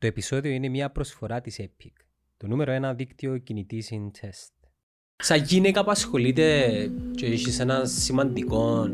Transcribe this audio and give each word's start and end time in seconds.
Το 0.00 0.06
επεισόδιο 0.06 0.50
είναι 0.50 0.68
μια 0.68 0.90
προσφορά 0.90 1.40
της 1.40 1.60
Epic, 1.60 1.92
το 2.36 2.46
νούμερο 2.46 2.72
ένα 2.72 2.94
δίκτυο 2.94 3.38
κινητής 3.38 3.90
in 3.92 4.06
test. 4.20 4.68
Σαν 5.16 5.42
γυναίκα 5.42 5.84
που 5.84 5.90
ασχολείται 5.90 6.66
και 7.14 7.26
έχεις 7.26 7.60
ένα 7.60 7.84
σημαντικό 7.84 8.88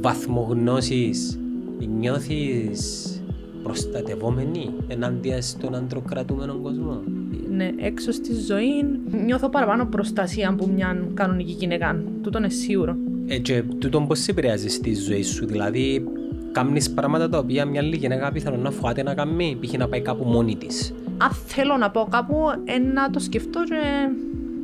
βαθμό 0.00 0.46
γνώσης, 0.50 1.38
νιώθεις 1.78 3.22
προστατευόμενη 3.62 4.70
ενάντια 4.88 5.42
στον 5.42 5.74
αντροκρατούμενο 5.74 6.58
κόσμο; 6.58 7.02
Ναι, 7.48 7.70
έξω 7.78 8.12
στη 8.12 8.34
ζωή 8.34 8.82
νιώθω 9.24 9.48
παραπάνω 9.48 9.86
προστασία 9.86 10.48
από 10.48 10.66
μια 10.66 11.08
κανονική 11.14 11.52
γυναίκα. 11.52 12.04
Τούτο 12.22 12.38
είναι 12.38 12.48
σίγουρο. 12.48 12.96
Ε, 13.26 13.38
και 13.38 13.62
τούτο 13.62 14.00
πώς 14.00 14.18
σε 14.18 14.30
επηρεάζει 14.30 14.68
στη 14.68 14.94
ζωή 14.94 15.22
σου, 15.22 15.46
δηλαδή 15.46 16.04
κάνεις 16.52 16.90
πράγματα 16.90 17.28
τα 17.28 17.38
οποία 17.38 17.64
μια 17.64 17.80
άλλη 17.80 17.96
γυναίκα 17.96 18.32
πιθανό 18.32 18.56
να 18.56 18.70
φοβάται 18.70 19.02
να 19.02 19.14
κάνει, 19.14 19.58
π.χ. 19.60 19.72
να 19.72 19.88
πάει 19.88 20.00
κάπου 20.00 20.24
μόνη 20.24 20.56
της. 20.56 20.94
Αν 21.18 21.30
θέλω 21.30 21.76
να 21.76 21.90
πάω 21.90 22.06
κάπου, 22.06 22.36
ε, 22.64 22.78
να 22.78 23.10
το 23.10 23.18
σκεφτώ 23.18 23.64
και 23.64 23.74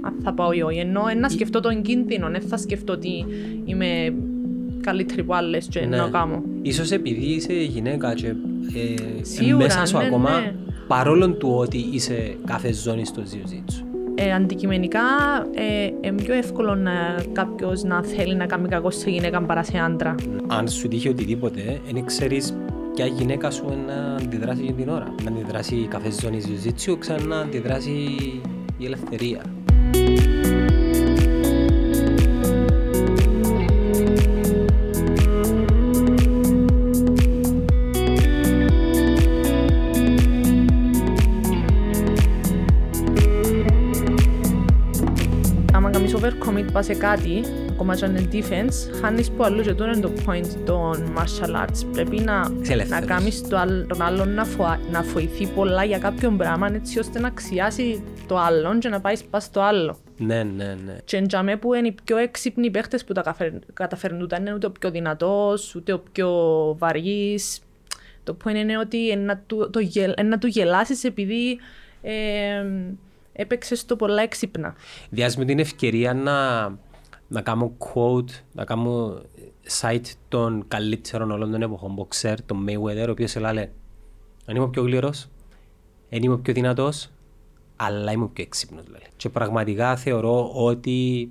αν 0.01 0.15
θα 0.23 0.33
πάω 0.33 0.53
ή 0.53 0.63
όχι. 0.63 0.79
Ενώ 0.79 1.03
ε, 1.11 1.15
να 1.15 1.29
σκεφτώ 1.29 1.61
τον 1.61 1.83
κίνδυνο, 1.83 2.29
δεν 2.31 2.41
θα 2.41 2.57
σκεφτώ 2.57 2.93
ότι 2.93 3.27
είμαι 3.65 4.15
καλύτερη 4.81 5.21
από 5.21 5.35
άλλες 5.35 5.67
και 5.67 5.81
Ναι. 5.81 5.97
να 5.97 6.09
κάνω. 6.09 6.43
Ίσως 6.63 6.91
επειδή 6.91 7.25
είσαι 7.25 7.53
γυναίκα 7.53 8.15
και 8.15 8.27
ε, 8.29 8.35
Σίγουρα, 9.23 9.57
μέσα 9.57 9.87
σου 9.87 9.97
ναι, 9.97 10.05
ακόμα, 10.05 10.41
ναι. 10.41 10.55
παρόλο 10.87 11.31
του 11.31 11.55
ότι 11.57 11.89
είσαι 11.91 12.37
κάθε 12.45 12.73
ζώνη 12.73 13.05
στο 13.07 13.23
jiu-jitsu. 13.23 13.85
Ε, 14.19 14.33
αντικειμενικά, 14.33 15.01
ε, 15.55 15.91
είναι 16.01 16.23
πιο 16.23 16.35
εύκολο 16.35 16.75
να 16.75 16.93
κάποιος 17.33 17.83
να 17.83 18.03
θέλει 18.03 18.35
να 18.35 18.47
κάνει 18.47 18.69
κακό 18.69 18.91
σε 18.91 19.11
γυναίκα 19.11 19.43
παρά 19.43 19.63
σε 19.63 19.79
άντρα. 19.79 20.15
Αν 20.47 20.69
σου 20.69 20.89
τύχει 20.89 21.09
οτιδήποτε, 21.09 21.81
δεν 21.93 22.05
ξέρεις 22.05 22.55
ποια 22.95 23.07
γυναίκα 23.07 23.51
σου 23.51 23.65
να 23.87 24.15
αντιδράσει 24.15 24.63
για 24.63 24.73
την 24.73 24.89
ώρα. 24.89 25.15
Να 25.23 25.31
αντιδράσει 25.31 25.75
η 25.75 25.87
κάθε 25.87 26.11
ζώνη 26.11 26.41
jiu-jitsu, 26.47 26.97
ξανά 26.99 27.25
να 27.25 27.39
αντιδράσει 27.39 27.91
η 28.79 28.85
ελευθερία. 28.85 29.43
Κάνεις 46.57 46.71
overcommit 46.71 46.73
πας 46.73 46.85
σε 46.85 46.95
κάτι, 46.95 47.43
ακόμα 47.71 47.97
και 47.97 48.05
αν 48.05 48.17
είναι 48.17 48.29
defense, 48.33 49.01
χάνεις 49.01 49.31
που 49.31 49.45
αλλού 49.45 49.63
και 49.63 49.69
τούτο 49.69 49.85
είναι 49.85 50.01
το 50.01 50.13
point 50.27 50.47
των 50.65 51.15
martial 51.19 51.65
arts. 51.65 51.87
Πρέπει 51.93 52.19
να, 52.21 52.53
Είσαι 52.63 52.73
ελεύθερος. 52.73 53.01
να 53.09 53.15
κάνεις 53.15 53.49
το 53.49 53.57
άλλο, 53.57 53.87
τον 53.87 54.03
άλλον 54.03 54.35
να, 54.35 54.45
φοα, 54.45 54.79
να 54.91 55.03
φοηθεί 55.03 55.47
πολλά 55.47 55.85
για 55.85 55.99
κάποιον 55.99 56.37
πράγμα 56.37 56.67
έτσι 56.75 56.99
ώστε 56.99 57.21
να 57.21 57.27
αξιάσει 57.27 58.03
το 58.27 58.39
άλλον 58.39 58.79
και 58.79 58.89
να 58.89 59.01
πάεις 59.01 59.25
πας 59.25 59.45
στο 59.45 59.61
άλλο. 59.61 59.97
Ναι, 60.19 60.43
ναι, 60.43 60.77
ναι. 60.85 60.97
Και 61.05 61.17
εντιαμέ 61.17 61.57
που 61.57 61.75
είναι 61.75 61.87
οι 61.89 61.95
πιο 62.05 62.17
έξυπνοι 62.17 62.71
παίχτες 62.71 63.05
που 63.05 63.13
τα 63.13 63.21
καταφέρ- 63.23 63.63
καταφέρνουν 63.73 64.23
ούτε 64.23 64.37
είναι 64.41 64.55
ούτε 64.55 64.67
ο 64.67 64.71
πιο 64.71 64.91
δυνατός, 64.91 65.75
ούτε 65.75 65.93
ο 65.93 66.03
πιο 66.13 66.31
βαριής. 66.79 67.61
Το 68.25 68.37
point 68.45 68.55
είναι 68.55 68.79
ότι 68.79 68.97
είναι 68.97 69.23
να 69.23 69.43
του, 69.47 69.71
το, 69.73 69.79
γελ- 69.81 70.21
είναι 70.21 70.29
να 70.29 70.39
του 70.39 70.47
γελάσεις 70.47 71.05
επειδή 71.05 71.59
ε, 72.03 72.13
έπαιξες 73.37 73.85
το 73.85 73.97
πολλά 73.97 74.23
έξυπνα. 74.23 74.75
Διάς 75.11 75.37
με 75.37 75.45
την 75.45 75.59
ευκαιρία 75.59 76.15
να, 76.15 76.69
να 77.29 77.41
κάνω 77.43 77.77
quote, 77.79 78.31
να 78.53 78.65
κάνω 78.65 79.23
site 79.81 80.13
των 80.29 80.65
καλύτερων 80.69 81.31
όλων 81.31 81.51
των 81.51 81.63
εποχών 81.63 81.97
boxer, 81.99 82.35
τον 82.47 82.67
Mayweather, 82.69 83.07
ο 83.09 83.11
οποίος 83.11 83.37
έλεγε 83.37 83.71
αν 84.47 84.57
είμαι 84.57 84.65
ο 84.65 84.69
πιο 84.69 84.83
γλυρός, 84.83 85.29
δεν 86.11 86.23
είμαι 86.23 86.35
ο 86.35 86.39
πιο 86.39 86.53
δυνατός, 86.53 87.11
αλλά 87.77 88.13
είμαι 88.13 88.25
ο 88.25 88.29
πιο 88.29 88.45
έξυπνος. 88.45 88.85
Λέει. 88.89 89.01
Και 89.17 89.29
πραγματικά 89.29 89.97
θεωρώ 89.97 90.51
ότι 90.55 91.31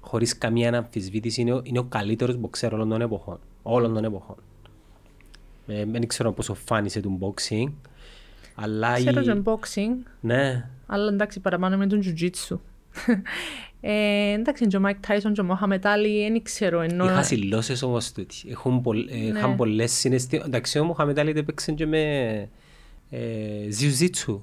χωρίς 0.00 0.38
καμία 0.38 0.76
αμφισβήτηση 0.76 1.40
είναι 1.40 1.52
ο, 1.52 1.60
είναι 1.64 1.78
ο 1.78 1.84
καλύτερος 1.84 2.38
boxer 2.42 2.68
όλων 2.72 2.88
των 2.88 3.00
εποχών. 3.00 3.38
Όλων 3.62 3.94
των 3.94 4.04
εποχών. 4.04 4.36
Ε, 5.66 5.84
δεν 5.84 6.06
ξέρω 6.06 6.32
πόσο 6.32 6.54
φάνησε 6.54 7.00
του 7.00 7.18
boxing, 7.20 7.72
αλλά 8.54 8.94
Ξέρω 8.94 9.20
η... 9.20 9.24
και 9.24 9.40
boxing, 9.44 10.06
Ναι, 10.20 10.68
αλλά 10.92 11.08
εντάξει 11.08 11.40
παραπάνω 11.40 11.76
με 11.76 11.86
τον 11.86 12.02
jiu-jitsu. 12.04 12.58
ε, 13.80 14.32
εντάξει, 14.32 14.66
και 14.66 14.76
ο 14.76 14.82
Mike 14.84 15.10
Tyson 15.10 15.30
και 15.32 15.40
ο 15.40 15.46
Mohamed 15.50 15.80
Ali, 15.80 16.28
δεν 16.30 16.42
ξέρω. 16.42 16.80
Ενώ... 16.80 17.04
Είχα 17.04 17.22
συλλώσεις 17.22 17.82
όμως 17.82 18.12
τούτοι. 18.12 18.36
Έχουν 18.50 18.80
πολλ, 18.80 19.08
ε, 19.10 19.16
Ναι. 19.16 19.38
Είχαν 19.38 19.56
πολλές 19.56 19.92
συναισθήματα. 19.92 20.48
Εντάξει, 20.48 20.78
ο 20.78 20.84
Μοχαμετ 20.84 21.18
Άλλη 21.18 21.32
έπαιξε 21.36 21.72
και 21.72 21.86
με 21.86 22.00
ε, 23.10 23.18
Jiu-Jitsu. 23.80 24.40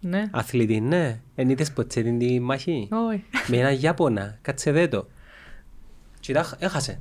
Ναι. 0.00 0.28
Αθλητή, 0.30 0.80
ναι. 0.80 1.20
Εν 1.34 1.50
είδες 1.50 1.72
ποτέ 1.72 2.02
την 2.02 2.18
τη 2.18 2.40
μάχη; 2.40 2.88
Όχι. 3.08 3.24
με 3.46 3.56
ένα 3.56 3.72
Ιάπωνα. 3.72 4.38
Κάτσε 4.42 4.72
δε 4.72 4.88
το. 4.88 5.06
Και 6.20 6.32
τα 6.32 6.56
έχασε. 6.58 7.00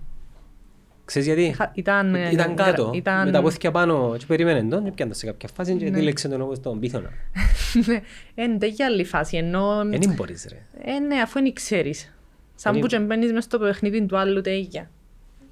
Ξέρεις 1.11 1.27
γιατί; 1.27 1.43
Είχα- 1.43 1.71
ήταν, 1.75 2.15
ε, 2.15 2.29
Ήταν 2.31 2.55
κάτω, 2.55 2.91
ήταν- 2.95 3.25
με 3.25 3.31
τα 3.31 3.41
πόθηκια 3.41 3.71
πάνω 3.71 4.15
και 4.17 4.25
περίμενε 4.25 4.69
τον 4.69 4.83
και 4.83 4.91
πιάντα 4.91 5.13
σε 5.13 5.25
κάποια 5.25 5.49
φάση 5.53 5.75
και 5.75 5.89
Ναι. 5.89 5.97
δίλεξε 5.97 6.27
τον 6.27 6.41
όπως 6.41 6.59
τον 6.59 6.79
πίθωνα. 6.79 7.09
Ναι, 7.87 8.01
είναι 8.43 8.57
τέτοια 8.57 8.85
άλλη 8.85 9.03
φάση. 9.05 9.37
Ενώ, 9.37 9.75
Δεν 9.85 10.13
μπορείς 10.15 10.47
ρε. 10.49 10.91
ε, 10.93 10.99
ναι, 10.99 11.15
αφού 11.15 11.41
δεν 11.41 11.53
ξέρεις. 11.53 12.13
Σαν 12.55 12.73
Εν 12.75 12.79
που 12.81 12.87
είναι- 12.91 12.97
και 12.97 13.05
μπαίνεις 13.05 13.31
μες 13.33 13.43
στο 13.43 13.59
παιχνίδι 13.59 14.05
του 14.05 14.17
άλλου 14.17 14.41
τέτοια. 14.41 14.89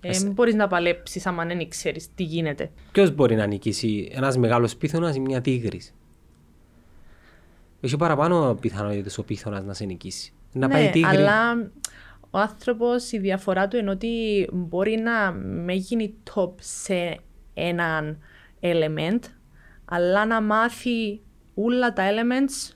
Ε, 0.01 0.07
Εσύ- 0.07 0.23
δεν 0.23 0.31
μπορείς 0.31 0.53
να 0.55 0.67
παλέψεις 0.67 1.25
άμα 1.25 1.45
δεν 1.45 1.69
ξέρεις 1.69 2.07
τι 2.15 2.23
γίνεται. 2.23 2.69
Ποιος 2.91 3.11
μπορεί 3.15 3.35
να 3.35 3.45
νικήσει, 3.45 4.09
ένας 4.13 4.37
μεγάλος 4.37 4.75
πίθωνας 4.75 5.15
ή 5.15 5.19
μια 5.19 5.41
τίγρης; 5.41 5.93
Έχει 7.81 7.97
παραπάνω 7.97 8.57
πιθανότητες 8.61 9.17
ο 9.17 9.23
πίθωνας 9.23 9.63
να 9.63 9.73
σε 9.73 9.85
νικήσει. 9.85 10.33
Να 10.51 10.67
πάει 10.67 10.81
η 10.81 10.85
ναι, 10.85 10.91
τίγρη. 10.91 11.15
αλλά 11.15 11.71
ο 12.31 12.37
άνθρωπος 12.37 13.11
η 13.11 13.17
διαφορά 13.17 13.67
του 13.67 13.77
είναι 13.77 13.89
ότι 13.89 14.47
μπορεί 14.53 14.95
να 14.97 15.31
με 15.31 15.73
γίνει 15.73 16.13
top 16.33 16.51
σε 16.59 17.19
έναν 17.53 18.17
element, 18.61 19.19
αλλά 19.85 20.25
να 20.25 20.41
μάθει 20.41 21.21
όλα 21.53 21.93
τα 21.93 22.03
elements 22.09 22.73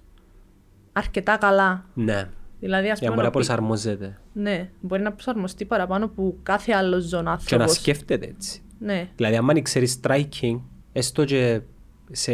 αρκετά 0.93 1.37
καλά. 1.37 1.85
Ναι, 1.93 2.29
Δηλαδή, 2.59 2.89
ας 2.89 2.99
για 2.99 3.09
να 3.09 3.13
πούμε, 3.15 3.15
μπορεί 3.15 3.21
να 3.21 3.27
ο 3.27 3.29
πι- 3.29 3.31
προσαρμόζεται. 3.31 4.19
ναι, 4.33 4.69
μπορεί 4.81 5.01
να 5.01 5.11
προσαρμοστεί 5.11 5.65
παραπάνω 5.65 6.07
που 6.07 6.37
κάθε 6.43 6.73
άλλος 6.73 7.03
ζών 7.03 7.19
Και 7.19 7.25
να 7.25 7.31
άνθρωπος. 7.31 7.71
σκέφτεται 7.73 8.25
έτσι. 8.25 8.61
Ναι, 8.79 9.07
Δηλαδή, 9.15 9.35
άμα 9.35 9.61
ξέρει 9.61 9.87
striking, 10.01 10.59
έστω 10.93 11.25
και 11.25 11.61
σε 12.11 12.33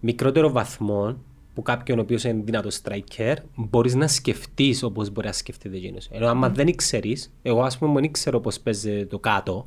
μικρότερο 0.00 0.50
βαθμό 0.50 1.16
που 1.54 1.62
κάποιον 1.62 1.98
ο 1.98 2.02
οποίος 2.02 2.24
είναι 2.24 2.42
δυνατό 2.44 2.68
striker, 2.82 3.34
μπορείς 3.54 3.94
να 3.94 4.08
σκεφτείς 4.08 4.82
όπως 4.82 5.10
μπορεί 5.10 5.26
να 5.26 5.32
σκέφτεται 5.32 5.76
εκείνος. 5.76 6.08
Ενώ 6.12 6.26
άμα 6.26 6.48
δεν 6.48 6.74
ξέρει, 6.76 7.16
εγώ 7.42 7.62
ας 7.62 7.78
πούμε 7.78 8.00
δεν 8.00 8.12
ξέρω 8.12 8.40
πώς 8.40 8.60
παίζει 8.60 9.06
το 9.06 9.18
κάτω, 9.18 9.66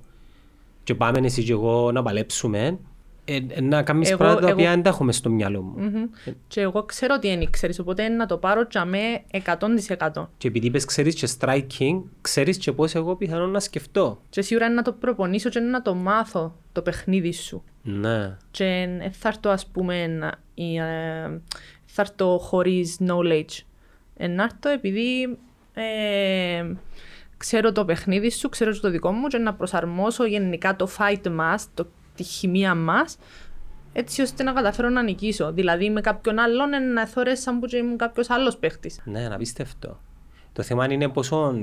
και 0.83 0.95
πάμε 0.95 1.19
εσύ 1.23 1.43
και 1.43 1.51
εγώ 1.51 1.91
να 1.91 2.03
παλέψουμε, 2.03 2.79
ε, 3.25 3.39
ε, 3.47 3.61
να 3.61 3.83
κάνεις 3.83 4.09
Εγώ- 4.09 4.17
πράγματα 4.17 4.45
τα 4.45 4.51
οποία 4.51 4.63
εγώ- 4.65 4.73
δεν 4.73 4.83
τα 4.83 4.89
έχω 4.89 5.03
μες 5.03 5.15
στο 5.15 5.29
μυαλό 5.29 5.61
μου. 5.61 5.73
Μμμ. 5.83 6.03
Και 6.47 6.61
εγώ 6.61 6.83
ξέρω 6.83 7.13
ότι 7.17 7.27
δεν 7.27 7.49
ξέρεις, 7.49 7.79
οπότε 7.79 8.07
να 8.07 8.25
το 8.25 8.37
πάρω 8.37 8.67
για 8.71 8.85
με 8.85 8.97
100%. 9.31 10.29
Και 10.37 10.47
επειδή 10.47 10.67
είπες 10.67 10.85
ξέρεις 10.85 11.15
και 11.15 11.27
striking, 11.39 12.01
ξέρεις 12.21 12.57
και 12.57 12.71
πώς 12.71 12.95
εγώ 12.95 13.15
πιθανόν 13.15 13.49
να 13.51 13.59
σκεφτώ. 13.59 14.21
Και 14.29 14.41
σίγουρα 14.41 14.65
είναι 14.65 14.75
να 14.75 14.81
το 14.81 14.91
προπονήσω 14.91 15.49
και 15.49 15.59
είναι 15.59 15.69
να 15.69 15.81
το 15.81 15.95
μάθω 15.95 16.55
το 16.71 16.81
παιχνίδι 16.81 17.33
σου. 17.33 17.63
Ναι. 17.83 18.37
Και 18.51 18.85
δεν 18.99 19.11
θα 19.11 19.27
έρθω, 19.27 19.49
ας 19.49 19.65
πούμε, 19.67 20.07
να- 20.07 20.33
ή, 20.53 20.75
ε, 20.77 21.41
θα 21.95 22.01
έρθω 22.01 22.37
χωρίς 22.37 22.97
knowledge. 22.99 23.63
Ε, 24.17 24.27
να 24.27 24.43
έρθω 24.43 24.69
επειδή 24.69 25.37
ε, 25.73 26.73
ξέρω 27.37 27.71
το 27.71 27.85
παιχνίδι 27.85 28.31
σου, 28.31 28.49
ξέρω 28.49 28.71
και 28.71 28.79
το 28.79 28.89
δικό 28.89 29.11
μου 29.11 29.27
και 29.27 29.37
να 29.37 29.53
προσαρμόσω 29.53 30.25
γενικά 30.25 30.75
το 30.75 30.89
fight 30.97 31.29
μας, 31.29 31.67
το, 31.73 31.87
τη 32.15 32.23
χημεία 32.23 32.75
μας, 32.75 33.17
έτσι 33.93 34.21
ώστε 34.21 34.43
να 34.43 34.53
καταφέρω 34.53 34.89
να 34.89 35.03
νικήσω. 35.03 35.51
Δηλαδή 35.51 35.89
με 35.89 36.01
κάποιον 36.01 36.39
άλλον 36.39 36.73
ε, 36.73 36.79
να 36.79 37.07
θωρές 37.07 37.39
σαν 37.39 37.59
που 37.59 37.65
και 37.65 37.77
ήμουν 37.77 37.97
κάποιος 37.97 38.29
άλλος 38.29 38.57
παίχτης. 38.57 39.01
Ναι, 39.03 39.19
είναι 39.19 39.33
απίστευτο. 39.33 39.99
Το 40.53 40.63
θέμα 40.63 40.91
είναι 40.91 41.09
πόσο, 41.09 41.55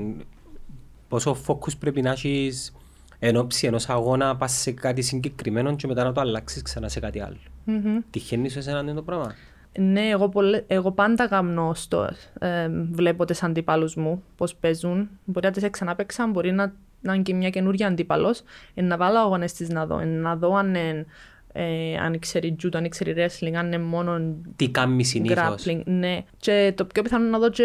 πόσο 1.07 1.37
focus 1.47 1.77
πρέπει 1.79 2.01
να 2.01 2.11
έχεις 2.11 2.73
εν 3.19 3.35
ώψη 3.35 3.67
ενός 3.67 3.89
αγώνα 3.89 4.35
πας 4.35 4.51
σε 4.51 4.71
κάτι 4.71 5.01
συγκεκριμένο 5.01 5.75
και 5.75 5.87
μετά 5.87 6.03
να 6.03 6.11
το 6.11 6.21
αλλάξεις 6.21 6.61
ξανά 6.61 6.89
σε 6.89 6.99
κάτι 6.99 7.19
άλλο. 7.19 7.37
Μμμ. 7.63 7.99
Τυχαίνει 8.09 8.49
σου 8.49 8.57
εσένα 8.57 8.79
είναι 8.79 8.93
το 8.93 9.01
πράγμα. 9.01 9.35
Ναι, 9.79 10.09
εγώ, 10.09 10.29
πολλε- 10.29 10.63
εγώ 10.67 10.91
πάντα 10.91 11.27
κάνω 11.27 11.73
στο, 11.73 12.09
ε, 12.39 12.69
βλέπω 12.91 13.25
τις 13.25 13.43
αντίπαλους 13.43 13.95
μου 13.95 14.23
πώς 14.37 14.55
παίζουν. 14.55 15.09
Μπορεί 15.25 15.45
να 15.45 15.51
τις 15.51 15.69
ξανά 15.69 15.95
παίξαν, 15.95 16.31
μπορεί 16.31 16.51
να, 16.51 16.73
να 17.01 17.13
είναι 17.13 17.23
και 17.23 17.33
μια 17.33 17.49
καινούργια 17.49 17.87
αντίπαλος. 17.87 18.41
Ε, 18.73 18.81
να 18.81 18.97
βάλω 18.97 19.19
αγώνες 19.19 19.53
της 19.53 19.69
να 19.69 19.85
δω. 19.85 19.99
Ε, 19.99 20.05
να 20.05 20.35
δω 20.35 20.55
αν, 20.55 20.67
είναι, 20.67 21.05
ε, 21.53 21.97
αν 21.97 22.19
ξέρει 22.19 22.55
judo, 22.63 22.75
αν 22.75 22.89
ξέρει 22.89 23.13
wrestling, 23.17 23.53
αν 23.53 23.65
είναι 23.65 23.77
μόνο 23.77 24.21
Τι 24.55 24.69
κάνει 24.69 25.03
συνήθως. 25.03 25.65
grappling. 25.67 25.81
Ναι. 25.85 26.17
Και 26.37 26.73
το 26.77 26.85
πιο 26.85 27.01
πιθανό 27.01 27.29
να 27.29 27.39
δω 27.39 27.49
και 27.49 27.63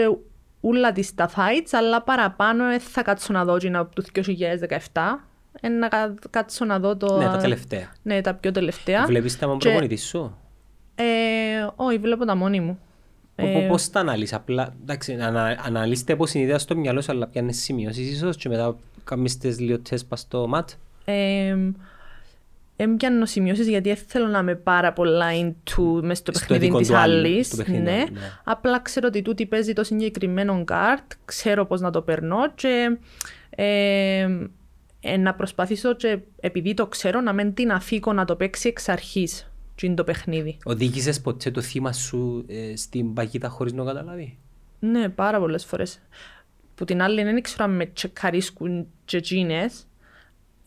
όλα 0.61 0.93
τις 0.93 1.15
τα 1.15 1.29
fights, 1.31 1.69
αλλά 1.73 2.03
παραπάνω 2.03 2.65
ε, 2.65 2.79
θα 2.79 3.03
κάτσω 3.03 3.33
να 3.33 3.45
δω 3.45 3.59
και 3.59 3.71
να 3.71 3.87
του 3.87 4.03
2017. 4.03 5.21
Ε, 5.61 5.69
να 5.69 5.89
κα- 5.89 6.15
κάτσω 6.31 6.65
να 6.65 6.79
δω 6.79 6.97
το... 6.97 7.17
Ναι, 7.19 7.25
τα 7.25 7.37
τελευταία. 7.37 7.93
Ναι, 8.03 8.21
τα 8.21 8.35
πιο 8.35 8.51
τελευταία. 8.53 9.05
Βλέπεις 9.07 9.39
τα 9.39 9.47
με 9.49 9.57
Και- 9.57 9.69
προπονητή 9.69 9.97
σου; 9.97 10.37
Ε, 11.01 11.67
όχι, 11.77 11.99
βλέπω 11.99 12.25
τα 12.25 12.35
μόνη 12.35 12.61
μου. 12.61 12.79
Ε, 13.37 13.67
Πώς 13.69 13.91
τα 13.91 14.01
αναλύσει, 14.01 14.35
απλά 14.35 14.75
εντάξει, 14.83 15.13
ανα, 15.13 15.61
αναλύστε 15.65 16.17
πώ 16.17 16.25
είναι 16.33 16.43
η 16.43 16.47
ιδέα 16.47 16.59
στο 16.59 16.77
μυαλό 16.77 17.01
σου, 17.01 17.13
αλλά 17.13 17.27
πιάνει 17.27 17.53
σημειώσεις 17.53 18.13
ίσως 18.13 18.37
και 18.37 18.49
μετά 18.49 18.77
κάνεις 19.05 19.39
τις 19.39 19.61
λίγο 19.61 19.79
τεστ 19.79 20.09
πας 20.09 20.21
στο 20.21 20.47
ματ. 20.49 20.71
Ε, 21.05 21.57
Έμπιανω 22.81 23.27
σημειώσεις 23.27 23.69
γιατί 23.69 23.95
θέλω 23.95 24.27
να 24.27 24.39
είμαι 24.39 24.55
πάρα 24.55 24.93
πολλά 24.93 25.27
into 25.33 26.01
μέσα 26.03 26.21
στο 26.21 26.33
παιχνίδι 26.33 26.77
της 26.77 26.91
άλλης. 26.91 27.65
Ναι. 27.69 27.79
ναι. 27.79 28.05
Απλά 28.45 28.81
ξέρω 28.81 29.07
ότι 29.07 29.23
τούτη 29.23 29.47
παίζει 29.47 29.73
το 29.73 29.85
συγκεκριμένο 29.85 30.65
καρτ, 30.65 31.13
ξέρω 31.25 31.67
πώς 31.67 31.81
να 31.81 31.91
το 31.91 32.03
περνώ 32.03 32.53
και 32.55 32.99
ε, 33.51 34.29
ε, 35.01 35.17
να 35.17 35.35
προσπαθήσω 35.35 35.95
και 35.95 36.19
επειδή 36.41 36.75
το 36.75 36.87
ξέρω 36.87 37.21
να 37.21 37.33
μην 37.33 37.55
την 37.55 37.73
αφήκω 37.73 38.13
να 38.13 38.25
το 38.25 38.37
παίξει 38.37 38.69
εξ 38.69 38.89
αρχής 38.89 39.48
το 39.95 40.05
παιχνίδι. 40.05 40.57
Οδήγησες 40.65 41.21
ποτέ 41.21 41.51
το 41.51 41.61
θύμα 41.61 41.93
σου 41.93 42.45
ε, 42.49 42.77
στην 42.77 43.15
παγίδα 43.15 43.49
χωρίς 43.49 43.73
να 43.73 43.85
καταλάβει; 43.85 44.39
Ναι, 44.79 45.09
πάρα 45.09 45.39
πολλές 45.39 45.65
φορές. 45.65 46.01
Που 46.75 46.85
την 46.85 47.03
άλλη 47.03 47.23
δεν 47.23 47.37
ήξερα 47.37 47.65
αν 47.65 47.77
με 47.77 47.87
τσεκαρίσκουν 47.87 48.87
και 49.05 49.21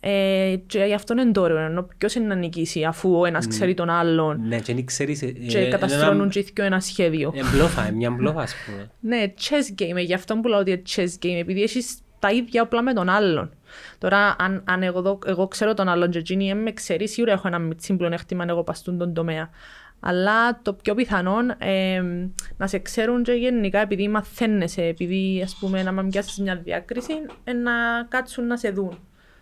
ε, 0.03 0.55
και 0.65 0.83
γι' 0.83 0.93
αυτό 0.93 1.13
είναι 1.13 1.31
τώρα, 1.31 1.65
ενώ 1.65 1.87
ποιος 1.97 2.15
είναι 2.15 2.25
να 2.25 2.35
νικήσει 2.35 2.83
αφού 2.83 3.19
ο 3.19 3.25
ένας 3.25 3.47
ξέρει 3.47 3.73
τον 3.73 3.89
άλλον 3.89 4.47
ναι, 4.47 4.59
και, 4.59 4.83
ξέρεις, 4.83 5.21
ε, 5.21 5.31
και 5.31 5.67
καταστρώνουν 5.67 6.29
και 6.29 6.45
ένα, 6.55 6.65
ένα 6.65 6.79
σχέδιο. 6.79 7.31
Είναι 7.35 7.49
μπλόφα, 7.53 7.87
είναι 7.87 7.95
μια 7.95 8.11
μπλόφα 8.11 8.41
ας 8.41 8.53
πούμε. 8.65 8.91
ναι, 8.99 9.33
chess 9.39 9.81
game, 9.81 10.05
γι' 10.05 10.13
αυτό 10.13 10.35
που 10.35 10.47
λέω 10.47 10.59
ότι 10.59 10.71
είναι 10.71 10.81
chess 10.95 11.25
game, 11.25 11.39
επειδή 11.39 11.61
έχεις 11.61 11.97
τα 12.21 12.31
ίδια 12.31 12.61
όπλα 12.61 12.81
με 12.81 12.93
τον 12.93 13.09
άλλον. 13.09 13.51
Τώρα, 13.97 14.35
αν, 14.39 14.63
αν 14.65 14.83
εγώ, 14.83 15.19
εγώ 15.25 15.47
ξέρω 15.47 15.73
τον 15.73 15.87
άλλον 15.87 16.09
και 16.09 16.17
εκείνη 16.17 16.55
με 16.55 16.71
ξέρει, 16.71 17.07
σίγουρα 17.07 17.31
έχω 17.31 17.47
ένα 17.47 17.59
μητσί 17.59 17.95
πλεονέκτημα 17.95 18.43
αν 18.43 18.49
εγώ 18.49 18.63
παστούν 18.63 18.97
τον 18.97 19.13
τομέα. 19.13 19.49
Αλλά 19.99 20.61
το 20.61 20.73
πιο 20.73 20.95
πιθανό 20.95 21.37
ε, 21.57 22.03
να 22.57 22.67
σε 22.67 22.79
ξέρουν 22.79 23.23
και 23.23 23.31
γενικά 23.31 23.79
επειδή 23.79 24.07
μαθαίνεσαι, 24.07 24.83
επειδή 24.83 25.41
ας 25.43 25.57
πούμε 25.59 25.83
να 25.83 25.91
μαμιάσεις 25.91 26.37
μια 26.37 26.55
διάκριση, 26.55 27.13
ε, 27.43 27.53
να 27.53 27.71
κάτσουν 28.09 28.47
να 28.47 28.57
σε 28.57 28.69
δουν 28.69 28.99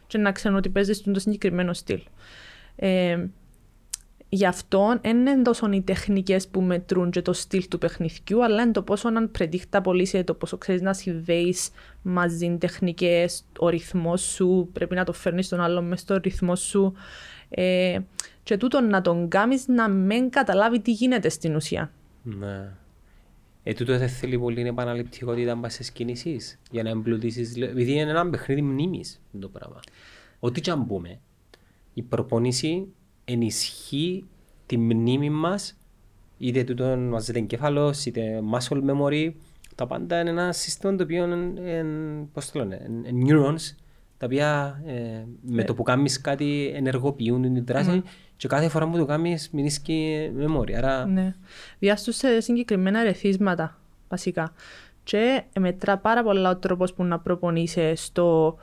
και 0.08 0.18
να 0.18 0.32
ξέρουν 0.32 0.58
ότι 0.58 0.70
παίζεις 0.70 0.98
στον 0.98 1.20
συγκεκριμένο 1.20 1.74
στυλ. 1.74 2.02
Ε, 2.76 3.26
γι' 4.30 4.46
αυτό 4.46 5.00
δεν 5.02 5.18
είναι 5.18 5.42
τόσο 5.42 5.72
οι 5.72 5.82
τεχνικές 5.82 6.48
που 6.48 6.62
μετρούν 6.62 7.12
και 7.12 7.22
το 7.22 7.34
στυλ 7.34 7.68
του 7.68 7.78
παιχνιδιού, 7.78 8.44
αλλά 8.44 8.62
είναι 8.62 8.72
το 8.72 8.82
πόσο 8.82 9.08
αν 9.08 9.32
predictable 9.40 9.96
είσαι, 9.96 10.24
το 10.24 10.34
πόσο 10.34 10.58
ξέρεις 10.58 10.82
να 10.82 10.94
συνδέεις 10.94 11.70
μαζί 12.02 12.58
τεχνικές, 12.60 13.46
ο 13.60 13.70
ρυθμός 13.70 14.22
σου, 14.22 14.70
πρέπει 14.74 14.96
να 14.96 15.04
το 15.04 15.14
φέρνεις 15.14 15.48
τον 15.48 15.62
άλλον 15.62 15.88
μέσα 15.88 16.02
στο 16.02 16.18
ρυθμό 16.18 16.56
σου. 16.56 16.94
Ε, 17.50 18.00
και 18.44 18.58
τούτο 18.58 18.82
να 18.82 19.02
τον 19.02 19.28
κάνει 19.28 19.56
να 19.68 19.90
μην 19.90 20.30
καταλάβει 20.30 20.80
τι 20.80 20.92
γίνεται 20.92 21.30
στην 21.30 21.56
ουσία. 21.56 21.92
Ναι. 22.24 22.72
Ε, 23.64 23.74
τούτο 23.74 23.98
δεν 23.98 24.10
θέλει 24.10 24.40
πολύ 24.40 24.62
επαναληπτικότητα 24.62 25.56
μπας 25.56 25.74
στις 25.74 25.92
κινήσεις 25.92 26.60
για 26.72 26.84
να 26.84 26.90
εμπλουτίσεις, 26.90 27.56
επειδή 27.56 27.92
είναι 27.92 28.10
ένα 28.10 28.30
παιχνίδι 28.30 28.62
μνήμης 28.62 29.22
το 29.40 29.48
πράγμα. 29.48 29.80
Ό,τι 30.40 30.62
και 30.62 30.72
αν 30.72 30.88
πούμε, 30.88 31.20
η 31.94 32.02
προπόνηση 32.02 32.88
ενισχύει 33.32 34.26
τη 34.66 34.78
μνήμη 34.78 35.30
μας, 35.30 35.78
είτε 36.38 36.64
τούτο 36.64 36.98
μαζεύεται 36.98 37.40
εγκέφαλος, 37.40 38.06
είτε 38.06 38.42
muscle 38.54 38.82
memory, 38.90 39.32
τα 39.76 39.88
πάντα 39.88 40.20
είναι 40.20 40.30
ένα 40.30 40.52
σύστημα 40.52 40.96
το 40.96 41.04
οποίο 41.04 41.24
είναι, 41.24 42.28
πώς 42.34 42.52
το 42.52 42.60
λένε, 42.60 42.82
neurons, 43.26 43.76
τα 44.18 44.26
οποία 44.26 44.82
ε, 44.86 45.26
με 45.42 45.64
το 45.64 45.74
που 45.74 45.84
κάνεις 45.84 46.22
κάτι 46.22 46.72
ενεργοποιούν 46.76 47.42
την 47.42 47.66
δράση 47.66 48.02
mm. 48.06 48.10
και 48.38 48.48
κάθε 48.48 48.70
φορά 48.70 48.90
που 48.90 48.98
το 48.98 49.06
κάνεις 49.06 49.50
μείνεις 49.50 49.80
και 49.80 50.30
μεμόρια. 50.34 50.78
Άρα... 50.78 51.06
Ναι. 51.06 51.36
Διάστου 51.80 52.12
σε 52.12 52.40
συγκεκριμένα 52.40 53.04
ρεθίσματα 53.04 53.78
βασικά. 54.10 54.54
Και 55.04 55.44
μετρά 55.60 55.98
πάρα 55.98 56.24
πολλά 56.24 56.50
ο 56.50 56.58
τρόπος 56.58 56.94
που 56.94 57.04
να 57.04 57.20
προπονείσαι 57.20 57.96
στο 57.96 58.58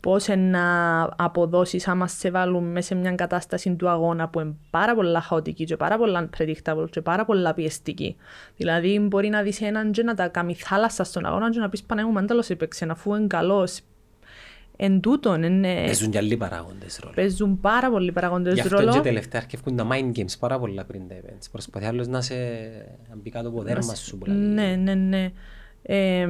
πώς 0.00 0.28
να 0.36 1.02
αποδώσεις 1.16 1.88
άμα 1.88 2.06
σε 2.06 2.30
βάλουν 2.30 2.64
μέσα 2.64 2.86
σε 2.86 2.94
μια 2.94 3.14
κατάσταση 3.14 3.74
του 3.74 3.88
αγώνα 3.88 4.28
που 4.28 4.40
είναι 4.40 4.54
πάρα 4.70 4.94
πολλά 4.94 5.20
χαοτική 5.20 5.64
και 5.64 5.76
πάρα 5.76 5.98
πολλά 5.98 6.28
predictable 6.38 6.86
και 6.90 7.00
πάρα 7.00 7.24
πολλά 7.24 7.54
πιεστική. 7.54 8.16
Δηλαδή 8.56 8.98
μπορεί 8.98 9.28
να 9.28 9.42
δεις 9.42 9.60
έναν 9.60 9.92
και 9.92 10.02
να 10.02 10.14
τα 10.14 10.28
κάνει 10.28 10.54
θάλασσα 10.54 11.04
στον 11.04 11.26
αγώνα 11.26 11.50
και 11.50 11.58
να 11.58 11.68
πεις 11.68 11.82
πανέμου 11.82 12.12
μάνταλος 12.12 12.50
έπαιξε 12.50 12.86
αφού 12.90 13.14
είναι 13.14 13.26
καλός 13.26 13.80
Εν 14.82 15.00
τούτον, 15.00 15.42
είναι... 15.42 15.74
Παίζουν 15.74 16.10
και 16.10 16.18
άλλοι 16.18 16.36
παράγοντες 16.36 16.98
ρόλο. 17.02 17.14
Παίζουν 17.14 17.60
πάρα 17.60 17.90
πολλοί 17.90 18.12
παράγοντες 18.12 18.62
ρόλο. 18.62 18.82
Γι' 18.82 18.88
αυτό 18.88 19.00
και 19.00 19.08
τελευταία 19.08 19.40
αρκεύκουν 19.40 19.76
τα 19.76 19.86
mind 19.90 20.18
games 20.18 20.38
πάρα 20.38 20.58
πολλά 20.58 20.84
πριν 20.84 21.08
τα 21.08 21.14
events. 21.14 21.46
Προσπαθεί 21.52 21.86
άλλος 21.86 22.08
να 22.08 22.20
σε 22.20 22.34
μπει 23.22 23.30
κάτω 23.30 23.48
από 23.48 23.62
δέρμα 23.62 23.94
σου. 23.94 24.18
Ναι, 24.26 24.76
ναι, 24.76 24.94
ναι. 24.94 25.30
Ε, 25.82 26.28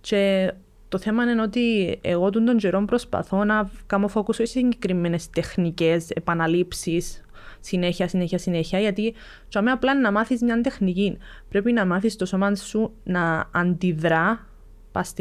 και 0.00 0.52
το 0.88 0.98
θέμα 0.98 1.22
είναι 1.22 1.42
ότι 1.42 1.98
εγώ 2.02 2.30
τον 2.30 2.56
καιρό 2.56 2.84
προσπαθώ 2.84 3.44
να 3.44 3.70
κάνω 3.86 4.08
φόκους 4.08 4.36
σε 4.36 4.44
συγκεκριμένες 4.44 5.30
τεχνικές, 5.30 6.10
επαναλήψεις, 6.10 7.24
συνέχεια, 7.60 8.08
συνέχεια, 8.08 8.38
συνέχεια, 8.38 8.78
γιατί 8.78 9.14
τσάμε 9.48 9.70
απλά 9.70 10.00
να 10.00 10.12
μάθεις 10.12 10.42
μια 10.42 10.60
τεχνική. 10.60 11.18
Πρέπει 11.48 11.72
να 11.72 11.86
μάθεις 11.86 12.16
το 12.16 12.26
σώμα 12.26 12.54
σου 12.54 12.92
να 13.04 13.48
αντιδρά 13.52 14.46
πας 14.92 15.14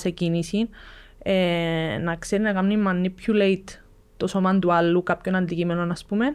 σε 0.00 0.10
κίνηση 0.10 0.68
ε, 1.28 1.98
να 2.02 2.16
ξέρει 2.16 2.42
να 2.42 2.52
κάνει 2.52 2.82
manipulate 2.86 3.78
το 4.16 4.26
σώμα 4.26 4.58
του 4.58 4.72
άλλου, 4.72 5.02
κάποιον 5.02 5.34
αντικείμενο, 5.34 5.92
ας 5.92 6.04
πούμε, 6.04 6.34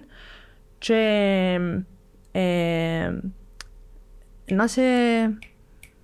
και 0.77 1.59
ε, 2.31 3.11
να 4.45 4.67
σε 4.67 4.81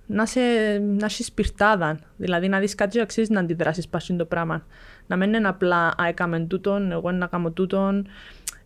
να, 0.08 0.26
σε, 0.26 0.40
να 0.78 1.04
έχεις 1.04 1.26
σπιρτάδα. 1.26 1.98
Δηλαδή 2.16 2.48
να 2.48 2.58
δεις 2.58 2.74
κάτι 2.74 2.96
και 2.96 3.00
αξίζει 3.00 3.32
να 3.32 3.40
αντιδράσεις 3.40 3.88
πάνω 3.88 4.18
το 4.18 4.24
πράγμα. 4.24 4.66
Να 5.06 5.16
μην 5.16 5.34
είναι 5.34 5.48
απλά 5.48 5.86
«Α, 5.86 6.06
έκαμε 6.08 6.40
τούτον, 6.40 6.92
εγώ 6.92 7.10
να 7.10 7.26
κάνω 7.26 7.50
τούτον». 7.50 8.06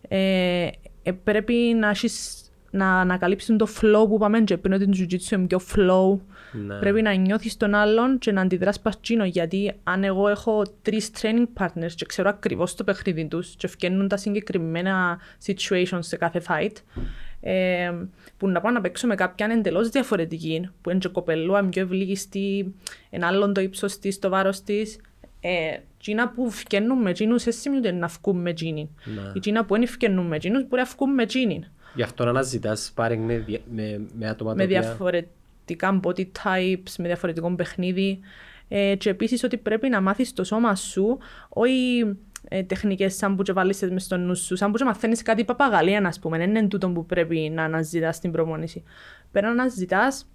Ε, 0.08 0.68
ε, 1.02 1.12
πρέπει 1.12 1.54
να 1.54 1.88
έχεις 1.88 2.42
να 2.72 3.00
ανακαλύψουν 3.00 3.56
το 3.56 3.66
flow 3.80 4.08
που 4.08 4.14
είπαμε 4.14 4.40
και 4.40 4.56
πριν 4.56 4.72
ότι 4.72 4.84
το 4.86 4.92
jiu-jitsu 4.98 5.30
είναι 5.30 5.46
πιο 5.46 5.60
flow. 5.74 6.18
Ναι. 6.52 6.74
Πρέπει 6.74 7.02
να 7.02 7.12
νιώθεις 7.12 7.56
τον 7.56 7.74
άλλον 7.74 8.18
και 8.18 8.32
να 8.32 8.40
αντιδράς 8.40 8.80
παστσίνο 8.80 9.24
γιατί 9.24 9.72
αν 9.82 10.04
εγώ 10.04 10.28
έχω 10.28 10.62
τρεις 10.82 11.10
training 11.20 11.62
partners 11.62 11.92
και 11.94 12.04
ξέρω 12.06 12.28
ακριβώς 12.28 12.74
το 12.74 12.84
παιχνίδι 12.84 13.26
τους 13.26 13.54
και 13.56 13.66
ευκαινούν 13.66 14.08
τα 14.08 14.16
συγκεκριμένα 14.16 15.18
situations 15.46 15.98
σε 15.98 16.16
κάθε 16.16 16.42
fight 16.48 16.72
ε, 17.44 17.92
που 18.36 18.48
να 18.48 18.60
πάω 18.60 18.72
να 18.72 18.80
παίξω 18.80 19.06
με 19.06 19.14
κάποιαν 19.14 19.50
εντελώς 19.50 19.88
διαφορετική 19.88 20.70
που 20.80 20.90
είναι 20.90 20.98
και 20.98 21.08
κοπελούα, 21.08 21.58
είναι 21.58 21.68
πιο 21.68 21.82
ευλίγιστη, 21.82 22.74
ένα 23.10 23.26
άλλον 23.26 23.52
το 23.52 23.60
ύψος 23.60 23.98
της, 23.98 24.18
το 24.18 24.28
βάρος 24.28 24.62
της 24.62 24.98
ε, 25.40 25.76
Εκείνα 26.04 26.28
που 26.28 26.50
φκαινούν 26.50 27.02
με 27.02 27.10
εκείνους, 27.10 27.44
δεν 27.44 27.52
σημαίνει 27.52 27.92
να 27.92 28.06
βγουν 28.06 28.40
με 28.40 28.50
εκείνη. 28.50 28.90
Ναι. 29.04 29.32
Εκείνα 29.34 29.64
που 29.64 29.74
δεν 29.74 29.86
φκαινούν 29.86 30.26
με 30.26 30.36
εκείνους, 30.36 30.68
μπορεί 30.68 30.82
να 30.82 30.88
βγουν 30.96 31.14
με 31.14 31.22
εκείνη. 31.22 31.64
Γι' 31.94 32.02
αυτό 32.02 32.24
να 32.24 32.30
αναζητάς 32.30 32.92
πάρει 32.94 33.16
με, 33.16 33.44
με, 33.74 34.00
με 34.18 34.28
άτομα 34.28 34.54
Με 34.54 34.66
διαφορετικά 34.66 36.00
body 36.02 36.20
types, 36.20 36.94
με 36.98 37.06
διαφορετικό 37.06 37.54
παιχνίδι. 37.54 38.20
Ε, 38.68 38.94
και 38.96 39.10
επίσης 39.10 39.42
ότι 39.42 39.56
πρέπει 39.56 39.88
να 39.88 40.00
μάθεις 40.00 40.32
το 40.32 40.44
σώμα 40.44 40.74
σου, 40.74 41.18
όχι 41.48 42.04
ε, 42.54 42.62
τεχνικές 42.62 43.14
σαν 43.14 43.36
που 43.36 43.54
βάλεις 43.54 43.88
μες 43.90 44.02
στο 44.02 44.16
νου 44.16 44.36
σου, 44.36 44.56
σαν 44.56 44.72
που 44.72 44.84
μαθαίνεις 44.84 45.22
κάτι 45.22 45.44
παπαγαλία, 45.44 46.06
ας 46.06 46.18
πούμε. 46.18 46.38
Δεν 46.38 46.48
είναι 46.48 46.66
τούτο 46.66 46.90
που 46.90 47.06
πρέπει 47.06 47.50
να 47.54 47.64
αναζητάς 47.64 48.16
στην 48.16 48.32
προπόνηση. 48.32 48.82
Πρέπει 49.32 49.46
να 49.46 49.52
αναζητάς 49.52 50.26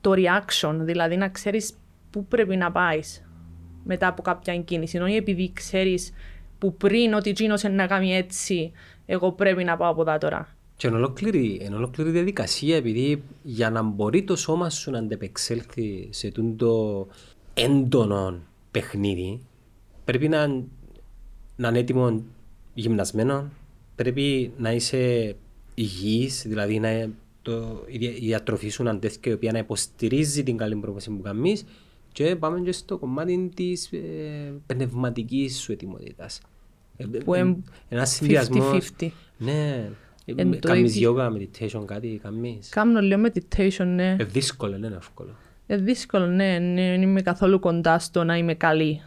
το 0.00 0.12
reaction, 0.14 0.76
δηλαδή 0.80 1.16
να 1.16 1.28
ξέρεις 1.28 1.74
πού 2.10 2.26
πρέπει 2.26 2.56
να 2.56 2.72
πάεις 2.72 3.24
μετά 3.84 4.06
από 4.06 4.22
κάποια 4.22 4.56
κίνηση. 4.56 4.98
Όχι 4.98 5.16
επειδή 5.16 5.52
ξέρεις 5.52 6.12
που 6.58 6.76
πριν 6.76 7.14
ότι 7.14 7.30
εκείνος 7.30 7.62
είναι 7.62 7.74
να 7.74 7.86
κάνει 7.86 8.14
έτσι, 8.14 8.72
εγώ 9.06 9.32
πρέπει 9.32 9.64
να 9.64 9.76
πάω 9.76 9.90
από 9.90 10.00
εδώ 10.00 10.18
τώρα. 10.18 10.48
Και 10.76 10.86
είναι 10.86 10.96
ολόκληρη, 10.96 11.60
είναι 11.62 11.74
ολόκληρη 11.74 12.10
διαδικασία 12.10 12.76
επειδή 12.76 13.22
για 13.42 13.70
να 13.70 13.82
μπορεί 13.82 14.22
το 14.22 14.36
σώμα 14.36 14.70
σου 14.70 14.90
να 14.90 14.98
αντεπεξέλθει 14.98 16.08
σε 16.10 16.32
το 16.56 17.06
έντονο 17.54 18.38
παιχνίδι 18.70 19.40
πρέπει 20.04 20.28
να, 20.28 20.64
να 21.62 21.68
είναι 21.68 21.78
έτοιμο 21.78 22.22
γυμνασμένο, 22.74 23.50
πρέπει 23.94 24.52
να 24.58 24.72
είσαι 24.72 25.36
υγιής, 25.74 26.42
δηλαδή 26.46 26.78
να 26.78 27.08
το, 27.42 27.84
η 27.86 28.08
διατροφή 28.08 28.68
σου 28.68 28.82
να 28.82 28.98
τέτοια 28.98 29.32
η 29.32 29.34
οποία 29.34 29.52
να 29.52 29.58
υποστηρίζει 29.58 30.42
την 30.42 30.56
καλή 30.56 30.76
πρόβαση 30.76 31.10
που 31.10 31.22
κάνεις 31.22 31.64
και 32.12 32.36
πάμε 32.36 32.60
και 32.60 32.72
στο 32.72 32.98
κομμάτι 32.98 33.50
της 33.54 33.92
ε, 33.92 33.98
πνευματικής 34.66 35.60
σου 35.60 35.72
ετοιμότητας. 35.72 36.40
Ε, 36.96 37.04
που 37.24 37.34
είναι 37.34 37.56
ένα 37.88 38.04
συνδυασμό. 38.04 38.80
50-50. 38.98 39.08
Ναι. 39.38 39.90
Κάνεις 40.60 40.98
yoga, 41.00 41.32
meditation, 41.32 41.84
κάτι 41.84 42.20
κάνεις; 42.22 42.68
Κάνω 42.68 43.00
λίγο 43.00 43.22
meditation, 43.24 43.84
ναι. 43.86 44.10
Είναι 44.10 44.24
δύσκολο, 44.24 44.76
είναι 44.76 44.94
εύκολο. 44.96 45.36
Είναι 45.72 45.82
δύσκολο, 45.82 46.26
ναι. 46.26 46.58
Δεν 46.74 47.02
είμαι 47.02 47.22
καθόλου 47.22 47.60
κοντά 47.60 47.98
στο 47.98 48.24
να 48.24 48.36
είμαι 48.36 48.54
καλή 48.54 49.00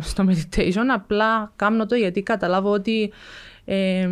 στο 0.00 0.24
meditation. 0.28 0.84
Απλά 0.94 1.52
κάνω 1.56 1.86
το 1.86 1.94
γιατί 1.94 2.22
καταλάβω 2.22 2.70
ότι 2.70 3.12
ε, 3.64 4.08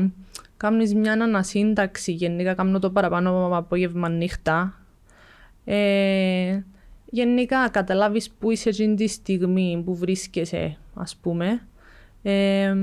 κάνεις 0.56 0.94
μια 0.94 1.12
ανασύνταξη, 1.12 2.12
γενικά 2.12 2.54
κάνω 2.54 2.78
το 2.78 2.90
παραπάνω 2.90 3.56
απόγευμα 3.56 4.08
νύχτα. 4.08 4.78
Ε, 5.64 6.60
γενικά 7.06 7.68
καταλάβεις 7.68 8.30
που 8.30 8.50
είσαι 8.50 8.68
εκείνη 8.68 8.94
τη 8.94 9.06
στιγμή 9.06 9.82
που 9.84 9.96
βρίσκεσαι, 9.96 10.76
ας 10.94 11.16
πούμε. 11.16 11.66
Ε, 12.22 12.74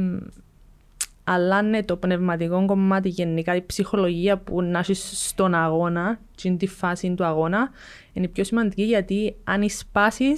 αλλά 1.23 1.61
ναι, 1.61 1.83
το 1.83 1.97
πνευματικό 1.97 2.65
κομμάτι, 2.65 3.09
γενικά 3.09 3.55
η 3.55 3.61
ψυχολογία 3.61 4.37
που 4.37 4.61
να 4.61 4.79
έχει 4.79 4.93
στον 4.93 5.53
αγώνα, 5.53 6.19
στην 6.35 6.57
τη 6.57 6.67
φάση 6.67 7.13
του 7.13 7.25
αγώνα, 7.25 7.71
είναι 8.13 8.27
πιο 8.27 8.43
σημαντική 8.43 8.83
γιατί 8.83 9.35
αν 9.43 9.69
σπάσει, 9.69 10.33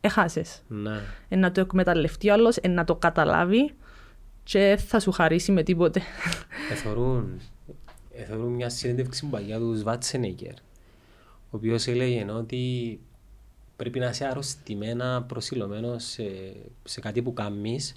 έχασες. 0.00 0.62
Ναι. 0.68 1.00
Ε, 1.28 1.36
να 1.36 1.52
το 1.52 1.60
εκμεταλλευτεί 1.60 2.28
ο 2.28 2.32
άλλος, 2.32 2.56
ε, 2.56 2.68
να 2.68 2.84
το 2.84 2.94
καταλάβει 2.94 3.74
και 4.42 4.78
θα 4.86 5.00
σου 5.00 5.12
χαρίσει 5.12 5.52
με 5.52 5.62
τίποτε. 5.62 6.02
Εθωρούν, 6.70 7.40
εθωρούν 8.12 8.52
μια 8.52 8.68
συνέντευξη 8.68 9.26
παγιά 9.26 9.58
του 9.58 9.74
Σβάτσενέγκερ, 9.74 10.52
ο 10.52 11.56
οποίος 11.56 11.86
έλεγε 11.86 12.26
ότι 12.32 13.00
πρέπει 13.76 13.98
να 13.98 14.08
είσαι 14.08 14.24
αρρωστημένα 14.24 15.22
προσιλωμένος 15.22 16.04
σε, 16.04 16.24
σε 16.84 17.00
κάτι 17.00 17.22
που 17.22 17.32
κάνεις 17.32 17.94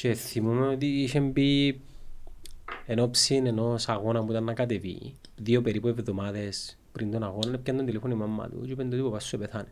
και 0.00 0.14
θυμούμαι 0.14 0.66
ότι 0.66 0.86
είχε 0.86 1.20
μπει 1.20 1.80
εν 2.86 2.98
ώψη 2.98 3.34
ενός 3.34 3.88
αγώνα 3.88 4.24
που 4.24 4.30
ήταν 4.30 4.44
να 4.44 4.52
κατεβεί 4.52 5.14
δύο 5.36 5.62
περίπου 5.62 5.88
εβδομάδες 5.88 6.78
πριν 6.92 7.10
τον 7.10 7.22
αγώνα 7.22 7.58
πιάνε 7.58 7.78
τον 7.78 7.86
τηλέφωνο 7.86 8.14
η 8.14 8.16
μαμά 8.16 8.48
του 8.48 8.62
και 8.64 8.72
είπε 8.72 8.82
ότι 8.82 9.00
ο 9.00 9.04
παπάς 9.04 9.24
σου 9.24 9.38
πεθάνε. 9.38 9.68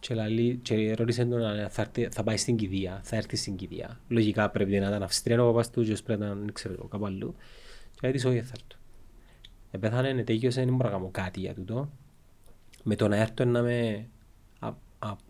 Και, 0.00 0.14
λαλή, 0.14 0.58
και 0.62 0.94
ρώτησε 0.94 1.24
τον 1.24 1.44
αν 1.44 1.70
θα, 1.70 1.82
έρθει, 1.82 2.08
θα 2.10 2.22
πάει 2.22 2.36
στην 2.36 2.56
κηδεία, 2.56 3.00
θα 3.04 3.16
έρθει 3.16 3.36
στην 3.36 3.56
κηδεία. 3.56 4.00
Λογικά 4.08 4.50
πρέπει 4.50 4.78
να 4.78 4.86
ήταν 4.88 5.02
Αυστρία 5.02 5.42
ο 5.42 5.46
παπάς 5.46 5.70
του 5.70 5.84
και 5.84 5.96
πρέπει 6.04 6.20
να 6.20 6.26
ήταν 6.26 6.50
ξέρω, 6.52 6.84
κάπου 6.84 7.06
αλλού. 7.06 7.34
Και 8.00 8.06
έτσι 8.06 8.26
όχι 8.26 8.40
θα 8.40 8.52
έρθω. 8.54 8.80
Επέθανε, 9.70 10.24
τέγιωσε, 10.24 10.64
δεν 10.64 10.74
μπορώ 10.74 10.88
να 10.88 10.94
κάνω 10.94 11.08
κάτι 11.12 11.40
για 11.40 11.54
τούτο. 11.54 11.90
Με 12.82 12.96
το 12.96 13.08
να 13.08 13.16
έρθω 13.16 13.44
να 13.44 13.62
με 13.62 14.08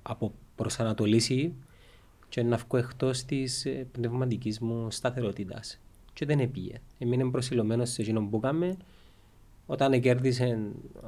αποπροσανατολίσει 0.03 1.55
και 2.37 2.43
να 2.43 2.57
βγω 2.57 2.79
εκτός 2.79 3.25
της 3.25 3.65
ε, 3.67 3.87
πνευματικής 3.93 4.61
μου 4.61 4.91
σταθερότητας. 4.91 5.81
Και 6.13 6.27
δεν 6.27 6.41
επήγε. 6.41 6.81
Έμεινε 6.99 7.31
προσιλωμένος 7.31 7.91
σε 7.91 8.03
εκείνο 8.03 8.21
που 8.21 8.37
έκαμε 8.37 8.77
όταν 9.67 10.01
κέρδισε, 10.01 10.45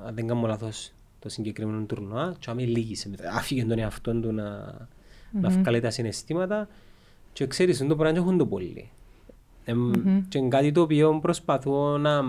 αν 0.06 0.14
δεν 0.14 0.26
κάνω 0.26 0.46
λάθος, 0.46 0.92
το 1.18 1.28
συγκεκριμένο 1.28 1.84
τουρνουά, 1.84 2.36
και 2.38 2.50
άμει 2.50 2.66
λύγησε. 2.66 3.10
Άφηγε 3.32 3.64
τον 3.64 3.78
εαυτό 3.78 4.20
του 4.20 4.32
να, 4.32 4.74
mm-hmm. 4.74 5.40
να 5.40 5.48
βγάλει 5.48 5.80
τα 5.80 5.90
συναισθήματα 5.90 6.68
και 7.32 7.46
ξέρεις, 7.46 7.78
δεν 7.78 7.88
το 7.88 7.94
μπορεί 7.94 8.12
να 8.12 8.18
έχουν 8.18 8.38
το 8.38 8.46
πολύ. 8.46 8.90
Ε, 9.64 9.72
mm-hmm. 9.72 10.22
Και 10.28 10.38
είναι 10.38 10.48
κάτι 10.48 10.72
το 10.72 10.80
οποίο 10.80 11.18
προσπαθώ 11.20 11.98
να, 11.98 12.22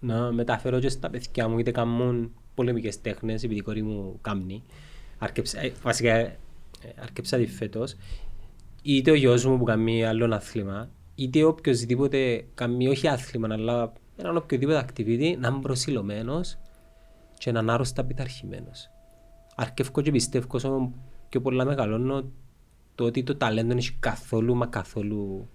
να 0.00 0.32
μεταφέρω 0.32 0.78
και 0.78 0.88
στα 0.88 1.10
παιδιά 1.10 1.48
μου, 1.48 1.58
είτε 1.58 1.70
κάνουν 1.70 2.32
πολεμικές 2.54 3.00
τέχνες, 3.00 3.42
επειδή 3.42 3.60
η 3.60 3.62
κόρη 3.62 3.82
μου 3.82 4.18
κάνει. 4.20 4.62
Αρκεψα, 5.18 5.60
ε, 5.60 5.72
βασικά, 5.82 6.14
ε, 6.14 6.36
αρκεψα 7.02 7.36
τη 7.36 7.46
φέτος 7.46 7.96
είτε 8.82 9.10
ο 9.10 9.14
γιος 9.14 9.44
μου 9.44 9.58
που 9.58 9.64
κάνει 9.64 10.04
άλλο 10.04 10.34
άθλημα, 10.34 10.90
είτε 11.14 11.44
οποιοδήποτε 11.44 12.46
κάνει 12.54 12.88
όχι 12.88 13.08
άθλημα, 13.08 13.48
αλλά 13.50 13.92
έναν 14.16 14.36
οποιοδήποτε 14.36 14.84
activity, 14.86 15.36
να 15.38 15.48
είναι 15.48 15.60
προσιλωμένος 15.62 16.58
και 17.38 17.52
να 17.52 17.60
είναι 17.60 17.72
άρρωστα 17.72 18.04
πειθαρχημένος. 18.04 18.90
Αρκεύω 19.56 20.02
και 20.02 20.10
πιστεύω 20.10 20.46
όσο 20.50 20.92
πιο 21.28 21.40
πολλά 21.40 21.64
μεγαλώνω 21.64 22.30
το 22.94 23.04
ότι 23.04 23.22
το 23.22 23.36
ταλέντο 23.36 23.76
έχει 23.76 23.96
καθόλου 24.00 24.54
μα 24.54 24.66
καθόλου 24.66 25.48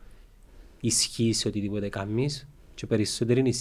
ισχύ 0.82 1.34
σε 1.34 1.48
οτιδήποτε 1.48 1.90
κάνεις 1.90 2.48
και 2.76 2.88
περισσότερη 2.88 3.54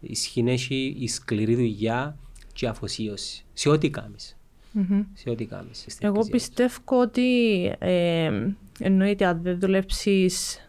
ισχύ 0.00 0.44
έχει 0.46 0.96
η 0.98 1.08
σκληρή 1.08 1.54
δουλειά 1.54 2.18
και 2.52 2.64
η 2.64 2.68
αφοσίωση 2.68 3.44
σε 3.52 3.68
ό,τι 3.68 3.90
κάνεις. 3.90 4.36
Mm-hmm. 4.74 5.04
Σε 5.14 5.30
ό,τι 5.30 5.44
κάνεις. 5.44 5.86
Εγώ 6.00 6.26
πιστεύω 6.30 6.78
ότι 6.86 7.64
ε, 7.78 8.30
εννοείται 8.80 9.24
αν 9.24 9.40
δεν 9.42 9.58
δουλέψεις. 9.60 10.64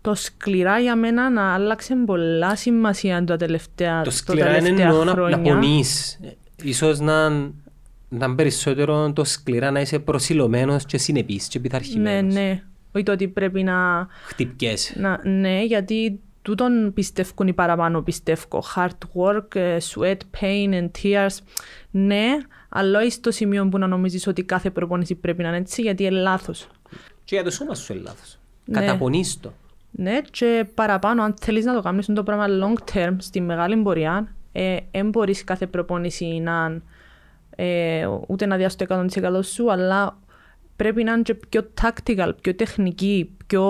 Το 0.00 0.14
σκληρά 0.14 0.78
για 0.78 0.96
μένα 0.96 1.30
να 1.30 1.54
άλλαξε 1.54 1.94
πολλά 2.06 2.56
σημασία 2.56 3.24
τα 3.24 3.36
τελευταία, 3.36 4.02
το 4.02 4.10
σκληρά 4.10 4.58
το 4.58 4.66
είναι 4.66 4.82
εννοώ 4.82 5.04
να, 5.04 5.28
να 5.28 5.40
πονείς. 5.40 6.20
Ίσως 6.62 7.00
να, 7.00 7.28
να 8.08 8.26
είναι 8.26 8.34
περισσότερο 8.34 9.12
το 9.12 9.24
σκληρά 9.24 9.70
να 9.70 9.80
είσαι 9.80 9.98
προσιλωμένος 9.98 10.84
και 10.84 10.98
συνεπής 10.98 11.48
και 11.48 11.60
πειθαρχημένος. 11.60 12.34
Ναι, 12.34 12.40
ναι. 12.40 12.62
Όχι 12.92 13.04
το 13.04 13.12
ότι 13.12 13.28
πρέπει 13.28 13.62
να... 13.62 14.06
Χτυπιέσαι. 14.26 15.00
Να, 15.00 15.20
ναι, 15.28 15.64
γιατί 15.64 16.20
τούτον 16.42 16.92
πιστεύουν 16.94 17.48
οι 17.48 17.52
παραπάνω 17.52 18.02
πιστεύω. 18.02 18.62
Hard 18.74 18.88
work, 19.14 19.54
ε, 19.54 19.76
sweat, 19.94 20.18
pain 20.40 20.72
and 20.72 20.90
tears. 21.02 21.36
Ναι, 21.90 22.28
αλλά 22.76 22.98
όχι 22.98 23.10
στο 23.10 23.30
σημείο 23.30 23.68
που 23.68 23.78
να 23.78 23.86
νομίζεις 23.86 24.26
ότι 24.26 24.42
κάθε 24.42 24.70
προπόνηση 24.70 25.14
πρέπει 25.14 25.42
να 25.42 25.48
είναι 25.48 25.56
έτσι, 25.56 25.82
γιατί 25.82 26.04
είναι 26.04 26.20
λάθος. 26.20 26.68
Και 27.24 27.34
για 27.34 27.44
το 27.44 27.50
σώμα 27.50 27.74
σου 27.74 27.92
είναι 27.92 28.02
λάθος. 28.02 28.38
Ναι. 28.64 28.80
Καταπονείς 28.80 29.40
το. 29.40 29.52
Ναι, 29.90 30.20
και 30.30 30.66
παραπάνω, 30.74 31.22
αν 31.22 31.34
θέλεις 31.40 31.64
να 31.64 31.74
το 31.74 31.80
κάνεις 31.80 32.06
το 32.06 32.22
πράγμα 32.22 32.46
long 32.48 32.94
term, 32.94 33.16
στη 33.18 33.40
μεγάλη 33.40 33.76
πορεία, 33.76 34.34
δεν 34.52 34.86
ε, 34.90 35.02
μπορείς 35.02 35.44
κάθε 35.44 35.66
προπόνηση 35.66 36.26
να 36.26 36.80
ε, 37.50 38.08
ούτε 38.26 38.46
να 38.46 38.56
διάσει 38.56 38.76
το 38.76 39.06
100% 39.34 39.44
σου, 39.44 39.72
αλλά 39.72 40.18
πρέπει 40.76 41.04
να 41.04 41.12
είναι 41.12 41.22
και 41.22 41.34
πιο 41.34 41.70
tactical, 41.82 42.30
πιο 42.40 42.54
τεχνική, 42.54 43.36
πιο 43.46 43.64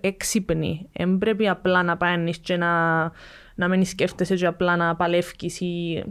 έξυπνη. 0.00 0.88
Δεν 0.92 1.18
πρέπει 1.18 1.48
απλά 1.48 1.82
να 1.82 1.96
πάει 1.96 2.30
και 2.40 2.56
να, 2.56 3.02
να 3.54 3.68
μην 3.68 3.84
σκέφτεσαι 3.84 4.34
και 4.34 4.46
απλά 4.46 4.76
να 4.76 4.96
παλεύεις. 4.96 5.60
Ή... 5.60 6.04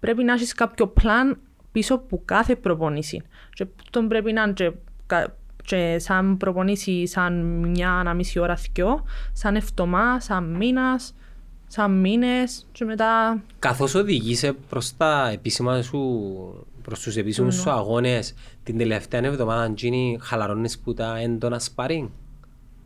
Πρέπει 0.00 0.24
να 0.24 0.32
έχεις 0.32 0.52
κάποιο 0.52 0.86
πλάν 0.86 1.40
πίσω 1.76 1.94
από 1.94 2.22
κάθε 2.24 2.56
προπονήση. 2.56 3.22
Και 3.52 3.66
τον 3.90 4.08
πρέπει 4.08 4.32
να 4.32 4.42
είναι 4.42 4.52
και, 4.52 4.72
και 5.64 5.98
σαν 5.98 6.36
προπονήσει 6.36 7.06
σαν 7.06 7.44
μια, 7.44 7.96
ένα 8.00 8.14
μισή 8.14 8.38
ώρα 8.38 8.56
θυκιό, 8.56 9.04
σαν 9.32 9.56
εφτωμά, 9.56 10.20
σαν 10.20 10.44
μήνας, 10.44 11.14
σαν 11.66 12.00
μήνες 12.00 12.66
και 12.72 12.84
μετά... 12.84 13.42
Καθώς 13.58 13.94
οδηγείσαι 13.94 14.52
προς 14.68 14.96
τα 14.96 15.30
επίσημα 15.32 15.82
σου, 15.82 16.00
προς 16.82 17.00
τους 17.00 17.16
επίσημους 17.16 17.54
σου 17.54 17.70
αγώνες, 17.70 18.34
την 18.62 18.78
τελευταία 18.78 19.24
εβδομάδα 19.24 19.72
γίνει 19.76 20.18
χαλαρώνεις 20.20 20.78
που 20.78 20.94
τα 20.94 21.18
έντονα 21.18 21.58
σπάρινγκ. 21.58 22.08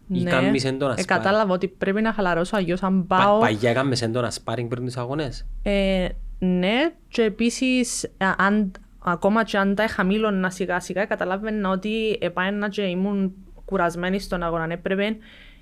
Ή 0.08 0.22
ναι, 0.22 0.30
κάνεις 0.30 0.64
έντονα 0.64 0.94
ε, 0.98 1.04
κατάλαβα 1.04 1.54
ότι 1.54 1.68
πρέπει 1.68 2.02
να 2.02 2.12
χαλαρώσω 2.12 2.56
αγιώς 2.56 2.82
αν 2.82 3.06
πάω... 3.06 3.38
Πα, 3.38 3.46
παγιά 3.46 3.72
κάνεις 3.72 4.02
έντονα 4.02 4.30
σπάρινγκ 4.30 4.68
πριν 4.68 4.84
τους 4.84 4.96
αγώνες; 4.96 5.46
Ε, 5.62 6.08
ναι, 6.40 6.92
και 7.08 7.22
επίσης, 7.22 8.10
αν, 8.36 8.72
ακόμα 8.98 9.44
και 9.44 9.58
αν 9.58 9.74
τα 9.74 9.86
χαμήλωνα 9.86 10.50
σιγά 10.50 10.80
σιγά, 10.80 11.04
καταλάβαινα 11.04 11.70
ότι 11.70 12.18
επάαινα 12.20 12.68
και 12.68 12.82
ήμουν 12.82 13.34
κουρασμένη 13.64 14.18
στον 14.18 14.42
αγώνα. 14.42 14.72
Έπρεπε 14.72 15.16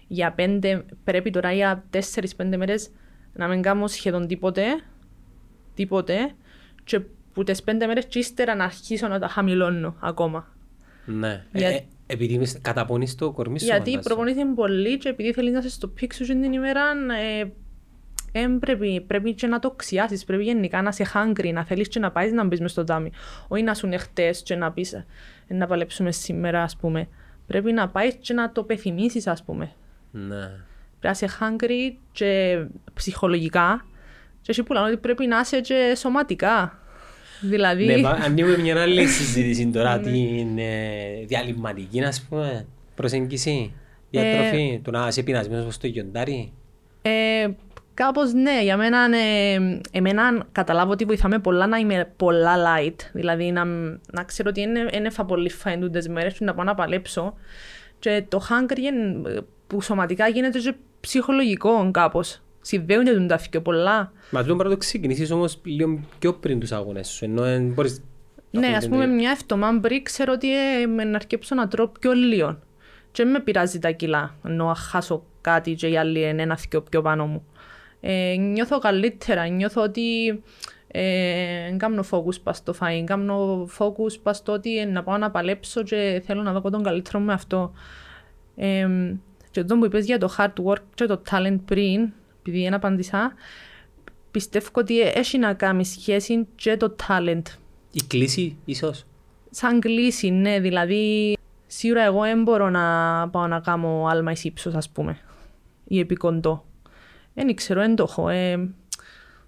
για 0.08 0.32
πέντε, 0.32 0.84
πρέπει 1.04 1.30
τώρα 1.30 1.52
για 1.52 1.84
τέσσερις-πέντε 1.90 2.56
μέρες 2.56 2.90
να 3.32 3.48
μην 3.48 3.62
κάνω 3.62 3.86
σχεδόν 3.86 4.26
τίποτε, 4.26 4.62
τίποτε, 5.74 6.32
και 6.84 7.00
που 7.32 7.44
τις 7.44 7.62
πέντε 7.62 7.86
μέρες 7.86 8.06
και 8.06 8.18
ύστερα 8.18 8.54
να 8.54 8.64
αρχίσω 8.64 9.08
να 9.08 9.18
τα 9.18 9.28
χαμηλώνω 9.28 9.96
ακόμα. 10.00 10.56
Ναι, 11.04 11.44
για... 11.52 11.68
ε, 11.68 11.86
επειδή 12.06 12.46
καταπονείς 12.62 13.14
το 13.14 13.32
κορμί 13.32 13.58
σου. 13.58 13.64
Γιατί 13.64 13.98
προπονήθηκε 14.02 14.46
πολύ 14.54 14.98
και 14.98 15.08
επειδή 15.08 15.32
θέλεις 15.32 15.52
να 15.52 15.58
είσαι 15.58 15.70
στο 15.70 15.88
πίξ 15.88 16.16
σου 16.16 16.24
την 16.24 16.52
ημέρα, 16.52 16.82
ε, 17.40 17.44
Εν 18.32 18.58
πρέπει, 18.58 19.04
πρέπει 19.06 19.34
και 19.34 19.46
να 19.46 19.58
το 19.58 19.70
ξιάσεις, 19.70 20.24
πρέπει 20.24 20.42
γενικά 20.42 20.82
να 20.82 20.88
είσαι 20.88 21.06
hungry, 21.14 21.52
να 21.52 21.64
θέλεις 21.64 21.88
και 21.88 21.98
να 21.98 22.10
πάεις 22.10 22.32
να 22.32 22.44
μπεις 22.44 22.60
μες 22.60 22.70
στο 22.70 22.84
τάμι. 22.84 23.10
Όχι 23.48 23.62
να 23.62 23.74
σου 23.74 23.86
είναι 23.86 23.96
χτες 23.96 24.42
και 24.42 24.54
να 24.54 24.72
πεις 24.72 24.92
«Ε, 24.92 25.04
να 25.48 25.66
παλέψουμε 25.66 26.12
σήμερα 26.12 26.62
ας 26.62 26.76
πούμε. 26.76 27.08
Πρέπει 27.46 27.72
να 27.72 27.88
πάεις 27.88 28.14
και 28.20 28.34
να 28.34 28.52
το 28.52 28.62
πεθυμίσεις 28.62 29.26
ας 29.26 29.44
πούμε. 29.44 29.72
Ναι. 30.10 30.50
Πρέπει 31.00 31.00
να 31.00 31.10
είσαι 31.10 31.28
hungry 31.40 31.96
και 32.12 32.60
ψυχολογικά 32.94 33.86
και 34.42 34.50
εσύ 34.50 34.62
που 34.62 34.72
λένε 34.72 34.86
ότι 34.86 34.96
πρέπει 34.96 35.26
να 35.26 35.40
είσαι 35.40 35.60
και 35.60 35.94
σωματικά. 35.96 36.78
Δηλαδή... 37.40 37.84
Ναι, 37.84 38.08
ανοίγουμε 38.08 38.58
μια 38.58 38.82
άλλη 38.82 39.06
συζήτηση 39.06 39.66
τώρα, 39.66 39.96
ναι. 39.96 40.02
την 40.02 40.58
ε, 40.58 41.24
διαλυματική, 41.26 42.02
ας 42.02 42.26
πούμε, 42.28 42.66
προσέγγιση, 42.94 43.72
διατροφή, 44.10 44.72
ε, 44.74 44.78
το 44.78 44.90
να 44.90 45.06
είσαι 45.06 45.22
πεινασμένος 45.22 45.74
στο 45.74 45.86
γιοντάρι. 45.86 46.52
Ε, 47.02 47.48
Κάπως 47.98 48.32
ναι, 48.32 48.62
για 48.62 48.76
μένα, 48.76 49.08
ναι, 49.08 49.18
εμένα 49.90 50.46
καταλάβω 50.52 50.90
ότι 50.90 51.04
βοηθάμε 51.04 51.38
πολλά 51.38 51.66
να 51.66 51.76
είμαι 51.76 52.12
πολλά 52.16 52.54
light. 52.56 52.94
Δηλαδή 53.12 53.52
να, 53.52 53.64
να 54.12 54.24
ξέρω 54.26 54.48
ότι 54.50 54.60
είναι, 54.60 54.88
είναι 54.92 55.10
φα 55.10 55.24
πολύ 55.24 55.50
φάιν 55.50 55.80
τούτες 55.80 56.08
μέρες 56.08 56.40
να 56.40 56.54
πάω 56.54 56.64
να 56.64 56.74
παλέψω. 56.74 57.34
Και 57.98 58.24
το 58.28 58.40
hungry 58.48 58.80
που 59.66 59.80
σωματικά 59.80 60.28
γίνεται 60.28 60.58
και 60.58 60.74
ψυχολογικό 61.00 61.90
κάπως. 61.90 62.42
Συνδέονται 62.60 63.26
τα 63.26 63.40
πιο 63.50 63.60
πολλά. 63.60 64.12
Μα 64.30 64.42
τούτο 64.42 64.54
πρέπει 64.54 64.68
να 64.68 64.74
το 64.74 64.80
ξεκινήσεις 64.80 65.30
όμως 65.30 65.60
λίγο 65.62 66.00
πιο 66.18 66.34
πριν 66.34 66.60
τους 66.60 66.72
αγώνες 66.72 67.08
σου, 67.08 67.24
ενώ 67.24 67.58
μπορείς... 67.60 68.02
Ναι, 68.50 68.66
ας 68.66 68.88
πούμε 68.88 69.06
μια 69.06 69.30
εβδομάδα 69.30 69.80
πριν 69.80 70.02
ξέρω 70.02 70.32
ότι 70.32 70.80
ε, 70.82 70.86
με 70.86 71.04
να 71.04 71.16
αρκέψω 71.16 71.54
να 71.54 71.68
τρώω 71.68 71.88
πιο 71.88 72.12
λίγο. 72.12 72.58
Και 73.10 73.24
με 73.24 73.40
πειράζει 73.40 73.78
τα 73.78 73.90
κιλά, 73.90 74.34
ενώ 74.44 74.72
χάσω 74.76 75.24
κάτι 75.40 75.74
και 75.74 75.86
οι 75.86 75.96
άλλοι 75.96 76.28
είναι 76.28 76.42
ένα 76.42 76.56
θκιο 76.56 76.80
πιο 76.80 77.02
πάνω 77.02 77.26
μου. 77.26 77.44
Ε, 78.00 78.36
νιώθω 78.38 78.78
καλύτερα, 78.78 79.46
νιώθω 79.46 79.82
ότι 79.82 80.42
ε, 80.88 81.74
κάνω 81.76 82.04
focus 82.10 82.40
πας 82.42 82.56
στο 82.56 82.74
φαΐν, 82.80 83.02
κάνω 83.04 83.68
focus 83.78 84.20
πας 84.22 84.36
στο 84.36 84.52
ότι 84.52 84.86
να 84.86 85.02
πάω 85.02 85.16
να 85.16 85.30
παλέψω 85.30 85.82
και 85.82 86.22
θέλω 86.26 86.42
να 86.42 86.52
δω 86.52 86.70
τον 86.70 86.82
καλύτερο 86.82 87.18
με 87.18 87.32
αυτό. 87.32 87.72
Ε, 88.56 88.88
και 89.50 89.60
εδώ 89.60 89.78
που 89.78 89.84
είπες 89.84 90.04
για 90.04 90.18
το 90.18 90.34
hard 90.38 90.64
work 90.64 90.82
και 90.94 91.06
το 91.06 91.22
talent 91.30 91.58
πριν, 91.64 92.12
επειδή 92.40 92.62
δεν 92.62 92.74
απάντησα, 92.74 93.32
πιστεύω 94.30 94.68
ότι 94.72 95.00
έχει 95.00 95.38
να 95.38 95.54
κάνει 95.54 95.84
σχέση 95.84 96.46
και 96.54 96.76
το 96.76 96.96
talent. 97.08 97.42
Η 97.92 98.00
κλίση 98.06 98.56
ίσως; 98.64 99.04
Σαν 99.50 99.80
κλίση, 99.80 100.30
ναι, 100.30 100.60
δηλαδή 100.60 101.36
σίγουρα 101.66 102.02
εγώ 102.02 102.20
δεν 102.20 102.42
μπορώ 102.42 102.70
να 102.70 102.82
πάω 103.28 103.46
να 103.46 103.60
κάνω 103.60 104.06
άλμα 104.06 104.30
εις 104.30 104.44
ύψος, 104.44 104.74
ας 104.74 104.88
πούμε, 104.88 105.18
ή 105.84 105.98
επικοντό. 105.98 106.64
Δεν 107.44 107.54
ξέρω, 107.54 107.80
δεν 107.80 107.94
το 107.94 108.06
έχω. 108.08 108.28
Ε, 108.28 108.68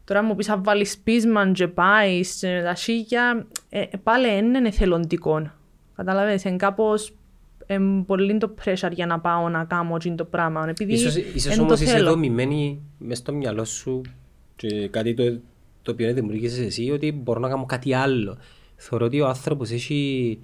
τώρα 0.04 0.22
μου 0.22 0.34
πεις 0.34 0.48
αν 0.48 0.62
βάλεις 0.62 0.98
πείσμα 0.98 1.52
και 1.52 1.68
πάεις 1.68 2.36
σε 2.36 2.62
τα 2.62 2.74
σίγια, 2.74 3.46
ε, 3.68 3.84
πάλι 4.02 4.26
δεν 4.26 4.54
είναι 4.54 4.68
εθελοντικό. 4.68 5.50
Καταλαβαίνεις, 5.96 6.44
είναι 6.44 6.56
κάπως 6.56 7.14
ε, 7.66 7.78
πολύ 8.06 8.38
το 8.38 8.54
pressure 8.64 8.90
για 8.90 9.06
να 9.06 9.20
πάω 9.20 9.48
να 9.48 9.64
κάνω 9.64 9.96
το 10.16 10.24
πράγμα. 10.24 10.68
Επειδή 10.68 10.92
Ίσως, 10.92 11.16
ίσως 11.16 11.52
εν 11.52 11.60
όμως 11.60 11.78
το 11.78 11.84
είσαι 11.84 11.92
θέλω. 11.92 12.10
δομημένη 12.10 12.80
μες 12.98 13.18
στο 13.18 13.32
μυαλό 13.32 13.64
σου 13.64 14.00
και 14.56 14.88
κάτι 14.88 15.14
το, 15.14 15.40
το 15.82 15.90
οποίο 15.92 16.14
δημιουργήσεις 16.14 16.66
εσύ 16.66 16.90
ότι 16.90 17.12
μπορώ 17.12 17.40
να 17.40 17.48
κάνω 17.48 17.66
κάτι 17.66 17.94
άλλο. 17.94 18.38
Θεωρώ 18.76 19.06
ότι 19.06 19.20
ο 19.20 19.26
άνθρωπος 19.26 19.70
έχει 19.70 20.38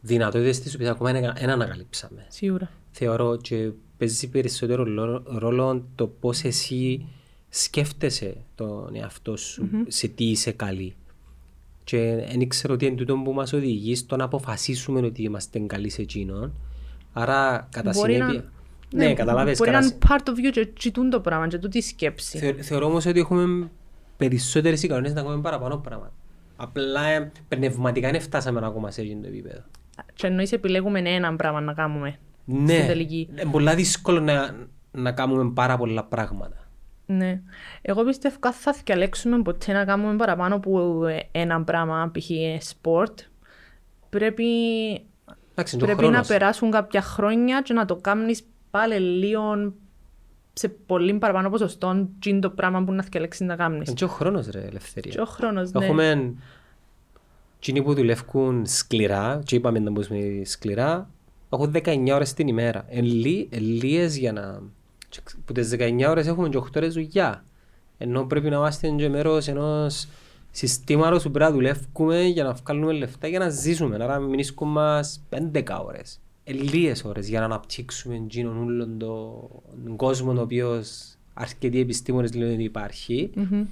δυνατότητες 0.00 0.60
τις 0.60 0.74
οποίες 0.74 0.88
ακόμα 0.88 1.12
δεν 1.12 1.32
δεν 1.38 1.50
ανακαλύψαμε. 1.50 2.26
Σίγουρα. 2.28 2.70
Θεωρώ 2.90 3.36
και 3.36 3.70
παίζει 3.98 4.28
περισσότερο 4.28 4.84
λο- 4.84 5.22
ρόλο 5.26 5.84
το 5.94 6.06
πώς 6.06 6.42
εσύ 6.44 7.06
σκέφτεσαι 7.48 8.36
τον 8.54 8.94
εαυτό 8.96 9.36
σου, 9.36 9.68
σε 9.88 10.08
τι 10.08 10.24
είσαι 10.24 10.50
καλή. 10.52 10.94
Και 11.84 12.24
δεν 12.28 12.48
ξέρω 12.48 12.76
τι 12.76 12.86
είναι 12.86 12.96
τούτο 12.96 13.16
που 13.16 13.32
μας 13.32 13.52
οδηγείς 13.52 13.98
στο 13.98 14.16
να 14.16 14.24
αποφασίσουμε 14.24 15.00
ότι 15.00 15.22
είμαστε 15.22 15.58
καλοί 15.58 15.88
σε 15.90 16.02
εκείνον. 16.02 16.52
Άρα 17.12 17.68
κατά 17.70 17.90
Μπορεί 17.94 18.16
να- 18.16 18.26
συνέπεια... 18.28 18.52
Ναι, 18.94 19.14
καταλάβες. 19.14 19.58
Μπορεί 19.58 19.70
να 19.70 19.80
κατά 19.80 19.86
είναι 19.94 19.98
part 20.08 20.28
of 20.28 20.48
you 20.48 20.50
και 20.52 20.64
κοιτούν 20.64 21.10
το 21.10 21.20
πράγμα 21.20 21.48
και 21.48 21.58
τούτη 21.58 21.78
η 21.78 21.80
σκέψη. 21.80 22.38
Θεω- 22.38 22.54
Θεωρώ 22.62 22.86
όμως 22.86 23.06
ότι 23.06 23.18
έχουμε 23.20 23.70
περισσότερες 24.16 24.82
ικανότητες 24.82 25.14
να 25.16 25.22
κάνουμε 25.22 25.42
παραπάνω 25.42 25.76
πράγματα. 25.76 26.12
Απλά 26.56 27.06
ε, 27.06 27.32
πνευματικά 27.48 28.10
δεν 28.10 28.20
φτάσαμε 28.20 28.66
ακόμα 28.66 28.90
σε 28.90 29.00
εκείνο 29.00 29.20
το 29.20 29.26
επίπεδο. 29.28 29.60
Και 30.14 30.26
εννοείς 30.26 30.52
επιλέγουμε 30.52 30.98
ένα 31.04 31.36
πράγμα 31.36 31.60
να 31.60 31.72
κάνουμε. 31.74 32.18
Ναι, 32.44 32.72
Στην 32.74 32.86
τελική. 32.86 33.28
είναι 33.30 33.44
πολλά 33.50 33.74
δύσκολο 33.74 34.20
να, 34.20 34.54
να 34.92 35.12
κάνουμε 35.12 35.50
πάρα 35.54 35.76
πολλά 35.76 36.04
πράγματα. 36.04 36.56
Ναι. 37.06 37.40
Εγώ 37.82 38.04
πιστεύω 38.04 38.36
ότι 38.44 38.56
θα 38.56 38.74
διαλέξουμε 38.84 39.42
ποτέ 39.42 39.72
να 39.72 39.84
κάνουμε 39.84 40.16
παραπάνω 40.16 40.54
από 40.54 41.02
ένα 41.32 41.62
πράγμα, 41.62 42.10
π.χ. 42.14 42.30
sport. 42.66 43.18
Πρέπει, 44.10 44.44
Εντάξει, 45.52 45.76
είναι 45.76 45.84
και 45.86 45.92
ο 45.92 45.96
πρέπει 45.96 46.00
να 46.00 46.06
χρόνος. 46.08 46.26
περάσουν 46.26 46.70
κάποια 46.70 47.02
χρόνια 47.02 47.60
και 47.62 47.72
να 47.72 47.84
το 47.84 47.96
κάνεις 47.96 48.42
πάλι 48.70 48.94
λίγο 48.98 49.72
σε 50.52 50.68
πολύ 50.68 51.14
παραπάνω 51.14 51.50
ποσοστό 51.50 52.08
τι 52.18 52.30
είναι 52.30 52.40
το 52.40 52.50
πράγμα 52.50 52.84
που 52.84 52.92
να 52.92 53.02
διαλέξεις 53.10 53.46
να 53.46 53.56
κάνεις. 53.56 53.86
Είναι 53.88 53.96
και 53.96 54.04
ο 54.04 54.08
χρόνος 54.08 54.46
ρε 54.48 54.60
ελευθερία. 54.60 55.12
Και 55.12 55.20
ο 55.20 55.24
χρόνος, 55.24 55.72
ναι. 55.72 55.84
Έχουμε 55.84 56.34
εκείνοι 57.56 57.82
που 57.82 57.94
δουλεύουν 57.94 58.66
σκληρά, 58.66 59.40
και 59.44 59.56
είπαμε 59.56 59.78
να 59.78 59.92
πούμε 59.92 60.42
σκληρά, 60.44 61.10
έχουν 61.54 61.72
19 61.84 62.10
ώρες 62.14 62.34
την 62.34 62.48
ημέρα. 62.48 62.84
Εν 62.88 63.04
λί- 63.04 63.48
εν 63.54 63.62
λίες 63.62 64.16
για 64.16 64.32
να... 64.32 64.62
και 65.08 65.20
ξ- 65.24 65.38
Που 65.44 65.52
τις 65.52 65.70
19 65.78 66.04
ώρες 66.08 66.26
έχουμε 66.26 66.48
και 66.48 66.58
8 66.58 66.76
ώρες 66.76 66.94
δουλειά. 66.94 67.44
Ενώ 67.98 68.24
πρέπει 68.24 68.50
να 68.50 68.56
είμαστε 68.56 68.88
και 68.88 69.08
μέρος 69.08 69.48
ενός 69.48 70.08
συστήματος 70.50 71.22
που 71.22 71.30
πρέπει 71.30 71.50
να 71.50 71.56
δουλεύουμε 71.56 72.22
για 72.22 72.44
να 72.44 72.52
βγάλουμε 72.52 72.92
λεφτά 72.92 73.26
για 73.28 73.38
να 73.38 73.48
ζήσουμε. 73.48 73.96
Άρα 74.04 74.18
μην 74.18 74.38
ίσκουν 74.38 74.68
μας 74.68 75.22
11 75.30 75.62
ώρες. 75.84 76.20
Εν 76.44 76.60
λίες 76.62 77.04
ώρες 77.04 77.28
για 77.28 77.38
να 77.38 77.44
αναπτύξουμε 77.44 78.14
εκείνον 78.14 78.62
όλον 78.62 78.98
το- 78.98 79.50
τον 79.84 79.96
κόσμο 79.96 80.32
ο 80.32 80.40
οποίος 80.40 81.14
αρκετοί 81.34 81.80
επιστήμονες 81.80 82.34
λένε 82.34 82.52
ότι 82.52 82.62
υπάρχει. 82.62 83.30
Μμμ. 83.34 83.64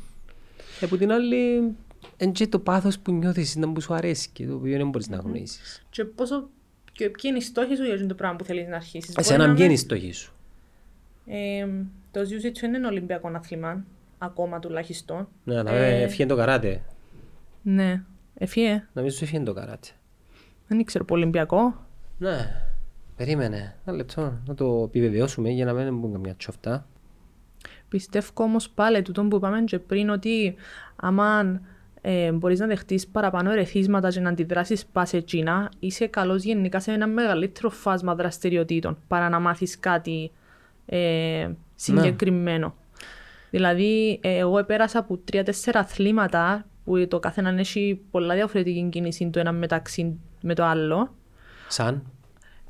Και 0.78 0.84
από 0.84 0.96
την 0.96 1.12
άλλη, 1.12 1.36
είναι 2.18 2.32
και 2.32 2.46
το 2.46 2.58
πάθος 2.58 2.98
που 2.98 3.12
νιώθεις 3.12 3.54
ήταν 3.54 3.72
που 3.72 3.80
σου 3.80 3.94
αρέσει 3.94 4.28
και 4.32 4.46
το 4.46 4.54
οποίο 4.54 4.76
δεν 4.76 4.88
μπορείς 4.88 5.08
να 5.08 5.16
γνωρίσεις. 5.16 5.84
Και 5.90 6.04
πόσο... 6.04 6.48
Και 6.92 7.04
ποιοι 7.10 7.22
είναι 7.24 7.38
οι 7.38 7.40
στόχοι 7.40 7.76
σου 7.76 7.84
για 7.84 7.94
αυτό 7.94 8.06
το 8.06 8.14
πράγμα 8.14 8.36
που 8.36 8.44
θέλεις 8.44 8.68
να 8.68 8.76
αρχίσεις; 8.76 9.14
Μπορεί 9.14 9.26
Εσένα 9.26 9.38
να 9.46 9.54
ποια 9.54 9.64
είναι- 9.64 9.64
είναι 9.64 9.72
η 9.72 9.76
στόχη 9.84 10.12
σου; 10.12 10.32
Ε, 11.26 11.66
το 12.10 12.20
Jiu-Jitsu 12.20 12.62
είναι 12.62 12.76
ένα 12.76 12.88
Ολυμπιακό 12.88 13.28
άθλημα, 13.34 13.84
ακόμα 14.18 14.58
τουλάχιστον. 14.58 15.28
Ναι, 15.44 15.62
να 15.62 15.70
Ε, 15.70 16.02
ευχαριστώ 16.02 16.26
το 16.26 16.36
καράτε. 16.36 16.82
Ναι. 17.62 18.02
Εφιέ. 18.34 18.86
Νομίζω 18.92 19.16
σου 19.16 19.24
ευχαριστώ 19.24 19.52
το 19.54 19.60
καράτε. 19.60 19.88
Δεν 20.68 20.78
ήξερα 20.78 21.04
που 21.04 21.14
Ολυμπιακό. 21.14 21.86
Ναι, 22.18 22.64
περίμενε. 23.16 23.76
Ένα 23.86 23.96
λεπτό 23.96 24.40
να 24.46 24.54
το 24.54 24.82
επιβεβαιώσουμε 24.86 25.50
για 25.50 25.64
να 25.64 25.72
μην 25.72 25.98
μπουν 25.98 26.12
καμιά 26.12 26.34
τσοφτά. 26.34 26.86
Πιστεύω 27.88 28.30
όμως 28.34 28.70
πάλι 28.70 29.02
τούτο 29.02 29.24
που 29.24 29.36
είπαμε 29.36 29.62
και 29.64 29.78
πριν 29.78 30.10
ότι 30.10 30.54
άμα 30.96 31.60
ε, 32.04 32.32
μπορείς 32.32 32.58
να 32.58 32.66
δεχτείς 32.66 33.06
παραπάνω 33.06 33.50
ερεθίσματα 33.50 34.08
και 34.08 34.20
να 34.20 34.28
αντιδράσεις 34.28 34.86
πας 34.86 35.08
σε 35.08 35.22
Τσίνα, 35.22 35.70
είσαι 35.78 36.06
καλός 36.06 36.42
γενικά 36.42 36.80
σε 36.80 36.92
ένα 36.92 37.06
μεγαλύτερο 37.06 37.70
φάσμα 37.70 38.14
δραστηριοτήτων 38.14 38.98
παρά 39.08 39.28
να 39.28 39.38
μάθεις 39.38 39.78
κάτι 39.78 40.30
ε, 40.86 41.50
συγκεκριμένο. 41.74 42.74
Δηλαδή, 43.50 44.18
ε, 44.22 44.36
εγώ 44.38 44.58
επέρασα 44.58 44.98
από 44.98 45.16
τρία-τέσσερα 45.16 45.80
αθλήματα 45.80 46.66
που 46.84 47.08
το 47.08 47.18
καθένα 47.18 47.50
έχει 47.58 48.00
πολλά 48.10 48.34
διαφορετική 48.34 48.88
κίνηση 48.90 49.30
το 49.30 49.40
ένα 49.40 49.52
μεταξύ 49.52 50.18
με 50.42 50.54
το 50.54 50.64
άλλο. 50.64 51.14
Σαν; 51.68 52.02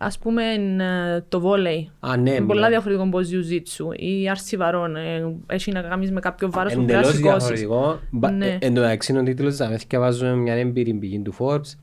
Α 0.04 0.10
πούμε 0.20 0.42
ε, 0.84 1.20
το 1.28 1.40
βόλεϊ. 1.40 1.90
Α, 2.00 2.16
ναι, 2.16 2.30
Είναι 2.30 2.40
πολλά 2.46 2.54
μιλά- 2.54 2.68
διαφορετικό 2.68 3.04
από 3.06 3.18
jiu-jitsu 3.18 3.98
ή 4.00 4.28
άρση 4.28 4.56
βαρών. 4.56 4.96
Ε, 4.96 5.34
έχει 5.46 5.72
να 5.72 5.82
κάνεις 5.82 6.10
με 6.12 6.20
κάποιο 6.20 6.50
βάρος 6.50 6.74
που 6.74 6.84
πρέπει 6.84 6.92
να 6.92 6.98
Εντελώς 7.08 7.16
σηκώσεις. 7.16 7.60
διαφορετικό. 7.60 8.00
Μπα- 8.10 8.30
Ναι. 8.30 8.46
ε, 8.46 8.58
Εν 8.60 8.74
τω 8.74 8.80
μεταξύ 8.80 9.16
ο 9.16 9.22
τίτλος 9.22 9.56
θα 9.56 9.78
και 9.86 9.98
βάζω 9.98 10.34
μια 10.36 10.54
έμπειρη 10.54 10.94
πηγή 10.94 11.18
του 11.20 11.34
Forbes. 11.38 11.74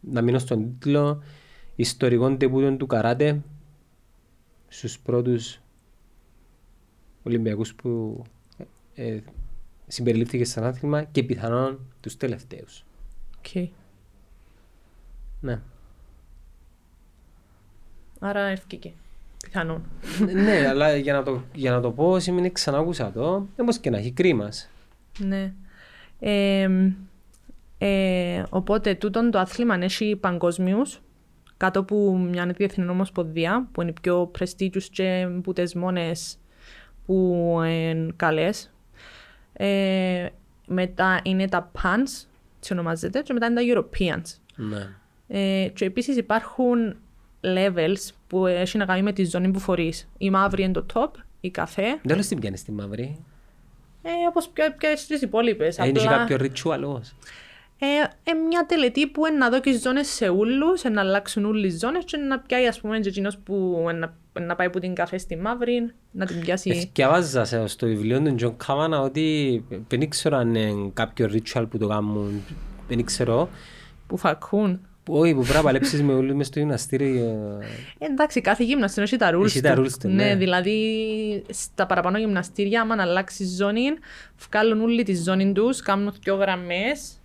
Να 0.00 0.22
μείνω 0.22 0.38
στον 0.38 0.78
τίτλο 0.78 1.22
Ιστορικών 1.76 2.38
τεπούτων 2.38 2.78
του 2.78 2.86
καράτε 2.86 3.40
στους 4.68 4.98
πρώτους 4.98 5.60
Ολυμπιακούς 7.22 7.74
που 7.74 8.22
ε, 8.94 9.06
ε, 9.06 9.20
συμπεριλήφθηκε 9.86 10.44
σαν 10.44 10.64
άθλημα 10.64 11.02
και 11.02 11.22
πιθανόν 11.22 11.78
τους 12.00 12.16
τελευταίους. 12.16 12.84
Οκ. 13.38 13.68
Ναι. 15.40 15.60
Άρα 18.18 18.40
ευκήκε. 18.40 18.92
Πιθανόν. 19.42 19.82
ναι, 20.32 20.66
αλλά 20.68 20.96
για 20.96 21.12
να, 21.12 21.22
το, 21.22 21.42
για 21.54 21.70
να 21.70 21.80
το 21.80 21.90
πω, 21.90 22.18
σημαίνει 22.18 22.52
ξανά 22.52 22.78
άκουσα 22.78 23.12
το, 23.12 23.46
όπως 23.60 23.78
και 23.78 23.90
να 23.90 23.98
έχει 23.98 24.10
κρίμας. 24.10 24.70
Ναι. 25.18 25.52
Ε, 26.20 26.68
ε, 27.78 28.42
οπότε 28.48 28.94
τούτον 28.94 29.30
το 29.30 29.38
άθλημα 29.38 29.74
έχει 29.74 30.16
παγκοσμίω 30.16 30.86
κάτω 31.56 31.80
από 31.80 32.16
μια 32.16 32.46
διεθνή 32.46 32.88
ομοσπονδία 32.88 33.68
που 33.72 33.82
είναι 33.82 33.90
οι 33.90 34.00
πιο 34.00 34.30
prestigious 34.38 34.82
και 34.90 35.28
που 35.42 35.52
τις 35.52 35.74
μόνες 35.74 36.38
που 37.06 37.44
είναι 37.64 38.12
καλές. 38.16 38.70
Ε, 39.52 40.26
μετά 40.66 41.20
είναι 41.22 41.48
τα 41.48 41.70
PANS, 41.74 42.26
έτσι 42.58 42.72
ονομάζεται, 42.72 43.20
και 43.20 43.32
μετά 43.32 43.46
είναι 43.46 43.60
τα 43.60 43.66
Europeans. 43.74 44.38
Ναι. 44.56 44.88
Ε, 45.28 45.68
και 45.68 45.84
επίσης 45.84 46.16
υπάρχουν 46.16 46.96
levels 47.42 48.10
που 48.26 48.46
έχει 48.46 48.78
να 48.78 48.84
κάνει 48.84 49.02
με 49.02 49.12
τη 49.12 49.24
ζώνη 49.24 49.50
που 49.50 49.58
φορείς. 49.58 50.08
Η 50.18 50.30
μαύρη 50.30 50.62
είναι 50.62 50.72
το 50.72 50.86
top, 50.94 51.10
η 51.40 51.50
καφέ, 51.50 51.98
Δεν 52.02 52.20
την 52.20 52.38
πιάνεις 52.40 52.62
τη 52.64 52.72
μαύρη. 52.72 53.16
ε, 54.02 54.10
όπως 54.28 54.50
και, 54.52 54.74
και 54.78 54.94
στις 54.96 55.20
υπόλοιπες. 55.22 55.78
Έχει 55.78 55.92
κάποιο 56.06 56.36
ritual 56.40 56.80
όμως. 56.84 57.14
Ε, 57.80 57.86
ε, 58.30 58.34
μια 58.48 58.66
τελετή 58.66 59.06
που 59.06 59.26
είναι 59.26 59.36
να 59.36 59.50
δω 59.50 59.60
και 59.60 59.78
ζώνες 59.78 60.08
σε 60.08 60.28
όλους, 60.28 60.82
ε, 60.82 60.88
να 60.88 61.00
αλλάξουν 61.00 61.44
όλες 61.44 61.72
οι 61.74 61.76
ζώνες 61.78 62.04
και 62.04 62.16
να 62.16 62.38
πιάει 62.38 62.66
ας 62.66 62.80
πούμε 62.80 62.98
και 62.98 63.08
εκείνος 63.08 63.38
που 63.38 63.86
ε, 63.88 63.92
να, 63.92 64.14
να 64.40 64.54
πάει 64.54 64.70
που 64.70 64.78
την 64.78 64.94
καφέ 64.94 65.18
στη 65.18 65.36
μαύρη, 65.36 65.90
να 66.10 66.26
την 66.26 66.40
πιάσει. 66.40 66.70
Εθκιαβάζα 66.70 67.44
σε- 67.44 67.66
στο 67.66 67.86
βιβλίο 67.86 68.20
του 68.22 68.34
Τζον 68.34 68.56
Κάμανα 68.56 69.00
ότι 69.00 69.64
δεν 69.88 70.08
ξέρω 70.08 70.36
αν 70.36 70.54
είναι 70.54 70.90
κάποιο 70.94 71.30
ritual 71.32 71.66
που 71.70 71.78
το 71.78 71.86
κάνουν, 71.86 72.42
δεν 72.88 73.04
ξέρω. 73.04 73.48
που 74.06 74.16
φακούν. 74.16 74.80
Που- 75.08 75.18
Όχι, 75.18 75.34
που 75.34 75.40
πρέπει 75.40 75.56
να 75.56 75.62
παλέψεις 75.62 76.02
με 76.02 76.12
όλους 76.12 76.34
μες 76.34 76.46
στο 76.46 76.58
γυμναστήριο. 76.58 77.58
Ε, 77.98 78.04
εντάξει, 78.06 78.40
κάθε 78.40 78.64
γυμναστήριο 78.64 79.02
έχει 79.04 79.16
τα 79.16 79.30
rules 79.38 79.44
Έχει 79.44 79.60
τα 79.60 79.74
του. 79.74 79.82
rules 79.84 79.92
του, 80.00 80.08
ναι. 80.08 80.34
δηλαδή 80.36 80.76
στα 81.50 81.86
παραπάνω 81.86 82.18
γυμναστήρια, 82.18 82.80
άμα 82.80 82.94
αλλάξει 82.98 83.44
ζώνη, 83.44 83.88
βγάλουν 84.48 84.80
όλη 84.80 85.02
τη 85.02 85.14
ζώνη 85.16 85.52
τους, 85.52 85.80
κάνουν 85.80 86.14
δυο 86.22 86.34
γραμμές, 86.34 87.20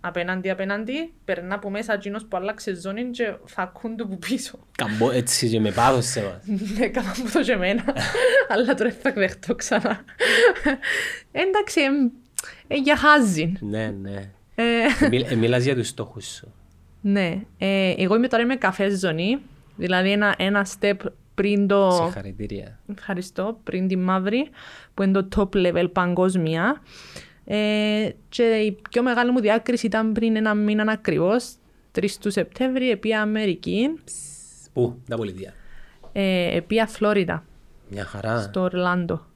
απέναντι 0.00 0.50
απέναντι, 0.50 1.12
περνά 1.24 1.54
από 1.54 1.70
μέσα 1.70 1.92
εκείνος 1.94 2.24
που 2.28 2.36
άλλαξε 2.36 2.74
ζώνη 2.80 3.10
και 3.10 3.34
θα 3.44 3.62
ακούν 3.62 3.96
του 3.96 4.08
που 4.08 4.18
πίσω. 4.18 4.58
Καμπό 4.78 5.10
έτσι 5.10 5.48
και 5.48 5.60
με 5.60 5.70
πάδωσε 5.70 6.22
μας. 6.22 6.58
Ναι, 6.78 6.88
κάμα 6.88 7.14
μου 7.22 7.30
το 7.32 7.40
και 7.42 7.52
εμένα. 7.52 7.84
Αλλά 8.52 8.74
τώρα 8.74 8.92
θα 9.02 9.12
δεχτώ 9.12 9.54
ξανά. 9.54 10.04
Εντάξει, 11.32 11.80
εμ, 11.80 11.94
ε, 12.68 12.76
για 12.76 12.96
χάζιν. 12.96 13.56
Ναι, 13.60 13.94
ναι. 14.02 14.30
Ε, 14.54 15.08
Μιλ- 15.10 15.30
ε, 15.30 15.34
Μιλάς 15.34 15.64
για 15.64 15.74
τους 15.74 15.88
στόχους 15.88 16.26
σου. 16.26 16.52
Ναι, 17.00 17.40
ε, 17.58 17.94
εγώ 17.96 18.16
είμαι 18.16 18.28
τώρα 18.28 18.42
είμαι 18.42 18.56
καφέ 18.56 18.88
ζωνή, 18.96 19.38
δηλαδή 19.76 20.10
ένα, 20.10 20.34
ένα 20.38 20.66
step 20.80 20.94
πριν 21.34 21.66
το... 21.66 21.90
Συγχαρητήρια. 22.02 22.78
Ευχαριστώ, 22.96 23.58
πριν 23.64 23.88
τη 23.88 23.96
μαύρη, 23.96 24.48
που 24.94 25.02
είναι 25.02 25.22
το 25.22 25.28
top 25.52 25.56
level 25.66 25.92
παγκόσμια. 25.92 26.82
Ε, 27.44 28.08
και 28.28 28.42
η 28.42 28.78
πιο 28.90 29.02
μεγάλη 29.02 29.30
μου 29.30 29.40
διάκριση 29.40 29.86
ήταν 29.86 30.12
πριν 30.12 30.36
ένα 30.36 30.54
μήνα 30.54 30.92
ακριβώς, 30.92 31.52
3 31.98 32.04
του 32.20 32.30
Σεπτέμβρη, 32.30 32.90
επία 32.90 33.20
Αμερική, 33.22 33.94
Πού, 34.72 35.02
τα 35.08 35.16
πολιτεία. 35.16 35.54
ε, 36.12 36.56
επία 36.56 36.86
Φλόριντα, 36.86 37.44
Μια 37.88 38.04
χαρά. 38.04 38.40
στο 38.40 38.60
Ορλάντο. 38.60 39.26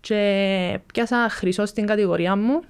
Και 0.00 0.78
πιάσα 0.92 1.28
χρυσό 1.30 1.66
στην 1.66 1.86
κατηγορία 1.86 2.36
μου. 2.36 2.60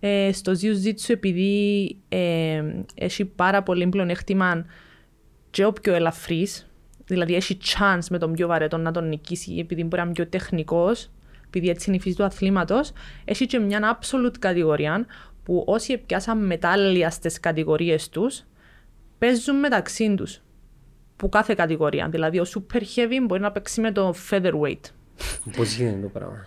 Ε, 0.00 0.32
στο 0.32 0.52
Jiu-Jitsu 0.52 1.08
επειδή 1.08 1.96
ε, 2.08 2.62
έχει 2.94 3.24
πάρα 3.24 3.62
πολύ 3.62 3.86
πλεονέκτημα 3.86 4.64
και 5.50 5.64
ο 5.64 5.72
πιο 5.72 5.94
ελαφρύς, 5.94 6.70
δηλαδή 7.06 7.34
έχει 7.34 7.58
chance 7.62 8.04
με 8.10 8.18
τον 8.18 8.32
πιο 8.32 8.46
βαρετό 8.46 8.76
να 8.76 8.90
τον 8.90 9.08
νικήσει 9.08 9.56
επειδή 9.58 9.82
μπορεί 9.82 9.96
να 9.96 10.02
είναι 10.02 10.12
πιο 10.12 10.26
τεχνικός, 10.26 11.10
επειδή 11.46 11.68
έτσι 11.68 11.84
είναι 11.88 11.96
η 11.96 12.00
φύση 12.00 12.16
του 12.16 12.24
αθλήματος, 12.24 12.92
έχει 13.24 13.46
και 13.46 13.58
μια 13.58 13.98
absolute 14.00 14.38
κατηγορία 14.38 15.06
που 15.42 15.64
όσοι 15.66 15.98
πιάσαν 15.98 16.46
μετάλλια 16.46 17.10
στις 17.10 17.40
κατηγορίες 17.40 18.08
τους, 18.08 18.44
παίζουν 19.18 19.56
μεταξύ 19.56 20.14
τους 20.14 20.40
που 21.16 21.28
κάθε 21.28 21.54
κατηγορία. 21.54 22.08
Δηλαδή 22.08 22.38
ο 22.38 22.44
super 22.54 22.80
heavy 22.80 23.26
μπορεί 23.26 23.40
να 23.40 23.52
παίξει 23.52 23.80
με 23.80 23.92
το 23.92 24.14
featherweight. 24.30 24.80
Πώς 25.56 25.74
γίνεται 25.74 26.00
το 26.00 26.08
πράγμα; 26.08 26.46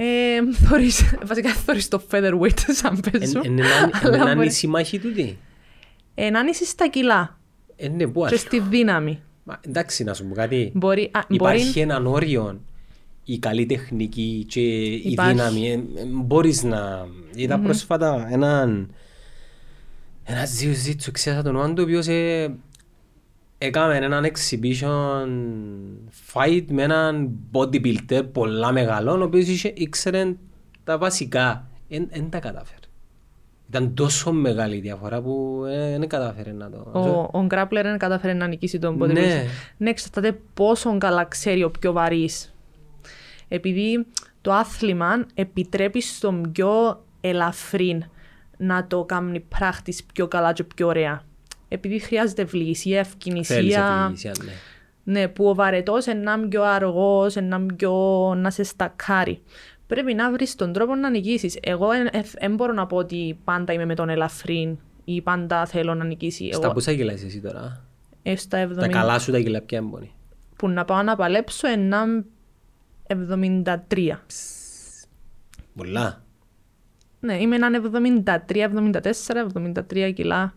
Ε, 0.00 0.38
θωρείς, 0.52 1.14
βασικά 1.26 1.52
θωρείς 1.54 1.88
το 1.88 2.02
featherweight 2.10 2.58
σαν 2.80 3.00
παίζουν. 3.10 3.42
Είναι 3.44 3.62
αλλά 4.02 4.16
ένα 4.16 4.34
μπορεί- 4.34 4.52
συμμάχη 4.52 4.98
τούτη; 4.98 5.38
Ε, 6.14 6.30
να 6.30 6.40
είσαι 6.50 6.64
στα 6.64 6.88
κιλά 6.88 7.38
Ε, 7.76 7.88
ναι, 7.88 8.06
πού 8.06 8.24
και 8.28 8.34
ας 8.34 8.40
στη 8.40 8.60
δύναμη. 8.60 9.20
Μα, 9.44 9.60
Εντάξει, 9.66 10.04
να 10.04 10.14
σου 10.14 10.24
πω 10.26 10.34
κάτι. 10.34 10.70
Μπορεί, 10.74 11.10
α, 11.12 11.20
Υπάρχει 11.28 11.66
μπορεί, 11.68 11.80
έναν 11.80 12.06
όριο 12.06 12.60
η 13.24 13.38
καλή 13.38 13.66
τεχνική 13.66 14.44
και 14.48 14.60
η 14.60 15.02
Υπάρχει. 15.04 15.32
δύναμη. 15.32 15.68
Ε, 15.70 15.72
ε, 15.72 16.04
μπορείς 16.10 16.62
να... 16.62 17.06
Είδα 17.34 17.58
πρόσφατα 17.58 18.28
έναν... 18.30 18.90
Ένα 20.24 20.44
jiu-jitsu, 20.44 21.08
ξέρετε 21.12 21.42
το 21.42 21.48
όνομα 21.48 21.68
του, 21.68 21.74
ο 21.78 21.82
οποίος 21.82 22.06
ε, 22.06 22.54
έκαμε 23.58 23.96
έναν 23.96 24.26
exhibition 24.26 25.28
fight 26.32 26.64
με 26.70 26.82
έναν 26.82 27.30
bodybuilder 27.52 28.22
πολλά 28.32 28.72
μεγαλό, 28.72 29.12
ο 29.12 29.22
οποίος 29.22 29.46
είχε, 29.48 29.72
ήξερε 29.76 30.34
τα 30.84 30.98
βασικά. 30.98 31.66
Δεν 31.88 32.30
τα 32.30 32.38
κατάφερε. 32.38 32.78
Ήταν 33.68 33.94
τόσο 33.94 34.32
μεγάλη 34.32 34.76
η 34.76 34.80
διαφορά 34.80 35.20
που 35.22 35.64
ε, 35.68 35.98
δεν 35.98 36.08
κατάφερε 36.08 36.52
να 36.52 36.70
το... 36.70 36.90
ο, 37.32 37.38
ο 37.38 37.46
grappler 37.50 37.80
δεν 37.82 37.98
κατάφερε 37.98 38.32
να 38.32 38.46
νικήσει 38.46 38.78
τον 38.78 38.96
Ναι. 38.96 39.04
bodybuilder. 39.06 39.46
Ναι, 39.76 39.90
εξαρτάται 39.90 40.38
πόσο 40.54 40.98
καλά 40.98 41.24
ξέρει 41.24 41.62
ο 41.64 41.70
πιο 41.70 41.92
βαρύς. 41.92 42.54
Επειδή 43.48 44.06
το 44.40 44.52
άθλημα 44.52 45.26
επιτρέπει 45.34 46.00
στον 46.02 46.52
πιο 46.52 47.04
ελαφρύ 47.20 48.04
να 48.56 48.86
το 48.86 49.04
κάνει 49.04 49.40
πράκτης 49.40 50.04
πιο 50.04 50.28
καλά 50.28 50.52
και 50.52 50.64
πιο 50.64 50.86
ωραία. 50.86 51.22
Επειδή 51.68 51.98
χρειάζεται 51.98 52.42
ευληγησία, 52.42 53.04
Θέλεις 53.04 53.08
ευκαινησία. 53.12 54.00
ευληγησία, 54.02 54.32
ναι. 54.44 54.52
Ναι, 55.20 55.28
που 55.28 55.48
ο 55.48 55.54
βαρετός 55.54 56.06
είναι 56.06 56.20
να 56.20 56.32
είναι 56.32 56.46
πιο 56.46 56.62
αργός, 56.62 57.34
είναι 57.34 57.46
να 57.46 57.56
είναι 57.56 57.72
πιο 57.74 57.92
να 58.36 58.50
σε 58.50 58.62
στακάρει. 58.62 59.42
Πρέπει 59.86 60.14
να 60.14 60.32
βρεις 60.32 60.54
τον 60.54 60.72
τρόπο 60.72 60.94
να 60.94 61.10
νικήσεις. 61.10 61.58
Εγώ 61.62 61.88
δεν 62.38 62.54
μπορώ 62.54 62.72
να 62.72 62.86
πω 62.86 62.96
ότι 62.96 63.38
πάντα 63.44 63.72
είμαι 63.72 63.84
με 63.84 63.94
τον 63.94 64.08
ελαφρύν 64.08 64.78
ή 65.04 65.22
πάντα 65.22 65.66
θέλω 65.66 65.94
να 65.94 66.04
νικήσει. 66.04 66.52
Στα 66.52 66.64
Εγώ 66.64 66.72
πόσα 66.74 66.94
κιλά 66.94 67.12
είσαι 67.12 67.26
εσύ 67.26 67.40
τώρα; 67.40 67.84
ε, 68.22 68.36
στα 68.36 68.68
70 68.68 68.74
Τα 68.78 68.88
καλά 68.88 69.18
σου 69.18 69.32
τα 69.32 69.40
κιλά 69.40 69.60
πια 69.62 69.78
έμπονη. 69.78 70.10
που 70.56 70.68
να 70.68 70.84
πάω 70.84 71.02
να 71.02 71.16
παλέψω 71.16 71.68
ένα 71.68 72.24
73. 73.06 74.20
Πολλά. 75.76 76.22
Ναι, 77.20 77.40
είμαι 77.40 77.56
έναν 77.56 77.74
73, 77.74 78.62
74, 78.62 79.00
73 79.98 80.12
κιλά. 80.14 80.54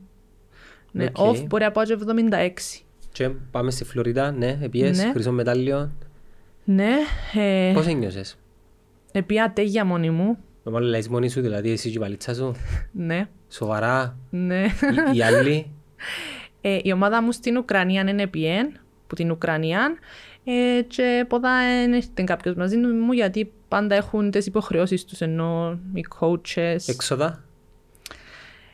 Ναι, 0.91 1.05
Οκ. 1.15 1.35
off 1.35 1.45
μπορεί 1.47 1.63
να 1.63 1.71
πάω 1.71 1.83
και 1.85 1.93
76. 1.93 2.81
Και 3.11 3.29
πάμε 3.51 3.71
στη 3.71 3.83
Φλωρίδα, 3.83 4.31
ναι, 4.31 4.57
επιές, 4.61 4.97
Ναι. 5.03 5.11
χρυσό 5.11 5.31
μετάλλιο. 5.31 5.91
Ναι, 6.63 6.91
ε, 7.35 7.71
Πώς 7.73 7.87
ένιωσες; 7.87 8.37
επία 9.11 9.51
τέγια 9.55 9.85
μόνη 9.85 10.09
μου. 10.09 10.37
Με 10.63 10.71
μάλλον 10.71 10.89
λες 10.89 11.07
μόνη 11.07 11.29
σου, 11.29 11.41
δηλαδή 11.41 11.71
εσύ 11.71 11.89
και 11.89 11.97
η 11.97 11.99
βαλίτσα 11.99 12.33
σου. 12.33 12.55
Ναι, 12.91 13.27
Σοβαρά. 13.49 14.17
ναι. 14.29 14.65
Οι- 15.13 15.17
Οι 15.17 15.21
άλλοι. 15.23 15.71
Ε, 16.61 16.79
η 16.83 16.91
ομάδα 16.91 17.21
μου 17.21 17.31
στην 17.31 17.57
Ουκρανία 17.57 18.01
είναι 18.01 18.27
πιέν, 18.27 18.79
που 19.07 19.15
την 19.15 19.31
Ουκρανία, 19.31 19.97
ε, 20.43 20.81
και 20.87 21.25
ποδά 21.27 21.57
δεν 21.81 21.93
έρχεται 21.93 22.23
κάποιος 22.23 22.55
μαζί 22.55 22.77
μου 22.77 23.11
γιατί 23.11 23.51
πάντα 23.67 23.95
έχουν 23.95 24.31
τις 24.31 24.45
υποχρεώσεις 24.45 25.05
τους 25.05 25.21
ενώ 25.21 25.79
οι 25.93 26.05
coaches. 26.19 26.77
Έξοδα. 26.85 27.43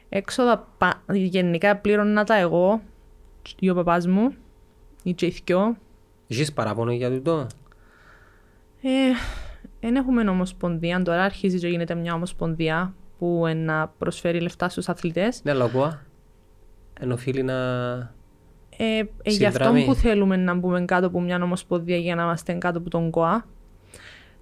Έξοδα 0.09 0.67
πα- 0.77 1.03
γενικά 1.11 1.77
πλήρωνα 1.77 2.23
τα 2.23 2.35
εγώ 2.35 2.81
ή 3.59 3.69
ο 3.69 3.75
παπάς 3.75 4.07
μου 4.07 4.33
ή 5.03 5.13
και 5.13 5.25
οι 5.25 5.41
δυο. 5.45 5.77
Έχεις 6.27 6.53
παράπονο 6.53 6.91
για 6.91 7.11
τούτο; 7.11 7.47
Ε, 8.81 8.89
δεν 9.79 9.95
έχουμε 9.95 10.29
ομοσπονδία, 10.29 11.01
τώρα 11.01 11.23
αρχίζει 11.23 11.59
και 11.59 11.67
γίνεται 11.67 11.95
μια 11.95 12.13
ομοσπονδία 12.13 12.93
που 13.17 13.45
ε, 13.47 13.53
να 13.53 13.87
προσφέρει 13.97 14.39
λεφτά 14.39 14.69
στους 14.69 14.89
αθλητές. 14.89 15.41
Ναι, 15.43 15.51
αλλά 15.51 15.63
ακούω. 15.65 15.99
Εν 16.99 17.11
οφείλει 17.11 17.43
να... 17.43 17.55
Ε, 18.77 18.97
ε, 18.97 19.05
γι' 19.23 19.45
αυτό 19.45 19.63
Συνδράμει. 19.63 19.85
που 19.85 19.93
θέλουμε 19.93 20.35
να 20.35 20.53
μπούμε 20.53 20.85
κάτω 20.85 21.07
από 21.07 21.21
μια 21.21 21.37
νομοσπονδία 21.37 21.97
για 21.97 22.15
να 22.15 22.23
είμαστε 22.23 22.53
κάτω 22.53 22.77
από 22.77 22.89
τον 22.89 23.09
ΚΟΑ. 23.09 23.45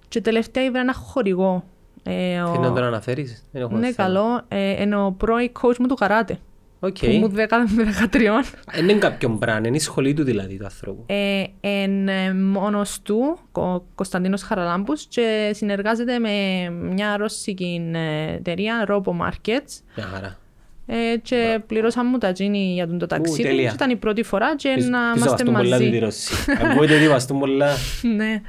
Και 0.08 0.20
τελευταία 0.20 0.64
ήβρα 0.64 0.80
ένα 0.80 0.94
χορηγό. 0.94 1.64
Ε, 2.06 2.40
ο- 2.40 2.46
Θέλει 2.52 2.58
να 2.64 2.72
τον 2.72 2.82
αναφέρεις; 2.84 3.44
Δεν 3.52 3.62
έχω 3.62 3.76
Ναι, 3.76 3.92
θέμα. 3.92 4.08
καλό. 4.08 4.42
Ε, 4.48 4.82
είναι 4.82 4.96
ο 4.96 5.12
πρώην 5.12 5.50
coach 5.60 5.76
μου 5.78 5.86
του 5.86 5.94
καράτε. 5.94 6.38
Οκ. 6.80 6.96
Που 6.98 7.06
μου 7.06 7.28
10 7.28 7.66
με 7.76 7.84
13. 7.84 8.44
Δεν 8.74 8.88
είναι 8.88 8.98
κάποιον 8.98 9.32
brand, 9.36 9.64
είναι 9.64 9.76
η 9.76 9.80
σχολή 9.80 10.14
του 10.14 10.24
δηλαδή 10.24 10.56
του 10.56 10.64
ανθρώπου. 10.64 11.04
Ε, 11.06 11.42
είναι 11.60 12.34
μόνος 12.34 13.00
του, 13.02 13.38
ο 13.52 13.80
Κωνσταντίνος 13.94 14.42
Χαραλάμπους, 14.42 15.06
και 15.06 15.50
συνεργάζεται 15.54 16.18
με 16.18 16.30
μια 16.70 17.16
ρώσικη 17.16 17.90
ε, 17.94 18.32
εταιρεία, 18.34 18.86
Robo 18.88 19.10
Markets. 19.10 19.80
Μια 19.96 20.06
χαρά. 20.12 20.38
Ε, 20.86 21.16
και 21.22 21.60
πληρώσαμε 21.66 22.10
μου 22.10 22.18
τα 22.18 22.32
τζίνι 22.32 22.72
για 22.74 22.86
τον 22.86 22.98
το 22.98 23.06
ταξίδι. 23.06 23.42
τέλεια. 23.42 23.68
και 23.68 23.74
ήταν 23.74 23.90
η 23.90 23.96
πρώτη 23.96 24.22
φορά 24.22 24.56
και 24.56 24.72
Πεις- 24.74 24.88
να 24.88 24.98
πεις 25.12 25.22
είμαστε 25.22 25.44
βαστούν 25.44 25.54
πολλά 25.54 25.68
μαζί. 25.78 25.90
τη 25.90 25.98
Ρώσοι. 25.98 26.34
Ακούγεται 26.70 26.96
ότι 26.96 27.08
βαστούν 27.08 27.38
πολλά. 27.38 27.68
ναι. 28.16 28.40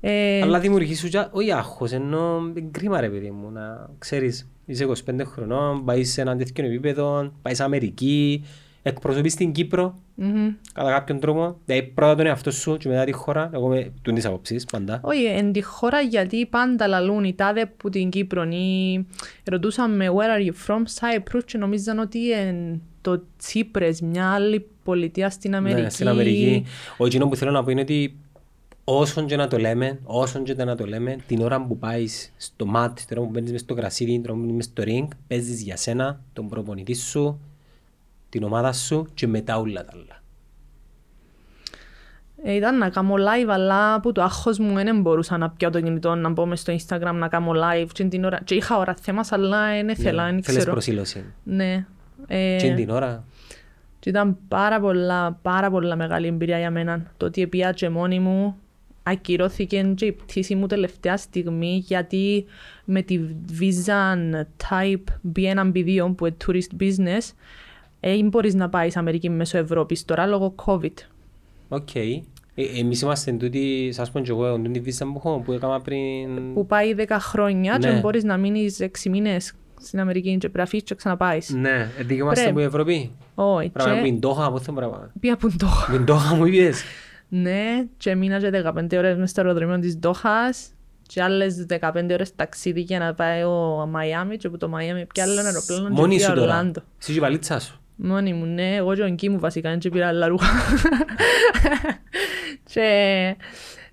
Ε, 0.00 0.40
Αλλά 0.42 0.58
δημιουργείς 0.58 1.00
σου 1.00 1.08
και 1.08 1.26
όχι 1.30 1.52
άγχος, 1.52 1.92
ενώ 1.92 2.52
κρίμα 2.70 3.00
ρε 3.00 3.08
παιδί 3.08 3.30
μου, 3.30 3.50
να 3.50 3.90
ξέρεις, 3.98 4.48
είσαι 4.66 4.84
25 4.84 5.24
χρονών, 5.24 5.84
πάει 5.84 6.04
σε 6.04 6.20
έναν 6.20 6.38
τέτοιο 6.38 6.64
επίπεδο, 6.64 7.32
πάει 7.42 7.54
σε 7.54 7.62
Αμερική, 7.62 8.44
εκπροσωπείς 8.82 9.34
την 9.34 9.52
Κύπρο, 9.52 9.94
μμμ. 10.14 10.48
κατά 10.72 10.90
κάποιον 10.90 11.20
τρόπο, 11.20 11.56
δηλαδή 11.64 11.86
πρώτα 11.86 12.14
τον 12.14 12.26
εαυτό 12.26 12.50
σου 12.50 12.76
και 12.76 12.88
μετά 12.88 13.04
τη 13.04 13.12
χώρα, 13.12 13.50
εγώ 13.54 13.68
με 13.68 13.92
τούν 14.02 14.14
τις 14.14 14.24
απόψεις 14.24 14.64
πάντα. 14.64 15.00
Όχι, 15.02 15.24
εν 15.24 15.52
τη 15.52 15.62
χώρα 15.62 16.00
γιατί 16.00 16.46
πάντα 16.46 16.86
λαλούν 16.86 17.24
οι 17.24 17.34
τάδε 17.34 17.66
που 17.76 17.90
την 17.90 18.10
Κύπρο 18.10 18.42
ή 18.42 19.06
ρωτούσαν 19.44 19.96
με 19.96 20.06
where 20.08 20.40
are 20.40 20.46
you 20.46 20.52
from, 20.66 20.82
Cyprus 21.00 21.42
και 21.44 21.58
νομίζαν 21.58 21.98
ότι 21.98 22.18
είναι 22.18 22.80
το 23.00 23.22
Τσίπρες, 23.38 24.00
μια 24.00 24.32
άλλη 24.32 24.66
πολιτεία 24.84 25.30
στην 25.30 25.54
Αμερική. 25.54 25.82
Ναι, 25.82 25.90
στην 25.90 26.08
Αμερική. 26.08 26.64
Ο 26.96 27.06
εκείνο 27.06 27.28
που 27.28 27.36
θέλω 27.36 27.50
να 27.50 27.64
πω 27.64 27.70
είναι 27.70 27.80
ότι 27.80 28.16
όσον 28.98 29.26
και 29.26 29.36
να 29.36 29.48
το 29.48 29.58
λέμε, 29.58 29.98
όσον 30.04 30.44
και 30.44 30.54
να 30.64 30.76
το 30.76 30.86
λέμε, 30.86 31.16
την 31.26 31.42
ώρα 31.42 31.66
που 31.66 31.78
πάεις 31.78 32.32
στο 32.36 32.66
mat, 32.74 32.90
την 33.06 33.16
ώρα 33.18 33.26
που 33.26 33.32
μπαίνεις 33.32 33.52
μες 33.52 33.60
στο 33.60 33.74
κρασίδι, 33.74 34.12
την 34.12 34.24
ώρα 34.24 34.32
που 34.32 34.38
μπαίνεις 34.38 34.54
μες 34.54 34.64
στο 34.64 34.82
ring, 34.86 35.08
παίζεις 35.26 35.62
για 35.62 35.76
σένα, 35.76 36.20
τον 36.32 36.48
προπονητή 36.48 36.94
σου, 36.94 37.40
την 38.28 38.42
ομάδα 38.42 38.72
σου 38.72 39.06
και 39.14 39.26
μετά 39.26 39.58
όλα 39.58 39.84
τα 39.84 39.92
άλλα. 39.94 40.22
Ε, 42.42 42.52
ήταν 42.52 42.78
να 42.78 42.88
κάνω 42.90 43.14
live, 43.14 43.48
αλλά 43.48 44.00
που 44.00 44.12
το 44.12 44.22
άγχος 44.22 44.58
μου 44.58 44.74
δεν 44.74 45.00
μπορούσα 45.00 45.36
να 45.38 45.50
πιω 45.50 45.70
το 45.70 45.80
κινητό, 45.80 46.14
να 46.14 46.28
μπω 46.28 46.46
μες 46.46 46.60
στο 46.60 46.72
Instagram 46.72 47.12
να 47.14 47.28
κάνω 47.28 47.52
live 47.54 47.88
και, 47.92 48.04
την 48.04 48.24
ώρα... 48.24 48.40
και 48.44 48.54
είχα 48.54 48.76
ώρα 48.78 48.94
θέμας, 49.00 49.32
αλλά 49.32 49.68
δεν 49.68 49.88
ήθελα, 49.88 50.24
δεν 50.24 50.34
Ναι, 50.34 50.40
Θέλεις 50.42 50.58
ξέρω. 50.58 50.72
προσήλωση. 50.72 51.24
Ναι. 51.42 51.86
Ε, 52.26 52.56
Και 52.60 52.74
την 52.74 52.90
ώρα, 52.90 53.24
και 53.98 54.08
ήταν 54.08 54.36
πάρα 54.48 54.80
πολλά, 54.80 55.38
πάρα 55.42 55.70
πολλά 55.70 55.96
μεγάλη 55.96 56.26
εμπειρία 56.26 56.58
για 56.58 56.70
μένα. 56.70 57.12
Το 57.16 57.26
ότι 57.26 57.46
πήγα 57.46 57.72
και 57.72 57.88
μόνη 57.88 58.20
μου, 58.20 58.56
ακυρώθηκε 59.02 59.92
και 59.94 60.04
η 60.04 60.12
πτήση 60.12 60.54
μου 60.54 60.66
τελευταία 60.66 61.16
στιγμή 61.16 61.82
γιατί 61.86 62.44
με 62.84 63.02
τη 63.02 63.20
visa 63.60 64.14
type 64.68 65.32
B1 65.36 65.72
B2 65.72 66.14
που 66.16 66.26
είναι 66.26 66.36
tourist 66.46 66.82
business 66.82 67.32
δεν 68.00 68.28
μπορείς 68.28 68.54
να 68.54 68.68
πάεις 68.68 68.96
Αμερική 68.96 69.30
μέσω 69.30 69.58
Ευρώπης 69.58 70.04
τώρα 70.04 70.26
λόγω 70.26 70.54
COVID. 70.66 70.92
Οκ. 71.68 71.94
Ε, 71.94 72.22
εμείς 72.78 73.00
είμαστε 73.00 73.32
τούτοι, 73.32 73.90
σας 73.92 74.10
πω 74.10 74.20
και 74.20 74.30
εγώ, 74.30 74.58
τούτη 74.58 74.80
βίζα 74.80 75.04
που 75.04 75.12
έχω, 75.16 75.42
που 75.44 75.52
έκανα 75.52 75.80
πριν... 75.80 76.52
Που 76.54 76.66
πάει 76.66 76.94
10 76.98 77.04
χρόνια 77.18 77.78
Ναι. 77.78 77.92
και 77.92 78.00
μπορείς 78.00 78.24
να 78.24 78.36
μείνεις 78.36 78.78
6 78.80 79.08
μήνες 79.10 79.54
στην 79.80 80.00
Αμερική 80.00 80.30
και 80.30 80.38
πρέπει 80.38 80.58
να 80.58 80.66
φύγεις 80.66 80.84
και 80.84 80.94
ξαναπάεις. 80.94 81.50
Ναι, 81.50 81.90
ε, 81.98 82.02
δικαιούμαστε 82.02 82.40
Πρέπει. 82.42 82.50
από 82.50 82.60
η 82.60 82.64
Ευρώπη; 82.64 83.10
Όχι, 83.34 83.68
Πράγμα 83.70 83.94
που 83.94 84.00
και 84.02 84.08
είναι 84.08 84.18
Ντόχα, 84.18 84.50
πώς 84.50 84.62
θα 84.62 84.72
πράγμα; 84.72 85.12
πήγα 85.20 85.36
που 85.36 85.52
το. 85.58 85.66
Την 85.90 86.04
Ντόχα 86.04 86.34
μου 86.34 86.44
είπες. 86.44 86.82
Ναι, 87.32 87.86
και 87.96 88.14
μείνα 88.14 88.38
και 88.38 88.50
15 88.50 88.96
ώρες 88.96 89.16
μες 89.16 89.30
στο 89.30 89.40
αεροδρόμιο 89.40 89.78
της 89.78 89.98
Ντόχας 89.98 90.70
και 91.02 91.22
άλλες 91.22 91.66
15 91.80 92.08
ώρες 92.12 92.34
ταξίδι 92.34 92.80
για 92.80 92.98
να 92.98 93.14
πάει 93.14 93.42
ο 93.42 93.86
Μαϊάμι 93.90 94.36
και 94.36 94.46
από 94.46 94.58
το 94.58 94.68
Μαϊάμι 94.68 95.06
πια 95.06 95.24
άλλο 95.24 95.40
αεροπλάνο 95.40 95.88
και 95.88 95.94
Μόνη 95.94 96.14
πήγα 96.14 96.28
σου 96.28 96.34
τώρα. 96.34 96.40
Ορλάντο. 96.40 96.82
Εσύ 97.00 97.12
και 97.12 97.18
η 97.18 97.20
βαλίτσα 97.20 97.60
σου. 97.60 97.80
Μόνη 97.96 98.32
μου, 98.32 98.44
ναι, 98.44 98.74
εγώ 98.74 98.94
και 98.94 99.02
ο 99.02 99.08
Γκί 99.08 99.28
μου 99.28 99.38
βασικά 99.38 99.76
και 99.76 99.88
πήρα 99.88 100.08
άλλα 100.08 100.28
ρούχα. 100.28 100.46
και 102.72 103.36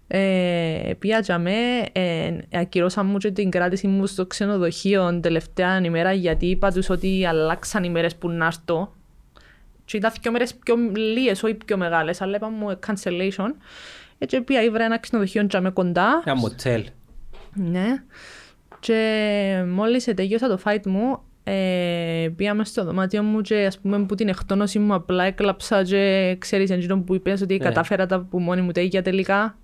ε, 0.07 0.91
πήγα 0.99 1.19
για 1.19 1.39
με, 1.39 1.51
ε, 1.91 2.37
ακυρώσαν 2.53 3.05
μου 3.05 3.17
και 3.17 3.31
την 3.31 3.49
κράτηση 3.49 3.87
μου 3.87 4.05
στο 4.05 4.25
ξενοδοχείο 4.25 5.09
την 5.09 5.21
τελευταία 5.21 5.81
ημέρα 5.83 6.11
γιατί 6.11 6.45
είπα 6.45 6.71
τους 6.71 6.89
ότι 6.89 7.25
αλλάξαν 7.25 7.83
οι 7.83 7.89
μέρες 7.89 8.15
που 8.15 8.29
να 8.29 8.45
έρθω. 8.45 8.95
Και 9.87 9.97
ήταν 9.97 10.11
δύο 10.21 10.31
μέρες 10.31 10.55
πιο 10.55 10.75
λίγες, 10.95 11.43
όχι 11.43 11.53
πιο 11.53 11.77
μεγάλες, 11.77 12.21
αλλά 12.21 12.35
είπα 12.35 12.49
μου 12.49 12.79
cancellation. 12.87 13.49
Έτσι 14.17 14.41
πήγα, 14.41 14.63
ήβρα 14.63 14.83
ένα 14.83 14.97
ξενοδοχείο 14.99 15.45
για 15.49 15.61
με 15.61 15.69
κοντά. 15.69 16.21
Ένα 16.25 16.35
μοτέλ. 16.35 16.85
Ναι. 17.53 18.03
Και 18.79 19.63
μόλις 19.67 20.03
τελειώσα 20.03 20.47
το 20.47 20.59
fight 20.63 20.85
μου, 20.85 21.19
ε, 21.43 22.29
πήγαμε 22.35 22.65
στο 22.65 22.83
δωμάτιο 22.83 23.23
μου 23.23 23.41
και 23.41 23.65
ας 23.65 23.79
πούμε 23.79 24.05
που 24.05 24.15
την 24.15 24.27
εκτόνωση 24.27 24.79
μου 24.79 24.93
απλά 24.93 25.23
έκλαψα 25.23 25.83
και 25.83 26.35
ξέρεις 26.39 26.69
εκείνο 26.69 26.99
που 27.01 27.15
είπες 27.15 27.41
ότι 27.41 27.53
Ναι. 27.53 27.59
κατάφερα 27.63 28.05
τα 28.05 28.19
που 28.29 28.39
μόνη 28.39 28.61
μου 28.61 28.71
τέγια 28.71 29.01
τελικά. 29.01 29.57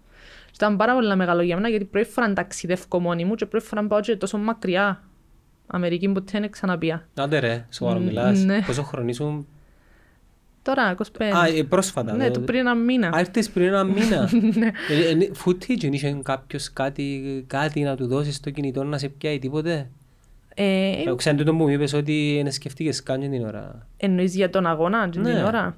Και 0.46 0.52
Ήταν 0.56 0.78
πάρα 0.78 0.94
πολύ 0.94 1.16
μεγάλο 1.16 1.42
για 1.42 1.56
μένα 1.56 1.70
γιατί 1.70 1.86
πρώτη 1.86 2.08
φορά 2.08 2.34
ταξιδεύω 2.34 3.00
μόνη 3.00 3.26
μου 3.26 3.36
και 3.36 3.46
πρώτη 3.46 3.66
φορά 3.66 3.88
πάω 3.88 4.00
και 4.00 4.16
τόσο 4.16 4.38
μακριά. 4.38 5.04
Αμερική 5.68 6.10
ποτέ 6.10 6.40
δεν 6.40 6.52
ξαναπία. 6.52 7.08
Άντε 7.16 7.40
ρε, 7.40 7.66
σοβαρό 7.72 8.00
Μ, 8.00 8.04
μιλάς. 8.04 8.44
ναι. 8.44 8.62
Πόσο 8.66 8.84
χρόνο 8.84 9.10
ήσουν. 9.10 9.48
Τώρα, 10.64 10.96
25. 10.98 11.04
Α, 11.24 11.48
ε, 11.58 11.64
πρόσφατα. 11.64 12.14
ναι, 12.16 12.26
ε, 12.26 12.32
το 12.32 12.40
πριν 12.40 12.60
ένα 12.60 12.76
μήνα. 12.76 13.08
Α, 13.16 13.20
ήρθες 13.20 13.50
πριν 13.50 13.66
ένα 13.68 13.84
μήνα. 13.84 14.30
Ναι. 14.60 14.66
Ε, 14.90 15.10
ε, 15.10 15.32
Footage, 15.46 15.78
δεν 15.80 15.94
είχε 15.94 16.20
κάποιος 16.24 16.74
κάτι, 16.74 17.44
κάτι 17.48 17.82
να 17.82 17.96
του 17.96 18.08
δώσεις 18.08 18.36
στο 18.36 18.50
κινητό 18.50 18.84
να 18.84 18.98
σε 18.98 19.08
πιάει 19.08 19.40
τίποτε; 19.40 19.90
Ε, 20.56 20.92
Εγώ 21.06 21.16
ξέρω 21.16 21.36
τούτο 21.36 21.52
που 21.52 21.58
μου 21.58 21.68
είπες 21.68 21.94
ότι 21.94 22.40
δεν 22.44 22.52
σκεφτήκες 22.52 23.04
καν 23.04 23.20
την 23.20 23.46
ώρα. 23.46 23.88
Εννοείς 23.98 24.36
για 24.36 24.50
τον 24.50 24.66
αγώνα 24.66 25.10
την 25.10 25.22
Ναι. 25.22 25.44
ώρα. 25.44 25.76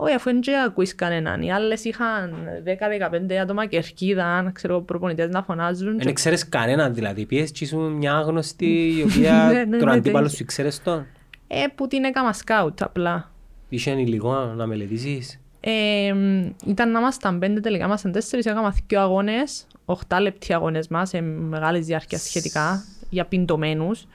Όχι, 0.00 0.14
αφού 0.14 0.30
δεν 0.30 0.40
και 0.40 0.52
ακούεις 0.66 0.94
κανέναν. 0.94 1.42
Οι 1.42 1.52
άλλες 1.52 1.84
είχαν 1.84 2.34
10-15 2.64 3.36
άτομα 3.42 3.66
και 3.66 3.76
ερχίδαν, 3.76 4.52
ξέρω, 4.52 4.80
προπονητές 4.80 5.28
να 5.30 5.42
φωνάζουν. 5.42 5.98
Δεν 5.98 6.14
ξέρεις 6.14 6.48
κανέναν 6.48 6.94
δηλαδή. 6.94 7.26
Πιες 7.26 7.50
και 7.50 7.64
ήσουν 7.64 7.92
μια 7.92 8.14
άγνωστη 8.16 8.66
η 8.98 9.02
οποία 9.02 9.50
Ναι, 9.52 9.64
ναι, 9.64 9.76
τον 9.78 9.88
ναι, 9.88 9.94
αντίπαλο 9.94 10.22
τέτοιο. 10.24 10.38
σου 10.38 10.44
ξέρεις 10.44 10.82
τον. 10.82 11.06
Ε, 11.48 11.64
που 11.74 11.86
την 11.86 12.04
έκανα 12.04 12.32
σκάουτ 12.32 12.82
απλά. 12.82 13.30
Είχε 13.68 13.90
υλικό 13.90 14.34
να 14.34 14.66
μελετήσεις; 14.66 15.40
Ε, 15.60 16.14
ήταν 16.66 16.90
να 16.90 16.98
ήμασταν 16.98 17.38
πέντε, 17.38 17.60
τελικά 17.60 17.84
ήμασταν 17.84 18.12
τέσσερις, 18.12 18.46
έκανα 18.46 18.74
δύο 18.86 19.00
αγώνες, 19.00 19.66
8 19.84 20.18
λεπτοί 20.20 20.54
αγώνες 20.54 20.88
μας, 20.88 21.08
σε 21.08 21.20
μεγάλης 21.20 21.86
διάρκειας 21.86 22.22
σχετικά, 22.22 22.84
για 23.10 23.24
πιντομένους. 23.24 24.06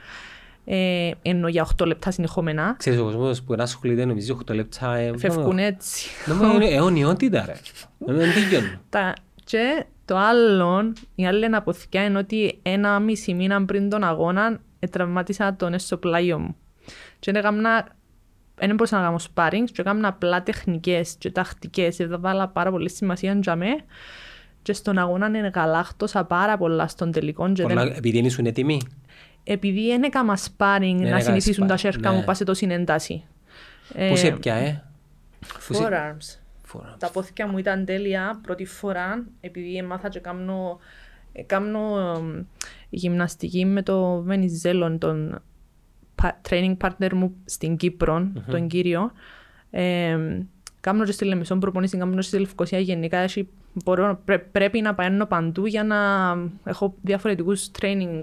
Ε, 0.66 1.12
ενώ 1.22 1.48
για 1.48 1.62
8 1.62 1.86
λεπτά 1.86 2.12
συνεχόμενα. 2.12 2.76
Ξέρεις 2.78 3.00
ο 3.00 3.04
κόσμος 3.04 3.42
που 3.44 3.56
να 3.56 3.64
ασχολείται 3.64 4.06
νομίζεις 4.06 4.32
8 4.32 4.54
λεπτά. 4.54 4.96
ε, 4.96 5.18
Φεύγουν 5.18 5.58
έτσι. 5.60 6.10
Νομίζω 6.26 6.52
είναι 6.56 6.66
αιωνιότητα 6.70 7.46
ρε. 7.46 7.54
Δεν 7.98 8.34
τελειώνει. 8.34 8.80
Τα, 8.90 9.14
και 9.44 9.86
το 10.06 10.18
άλλο, 10.18 10.94
η 11.16 11.26
άλλη 11.28 11.46
αποθηκιά 11.46 12.04
είναι 12.04 12.18
ότι 12.18 12.60
ένα 12.62 13.00
μισή 13.00 13.34
μήνα 13.34 13.66
πριν 13.66 13.90
τον 13.90 14.04
αγώνα 14.04 14.60
ε, 14.80 14.88
τραυμάτισα 14.88 15.56
τον 15.56 15.74
έσω 15.74 15.98
πλάγιο 15.98 16.40
μου. 16.40 16.56
Και 17.20 17.32
δεν 17.32 17.36
έκανα, 17.36 17.88
δεν 18.56 18.70
μπορούσα 18.70 18.98
να 18.98 19.04
κάνω 19.04 19.20
sparring 19.34 19.64
και 19.72 19.82
έκανα 19.82 20.08
απλά 20.08 20.44
τεχνικές 20.44 21.16
και 21.18 21.32
τακτικές. 21.32 22.00
Ε, 22.00 22.08
βάλα 22.08 22.48
πάρα 22.48 22.72
πολύ 22.72 22.90
σημασία 22.90 23.38
για 23.42 23.56
με. 23.56 23.68
Και 24.62 24.74
στον 24.74 24.98
αγώνα 24.98 25.38
εγαλάχτωσα 25.38 26.24
πάρα 26.26 26.58
πολλά 26.58 26.88
στον 26.88 27.12
τελικό. 27.12 27.52
Και 27.52 27.62
Πολλά- 27.62 27.84
δεν, 27.84 27.94
Επειδή 27.96 28.18
δεν 28.18 28.26
ήσουν 28.26 28.46
έτοιμοι; 28.46 28.82
επειδή 29.44 29.88
δεν 29.88 30.04
έκανα 30.04 30.38
sparring 30.38 30.96
να 31.00 31.08
έκανες 31.08 31.24
συνηθίσουν 31.24 31.68
τα 31.68 31.76
sparring, 31.76 31.80
σέρκα 31.80 32.12
ναι. 32.12 32.18
μου 32.18 32.24
πάση 32.24 32.46
το 32.46 32.54
συνένταση. 32.54 33.24
Πού 34.10 34.16
σε 34.16 34.32
πια, 34.32 34.56
ε; 34.56 34.84
Πού 35.68 35.74
σε- 35.74 35.84
Forearms. 35.84 36.40
Forearms. 36.74 36.96
Τα 36.98 37.10
πόθηκια 37.12 37.48
μου 37.48 37.58
ήταν 37.58 37.86
τέλεια 37.86 38.40
πρώτη 38.44 38.66
φορά, 38.66 39.24
επειδή 39.42 39.76
έμαθα 39.76 40.10
και 40.10 40.20
κάνω, 40.20 40.80
ε, 41.34 41.42
κάνω 41.42 41.80
εμ, 42.18 42.44
γυμναστική 42.90 43.66
με 43.66 43.82
το 43.84 44.22
Βενιζέλον, 44.22 44.98
τον 44.98 45.30
πα- 45.32 45.42
training 46.50 46.78
partner 46.78 47.12
μου 47.14 47.36
στην 47.46 47.76
κυπρο 47.78 48.32
τον 48.48 48.68
κύριο. 48.68 49.12
Ε, 49.72 50.18
κάνω 50.80 51.04
και 51.06 51.12
στη 51.12 51.26
Λεμεσόν 51.26 51.60
προπονήση, 51.60 51.98
κάνω 51.98 52.16
και 52.16 52.22
στη 52.22 52.40
Λευκοσία 52.40 52.80
γενικά. 52.80 53.18
Έχει, 53.18 53.48
μπορώ, 53.74 54.22
πρέ- 54.26 54.44
πρέπει 54.52 54.82
να 54.82 54.96
παίρνω 54.96 55.26
παντού 55.26 55.66
για 55.66 55.84
να 55.84 55.98
έχω 56.64 56.94
διαφορετικούς 57.02 57.72
training 57.82 58.22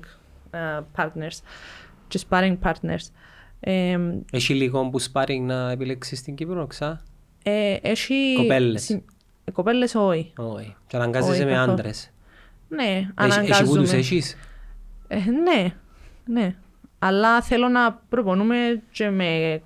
ε, 0.51 0.59
partners 0.97 1.39
και 2.09 2.21
sparring 2.29 2.57
partners. 2.63 3.07
Ε, 3.61 3.99
Έχει 4.33 4.55
λίγο 4.55 4.89
που 4.91 4.99
σπάρει 4.99 5.39
να 5.39 5.71
επιλέξεις 5.71 6.19
στην 6.19 6.35
Κύπρο, 6.35 6.67
ξά. 6.67 7.01
ε, 7.43 7.77
έχει... 7.83 8.35
Κοπέλες. 8.37 8.83
συ- 8.83 9.03
ε, 9.45 9.51
Κοπέλες 9.51 9.95
όχι. 9.95 10.33
Όχι. 10.37 10.77
Και 10.87 10.97
αναγκάζεσαι 10.97 11.33
Όχι, 11.33 11.45
με 11.45 11.51
καθόλου. 11.53 11.73
άντρες. 11.73 12.11
Ναι, 12.69 12.83
Έχει- 12.83 13.39
Έχεις 13.39 13.59
που 13.59 13.65
τους 13.65 13.71
αναγκάζομαι. 13.73 13.99
έχεις; 13.99 14.37
Ε, 15.09 15.17
ναι, 15.17 15.75
ναι. 16.25 16.55
Αλλά 17.03 17.43
θέλω 17.43 17.69
να 17.69 17.93
προπονούμε 18.09 18.83
και 18.93 19.11
με 19.11 19.61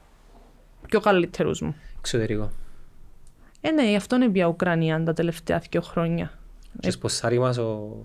πιο 0.89 1.01
καλύτερους 1.01 1.61
μου. 1.61 1.75
Εξωτερικό. 1.99 2.51
Ε, 3.61 3.71
ναι, 3.71 3.89
γι' 3.89 3.97
αυτό 3.97 4.17
είναι 4.17 4.29
πια 4.29 4.47
Ουκρανία 4.47 5.03
τα 5.03 5.13
τελευταία 5.13 5.63
δύο 5.71 5.81
χρόνια. 5.81 6.33
Και 6.81 6.91
σποσάρι 6.91 7.39
μας 7.39 7.59
ο 7.59 7.97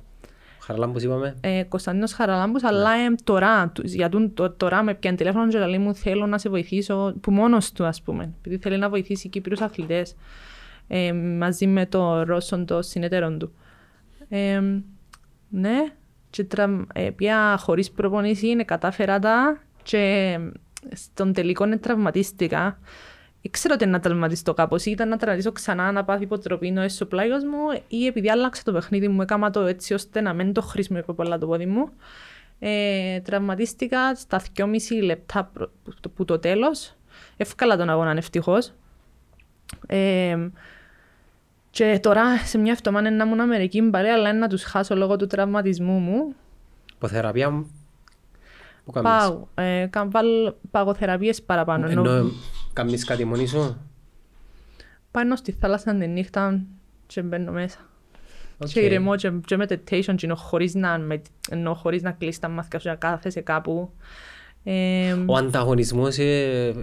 Χαραλάμπος 0.59 1.03
είπαμε; 1.03 1.35
Ε, 1.41 1.63
Κωνσταντίνος 1.63 2.13
Χαραλάμπους, 2.13 2.63
αλλά 2.63 2.91
ε, 2.91 3.15
τώρα, 3.23 3.69
του- 3.69 3.85
για 3.85 4.09
τον, 4.09 4.33
το, 4.33 4.49
τώρα 4.51 4.83
με 4.83 4.93
πιάνει 4.93 5.17
τηλέφωνο 5.17 5.47
και 5.47 5.57
λέει 5.59 5.77
μου 5.77 5.95
θέλω 5.95 6.25
να 6.25 6.37
σε 6.37 6.49
βοηθήσω, 6.49 7.13
που 7.21 7.31
μόνος 7.31 7.71
του 7.71 7.85
ας 7.85 8.01
πούμε, 8.01 8.33
επειδή 8.39 8.57
θέλει 8.57 8.77
να 8.77 8.89
βοηθήσει 8.89 9.29
Κύπριους 9.29 9.61
αθλητές 9.61 10.15
ε, 10.87 11.13
μαζί 11.13 11.67
με 11.67 11.85
το 11.85 12.23
Ρώσον, 12.23 12.65
το 12.65 12.81
συνεταίρον 12.81 13.39
του. 13.39 13.51
Ε, 14.29 14.61
ναι, 15.49 15.77
και 16.29 16.43
τραμ, 16.43 16.85
ε, 16.93 17.09
πια 17.09 17.57
χωρίς 17.59 17.91
προπονήση 17.91 18.47
είναι 18.47 18.63
κατάφερα 18.63 19.19
τα 19.19 19.61
και 19.83 20.37
στον 20.93 21.33
τελικό 21.33 21.65
είναι 21.65 21.77
τραυματίστηκα. 21.77 22.79
Ήξερα 23.41 23.73
ότι 23.73 23.85
να 23.85 23.99
τραυματιστώ 23.99 24.53
κάπως 24.53 24.85
ή 24.85 24.91
ήταν 24.91 25.09
να 25.09 25.17
τραυματίσω 25.17 25.51
ξανά 25.51 25.91
να 25.91 26.03
πάθει 26.03 26.23
υποτροπή 26.23 26.73
ο 26.77 26.81
έσω 26.81 27.05
πλάγιος 27.05 27.43
μου 27.43 27.83
ή 27.87 28.05
επειδή 28.05 28.29
άλλαξα 28.29 28.63
το 28.63 28.71
παιχνίδι 28.71 29.07
μου, 29.07 29.21
έκανα 29.21 29.49
το 29.49 29.59
έτσι 29.61 29.93
ώστε 29.93 30.21
να 30.21 30.33
μην 30.33 30.53
το 30.53 30.61
χρησιμοποιώ 30.61 31.13
πολλά 31.13 31.37
το 31.37 31.47
πόδι 31.47 31.65
μου. 31.65 31.89
Ε, 32.59 33.19
τραυματίστηκα 33.19 34.15
στα 34.15 34.41
2,5 34.57 34.65
λεπτά 35.03 35.49
προ- 35.53 35.71
που 35.83 35.93
το, 35.99 36.09
που 36.09 36.25
το 36.25 36.39
τέλος. 36.39 36.95
Εύκολα 37.37 37.77
τον 37.77 37.89
αγώνα 37.89 38.11
ευτυχώς. 38.11 38.73
Ε, 39.87 40.37
και 41.71 41.99
τώρα 42.01 42.37
σε 42.37 42.57
μια 42.57 42.71
εβδομάδα 42.71 43.07
είναι 43.07 43.17
να 43.17 43.23
ήμουν 43.25 43.39
Αμερική 43.39 43.81
μπαρέ, 43.81 44.11
αλλά 44.11 44.29
είναι 44.29 44.37
να 44.39 44.47
τους 44.47 44.63
χάσω 44.63 44.95
λόγω 44.95 45.15
του 45.15 45.27
τραυματισμού 45.27 45.99
μου. 45.99 46.35
Υποθεραπεία 46.95 47.49
μου. 47.49 47.71
Πού 48.85 48.91
κάνεις. 48.91 49.09
Πάω, 49.09 49.45
ε, 49.55 49.87
κα- 49.89 50.07
βάλω 50.11 50.57
παγοθεραπείες 50.71 51.41
παραπάνω. 51.41 51.87
Ενώ 51.89 52.09
Ενώ 52.11 52.31
κάνεις 52.73 53.05
κάτι 53.05 53.25
μόνη 53.25 53.47
σου; 53.47 53.77
πάνω 55.11 55.35
στη 55.35 55.51
θάλασσα 55.51 55.95
τη 55.95 56.07
νύχτα 56.07 56.61
και 57.07 57.21
μπαίνω 57.21 57.51
μέσα. 57.51 57.77
Οκ. 58.57 58.67
Και 58.67 58.79
ηρεμώ 58.79 59.15
και, 59.15 59.31
και 59.45 59.57
meditation 59.59 60.15
και 60.15 60.25
ενώ 60.25 60.35
χωρίς 60.35 60.73
να, 60.75 60.97
με, 60.97 61.21
ενώ 61.49 61.73
χωρίς 61.73 62.01
να 62.01 62.11
κλείσεις 62.11 62.39
τα 62.39 62.47
μάτια 62.47 62.79
σου 62.79 62.87
να 62.87 62.95
κάθεσαι 62.95 63.41
κάπου. 63.41 63.91
Ε, 64.63 65.13
Ο 65.25 65.35
ανταγωνισμός 65.35 66.17
ε, 66.17 66.73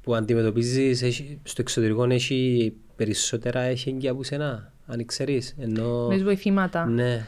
που 0.00 0.14
αντιμετωπίζεις 0.14 1.02
έχει- 1.02 1.38
στο 1.42 1.60
εξωτερικό 1.60 2.04
έχει 2.04 2.72
περισσότερα 2.96 3.60
έχει 3.60 4.08
από 4.08 4.22
σένα, 4.24 4.72
αν 4.86 5.04
ξέρεις. 5.06 5.54
Ενώ, 5.58 6.06
με 6.06 6.16
βοηθήματα. 6.16 6.86
ναι, 6.86 7.26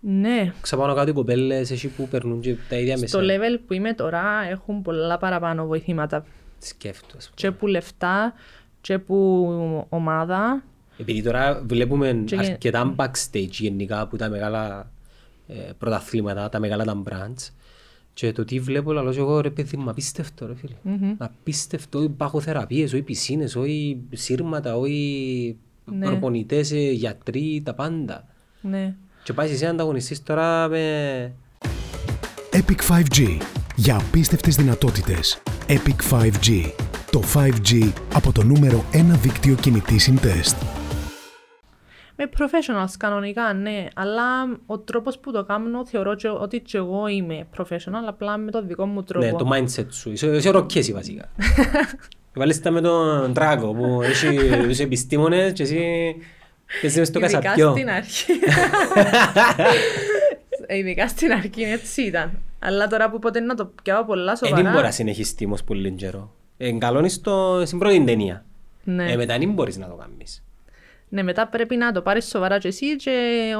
Ναι. 0.00 0.52
ξαπάνω 0.60 0.94
κάτω 0.94 1.10
οι 1.10 1.12
κοπέλες 1.12 1.70
έχει 1.70 1.88
που 1.88 2.08
περνούν 2.08 2.40
και 2.40 2.56
τα 2.68 2.76
ίδια 2.76 2.96
Στο 2.96 3.20
μέσα. 3.20 3.32
level 3.38 3.60
που 3.66 3.72
είμαι 3.72 3.92
τώρα 3.92 4.22
έχουν 4.50 4.82
πολλά 4.82 5.18
παραπάνω 5.18 5.66
βοηθήματα. 5.66 6.24
Σκέφτομαι. 6.58 7.12
ας 7.16 7.24
πούμε. 7.24 7.34
Και 7.34 7.50
που 7.50 7.66
λεφτά, 7.66 8.32
και 8.80 8.98
που 8.98 9.86
ομάδα, 9.88 10.62
Επειδή 10.98 11.22
τώρα 11.22 11.62
βλέπουμε 11.66 12.22
Και 12.26 12.36
γε- 12.36 12.50
αρκετά 12.50 12.94
backstage 12.96 13.48
γενικά 13.50 14.00
από 14.00 14.16
τα 14.16 14.28
μεγάλα 14.28 14.90
ε, 15.46 15.54
πρωταθλήματα, 15.78 16.48
τα 16.48 16.58
μεγάλα 16.60 16.84
τα 16.84 17.02
brands 17.10 17.50
και 18.14 18.32
το 18.32 18.44
τι 18.44 18.58
βλέπω 18.60 18.92
λαλώ 18.92 19.12
και 19.12 19.18
εγώ 19.18 19.40
ρε 19.40 19.50
παιδί 19.50 19.76
μου 19.76 19.90
απίστευτο 19.90 20.46
ρε 20.46 20.54
φίλε. 20.54 20.74
Απίστευτο, 21.18 21.98
όχι 21.98 22.08
παγοθεραπείες, 22.08 22.92
όχι 22.92 23.02
πισίνες, 23.02 23.56
όχι 23.56 23.98
σύρματα, 24.12 24.76
όχι 24.76 25.56
Ναι. 25.84 26.06
προπονητές, 26.06 26.72
ε, 26.72 26.90
γιατροί, 26.90 27.62
τα 27.64 27.74
πάντα. 27.74 28.26
Ναι. 28.60 28.94
Και 29.24 29.32
πάει 29.32 29.50
εσύ 29.50 29.66
ανταγωνιστής 29.66 30.22
τώρα 30.22 30.68
με... 30.68 31.32
Epic 32.52 32.80
5G. 32.88 33.38
Για 33.76 33.96
απίστευτες 33.96 34.56
δυνατότητες. 34.56 35.42
Epic 35.68 36.14
5G. 36.14 36.70
Το 37.10 37.22
5G 37.34 37.92
από 38.14 38.32
το 38.32 38.42
νούμερο 38.44 38.84
1 38.92 38.96
δίκτυο 39.22 39.54
κινητής 39.54 40.02
συντεστ. 40.02 40.56
Με 42.16 42.28
professionals 42.38 42.92
κανονικά, 42.98 43.52
ναι. 43.52 43.86
Αλλά 43.94 44.58
ο 44.66 44.78
τρόπος 44.78 45.18
που 45.18 45.32
το 45.32 45.44
κάνω 45.44 45.86
θεωρώ 45.86 46.14
και 46.14 46.28
ότι 46.28 46.60
και 46.60 46.76
εγώ 46.76 47.06
είμαι 47.06 47.46
professional, 47.58 48.04
απλά 48.06 48.36
με 48.36 48.50
το 48.50 48.62
δικό 48.62 48.86
μου 48.86 49.02
τρόπο. 49.02 49.24
Ναι, 49.26 49.32
το 49.32 49.48
mindset 49.52 49.86
σου. 49.90 50.10
Είσαι, 50.10 50.26
είσαι 50.26 50.50
ροκέση 50.50 50.92
βασικά. 50.92 51.28
Βάλεις 52.36 52.60
τα 52.60 52.70
με 52.70 52.80
τον 52.80 53.32
Τράκο 53.34 53.72
που 53.74 54.02
έχει 54.02 54.38
τους 54.62 54.78
επιστήμονες 54.78 55.52
και 55.52 55.62
εσύ 55.62 55.78
παίζεις 56.80 56.98
μες 56.98 57.08
στο 57.08 57.18
Ειδικά 57.18 57.38
κασαπιό. 57.38 57.70
στην 57.70 57.90
αρχή. 57.90 58.32
Ειδικά 60.78 61.08
στην 61.08 61.32
αρχή 61.32 61.62
έτσι 61.62 62.02
ήταν. 62.02 62.38
Αλλά 62.58 62.86
τώρα 62.86 63.10
που 63.10 63.18
ποτέ 63.18 63.40
να 63.40 63.54
το 63.54 63.72
πιάω 63.82 64.04
πολλά 64.04 64.32
Ε, 64.32 64.36
σοβαρά. 64.36 64.62
Δεν 64.62 64.72
μπορεί 64.72 64.84
να 64.84 64.90
συνεχιστεί 64.90 65.44
όμως 65.44 65.64
πολύ 65.64 65.90
καιρό. 65.90 66.34
Ε, 66.56 66.72
καλό 66.72 66.98
είναι 66.98 67.08
στο, 67.08 67.62
στην 67.66 67.78
πρώτη 67.78 68.04
ταινία. 68.04 68.44
Ναι. 68.84 69.12
Ε, 69.12 69.16
μετά 69.16 69.38
δεν 69.38 69.52
μπορείς 69.52 69.76
να 69.76 69.86
το 69.86 69.94
κάνεις. 69.94 70.43
Ναι, 71.14 71.22
μετά 71.22 71.46
πρέπει 71.48 71.76
να 71.76 71.92
το 71.92 72.02
πάρεις 72.02 72.24
σοβαρά 72.26 72.58
και 72.58 72.68
εσύ 72.68 72.96
και 72.96 73.10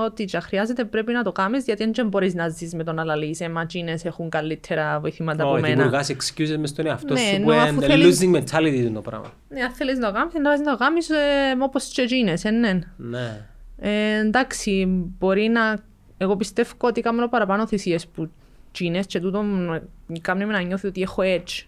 ό,τι 0.04 0.24
και 0.24 0.38
χρειάζεται 0.40 0.84
πρέπει 0.84 1.12
να 1.12 1.22
το 1.22 1.32
κάνεις 1.32 1.64
γιατί 1.64 1.90
δεν 1.90 2.08
μπορείς 2.08 2.34
να 2.34 2.48
ζεις 2.48 2.74
με 2.74 2.84
τον 2.84 2.98
άλλαλη. 2.98 3.34
Σε 3.34 3.48
ματσίνες 3.48 4.04
έχουν 4.04 4.28
καλύτερα 4.28 5.00
βοηθήματα 5.00 5.42
από 5.42 5.52
Όχι, 5.52 5.60
μένα. 5.62 5.74
δημιουργάς 5.74 6.10
excuses 6.12 6.56
μες 6.58 6.68
στον 6.70 6.86
εαυτό 6.86 7.12
Ναι, 7.14 7.20
σου 7.20 7.34
ενώ 7.34 7.44
που 7.44 7.50
αφού 7.52 7.74
είναι 7.74 7.86
θέλεις- 7.86 8.20
losing 8.22 8.34
mentality 8.36 8.90
το 8.94 9.00
πράγμα. 9.00 9.32
Ναι, 9.48 9.62
αν 9.62 9.70
θέλεις 9.70 9.98
να 9.98 10.06
το 10.06 10.12
κάνεις, 10.12 10.60
να 10.64 10.70
το 10.72 10.76
κάνεις 10.76 11.10
ε, 11.10 11.14
όπως 11.60 11.84
και 11.88 12.02
εκείνες, 12.02 12.44
ε, 12.44 12.50
ναι. 12.50 12.78
Ναι. 12.96 13.46
Ε, 13.78 14.18
εντάξει, 14.18 14.86
μπορεί 15.18 15.48
να... 15.48 15.78
Εγώ 16.18 16.36
πιστεύω 16.36 16.72
ότι 16.78 17.00
κάνω 17.00 17.28
παραπάνω 17.28 17.66
θυσίες 17.66 18.06
που 18.06 18.30
τσίνες 18.72 19.06
και 19.06 19.20
τούτο 19.20 19.42
μ, 19.42 19.74
κάνει 20.20 20.44
με 20.44 20.52
να 20.52 20.60
νιώθει 20.60 20.86
ότι 20.86 21.02
έχω 21.02 21.22
edge 21.24 21.62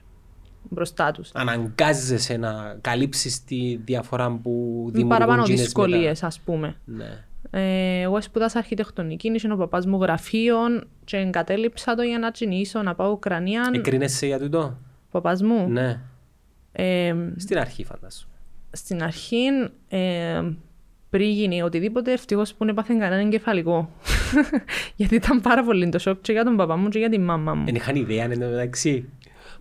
μπροστά 0.69 1.11
τους. 1.11 1.31
Αναγκάζεσαι 1.35 2.37
να 2.37 2.77
καλύψεις 2.81 3.45
τη 3.45 3.77
διαφορά 3.85 4.31
που 4.43 4.51
Με 4.85 4.91
δημιουργούν 4.91 5.09
παραπάνω 5.09 5.41
εκείνες 5.43 5.61
δυσκολίες, 5.61 6.23
ας 6.23 6.41
πούμε. 6.41 6.77
μετά. 6.85 7.05
Ναι. 7.05 7.25
Ε, 7.51 8.01
εγώ 8.01 8.21
σπούδασα 8.23 8.59
αρχιτεκτονική, 8.59 9.27
είναι 9.27 9.53
ο 9.53 9.57
παπάς 9.57 9.87
μου 9.87 10.01
γραφείων 10.03 10.87
και 11.05 11.17
εγκατέλειψα 11.17 11.95
το 11.95 12.03
για 12.03 12.19
να 12.19 12.31
τσινήσω, 12.31 12.83
να 12.83 12.95
πάω 12.95 13.11
Ουκρανία. 13.11 13.71
Εκρίνεσαι 13.75 14.27
για 14.27 14.39
τούτο; 14.39 14.59
Ο 14.59 15.11
παπάς 15.11 15.43
μου; 15.43 15.69
Ναι. 15.69 16.01
Ε, 16.73 17.15
Στην 17.37 17.59
αρχή 17.59 17.85
φαντάσου. 17.85 18.29
στην 18.73 19.03
αρχή, 19.03 19.45
ε, 19.89 20.43
πριν 21.11 21.31
γίνει 21.31 21.63
οτιδήποτε, 21.63 22.13
ευτυχώς 22.13 22.51
που 22.51 22.57
δεν 22.59 22.69
έπαθε 22.69 22.95
κανένα 22.95 23.21
εγκεφαλικό. 23.23 23.91
Γιατί 24.97 25.15
ήταν 25.15 25.41
πάρα 25.41 25.65
πολύ 25.65 25.89
το 25.89 25.99
σοκ 25.99 26.21
και 26.21 26.33
για 26.33 26.45
τον 26.45 26.57
παπά 26.57 26.77
μου 26.77 26.89
και 26.89 26.99
για 26.99 27.09
τη 27.09 27.19
μάμα 27.19 27.55
μου. 27.55 27.65
Δεν 27.65 27.75
είχαν 27.75 27.97
ιδέα 27.97 28.25
εν 28.25 28.41
τω 28.41 28.47
μεταξύ. 28.47 29.09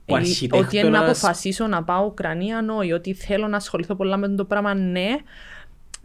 Ο 0.08 0.16
Ε, 0.18 0.20
Ότι 0.20 0.28
είναι 0.50 0.50
να 0.50 0.58
αρχιτέκτονας... 0.58 1.02
αποφασίσω 1.02 1.68
να 1.68 1.84
πάω 1.84 2.06
Ουκρανία, 2.06 2.66
όχι. 2.78 2.92
Ότι 2.92 3.14
θέλω 3.14 3.48
να 3.48 3.58
ασχοληθώ 3.58 3.96
πολλά 3.96 4.18
με 4.18 4.28
το 4.28 4.46
πράγμα, 4.46 4.74
ναι. 4.74 5.16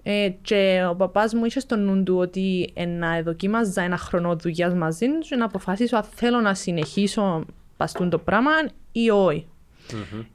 Ε, 0.02 0.28
και 0.42 0.86
ο 0.90 0.94
παπάς 0.94 1.34
μου 1.34 1.44
είχε 1.44 1.60
στο 1.60 1.76
νου 1.76 2.02
του 2.02 2.16
ότι 2.16 2.70
ε, 2.74 2.86
να 2.86 3.22
δοκίμαζα 3.22 3.82
ένα 3.82 3.96
χρόνο 3.96 4.36
δουλειάς 4.36 4.74
μαζί 4.74 5.06
του 5.06 5.18
και 5.18 5.36
να 5.36 5.44
αποφασίσω 5.44 5.96
αν 5.96 6.02
θέλω 6.14 6.40
να 6.40 6.54
συνεχίσω 6.54 7.44
παστούν 7.76 8.10
το 8.10 8.18
πράγμα 8.18 8.50
ή 8.92 9.10
όχι. 9.10 9.46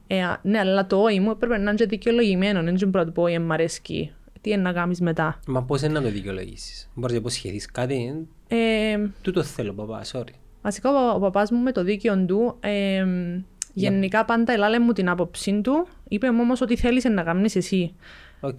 Ε, 0.06 0.22
α, 0.22 0.40
ναι, 0.42 0.58
αλλά 0.58 0.86
το 0.86 1.02
όχι 1.02 1.20
μου 1.20 1.30
έπρεπε 1.30 1.56
να 1.56 1.62
είναι 1.62 1.74
και 1.74 1.86
δικαιολογημένο. 1.86 2.62
Δεν 2.62 2.74
είναι 2.74 2.90
πρώτο 2.90 3.10
που 3.10 3.22
όχι, 3.22 3.38
μ' 3.38 3.52
αρέσκει. 3.52 4.12
Τι 4.40 4.50
είναι 4.50 4.62
να 4.62 4.72
κάνεις 4.72 5.00
μετά; 5.00 5.40
Μα 5.46 5.62
πώς 5.62 5.82
είναι 5.82 5.92
να 5.92 6.02
το 6.02 6.10
δικαιολογήσεις; 6.10 6.90
Μπορείς 6.94 7.12
να 7.12 7.20
υποσχεθείς 7.20 7.70
κάτι; 7.70 8.26
Ε, 8.48 8.98
Τούτο 9.22 9.42
θέλω 9.42 9.72
παπά, 9.72 10.02
sorry. 10.12 10.34
Βασικά 10.62 10.90
ο, 10.90 11.14
ο 11.14 11.18
παπάς 11.18 11.50
μου 11.50 11.58
με 11.58 11.72
το 11.72 11.82
δίκαιο 11.82 12.24
του 12.24 12.56
ε, 12.60 13.04
γενικά 13.76 14.24
πάντα 14.24 14.52
ελάλε 14.52 14.78
μου 14.78 14.92
την 14.92 15.08
άποψή 15.08 15.60
του. 15.60 15.86
Είπε 16.08 16.30
μου 16.30 16.38
όμως 16.40 16.60
ότι 16.60 16.76
θέλεις 16.76 17.04
να 17.04 17.22
κάνεις 17.22 17.56
εσύ. 17.56 17.94
Οκ. 18.40 18.58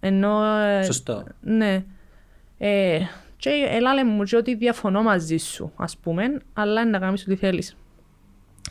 Ενώ... 0.00 0.44
ε, 0.44 0.82
Σωστό. 0.82 1.24
Ναι. 1.40 1.84
Ε, 2.58 2.98
και 3.36 3.50
ελάλε 3.68 4.04
μου 4.04 4.22
και 4.22 4.36
ότι 4.36 4.54
διαφωνώ 4.54 5.02
μαζί 5.02 5.36
σου, 5.36 5.72
ας 5.76 5.96
πούμε, 5.96 6.22
αλλά 6.52 6.86
να 6.86 6.98
κάνεις 6.98 7.22
ό,τι 7.22 7.36
θέλεις. 7.36 7.76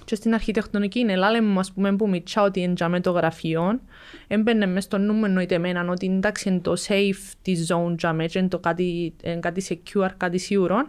Και 0.06 0.16
στην 0.16 0.34
αρχιτεκτονική 0.34 1.00
είναι, 1.00 1.12
ελάλε 1.12 1.42
μου, 1.42 1.60
ας 1.60 1.72
πούμε, 1.72 1.96
που 1.96 2.10
μητσά 2.10 2.42
ότι 2.42 2.64
εντιαμε 2.64 3.00
το 3.00 3.12
γραφείο, 3.12 3.80
έμπαινε 4.28 4.66
μες 4.66 4.84
στο 4.84 4.98
νου 4.98 5.14
μου 5.14 5.26
εννοείται 5.26 5.56
εμένα 5.56 5.86
ότι 5.90 6.06
εντάξει 6.06 6.50
είναι 6.50 6.60
το 6.60 6.74
safe 6.88 7.34
τη 7.42 7.54
zone 7.68 7.98
τζαμε 7.98 8.26
και 8.26 8.40
είναι 8.40 8.48
το 8.48 8.60
κάτι, 8.60 9.14
είναι 9.24 9.40
κάτι 9.40 9.66
secure, 9.70 10.10
κάτι 10.18 10.38
σίγουρο, 10.38 10.86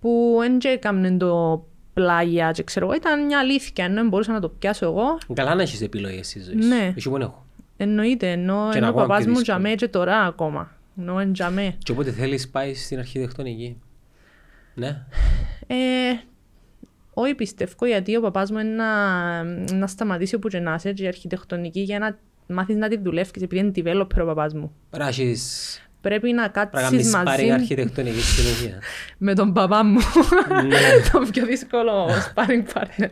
που 0.00 0.36
δεν 0.40 0.58
και 0.58 0.68
έκαμνε 0.68 1.16
το 1.16 1.64
πλάγια 2.00 2.50
και 2.50 2.62
ξέρω 2.62 2.86
εγώ, 2.86 2.94
ήταν 2.94 3.24
μια 3.26 3.38
αλήθεια, 3.38 3.84
ενώ 3.84 4.04
μπορούσα 4.08 4.32
να 4.32 4.40
το 4.40 4.48
πιάσω 4.48 4.86
εγώ, 4.86 5.18
Καλά 5.34 5.54
να 5.54 5.62
έχεις 5.62 5.80
επιλογές 5.82 6.26
στη 6.26 6.40
ζωή 6.42 6.62
σου. 6.62 6.68
Ναι. 6.68 6.92
Εσύ 6.96 7.08
που 7.10 7.16
έχω. 7.16 7.46
εννοείται, 7.76 8.30
ενώ, 8.30 8.68
Και 8.72 8.78
ενώ 8.78 8.86
να 8.86 8.92
ο 8.92 8.94
ακόμα 8.94 9.06
παπάς 9.06 9.22
πιο 9.22 9.32
μου 9.32 9.38
δύσκολο. 9.38 9.58
τζαμέ 9.58 9.74
και 9.74 9.88
τώρα 9.88 10.16
ακόμα, 10.20 10.70
ενώ 10.98 11.20
είναι 11.20 11.32
τζαμέ. 11.32 11.74
Και 11.78 11.92
όποτε 11.92 12.10
θέλεις 12.10 12.48
πάει 12.48 12.74
στην 12.74 12.98
αρχιτεκτονική. 12.98 13.80
Ναι. 14.74 14.88
Ε, 15.66 15.76
όχι 17.14 17.34
πιστεύω 17.34 17.86
γιατί 17.86 18.16
ο 18.16 18.20
παπάς 18.20 18.50
μου 18.50 18.58
είναι 18.58 18.70
να, 18.74 19.42
να 19.74 19.86
σταματήσει 19.86 20.34
όπου 20.34 20.48
και 20.48 20.58
να 20.58 20.74
είσαι 20.74 20.92
και 20.92 21.02
η 21.02 21.06
αρχιτεκτονική 21.06 21.80
για 21.80 21.98
να 21.98 22.18
μάθεις 22.54 22.76
να 22.76 22.88
τη 22.88 22.98
δουλεύεις 22.98 23.30
επειδή 23.42 23.58
είναι 23.58 23.72
developer 23.76 24.20
ο 24.22 24.24
παπάς 24.24 24.54
μου. 24.54 24.72
Πρέπει 24.90 25.02
να 25.04 25.08
έχεις... 25.08 25.80
Πρέπει 26.00 26.32
να 26.32 26.50
Πρέπει 26.50 26.74
να 26.74 26.80
κάτσεις 26.80 26.90
κάνεις 26.90 27.14
μαζί 27.14 27.46
sparring 27.46 27.50
αρχιτεκτονική 27.50 28.20
συνέχεια. 28.20 28.78
με 29.26 29.34
τον 29.34 29.52
παπά 29.52 29.84
μου. 29.84 29.98
Ναι. 30.66 30.78
το 31.12 31.26
πιο 31.32 31.46
δύσκολο 31.46 32.06
sparring 32.08 32.72
partner. 32.72 33.10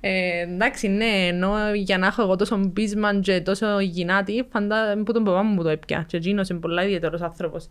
Ε, 0.00 0.40
εντάξει, 0.40 0.88
ναι, 0.88 1.26
ενώ 1.26 1.54
για 1.74 1.98
να 1.98 2.06
έχω 2.06 2.22
εγώ 2.22 2.36
τόσο 2.36 2.56
μπίσμαν 2.56 3.20
και 3.20 3.40
τόσο 3.40 3.80
γυνάτη, 3.80 4.46
φαντά 4.52 5.02
που 5.04 5.12
τον 5.12 5.24
παπά 5.24 5.42
μου 5.42 5.62
το 5.62 5.68
έπια. 5.68 6.04
Και 6.08 6.16
εκείνος 6.16 6.48
είναι 6.48 6.58
πολλά 6.58 6.84
ιδιαίτερος 6.84 7.20
άνθρωπος. 7.20 7.68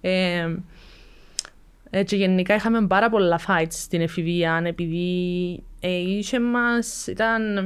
Ε, 0.00 0.46
ε, 1.90 2.02
και 2.02 2.16
γενικά 2.16 2.54
είχαμε 2.54 2.86
πάρα 2.86 3.10
πολλά 3.10 3.40
fights 3.46 3.66
στην 3.68 4.00
εφηβεία, 4.00 4.62
επειδή 4.64 5.62
ε, 5.80 5.96
είχε 5.96 6.40
μας, 6.40 7.06
ήταν 7.06 7.56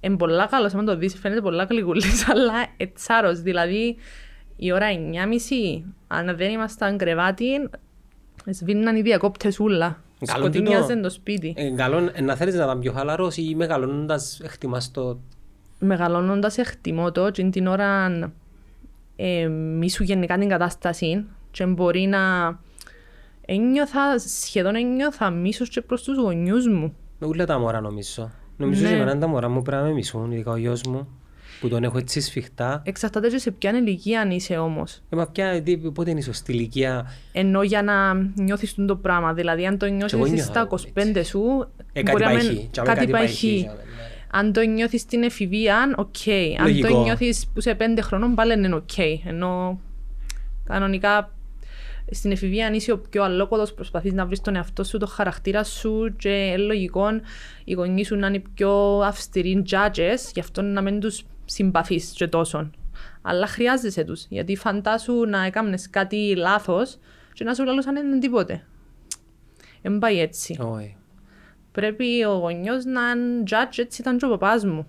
ε, 0.00 0.08
πολλά 0.08 0.46
καλός, 0.46 0.74
άμα 0.74 0.84
το 0.84 0.96
δεις 0.96 1.18
φαίνεται 1.18 1.40
πολλά 1.40 1.64
γλυκούλης, 1.64 2.28
αλλά 2.30 2.66
ετσάρος, 2.76 3.40
δηλαδή 3.40 3.96
η 4.62 4.72
ώρα 4.72 4.86
9.30, 4.90 5.82
αν 6.08 6.36
δεν 6.36 6.50
ήμασταν 6.50 6.96
κρεβάτι, 6.98 7.44
σβήναν 8.50 8.96
οι 8.96 9.02
διακόπτες 9.02 9.58
ούλα. 9.60 10.02
Καλό 10.24 10.44
Σκοτεινιάζε 10.44 10.86
τούτο. 10.92 11.00
το 11.00 11.10
σπίτι. 11.10 11.54
Ε, 11.56 11.70
καλό 11.70 12.10
ε, 12.14 12.20
να 12.20 12.34
θέλεις 12.36 12.54
να 12.54 12.64
ήταν 12.64 12.78
πιο 12.80 12.92
χαλαρός 12.92 13.36
ή 13.36 13.54
μεγαλώνοντας 13.54 14.40
εκτιμάς 14.44 14.90
το... 14.90 15.18
Μεγαλώνοντας 15.78 16.58
εκτιμώ 16.58 17.12
το 17.12 17.30
και 17.30 17.44
την 17.44 17.66
ώρα 17.66 18.06
ε, 19.16 19.46
μίσου 19.48 20.02
γενικά 20.02 20.38
την 20.38 20.48
κατάσταση 20.48 21.24
και 21.50 21.64
μπορεί 21.66 22.00
να 22.00 22.18
ένιωθα, 23.46 24.18
σχεδόν 24.18 24.74
ένιωθα 24.76 25.30
μίσος 25.30 25.68
και 25.68 25.80
προς 25.80 26.02
τους 26.02 26.16
γονιούς 26.18 26.68
μου. 26.68 26.94
Με 27.18 27.26
ούλα 27.26 27.46
τα 27.46 27.58
μωρά 27.58 27.80
νομίζω. 27.80 28.30
Νομίζω 28.56 28.82
Ναι. 28.82 28.88
ότι 28.88 28.96
εμένα 29.00 29.18
τα 29.18 29.26
μωρά 29.26 29.48
μου 29.48 29.62
πρέπει 29.62 29.82
να 29.82 29.88
με 29.88 29.94
μισούν, 29.94 30.30
ειδικά 30.32 30.50
ο 30.50 30.56
γιος 30.56 30.82
μου, 30.82 31.08
που 31.60 31.68
τον 31.68 31.84
έχω 31.84 31.98
έτσι 31.98 32.20
σφιχτά. 32.20 32.82
Εξαρτάται 32.84 33.28
και 33.28 33.38
σε 33.38 33.50
ποια 33.50 33.70
ηλικία 33.70 34.20
αν 34.20 34.30
είσαι 34.30 34.56
όμως. 34.56 35.02
Ε, 35.10 35.16
μα 35.16 35.26
πια, 35.26 35.62
τι, 35.62 35.76
πότε 35.76 36.10
είναι 36.10 36.18
η 36.18 36.22
σωστή 36.22 36.52
ηλικία. 36.52 37.10
Ενώ 37.32 37.62
για 37.62 37.82
να 37.82 38.14
νιώθεις 38.14 38.74
το 38.86 38.96
πράγμα. 38.96 39.32
Δηλαδή 39.32 39.66
αν 39.66 39.78
το 39.78 39.86
εγώ 39.86 39.94
νιώσεις 39.94 40.18
νιώθω 40.18 40.36
στα 40.42 40.68
έτσι. 40.72 40.92
25 41.18 41.24
σου, 41.24 41.68
Ε, 41.92 42.02
κάτι 42.02 42.10
μπορεί 42.10 42.24
να 42.24 42.30
πάει 42.30 42.46
μην- 42.46 42.56
χει. 42.58 42.68
Τζάμε 42.72 42.88
κάτι 42.88 43.00
κάτι 43.00 43.10
πάει 43.12 43.22
πάει 43.24 43.30
χει, 43.34 43.46
χει. 43.48 43.62
τζάμε, 43.62 43.76
ναι. 43.82 44.08
Αν 44.32 44.52
το 44.52 44.60
νιώθεις 44.60 45.00
στην 45.00 45.22
εφηβεία, 45.22 45.94
οκ. 45.96 46.14
Αν 46.58 46.66
Λογικό. 46.66 46.88
το 46.88 47.02
νιώθεις 47.02 47.46
που 47.54 47.60
σε 47.60 47.74
πέντε 47.74 48.00
χρονών, 48.00 48.34
πάλι 48.34 48.52
είναι 48.52 48.74
οκ. 48.74 48.98
Ενώ 49.24 49.80
κανονικά 50.64 51.30
στην 52.10 52.30
εφηβεία 52.30 52.66
αν 52.66 52.74
είσαι 52.74 52.92
ο 52.92 52.98
πιο 52.98 53.22
αλόκοτος, 53.22 53.74
προσπαθείς 53.74 54.12
να 54.12 54.26
βρεις 54.26 54.40
τον 54.40 54.56
εαυτό 54.56 54.84
σου, 54.84 54.98
το 54.98 55.06
χαρακτήρα 55.06 55.64
σου 55.64 56.14
και 56.18 56.28
είναι 56.28 56.56
λογικό 56.56 57.02
οι 57.64 57.72
γονείς 57.72 58.06
σου 58.06 58.16
να 58.16 58.26
είναι 58.26 58.42
πιο 58.54 58.98
αυστηροί 59.00 59.62
τζιαι, 59.70 60.30
γι' 60.34 60.40
αυτό 60.40 60.62
να 60.62 60.80
μην 60.82 61.00
τους 61.00 61.22
συμπαθείς 61.50 62.12
και 62.12 62.26
τόσο. 62.26 62.70
Αλλά 63.22 63.46
χρειάζεσαι 63.46 64.04
τους, 64.04 64.26
γιατί 64.28 64.56
φαντάσου 64.56 65.24
να 65.24 65.44
έκαμνες 65.44 65.90
κάτι 65.90 66.34
λάθος 66.36 66.98
και 67.32 67.44
να 67.44 67.54
σου 67.54 67.64
λαλούσαν 67.64 67.96
είναι 67.96 68.18
τίποτε. 68.18 68.64
Δεν 69.82 69.98
πάει 69.98 70.20
έτσι. 70.20 70.58
Όχι. 70.60 70.96
Πρέπει 71.72 72.24
ο 72.24 72.32
γονιός 72.32 72.84
να 72.84 73.10
είναι 73.10 73.42
judge, 73.50 73.76
έτσι 73.76 74.00
ήταν 74.00 74.18
και 74.18 74.24
ο 74.24 74.28
παπάς 74.28 74.64
μου. 74.64 74.86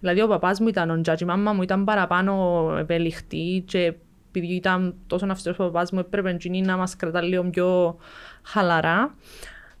Δηλαδή 0.00 0.20
ο 0.20 0.28
παπάς 0.28 0.60
μου 0.60 0.68
ήταν 0.68 0.90
ο 0.90 1.00
τζάτζ, 1.00 1.20
η 1.20 1.24
μάμα 1.24 1.52
μου 1.52 1.62
ήταν 1.62 1.84
παραπάνω 1.84 2.74
ευελιχτή 2.78 3.64
και 3.66 3.94
επειδή 4.28 4.54
ήταν 4.54 4.94
τόσο 5.06 5.26
αυστηρός 5.26 5.58
ο 5.58 5.64
παπάς 5.64 5.90
μου 5.90 5.98
έπρεπε 5.98 6.30
εκείνη 6.30 6.60
να 6.60 6.76
μας 6.76 6.96
κρατά 6.96 7.22
λίγο 7.22 7.44
πιο 7.44 7.96
χαλαρά. 8.42 9.14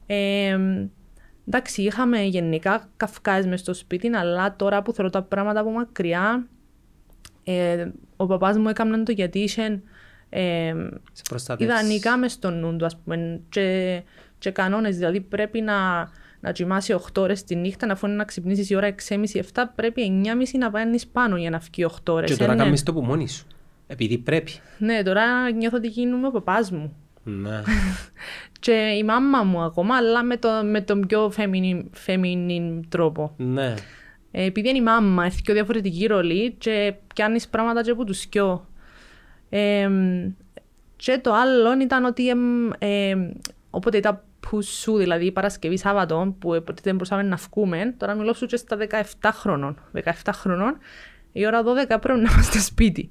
Ε, 0.06 0.58
εντάξει, 1.48 1.82
είχαμε 1.82 2.20
γενικά 2.22 2.88
καυκάες 2.96 3.46
μες 3.46 3.60
στο 3.60 3.74
σπίτι, 3.74 4.08
αλλά 4.16 4.56
τώρα 4.56 4.82
που 4.82 4.92
θεωρώ 4.92 5.10
τα 5.10 5.22
πράγματα 5.22 5.60
από 5.60 5.70
μακριά, 5.70 6.46
ε, 7.44 7.86
ο 8.16 8.26
παπάς 8.26 8.58
μου 8.58 8.68
έκανε 8.68 9.02
το 9.02 9.12
γιατί 9.12 9.38
είχε 9.38 9.82
ε, 10.30 10.74
Σε 11.12 11.22
προστατεύσεις. 11.28 11.78
ιδανικά 11.80 12.16
μες 12.16 12.32
στο 12.32 12.50
νου 12.50 12.76
του, 12.76 12.84
ας 12.84 12.96
πούμε, 12.96 13.40
και, 13.48 14.02
και 14.38 14.50
κανόνες. 14.50 14.96
Δηλαδή 14.96 15.20
πρέπει 15.20 15.60
να, 15.60 16.08
να 16.40 16.52
κοιμάσαι 16.52 16.94
8 16.94 16.98
ώρες 17.22 17.44
τη 17.44 17.54
νύχτα, 17.56 17.92
αφού 17.92 18.06
είναι 18.06 18.16
να 18.16 18.24
ξυπνήσεις 18.24 18.70
η 18.70 18.74
ώρα 18.76 18.94
6.30-7, 19.08 19.64
πρέπει 19.74 20.22
9.30 20.24 20.58
να 20.58 20.70
πάνεις 20.70 21.06
πάνω 21.06 21.36
για 21.36 21.50
να 21.50 21.58
βγει 21.58 21.86
8 22.04 22.12
ώρες. 22.12 22.30
Και 22.30 22.36
τώρα 22.36 22.52
Ε, 22.52 22.54
ναι. 22.54 22.62
κάνεις 22.62 22.82
το 22.82 22.92
που 22.92 23.00
μόνη 23.02 23.28
σου. 23.28 23.46
Επειδή 23.86 24.18
πρέπει. 24.18 24.52
ναι, 24.78 25.02
τώρα 25.02 25.50
νιώθω 25.50 25.76
ότι 25.76 25.88
γίνομαι 25.88 26.26
ο 26.26 26.30
παπάς 26.30 26.70
μου. 26.70 26.96
Ναι. 27.24 27.62
Και 28.58 28.72
η 28.72 29.04
μάμα 29.04 29.42
μου 29.42 29.60
ακόμα, 29.60 29.96
αλλά 29.96 30.22
με, 30.22 30.36
το, 30.36 30.48
με 30.64 30.80
τον 30.80 31.06
πιο 31.06 31.32
feminine, 31.36 31.82
feminine 32.06 32.80
τρόπο. 32.88 33.34
ναι. 33.36 33.74
Ε, 34.30 34.44
επειδή 34.44 34.68
είναι 34.68 34.78
η 34.78 34.82
μάμα, 34.82 35.24
έχει 35.24 35.42
και 35.42 35.52
διαφορετική 35.52 36.06
ρολή 36.06 36.52
και 36.52 36.94
πιάνεις 37.14 37.48
πράγματα 37.48 37.82
και 37.82 37.90
από 37.90 38.04
τους 38.04 38.28
δυο. 38.28 38.66
Ε, 39.48 39.90
και 40.96 41.18
το 41.22 41.32
άλλο 41.32 41.80
ήταν 41.80 42.04
ότι 42.04 42.28
εμ, 42.28 42.70
ε, 42.78 43.14
όποτε 43.70 43.96
ήταν 43.96 44.22
που 44.40 44.62
σου, 44.62 44.96
δηλαδή 44.96 45.26
η 45.26 45.32
Παρασκευή 45.32 45.78
Σάββατο, 45.78 46.34
που 46.38 46.54
ε, 46.54 46.60
ποτέ 46.60 46.80
δεν 46.84 46.92
μπορούσαμε 46.92 47.22
να 47.22 47.36
βγούμε, 47.36 47.94
τώρα 47.96 48.14
μιλώ 48.14 48.32
σου 48.32 48.46
και 48.46 48.56
στα 48.56 48.76
17 49.20 49.30
χρονών. 49.32 49.78
17 49.94 50.10
χρονών, 50.32 50.78
η 51.32 51.46
ώρα 51.46 51.62
12 51.62 51.64
πρέπει 52.00 52.20
να 52.20 52.30
είμαστε 52.32 52.58
σπίτι. 52.58 53.10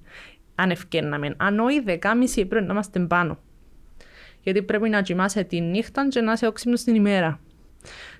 Αν 0.55 0.71
ευκαιρνάμε. 0.71 1.33
Αν 1.37 1.59
όχι, 1.59 1.83
10.30 1.85 1.97
πρέπει 2.33 2.65
να 2.65 2.73
είμαστε 2.73 2.99
πάνω. 2.99 3.37
Γιατί 4.47 4.61
πρέπει 4.61 4.89
να 4.89 5.01
κοιμάσαι 5.01 5.43
τη 5.43 5.61
νύχτα 5.61 6.07
και 6.07 6.21
να 6.21 6.31
είσαι 6.31 6.47
όξυπνος 6.47 6.83
την 6.83 6.95
ημέρα. 6.95 7.39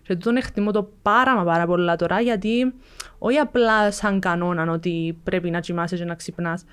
Και 0.01 0.13
τούτον 0.13 0.36
εκτιμώ 0.36 0.71
το 0.71 0.91
πάρα 1.01 1.36
μα 1.36 1.43
πάρα 1.43 1.65
πολλά 1.65 1.95
τώρα, 1.95 2.21
γιατί 2.21 2.73
όχι 3.17 3.38
απλά 3.38 3.91
σαν 3.91 4.19
κανόνα 4.19 4.71
ότι 4.71 5.19
πρέπει 5.23 5.49
να 5.49 5.59
κοιμάσαι 5.59 5.95
και 5.95 6.05
να 6.05 6.15
ξυπνάς, 6.15 6.65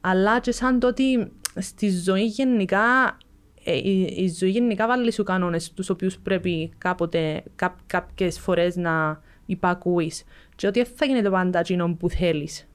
αλλά 0.00 0.40
και 0.40 0.52
σαν 0.52 0.78
το 0.78 0.86
ότι 0.86 1.32
στη 1.56 1.90
ζωή 1.90 2.24
γενικά, 2.24 3.16
ε, 3.64 3.76
η, 3.76 4.00
η 4.16 4.34
ζωή 4.38 4.50
γενικά 4.50 4.86
βάλει 4.86 5.12
σου 5.12 5.22
κανόνες 5.22 5.72
τους 5.72 5.90
οποίους 5.90 6.18
πρέπει 6.18 6.72
κάποτε, 6.78 7.42
κά, 7.56 7.76
κάποιες 7.86 8.38
φορές 8.38 8.76
να 8.76 9.20
υπακούεις. 9.46 10.24
Και 10.56 10.66
ότι 10.66 10.82
δεν 10.82 10.92
θα 10.94 11.06
γίνεται 11.06 11.30
πάντα 11.30 11.58
εκείνο 11.58 11.94
που 11.98 12.10
θέλεις. 12.10 12.68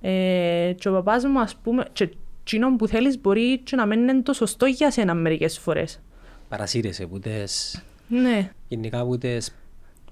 Ε, 0.00 0.72
και 0.78 0.88
ο 0.88 0.92
παπάς 0.92 1.24
μου, 1.24 1.40
ας 1.40 1.56
πούμε, 1.56 1.84
και 1.92 2.08
εκείνο 2.52 2.76
που 2.76 2.86
θέλεις 2.86 3.20
μπορεί 3.20 3.58
και 3.58 3.76
να 3.76 3.86
μην 3.86 4.08
είναι 4.08 4.22
το 4.22 4.32
σωστό 4.32 4.66
για 4.66 4.90
σένα 4.90 5.14
μερικές 5.14 5.58
φορές. 5.58 6.00
Παρασύρεσαι 6.48 7.06
που 7.06 7.18
τες, 7.18 7.82
Ναι, 8.08 8.50
γενικά 8.68 9.04
που 9.04 9.18
τες, 9.18 9.54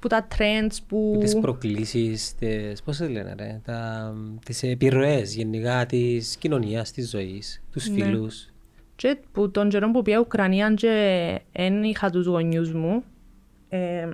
που 0.00 0.08
τα 0.08 0.26
trends 0.36 0.76
που... 0.88 1.10
που 1.12 1.18
τις 1.20 1.38
προκλήσεις, 1.38 2.34
τις, 2.34 2.82
πώς 2.82 2.96
σε 2.96 3.08
λένε 3.08 3.34
ρε, 3.38 3.60
τα, 3.64 4.12
τις 4.44 4.62
επιρροές 4.62 5.34
γενικά 5.34 5.86
της 5.86 6.36
κοινωνίας, 6.36 6.92
της 6.92 7.10
ζωής, 7.10 7.62
τους 7.72 7.88
Ναι. 7.88 8.04
φίλους. 8.04 8.48
Και 8.96 9.18
που 9.32 9.50
τον 9.50 9.68
καιρό 9.68 9.90
που 9.90 10.02
πήγα 10.02 10.18
Ουκρανία 10.20 10.74
και 10.74 11.40
δεν 11.52 11.82
είχα 11.82 12.10
τους 12.10 12.26
γονιούς 12.26 12.72
μου, 12.72 13.04
ε, 13.68 14.08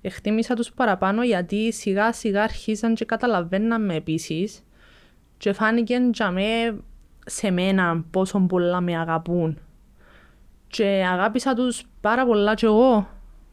εκτίμησα 0.00 0.54
τους 0.54 0.72
παραπάνω 0.72 1.24
γιατί 1.24 1.72
σιγά 1.72 2.12
σιγά 2.12 2.42
αρχίσαν 2.42 2.94
και 2.94 3.04
καταλαβαίναμε 3.04 3.94
επίσης 3.94 4.62
και 5.36 5.52
φάνηκε 5.52 6.00
για 6.12 6.30
με 6.30 6.42
σε 7.28 7.50
μένα 7.50 8.04
πόσο 8.10 8.38
πολλά 8.40 8.80
με 8.80 8.98
αγαπούν. 8.98 9.58
Και 10.66 11.06
αγάπησα 11.12 11.54
τους 11.54 11.84
πάρα 12.00 12.26
πολλά 12.26 12.54
και 12.54 12.66
εγώ 12.66 13.08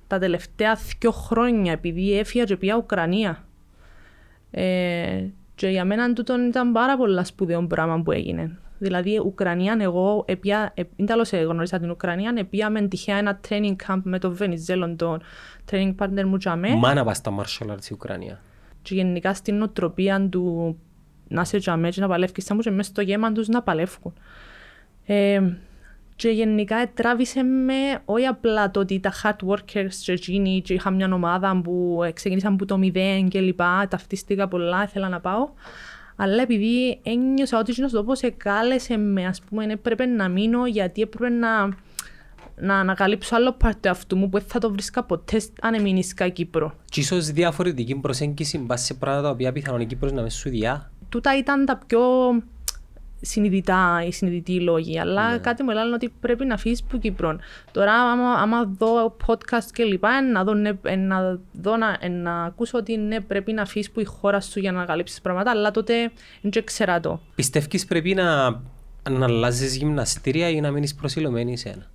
τα 0.07 0.19
τελευταία 0.19 0.77
δύο 0.99 1.11
χρόνια 1.11 1.71
επειδή 1.71 2.17
έφυγα 2.17 2.43
και 2.43 2.57
πήγα 2.57 2.75
Ουκρανία. 2.75 3.45
Ε, 4.51 5.23
και 5.55 5.67
για 5.67 5.85
μένα 5.85 6.13
τούτον 6.13 6.47
ήταν 6.47 6.71
πάρα 6.71 6.97
πολλά 6.97 7.23
σπουδαίο 7.23 7.67
πράγμα 7.67 8.01
που 8.01 8.11
έγινε. 8.11 8.57
Δηλαδή, 8.77 9.19
Ουκρανία, 9.19 9.77
εγώ, 9.79 10.23
επία, 10.27 10.71
ε, 10.73 10.83
δεν 10.95 11.05
τέλος 11.05 11.31
γνώρισα 11.31 11.79
την 11.79 11.89
Ουκρανία, 11.89 12.33
επίαμε 12.37 12.81
τυχαία 12.81 13.17
ένα 13.17 13.39
training 13.49 13.75
camp 13.87 13.99
με 14.03 14.19
τον 14.19 14.35
Βενιζέλον, 14.35 14.95
τον 14.95 15.21
training 15.71 15.95
partner 15.99 16.23
μου 16.23 16.35
για 16.35 16.55
μέ. 16.55 16.75
Μάνα 16.75 17.03
πας 17.03 17.17
στα 17.17 17.31
martial 17.37 17.71
arts 17.71 17.85
η 17.89 17.93
Ουκρανία. 17.93 18.41
Και 18.81 18.95
γενικά 18.95 19.33
στην 19.33 19.57
νοοτροπία 19.57 20.29
του 20.29 20.77
να 21.27 21.41
είσαι 21.41 21.57
για 21.57 21.77
μέ 21.77 21.89
και 21.89 22.01
να 22.01 22.07
παλεύεις 22.07 22.45
σαν 22.45 22.55
μου 22.55 22.63
και 22.63 22.71
μέσα 22.71 22.89
στο 22.89 23.01
γέμα 23.01 23.31
τους 23.31 23.47
να 23.47 23.61
παλεύουν. 23.61 24.13
Ε, 25.05 25.41
και 26.15 26.29
γενικά 26.29 26.91
τράβησε 26.93 27.43
με 27.43 27.73
όχι 28.05 28.25
απλά 28.25 28.71
το 28.71 28.79
ότι 28.79 28.99
τα 28.99 29.13
hard 29.23 29.47
workers 29.47 29.93
και 30.03 30.11
εκείνοι 30.11 30.61
και 30.61 30.73
είχα 30.73 30.89
μια 30.89 31.13
ομάδα 31.13 31.61
που 31.63 32.01
ε, 32.03 32.11
ξεκίνησαν 32.11 32.53
από 32.53 32.65
το 32.65 32.77
μηδέν 32.77 33.27
και 33.27 33.39
λοιπά, 33.39 33.87
ταυτίστηκα 33.89 34.47
πολλά, 34.47 34.83
ήθελα 34.83 35.09
να 35.09 35.19
πάω. 35.19 35.49
Αλλά 36.15 36.41
επειδή 36.41 36.99
ένιωσα 37.03 37.59
ότι 37.59 37.71
εκείνος 37.71 37.91
τόπος 37.91 38.21
εκάλεσε 38.21 38.97
με, 38.97 39.25
ας 39.25 39.41
πούμε, 39.41 39.65
έπρεπε 39.65 40.05
να 40.05 40.29
μείνω 40.29 40.65
γιατί 40.65 41.01
έπρεπε 41.01 41.29
να, 41.29 41.65
να 42.55 42.79
ανακαλύψω 42.79 43.35
άλλο 43.35 43.57
part 43.63 43.87
αυτού 43.89 44.17
μου 44.17 44.29
που 44.29 44.37
δεν 44.37 44.47
θα 44.47 44.59
το 44.59 44.71
βρίσκα 44.71 45.03
ποτέ 45.03 45.41
αν 45.61 45.73
έμεινες 45.73 46.05
στα 46.05 46.27
Κύπρο. 46.27 46.75
Και 46.85 46.99
ίσως 46.99 47.31
διαφορετική 47.31 47.95
προσέγγιση 47.95 48.57
μπας 48.57 48.81
σε 48.81 48.93
πράγματα 48.93 49.27
τα 49.27 49.33
οποία 49.33 49.51
πιθανόν 49.51 49.81
η 49.81 49.85
Κύπρος 49.85 50.11
να 50.11 50.21
μες 50.21 50.33
σου 50.33 50.49
διά. 50.49 50.91
Τούτα 51.15 51.37
ήταν 51.37 51.65
τα 51.65 51.79
πιο 51.87 52.01
συνειδητά, 53.21 54.03
οι 54.07 54.11
συνειδητοί 54.11 54.59
λόγοι. 54.59 54.99
Αλλά 54.99 55.31
Ναι. 55.31 55.37
κάτι 55.37 55.63
μου 55.63 55.71
λένε 55.71 55.93
ότι 55.93 56.13
πρέπει 56.19 56.45
να 56.45 56.53
αφήσει 56.53 56.83
που 56.89 56.99
Κύπρο. 56.99 57.37
Τώρα, 57.71 57.93
άμα, 57.93 58.31
άμα 58.33 58.63
δω 58.77 59.15
podcast 59.27 59.67
και 59.73 59.83
λοιπά, 59.83 60.21
να 60.21 60.43
δω, 60.43 60.53
ναι, 60.53 60.71
ε, 60.81 60.95
να, 60.95 61.39
δω 61.51 61.77
να, 61.77 61.97
ε, 61.99 62.07
να 62.07 62.43
ακούσω 62.43 62.77
ότι 62.77 62.97
ναι, 62.97 63.21
πρέπει 63.21 63.53
να 63.53 63.61
αφήσει 63.61 63.91
που 63.91 63.99
η 63.99 64.03
χώρα 64.03 64.41
σου 64.41 64.59
για 64.59 64.71
να 64.71 64.77
ανακαλύψεις 64.77 65.21
πράγματα, 65.21 65.51
αλλά 65.51 65.71
τότε 65.71 66.11
δεν 66.41 66.63
ξέρα 66.63 66.99
το. 66.99 67.19
Πιστεύεις 67.35 67.85
πρέπει 67.85 68.13
να, 68.13 68.49
να 69.09 69.25
αλλάζεις 69.25 69.75
γυμναστήρια 69.75 70.49
ή 70.49 70.59
να 70.61 70.71
μείνεις 70.71 70.95
προσιλωμένη 70.95 71.57
σε 71.57 71.69
ένα; 71.69 71.85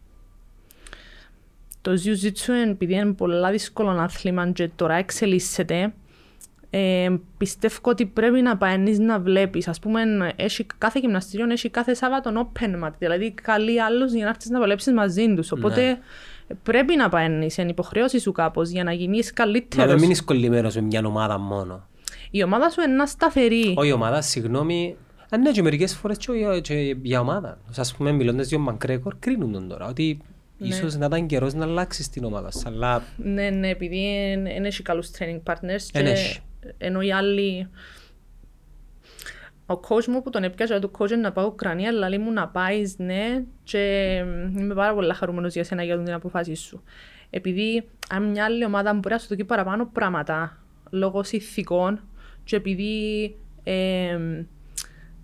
Το 1.82 1.92
jiu-jitsu, 1.92 2.70
επειδή 2.70 2.94
είναι 2.94 3.12
πολλά 3.12 3.50
δύσκολο 3.50 3.90
άθλημα 3.90 4.50
και 4.50 4.70
τώρα 4.76 4.94
εξελίσσεται, 4.94 5.92
ε, 6.70 7.08
πιστεύω 7.38 7.78
ότι 7.82 8.06
πρέπει 8.06 8.40
να 8.40 8.56
πάει 8.56 8.78
να 8.78 9.20
βλέπεις. 9.20 9.68
Ας 9.68 9.78
πούμε, 9.78 10.00
έχει, 10.36 10.66
κάθε 10.78 10.98
γυμναστήριο 10.98 11.50
έχει 11.50 11.68
κάθε 11.70 11.94
Σάββατο 11.94 12.50
open 12.52 12.84
mat, 12.84 12.90
δηλαδή 12.98 13.30
καλεί 13.32 13.82
άλλους 13.82 14.12
για 14.12 14.24
να 14.24 14.30
έρθεις 14.30 14.50
να 14.50 14.58
παλέψεις 14.60 14.92
μαζί 14.92 15.34
τους. 15.34 15.52
Οπότε 15.52 15.82
Ναι. 15.82 15.98
πρέπει 16.62 16.96
να 16.96 17.08
πάει, 17.08 17.26
είναι 17.26 17.70
υποχρέωση 17.70 18.18
σου 18.20 18.32
κάπως 18.32 18.68
για 18.70 18.84
να 18.84 18.92
γίνεις 18.92 19.26
Να 19.26 19.32
καλύτερος. 19.32 19.86
δεν 19.86 19.98
μείνεις 20.00 20.24
κολλημένος 20.24 20.74
με 20.74 20.80
μια 20.80 21.02
ομάδα 21.04 21.38
μόνο. 21.38 21.88
Η 22.30 22.42
ομάδα 22.42 22.70
σου 22.70 22.80
είναι 22.80 22.94
να 22.94 23.06
σταθερή. 23.06 23.74
Όχι 23.76 23.92
ομάδα, 23.92 24.20
συγγνώμη. 24.20 24.96
Αν 25.30 25.40
ναι, 25.40 25.50
και 25.50 25.62
μερικές 25.62 25.94
φορές 25.96 26.16
και, 26.16 26.32
για- 26.32 26.60
και 26.60 26.96
για 27.02 27.20
ομάδα. 27.20 27.58
Ας 27.76 27.94
πούμε, 27.94 28.12
μιλώντας 28.12 28.48
για 28.48 28.58
ο 28.58 28.60
Μακρέκορ, 28.60 29.16
κρίνουν 29.18 29.52
τον 29.52 29.68
τώρα. 29.68 29.86
Ότι 29.86 30.18
Ναι. 30.58 30.68
ίσως 30.68 30.96
να 30.96 31.06
ήταν 31.06 31.26
καιρός 31.26 31.54
να 31.54 31.64
αλλάξεις 31.64 32.08
την 32.10 32.24
ομάδα 32.24 32.50
σου. 32.50 32.62
Αλλά 32.64 33.02
Ναι, 33.16 33.50
ναι, 33.50 33.68
επειδή 33.68 34.02
δεν 34.42 34.64
έχει 34.64 34.82
καλούς 34.82 35.10
training 35.18 35.52
partners 35.52 35.88
Εν 35.92 36.04
και 36.04 36.10
έχει. 36.10 36.38
Ενώ 36.78 37.00
οι 37.00 37.12
άλλοι... 37.12 37.68
Ο 39.66 39.80
coach 39.88 40.04
μου 40.04 40.22
που 40.22 40.30
τον 40.30 40.42
έπιασα, 40.42 40.78
το 40.78 40.90
coach 40.98 41.10
είναι 41.10 41.20
να 41.20 41.32
πάω 41.32 41.46
Ουκρανία, 41.46 41.92
λέει 41.92 42.18
μου 42.18 42.32
να 42.32 42.48
πάεις, 42.48 42.98
ναι, 42.98 43.42
και 43.62 44.14
είμαι 44.58 44.74
πάρα 44.74 44.94
πολύ 44.94 45.14
χαρούμενος 45.14 45.54
για 45.54 45.64
σένα 45.64 45.82
για 45.82 46.02
την 46.02 46.12
αποφάση 46.12 46.54
σου. 46.54 46.82
Επειδή 47.30 47.88
αν 48.10 48.30
μια 48.30 48.44
άλλη 48.44 48.64
ομάδα 48.64 48.94
μπορεί 48.94 49.14
να 49.14 49.18
σου 49.18 49.26
δώσει 49.28 49.44
παραπάνω 49.44 49.90
πράγματα, 49.92 50.58
λόγω 50.90 51.22
συνθηκών, 51.22 52.00
και 52.44 52.56
επειδή, 52.56 53.36
ε, 53.64 54.18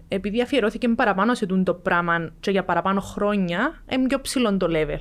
επειδή 0.09 0.43
αφιερώθηκε 0.43 0.89
παραπάνω 0.89 1.35
σε 1.35 1.47
τούτο 1.47 1.63
το 1.63 1.75
πράγμα 1.75 2.33
και 2.41 2.51
για 2.51 2.65
παραπάνω 2.65 3.01
χρόνια, 3.01 3.83
είναι 3.91 4.07
πιο 4.07 4.21
ψηλό 4.21 4.57
το 4.57 4.67
level. 4.71 5.01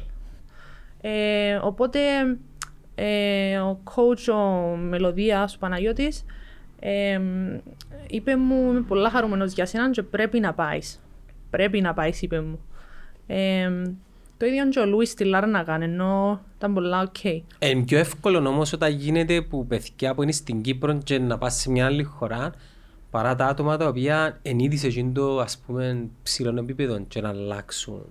Ε, 1.01 1.55
οπότε 1.55 1.99
ε, 2.95 3.57
ο 3.57 3.79
coach, 3.83 4.33
ο 4.33 4.75
Μελωδίας, 4.75 5.55
ο 5.55 5.59
Παναγιώτης, 5.59 6.25
ε, 6.79 7.19
είπε 8.07 8.35
μου 8.35 8.69
είμαι 8.71 8.81
πολλά 8.81 9.09
χαρούμενος 9.09 9.53
για 9.53 9.65
σένα 9.65 9.89
και 9.89 10.03
πρέπει 10.03 10.39
να 10.39 10.53
πάεις. 10.53 11.01
Πρέπει 11.49 11.81
να 11.81 11.93
πάεις, 11.93 12.21
είπε 12.21 12.41
μου. 12.41 12.59
Ε, 13.27 13.69
το 14.37 14.45
ίδιο 14.45 14.69
και 14.69 14.79
ο 14.79 14.85
Λούις 14.85 15.09
στη 15.09 15.23
Λάρνακαν, 15.23 15.81
ενώ 15.81 16.41
ήταν 16.57 16.73
πολλά 16.73 17.01
οκ. 17.01 17.23
είναι 17.23 17.83
πιο 17.85 17.97
εύκολο 17.97 18.47
όμως 18.47 18.73
όταν 18.73 18.91
γίνεται 18.91 19.41
που 19.41 19.67
παιδιά 19.67 20.15
που 20.15 20.23
είναι 20.23 20.31
στην 20.31 20.61
Κύπρο 20.61 20.97
και 21.03 21.19
να 21.19 21.37
πας 21.37 21.55
σε 21.55 21.71
μια 21.71 21.85
άλλη 21.85 22.03
χώρα 22.03 22.51
παρά 23.09 23.35
τα 23.35 23.45
άτομα 23.45 23.77
τα 23.77 23.87
οποία 23.87 24.39
εν 24.41 24.59
ήδη 24.59 24.77
σε 24.77 24.87
εκείνο 24.87 25.11
το 25.11 25.39
ας 25.39 25.57
πούμε 25.57 26.07
ψηλό 26.23 26.59
επίπεδο 26.59 26.99
και 27.07 27.21
να 27.21 27.29
αλλάξουν. 27.29 28.05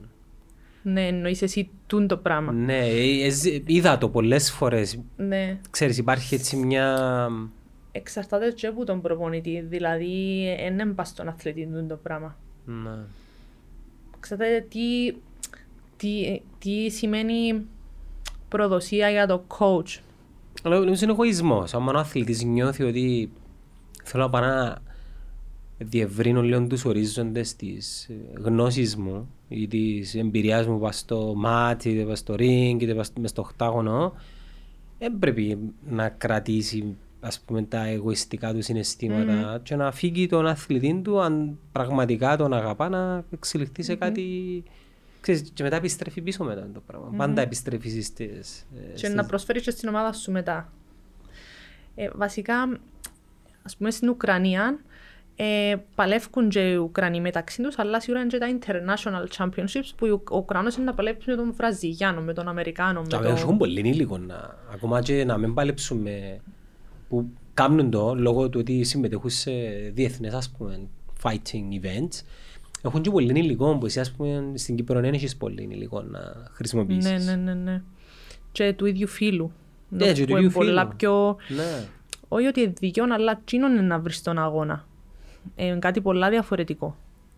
Ναι, 0.87 1.07
εννοείς 1.07 1.43
εσύ 1.43 1.71
τούν 1.87 2.07
το 2.07 2.17
πράγμα. 2.17 2.53
Ναι, 2.53 2.79
ε, 2.79 3.25
ε, 3.27 3.31
ζ- 3.31 3.63
είδα 3.67 3.99
το 3.99 4.09
πολλές 4.09 4.51
φορές. 4.53 4.99
Ναι, 5.17 5.59
Ξέρεις, 5.71 5.99
υπάρχει 5.99 6.35
έτσι 6.35 6.57
μια... 6.57 7.29
εξαρτάται 7.93 8.51
και 8.51 8.67
από 8.67 8.85
τον 8.85 9.01
προπονητή. 9.01 9.61
Δηλαδή, 9.61 10.45
δεν 10.59 10.73
είναι 10.73 10.95
πας 10.95 11.09
στον 11.09 11.29
αθλητή 11.29 11.67
του 11.67 11.87
το 11.89 11.97
πράγμα. 11.97 12.37
Ναι. 12.65 12.99
Εξαρτάται 14.17 14.67
τι, 14.69 15.15
τι, 15.97 16.41
τι 16.59 16.91
σημαίνει 16.91 17.67
προδοσία 18.49 19.11
για 19.11 19.27
το 19.27 19.45
coach; 19.59 19.99
Αλλά 20.63 20.79
νομίζω 20.79 21.05
είναι 21.05 21.13
εγωισμός. 21.13 21.75
Αν 21.75 21.89
ο 21.89 21.99
αθλητής 21.99 22.43
νιώθει 22.43 22.83
ότι 22.83 23.31
θέλω 24.05 24.23
να 24.23 24.31
πάω 24.31 24.41
να 24.41 24.79
διευρύνω 25.79 26.43
λίγο 26.43 26.67
τους 26.67 26.85
ορίζοντες 26.85 27.57
της 27.57 28.05
ε, 28.09 28.15
γνώσης 28.41 28.97
μου 28.97 29.34
ή 29.49 29.67
της 29.69 30.15
εμπειρίας 30.15 30.67
μου 30.67 30.79
πας 30.79 30.99
στο 30.99 31.33
μάτι, 31.37 31.91
είτε 31.91 32.03
πας 32.05 32.19
στο 32.19 32.35
ring, 32.35 32.77
είτε 32.81 32.95
πας 32.95 33.13
μες 33.21 33.31
στο 33.31 33.43
οκτάγωνο, 33.43 34.15
δεν 34.99 35.19
πρέπει 35.19 35.59
να 35.89 36.09
κρατήσει 36.09 36.97
ας 37.21 37.41
πούμε, 37.41 37.63
τα 37.63 37.87
εγωιστικά 37.87 38.55
του 38.55 38.63
συναισθήματα 38.63 39.61
και 39.63 39.77
να 39.77 39.93
φύγει 39.93 40.27
τον 40.27 40.47
αθλητή 40.47 41.01
του 41.05 41.21
αν 41.21 41.59
πραγματικά 41.73 42.37
τον 42.37 42.53
αγαπά 42.53 42.89
να 42.89 43.25
εξελιχθεί 43.31 43.83
σε 43.83 43.95
κάτι 43.95 44.63
Ξέρεις, 45.21 45.51
και 45.55 45.63
μετά 45.63 45.77
επιστρέφει 45.77 46.21
πίσω 46.21 46.45
μετά 46.45 46.69
το 46.75 46.83
πράγμα. 46.87 47.09
Πάντα 47.17 47.43
επιστρέφεις 47.43 48.07
στις... 48.07 48.67
ε, 48.77 48.91
Και 48.91 48.97
στις- 48.97 49.15
να 49.15 49.25
προσφέρεις 49.27 49.63
και 49.63 49.71
στην 49.71 49.89
ομάδα 49.89 50.13
σου 50.13 50.33
μετά. 50.33 50.73
Ε, 51.95 52.09
βασικά, 52.15 52.81
ας 53.63 53.77
πούμε 53.77 53.91
στην 53.91 54.09
Ουκρανία, 54.09 54.79
ε, 55.37 55.75
παλεύκουν 55.95 56.49
και 56.49 56.71
οι 56.71 56.75
Ουκρανοί 56.75 57.21
μεταξύ 57.21 57.63
τους, 57.63 57.79
αλλά 57.79 58.01
σίγουρα 58.01 58.23
είναι 58.23 58.31
και 58.31 58.39
τα 58.39 58.59
international 58.59 59.37
championships 59.37 59.91
που 59.97 60.23
ο 60.31 60.37
Ουκρανός 60.37 60.77
είναι 60.77 60.85
να 60.85 60.95
παλέψει 60.95 61.31
με 61.31 61.37
τον 61.37 61.53
Βραζιλιάνο, 61.57 62.21
με 62.21 62.33
τον 62.33 62.49
Αμερικάνο, 62.49 63.01
με 63.01 63.07
Και 63.07 63.17
τον... 63.17 63.27
έχουν 63.27 63.57
πολύ 63.57 63.81
υλικό 63.81 64.19
να, 64.19 64.57
ακόμα 64.73 65.01
και 65.03 65.25
να 65.25 65.39
μην 65.39 65.55
παλέψουμε 65.55 66.41
που 67.09 67.31
κάνουν 67.55 67.91
το 67.91 68.15
λόγω 68.15 68.49
του 68.49 68.61
ότι 68.61 68.85
συμμετέχουν 68.85 69.31
σε 69.31 69.53
διεθνές 69.93 70.35
ας 70.35 70.51
πούμε 70.59 70.81
fighting 71.23 71.83
events 71.83 72.23
έχουν 72.83 73.03
και 73.03 73.11
πολύ 73.11 73.39
υλικό 73.39 73.79
που 73.79 73.87
εσύ 73.87 74.01
ας 74.01 74.13
πούμε 74.13 74.53
στην 74.55 74.77
Κύπρο 74.77 75.01
δεν 75.01 75.15
έχεις 75.15 75.37
πολύ 75.37 75.69
υλικό 75.71 76.03
να 76.03 76.21
χρησιμοποιήσεις. 76.53 77.27
Ναι, 77.27 77.35
ναι, 77.35 77.53
ναι, 77.53 77.55
ναι. 77.55 77.83
Και 78.53 78.73
του 78.73 78.87
ίδιου 78.87 79.09
φίλου. 79.09 79.53
Ναι, 79.89 80.13
και 80.13 80.25
του 80.25 80.33
Που 80.33 80.37
ίδιου 80.37 80.45
είναι 80.45 80.53
πολλά 80.53 80.81
φίλου. 80.83 80.97
πιο... 80.97 81.37
Ναι. 81.49 81.85
Όχι 82.29 82.47
ότι 82.47 82.73
δικαιών, 82.81 83.13
αλλά 83.13 83.41
τσίνον 83.45 83.73
είναι 83.73 83.81
να 83.81 83.99
βρεις 83.99 84.23
τον 84.23 84.39
αγώνα. 84.39 84.87
Ε, 85.57 85.65
είναι 85.67 85.79
κάτι 85.79 86.01
πολλά 86.01 86.31
διαφορετικό. 86.31 86.97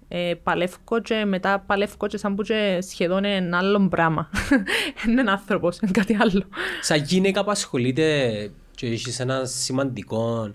Ε, 0.09 0.35
παλεύκω 0.43 1.01
και 1.01 1.25
μετά 1.25 1.65
παλεύκω 1.67 2.07
και 2.07 2.17
σαν 2.17 2.35
που 2.35 2.43
και 2.43 2.79
σχεδόν 2.83 3.19
είναι 3.25 3.35
ένα 3.35 3.59
άλλο 3.59 3.89
πράγμα. 3.89 4.31
Είναι 5.09 5.21
ένα 5.21 5.33
άνθρωπος, 5.33 5.79
είναι 5.79 5.91
κάτι 5.91 6.15
άλλο. 6.21 6.43
Σαν 6.81 7.03
γυναίκα 7.03 7.45
που 7.45 7.51
ασχολείται 7.51 8.51
και 8.75 8.87
έχεις 8.87 9.21
ένα 9.21 9.45
σημαντικό 9.45 10.55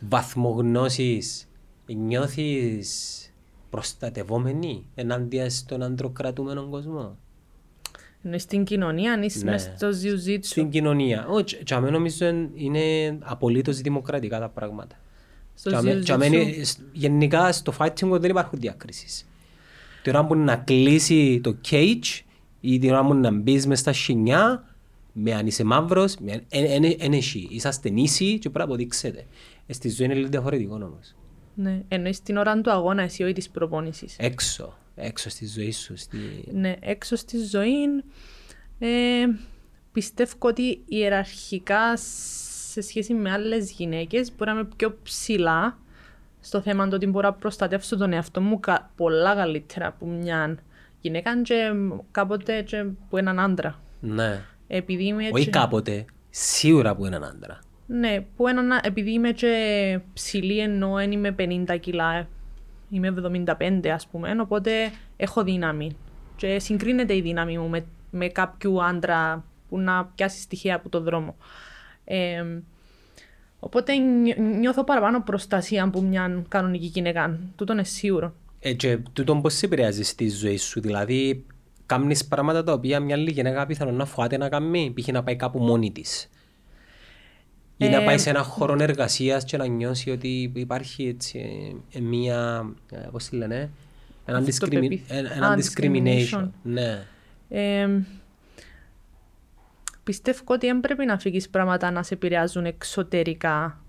βαθμό 0.00 0.50
γνώσης 0.50 1.48
νιώθεις 1.86 3.20
προστατευόμενη 3.70 4.86
ενάντια 4.94 5.50
στον 5.50 5.82
αντροκρατούμενο 5.82 6.68
κόσμο; 6.68 7.16
Είναι 8.22 8.38
στην 8.38 8.64
κοινωνία, 8.64 9.12
αν 9.12 9.22
είσαι 9.22 9.44
Ναι. 9.44 9.50
μες 9.50 9.72
στο 9.76 9.92
ζιουζίτσου. 9.92 10.50
Στην 10.50 10.70
κοινωνία. 10.70 11.26
Όχι, 11.28 11.56
και 11.64 11.74
αμέ 11.74 11.90
νομίζω 11.90 12.26
εν- 12.26 12.50
είναι 12.54 13.18
απολύτως 13.22 13.80
δημοκρατικά 13.80 14.38
τα 14.40 14.48
πράγματα. 14.48 14.96
Γενικά 16.92 17.52
στο 17.52 17.74
fighting 17.78 18.20
δεν 18.20 18.30
υπάρχουν 18.30 18.58
διακρίσεις. 18.60 19.26
Την 20.02 20.14
ώρα 20.14 20.26
που 20.26 20.34
να 20.34 20.56
κλείσει 20.56 21.40
το 21.42 21.56
cage 21.70 22.20
ή 22.60 22.78
την 22.78 22.90
ώρα 22.90 23.04
που 23.06 23.14
να 23.14 23.30
μπεις 23.30 23.66
μες 23.66 23.78
στα 23.78 23.92
σινιά, 23.92 24.74
με 25.12 25.34
αν 25.34 25.46
είσαι 25.46 25.64
μαύρος, 25.64 26.16
με 26.16 26.32
αν- 26.32 26.44
εν- 26.48 26.84
εν- 26.84 26.96
εν 26.98 27.12
έχει. 27.12 27.46
Είσαστε 27.50 27.88
ίσοι 27.94 28.32
και 28.32 28.38
πρέπει 28.50 28.58
να 28.58 28.64
αποδείξετε. 28.64 29.26
Ε, 29.66 29.72
Στη 29.72 29.88
ζωή 29.90 30.06
είναι 30.06 30.14
λίγο 30.14 30.28
διαφορετικό 30.28 30.74
όμως. 30.74 31.14
Ναι, 31.54 31.82
εννοείς 31.88 32.22
την 32.22 32.36
ώρα 32.36 32.60
του 32.60 32.70
αγώνα 32.70 33.02
εσύ, 33.02 33.22
όχι 33.22 33.32
της 33.32 33.50
προπόνησης. 33.50 34.16
Έξω, 34.18 34.78
έξω 34.94 35.30
στη 35.30 35.46
ζωή 35.46 35.72
σου. 35.72 35.96
Στη... 35.96 36.16
Ναι, 36.52 36.76
έξω 36.80 37.16
στη 37.16 37.38
ζωή 37.44 37.72
ε, 38.78 38.88
πιστεύω 39.92 40.34
ότι 40.38 40.82
ιεραρχικά 40.86 41.96
σε 42.76 42.88
σχέση 42.88 43.14
με 43.14 43.30
άλλες 43.30 43.70
γυναίκες 43.70 44.32
μπορεί 44.36 44.50
να 44.50 44.58
είμαι 44.58 44.68
πιο 44.76 44.98
ψηλά 45.02 45.78
στο 46.40 46.60
θέμα 46.60 46.88
το 46.88 46.96
ότι 46.96 47.06
μπορώ 47.06 47.28
να 47.28 47.34
προστατεύσω 47.34 47.96
τον 47.96 48.12
εαυτό 48.12 48.40
μου 48.40 48.60
κα- 48.60 48.90
πολλά 48.96 49.34
καλύτερα 49.34 49.86
από 49.86 50.06
μια 50.06 50.58
γυναίκα 51.00 51.42
και 51.42 51.72
κάποτε 52.10 52.62
και 52.62 52.78
από 52.78 53.16
έναν 53.16 53.40
άντρα. 53.40 53.80
Ναι. 54.00 54.40
Επειδή 54.66 55.04
είμαι 55.04 55.22
Όχι 55.22 55.32
έτσι... 55.36 55.50
κάποτε, 55.50 56.04
σίγουρα 56.30 56.94
που 56.96 57.06
είναι 57.06 57.16
άντρα. 57.16 57.58
Ναι, 57.86 58.20
που 58.36 58.48
έναν, 58.48 58.80
επειδή 58.82 59.12
είμαι 59.12 59.30
και 59.30 60.00
ψηλή 60.12 60.58
ενώ 60.58 60.94
δεν 60.94 61.12
είμαι 61.12 61.34
50 61.38 61.80
κιλά, 61.80 62.14
ε, 62.14 62.28
είμαι 62.90 63.14
75 63.58 63.88
ας 63.88 64.06
πούμε, 64.06 64.36
οπότε 64.40 64.70
έχω 65.16 65.44
δύναμη. 65.44 65.96
Και 66.36 66.58
συγκρίνεται 66.58 67.16
η 67.16 67.20
δύναμη 67.20 67.58
μου 67.58 67.68
με, 67.68 67.86
με 68.10 68.28
κάποιου 68.28 68.84
άντρα 68.84 69.44
που 69.68 69.78
να 69.78 70.04
πιάσει 70.14 70.40
στοιχεία 70.40 70.74
από 70.74 70.88
το 70.88 71.00
δρόμο. 71.00 71.36
Ε, 72.08 72.44
οπότε 73.58 73.94
νιώ- 73.96 74.38
νιώθω 74.38 74.84
παραπάνω 74.84 75.22
προστασία 75.22 75.84
από 75.84 76.00
μια 76.02 76.44
κανονική 76.48 76.86
γυναίκα. 76.86 77.38
Τούτο 77.56 77.72
είναι 77.72 77.84
σίγουρο. 77.84 78.34
Ε, 78.60 78.72
και 78.72 78.98
τούτο 79.12 79.36
πώς 79.36 79.54
σε 79.54 79.66
επηρεάζεις 79.66 80.08
στη 80.08 80.28
ζωή 80.28 80.56
σου, 80.56 80.80
δηλαδή 80.80 81.44
κάνεις 81.86 82.24
πράγματα 82.26 82.64
τα 82.64 82.72
οποία 82.72 83.00
μια 83.00 83.14
άλλη 83.14 83.30
γυναίκα 83.30 83.66
πιθανόν 83.66 83.94
να 83.94 84.04
φοβάται 84.04 84.36
να 84.36 84.48
κάνει, 84.48 84.92
π.χ. 84.96 85.08
να 85.08 85.22
πάει 85.22 85.36
κάπου 85.36 85.58
μόνη 85.58 85.92
της. 85.92 86.30
Ή 87.76 87.88
να 87.88 88.02
Ε, 88.02 88.04
πάει 88.04 88.18
σε 88.18 88.30
ένα 88.30 88.42
χώρο 88.42 88.76
εργασίας 88.82 89.44
και 89.44 89.56
να 89.56 89.66
νιώσει 89.66 90.10
ότι 90.10 90.52
υπάρχει 90.54 91.06
έτσι 91.08 91.38
ε, 91.92 92.00
μια, 92.00 92.66
ε, 92.92 92.96
πώς 93.12 93.24
τη 93.28 93.36
λένε, 93.36 93.70
ένα, 94.26 94.40
discrimi- 94.40 94.48
Αυτοπεποίθηση. 94.48 95.04
ένα, 95.08 95.32
ένα 95.34 95.48
Α, 95.48 95.56
discrimination. 95.58 96.38
discrimination. 96.38 96.48
Ναι. 96.62 97.04
Ε, 100.06 100.12
πιστεύω 100.12 100.40
ότι 100.46 100.66
δεν 100.66 100.80
πρέπει 100.80 101.04
να 101.04 101.12
αφήγεις 101.12 101.48
πράγματα 101.48 101.90
να 101.90 102.02
σε 102.02 102.14
επηρεάζουν 102.14 102.64
εξωτερικά 102.64 103.80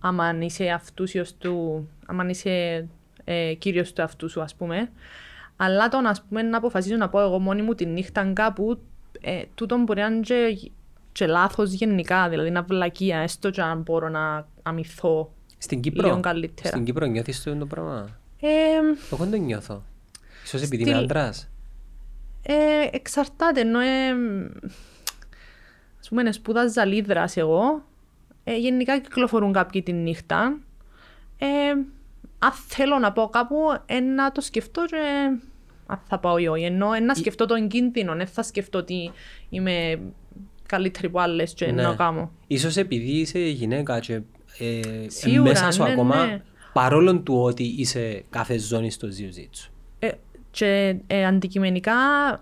άμα 0.00 0.38
είσαι 0.40 0.68
αυτούσιος 0.68 1.36
του, 1.36 1.88
άμα 2.06 2.28
είσαι 2.28 2.86
ε, 3.24 3.54
κύριος 3.54 3.92
του 3.92 4.02
αυτού 4.02 4.30
σου 4.30 4.42
ας 4.42 4.54
πούμε. 4.54 4.90
Αλλά 5.56 5.88
το 5.88 6.00
να, 6.00 6.10
ας 6.10 6.22
πούμε, 6.28 6.42
να 6.42 6.56
αποφασίζω 6.56 6.96
να 6.96 7.08
πω 7.08 7.20
εγώ 7.20 7.38
μόνη 7.38 7.62
μου 7.62 7.74
τη 7.74 7.86
νύχτα 7.86 8.32
κάπου, 8.32 8.78
ε, 9.20 9.42
τούτο 9.54 9.76
μπορεί 9.78 10.00
να 10.00 10.06
είναι 10.06 10.20
και, 10.20 10.70
και 11.12 11.26
λάθος 11.26 11.72
γενικά, 11.72 12.28
δηλαδή 12.28 12.50
να 12.50 12.62
βλακεία, 12.62 13.18
έστω 13.18 13.50
και 13.50 13.60
αν 13.62 13.80
μπορώ 13.80 14.08
να 14.08 14.46
αμυθώ. 14.62 15.32
Στην 15.58 15.80
Κύπρο, 15.80 16.08
Λίγο 16.08 16.20
καλύτερα. 16.20 16.68
στην 16.68 16.84
Κύπρο 16.84 17.06
νιώθεις 17.06 17.42
το, 17.42 17.56
το 17.56 17.66
πράγμα; 17.66 18.08
Ε, 18.40 18.48
Εγώ 19.12 19.24
δεν 19.24 19.30
το 19.30 19.36
νιώθω. 19.36 19.82
Ίσως 20.44 20.62
επειδή 20.62 20.82
Στη- 20.82 20.90
είμαι 20.92 21.00
άντρας. 21.00 21.48
Ε, 22.42 22.54
εξαρτάται, 22.90 23.60
ενώ 23.60 23.78
ε, 23.80 23.86
ας 26.10 26.14
πούμε 26.14 26.32
σπούδαζα 26.32 26.84
λίδρας 26.84 27.36
εγώ, 27.36 27.82
ε, 28.44 28.56
γενικά 28.56 28.98
κυκλοφορούν 28.98 29.52
κάποιοι 29.52 29.82
τη 29.82 29.92
νύχτα. 29.92 30.58
Ε, 31.38 31.46
αν 32.38 32.52
θέλω 32.68 32.98
να 32.98 33.12
πάω 33.12 33.28
κάπου, 33.28 33.56
ε, 33.86 34.00
να 34.00 34.32
το 34.32 34.40
σκεφτώ 34.40 34.84
και 34.84 34.96
αν 35.86 36.00
θα 36.08 36.18
πάω 36.18 36.38
ή 36.38 36.46
όχι. 36.48 36.64
Ενώ 36.64 36.92
ε, 36.92 37.00
να 37.00 37.14
σκεφτώ 37.14 37.46
τον 37.46 37.68
κίνδυνο, 37.68 38.14
δεν 38.14 38.26
θα 38.26 38.42
σκεφτώ 38.42 38.78
ότι 38.78 39.10
είμαι 39.48 40.00
καλύτερη 40.66 41.06
από 41.06 41.18
άλλες 41.18 41.54
και 41.54 41.72
Ναι. 41.72 41.82
να 41.82 41.94
κάνω. 41.94 42.32
Ίσως 42.46 42.76
επειδή 42.76 43.10
είσαι 43.10 43.38
γυναίκα 43.38 44.00
και 44.00 44.20
ε, 44.58 44.80
Σίγουρα, 45.06 45.42
μέσα 45.42 45.70
σου 45.70 45.82
ναι, 45.82 45.90
ακόμα, 45.92 46.26
ναι. 46.26 46.42
παρόλο 46.72 47.18
του 47.18 47.40
ότι 47.42 47.62
είσαι 47.62 48.24
κάθε 48.30 48.58
ζώνη 48.58 48.90
στο 48.90 49.08
jiu-jitsu. 49.08 49.70
Ε, 50.60 50.92
και 50.92 50.96
ε, 51.06 51.26
αντικειμενικά 51.26 51.94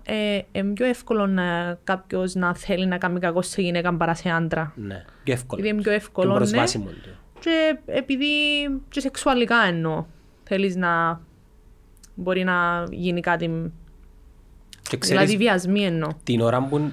ε, 0.05 0.39
είναι 0.51 0.73
πιο 0.73 0.85
εύκολο 0.85 1.27
να, 1.27 1.77
κάποιος 1.83 2.35
να 2.35 2.55
θέλει 2.55 2.85
να 2.85 2.97
κάνει 2.97 3.19
κακό 3.19 3.41
σε 3.41 3.61
γυναίκα 3.61 3.93
παρά 3.93 4.15
σε 4.15 4.29
άντρα. 4.29 4.73
Ναι, 4.75 5.05
πιο 5.23 5.33
εύκολο. 5.33 5.61
Επειδή 5.61 5.73
είναι 5.73 5.81
πιο 5.81 5.91
Και 5.91 5.97
εύκολο, 5.97 6.31
ναι. 6.31 6.35
προσβάσιμο 6.35 6.85
του. 6.85 7.09
Και 7.39 7.77
επειδή 7.85 8.25
και 8.89 8.99
σεξουαλικά 8.99 9.57
εννοώ. 9.67 10.05
Θέλεις 10.43 10.75
να 10.75 11.21
μπορεί 12.15 12.43
να 12.43 12.85
γίνει 12.91 13.21
κάτι, 13.21 13.71
Και 14.89 14.97
ξέρεις, 14.97 15.07
δηλαδή 15.07 15.43
βιασμή 15.43 15.83
εννοώ. 15.83 16.09
την 16.23 16.41
ώρα 16.41 16.63
που 16.63 16.91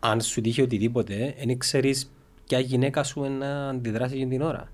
αν 0.00 0.20
σου 0.20 0.40
τύχει 0.40 0.62
οτιδήποτε, 0.62 1.34
δεν 1.46 1.58
ξέρεις 1.58 2.10
ποια 2.46 2.58
γυναίκα 2.58 3.02
σου 3.02 3.20
να 3.38 3.68
αντιδράσει 3.68 4.16
για 4.16 4.26
την 4.26 4.42
ώρα. 4.42 4.68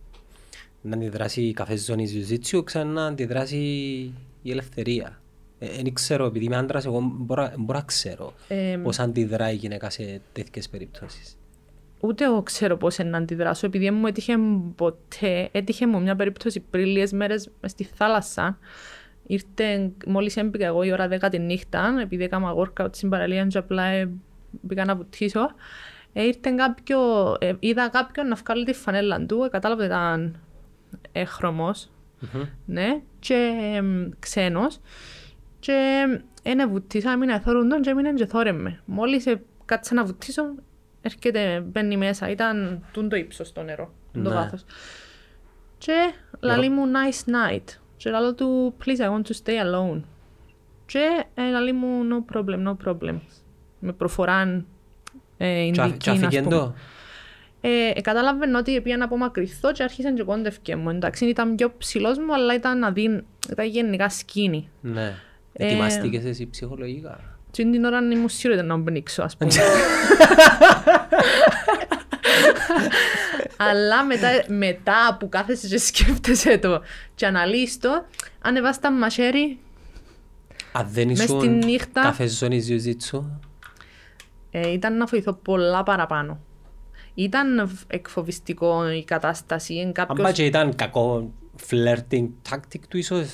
Να 0.83 0.97
αντιδράσει 0.97 1.43
η 1.43 1.53
κάθε 1.53 1.76
ζώνη 1.76 2.07
jiu-jitsu, 2.12 2.64
ξανά 2.64 2.93
να 2.93 3.07
αντιδράσει 3.07 3.57
η 4.43 4.51
ελευθερία. 4.51 5.20
Δεν 5.61 5.95
ξέρω, 5.95 6.25
επειδή 6.25 6.45
είμαι 6.45 6.57
άντρας, 6.57 6.85
εγώ 6.85 7.01
μπορώ, 7.15 7.51
μπορώ 7.59 7.79
να 7.79 7.85
ξέρω 7.85 8.33
Ε, 8.49 8.79
πώς 8.83 8.99
αντιδράει 8.99 9.53
η 9.55 9.57
γυναίκα 9.57 9.91
σε 9.91 10.21
τέτοιες 10.33 10.69
περιπτώσεις. 10.69 11.37
Ούτε 12.01 12.25
εγώ 12.25 12.43
ξέρω 12.43 12.77
πώς 12.77 12.99
είναι 12.99 13.11
να 13.11 13.19
αντιδράσω, 13.19 13.67
επειδή 13.67 13.91
μου 13.91 14.07
έτυχε 14.07 14.35
ποτέ, 14.77 15.49
έτυχε 15.53 15.87
μου 15.87 16.03
μια 16.03 16.17
περίπτωση 16.17 16.61
πριν 16.61 16.87
λίγες 16.87 17.13
μέρες 17.13 17.51
μες 17.61 17.71
στη 17.71 17.85
θάλασσα. 17.85 18.59
Ήρθε, 19.27 19.91
μόλις 20.07 20.37
έμπηκα 20.37 20.67
εγώ 20.67 20.83
η 20.83 20.93
ώρα 20.93 21.09
10 21.21 21.29
τη 21.31 21.39
νύχτα, 21.39 21.95
επειδή 22.03 22.25
έκανα 22.25 22.55
workout 22.55 22.89
στην 22.91 23.09
παραλία 23.09 23.47
και 23.47 23.59
απλά 23.59 23.85
ε, 23.85 24.11
μπήκα 24.51 24.85
να 24.85 24.97
βουτήσω. 24.97 25.41
Ε, 26.13 26.27
ήρθε 26.27 26.51
κάποιο, 26.57 26.99
ε, 27.39 27.53
είδα 27.59 27.89
κάποιον 27.89 28.29
να 28.29 28.35
βγάλει 28.35 28.65
τη 28.65 28.73
φανέλα 28.73 29.27
του, 29.27 29.43
ε, 29.45 29.49
κατάλαβα 29.49 29.85
ότι 29.85 29.93
ήταν 29.93 30.41
έχρωμος, 31.13 31.91
ναι, 32.67 33.01
και 33.19 33.51
εμ, 33.75 34.09
ξένος. 34.19 34.81
Και 35.61 36.05
ένα 36.43 36.69
βουτήσα, 36.69 37.11
έμεινα 37.11 37.41
θόρουν 37.41 37.69
τον 37.69 37.81
και 37.83 37.91
έμεινε 37.91 38.13
και 38.13 38.27
θόρε 38.27 38.53
με. 38.53 38.81
Μόλις 38.85 39.27
ε, 39.27 39.43
κάτσα 39.65 39.95
να 39.95 40.05
βουτήσω, 40.05 40.43
έρχεται, 41.01 41.61
μπαίνει 41.61 41.97
μέσα. 41.97 42.29
Ήταν 42.31 42.85
τούν 42.93 43.09
το 43.09 43.17
ύψος 43.17 43.53
το 43.53 43.63
νερό, 43.63 43.93
το 44.13 44.21
Ναι. 44.21 44.29
βάθος. 44.29 44.65
Και 45.79 46.13
λαλεί 46.41 46.69
μου 46.69 46.83
nice 46.87 47.31
night. 47.31 47.65
Και 47.97 48.11
λαλώ 48.11 48.35
του 48.35 48.75
please 48.85 48.99
I 49.01 49.09
want 49.09 49.23
to 49.23 49.33
stay 49.45 49.65
alone. 49.67 50.01
Και 50.87 51.25
ε, 51.35 51.51
λαλεί 51.51 51.73
μου 51.73 52.03
no 52.11 52.35
problem, 52.37 52.67
no 52.69 52.77
problem. 52.89 53.19
Με 53.79 53.93
προφοράν 53.93 54.67
ε, 55.37 55.71
Και 55.71 55.81
α- 55.81 55.85
Ινδική, 55.85 55.97
Και 55.97 56.11
ας 56.11 56.17
άφηγε 56.23 56.43
πούμε. 56.43 56.55
το; 56.57 56.75
Ε, 57.61 57.91
ε, 57.97 58.01
κατάλαβε 58.01 58.57
ότι 58.57 58.81
πήγα 58.81 58.97
να 58.97 59.05
απομακρυνθώ 59.05 59.73
και 59.73 59.83
άρχισε 59.83 60.13
και 60.13 60.23
κόντευκε 60.23 60.77
μου. 60.77 60.91
Εντάξει, 60.91 61.25
ήταν 61.27 61.55
πιο 61.55 61.73
ψηλός 61.79 62.19
μου, 62.19 62.35
αλλά 62.35 62.55
ήταν, 62.55 62.85
αδύν, 62.85 63.25
ήταν 63.51 63.67
γενικά 63.67 64.09
σκίνη. 64.09 64.69
Ναι. 64.81 65.15
Ε, 65.63 65.67
Ετοιμαστήκες 65.67 66.25
εσύ 66.25 66.51
ψυχολογικά; 66.51 67.21
Και 67.51 67.65
την 67.65 67.85
ώρα 67.85 67.99
ήμουν 67.99 68.29
σίγουρη 68.29 68.59
ότι 68.59 68.69
να 68.69 68.77
μπνίξω, 68.77 69.23
ας 69.23 69.37
πούμε. 69.37 69.53
Αλλά 73.57 74.05
μετά, 74.05 74.29
μετά 74.49 75.17
που 75.19 75.29
κάθεσαι 75.29 75.69
και 75.69 75.79
σκέφτεσαι 75.79 76.59
το 76.59 76.81
και 77.15 77.27
αναλύεις 77.27 77.79
το, 77.79 78.07
ανεβάς 78.43 78.79
τα 78.81 78.93
μαχαίρι, 78.93 79.59
Αν 80.73 80.89
δεν 80.91 81.07
Μες 81.07 81.23
ήσουν 81.25 81.39
στη 81.41 81.49
νύχτα- 81.49 82.01
καφές 82.03 82.37
ζώνη 82.39 82.65
jiu-jitsu, 82.69 83.21
ε, 84.51 84.73
ήταν 84.73 84.97
να 84.97 85.05
βοηθώ 85.05 85.33
πολλά 85.33 85.83
παραπάνω. 85.83 86.41
Ήταν 87.15 87.67
β- 87.69 87.93
εκφοβιστικό 87.95 88.91
η 88.91 89.05
κατάσταση. 89.05 89.75
εν 89.75 89.87
αν 89.87 89.93
κάποιος, 89.93 90.21
πάει 90.23 90.33
και 90.33 90.45
ήταν 90.45 90.75
κακό 90.75 91.33
flirting 91.71 92.29
tactic 92.51 92.81
του 92.89 92.97
ίσως 92.97 93.29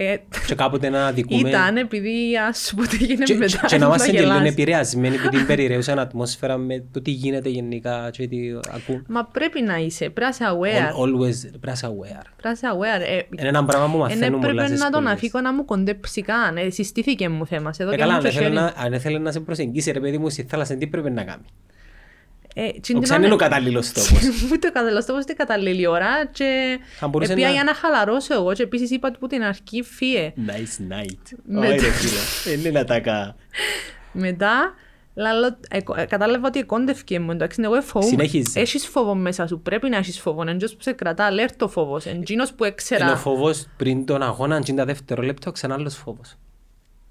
ε, 0.00 0.16
και 0.46 0.54
κάποτε 0.54 0.88
να 0.88 1.06
αδικούμε 1.06 1.48
ήταν 1.48 1.76
επειδή 1.76 2.36
ας 2.48 2.58
σου 2.58 2.74
πω 2.74 2.82
τι 2.82 2.96
γίνεται 2.96 3.24
και, 3.32 3.34
μετά. 3.38 3.58
και, 3.60 3.66
και 3.66 3.78
να 3.78 3.86
είμαστε 3.86 4.10
και 4.10 4.18
λίγο 4.20 4.32
γελάς. 4.32 4.50
επηρεασμένοι 4.50 5.16
από 5.18 5.28
την 5.28 5.46
περιραίουσα 5.50 5.92
ατμόσφαιρα 5.92 6.56
με 6.56 6.84
το 6.92 7.02
τι 7.02 7.10
γίνεται 7.10 7.48
γενικά 7.48 8.10
και 8.12 8.28
τι 8.28 8.38
ακούν. 8.74 9.04
Μα 9.08 9.24
πρέπει 9.24 9.62
να 9.62 9.76
είσαι, 9.76 10.10
πρέπει 10.10 10.20
να 10.20 10.28
είσαι 10.28 10.44
aware. 10.44 10.92
Al- 10.92 11.02
Always 11.02 11.40
πρέπει 11.50 11.66
να 11.66 11.72
είσαι 11.72 11.86
aware. 11.86 12.24
Πρέπει 12.36 12.42
να 12.42 12.50
είσαι 12.50 12.66
aware. 12.74 13.00
Ε, 13.08 13.14
Είναι 13.38 13.48
ένα 13.48 13.64
πράγμα 13.64 13.86
που 13.86 13.92
Εν 13.92 13.98
μαθαίνουμε 13.98 14.28
πολλά 14.30 14.50
έπρεπε 14.50 14.66
στις 14.66 14.80
να 14.80 14.90
τον 14.90 15.00
σχολές. 15.00 15.12
αφήκω 15.18 15.40
να 15.40 15.52
μου 15.52 15.64
κοντέψει 15.64 16.22
καν. 16.22 16.56
Ε, 16.56 16.70
συστήθηκε 16.70 17.28
μου 17.28 17.46
θέμα. 17.46 17.70
Εδώ 17.78 17.90
Ε, 17.90 17.94
και 17.94 18.00
καλά, 18.00 18.10
μου 18.12 18.16
αν 18.18 18.22
το 18.24 18.28
ήθελε 18.28 18.44
χέρι. 18.44 18.54
να- 18.56 18.72
αν 18.76 18.92
ήθελε 18.92 19.18
να 19.18 19.32
σε 19.32 19.40
προσεγγίσει 19.40 19.90
ρε 19.90 20.00
παιδί 20.00 20.18
μου 20.18 20.28
στη 20.30 20.46
θάλασσα, 20.48 20.74
τι 20.76 20.86
πρέπει 20.86 21.10
να 21.10 21.24
κάνει; 21.24 21.42
Ε, 21.44 21.44
τσιν 21.44 21.56
Ο 22.36 22.37
την 22.37 22.37
ξαν 23.02 23.16
είναι 23.16 23.26
ώρα- 23.26 23.34
ο 23.34 23.36
κατάλληλος 23.36 23.92
τόπος. 23.92 24.10
Ούτε 24.52 24.68
ο 24.68 24.72
κατάλληλος 24.72 25.04
τόπος, 25.04 25.22
ούτε 25.22 25.32
κατάλληλη 25.32 25.86
ώρα. 25.86 26.26
Και 26.26 26.78
Θα 26.98 27.08
μπορούσε 27.08 27.32
επία 27.32 27.46
να- 27.46 27.52
για 27.52 27.64
να 27.64 27.74
χαλαρώσω 27.74 28.34
εγώ. 28.34 28.52
Και 28.52 28.62
επίσης 28.62 28.90
είπα 28.90 29.10
του 29.10 29.18
που 29.18 29.26
την 29.26 29.42
αρχή 29.42 29.82
φύε. 29.82 30.32
Nice 30.46 30.92
night. 30.92 31.38
Με 31.44 31.66
Όχι 31.68 31.76
το- 31.76 31.82
ρε 31.84 31.90
φίλε, 31.90 32.56
είναι 32.58 32.70
να 32.70 32.84
τα 32.84 33.00
κα... 33.00 33.36
Μετά, 34.12 34.74
λαλό, 35.14 35.58
ε, 35.70 35.78
ε, 35.96 36.04
κατάλαβα 36.04 36.46
ότι 36.46 36.58
εκόντευκε 36.58 37.20
μου. 37.20 37.30
Εντάξει, 37.30 37.60
εγώ 37.64 37.82
φοβούμαι. 37.82 38.10
Συνέχιζε. 38.10 38.60
Έχεις 38.60 38.86
φόβο 38.86 39.14
μέσα 39.14 39.46
σου. 39.46 39.60
Πρέπει 39.60 39.88
να 39.88 39.96
έχεις 39.96 40.20
φόβο. 40.20 40.42
Είναι 40.42 40.50
εντός 40.50 40.72
που 40.74 40.82
σε 40.82 40.92
κρατά. 40.92 41.24
Αλέρτο 41.24 41.68
φόβος. 41.68 42.06
Εντζήνος 42.06 42.48
που 42.52 42.64
Είναι 42.64 42.66
ο 42.68 42.72
έξερα. 42.72 43.16
φόβος 43.16 43.66
πριν 43.76 44.06
τον 44.06 44.22
αγώνα, 44.22 44.60
και 44.60 44.72
τα 44.72 44.84
δευτερόλεπτα, 44.84 45.50
ξανά 45.50 45.74
άλλος 45.74 45.94
φόβος. 45.96 46.36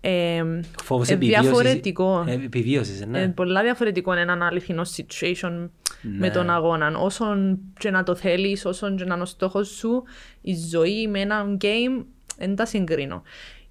Ε, 0.01 0.43
Φόβος 0.83 1.09
ε, 1.09 1.13
επιβίωσης. 1.13 1.43
διαφορετικό. 1.43 2.25
Ε, 2.27 2.33
επιβίωσης, 2.33 3.05
ναι. 3.05 3.21
Ε, 3.21 3.27
πολλά 3.27 3.63
διαφορετικό 3.63 4.11
είναι 4.11 4.21
έναν 4.21 4.41
αληθινό 4.43 4.81
situation 4.95 5.69
με 6.01 6.29
τον 6.29 6.49
αγώνα. 6.49 6.97
Όσον 6.97 7.59
και 7.79 7.91
να 7.91 8.03
το 8.03 8.15
θέλεις, 8.15 8.65
όσον 8.65 8.97
και 8.97 9.03
να 9.03 9.13
είναι 9.13 9.23
ο 9.23 9.25
στόχος 9.25 9.67
σου, 9.67 10.03
η 10.41 10.55
ζωή 10.55 11.07
με 11.07 11.19
έναν 11.19 11.57
game 11.61 12.05
δεν 12.37 12.55
τα 12.55 12.65
συγκρίνω. 12.65 13.21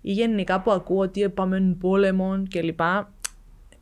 Ή 0.00 0.12
γενικά 0.12 0.60
που 0.60 0.70
ακούω 0.70 1.00
ότι 1.00 1.28
πάμε 1.28 1.76
πόλεμο 1.80 2.42
κλπ. 2.50 2.80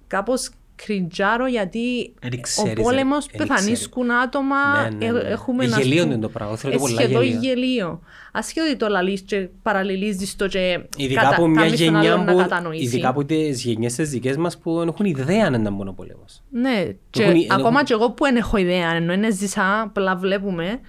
Κάπως 0.06 0.50
κριτζάρω 0.76 1.46
γιατί 1.46 2.14
Εν 2.20 2.32
ο 2.36 2.40
ξέρεις, 2.40 2.72
ρε. 2.74 2.82
πόλεμος 2.82 3.26
Εν 3.30 3.38
πεθανίσκουν 3.46 4.10
άτομα, 4.10 4.56
Ναι, 4.82 4.96
ναι, 4.96 5.04
ε, 5.04 5.10
ναι. 5.12 5.18
έχουμε 5.18 5.64
Ε, 5.64 5.68
να 5.68 5.78
γελίο 5.80 5.98
σπου- 6.00 6.12
είναι 6.12 6.20
το 6.20 6.28
πράγμα, 6.28 6.56
θέλω 6.56 6.72
Ε, 6.72 6.76
το 6.76 6.82
πολλά 6.82 7.00
σχεδόν 7.00 7.22
γελίο. 7.22 7.40
γελίο. 7.40 8.00
Ασχέτω 8.32 8.66
ότι 8.66 8.76
το 8.76 8.88
λαλείς 8.88 9.20
και 9.20 9.48
παραλληλίζεις 9.62 10.36
το 10.36 10.46
και 10.48 10.80
Ειδικά 10.96 11.20
κατα- 11.22 11.34
από 11.34 11.46
μια 11.46 11.62
κάνεις 11.62 11.78
τον 11.84 11.92
γενιά 11.92 12.12
άλλον 12.12 12.24
να 12.24 12.32
που, 12.32 12.38
κατανοήσει. 12.38 12.84
ειδικά 12.84 13.08
από 13.08 13.24
τις 13.24 13.64
γενιές 13.64 13.94
τις 13.94 14.10
δικές 14.10 14.36
μας 14.36 14.58
που 14.58 14.78
δεν 14.78 14.88
έχουν 14.88 15.06
ιδέα 15.06 15.46
αν 15.46 15.54
ήταν 15.54 15.72
μόνο 15.72 15.92
πόλεμος. 15.92 16.42
Ναι, 16.50 16.84
και 17.10 17.22
έχουν- 17.22 17.34
εν 17.34 17.52
ακόμα 17.52 17.68
έχουν- 17.68 17.84
και 17.84 17.92
εγώ 17.92 18.10
που 18.10 18.24
δεν 18.24 18.36
έχω 18.36 18.56
ιδέα, 18.56 18.90
ενώ 18.90 19.12
είναι 19.12 19.30
ζήσα, 19.30 19.80
απλά 19.80 20.16
βλέπουμε 20.16 20.80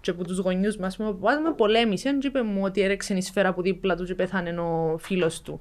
και 0.00 0.10
από 0.10 0.24
τους 0.24 0.38
γονιούς 0.38 0.76
μας, 0.76 0.96
που 0.96 1.04
με 1.44 1.52
πολέμησε 1.56 2.16
και 2.20 2.26
είπε 2.26 2.42
μου 2.42 2.60
ότι 2.64 2.80
έρεξε 2.80 3.14
η 3.14 3.20
σφαίρα 3.20 3.48
από 3.48 3.62
δίπλα 3.62 3.96
του 3.96 4.04
και 4.04 4.14
πέθανε 4.14 4.50
ο 4.60 4.96
φίλος 5.00 5.42
του. 5.42 5.60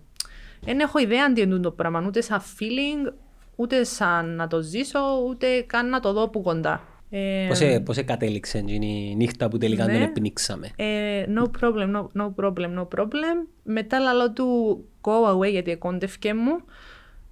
Δεν 0.61 0.79
έχω 0.79 0.99
ιδέα 0.99 1.33
τι 1.33 1.41
είναι 1.41 1.57
το 1.57 1.71
πράγμα, 1.71 2.03
ούτε 2.07 2.21
σαν 2.21 2.41
feeling, 2.41 3.13
ούτε 3.55 3.83
σαν 3.83 4.35
να 4.35 4.47
το 4.47 4.61
ζήσω, 4.61 4.99
ούτε 5.27 5.61
καν 5.67 5.89
να 5.89 5.99
το 5.99 6.13
δω 6.13 6.23
από 6.23 6.41
κοντά. 6.41 6.81
Ε, 7.09 7.45
Πώς, 7.47 7.59
ε- 7.61 7.79
πώς 7.79 7.97
ε 7.97 8.01
κατέληξε 8.03 8.57
εκείνη 8.57 9.09
η 9.11 9.15
νύχτα 9.15 9.47
που 9.47 9.57
τελικά 9.57 9.85
ναι. 9.85 9.93
τον 9.93 10.01
επνίξαμε; 10.01 10.69
ε, 10.75 11.23
no 11.35 11.43
problem, 11.61 11.95
no, 11.95 12.07
no 12.21 12.33
problem, 12.43 12.79
no 12.79 12.87
problem. 12.97 13.47
Μετά 13.63 13.99
λαλό 13.99 14.31
του 14.31 14.77
go 15.01 15.33
away 15.37 15.51
γιατί 15.51 15.71
εκόντευκε 15.71 16.33
μου 16.33 16.59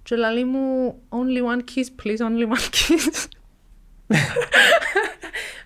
και 0.02 0.16
λαλεί 0.16 0.44
μου 0.44 0.94
only 1.08 1.56
one 1.56 1.60
kiss 1.60 2.02
please, 2.02 2.18
only 2.26 2.46
one 2.56 2.68
kiss. 2.70 3.26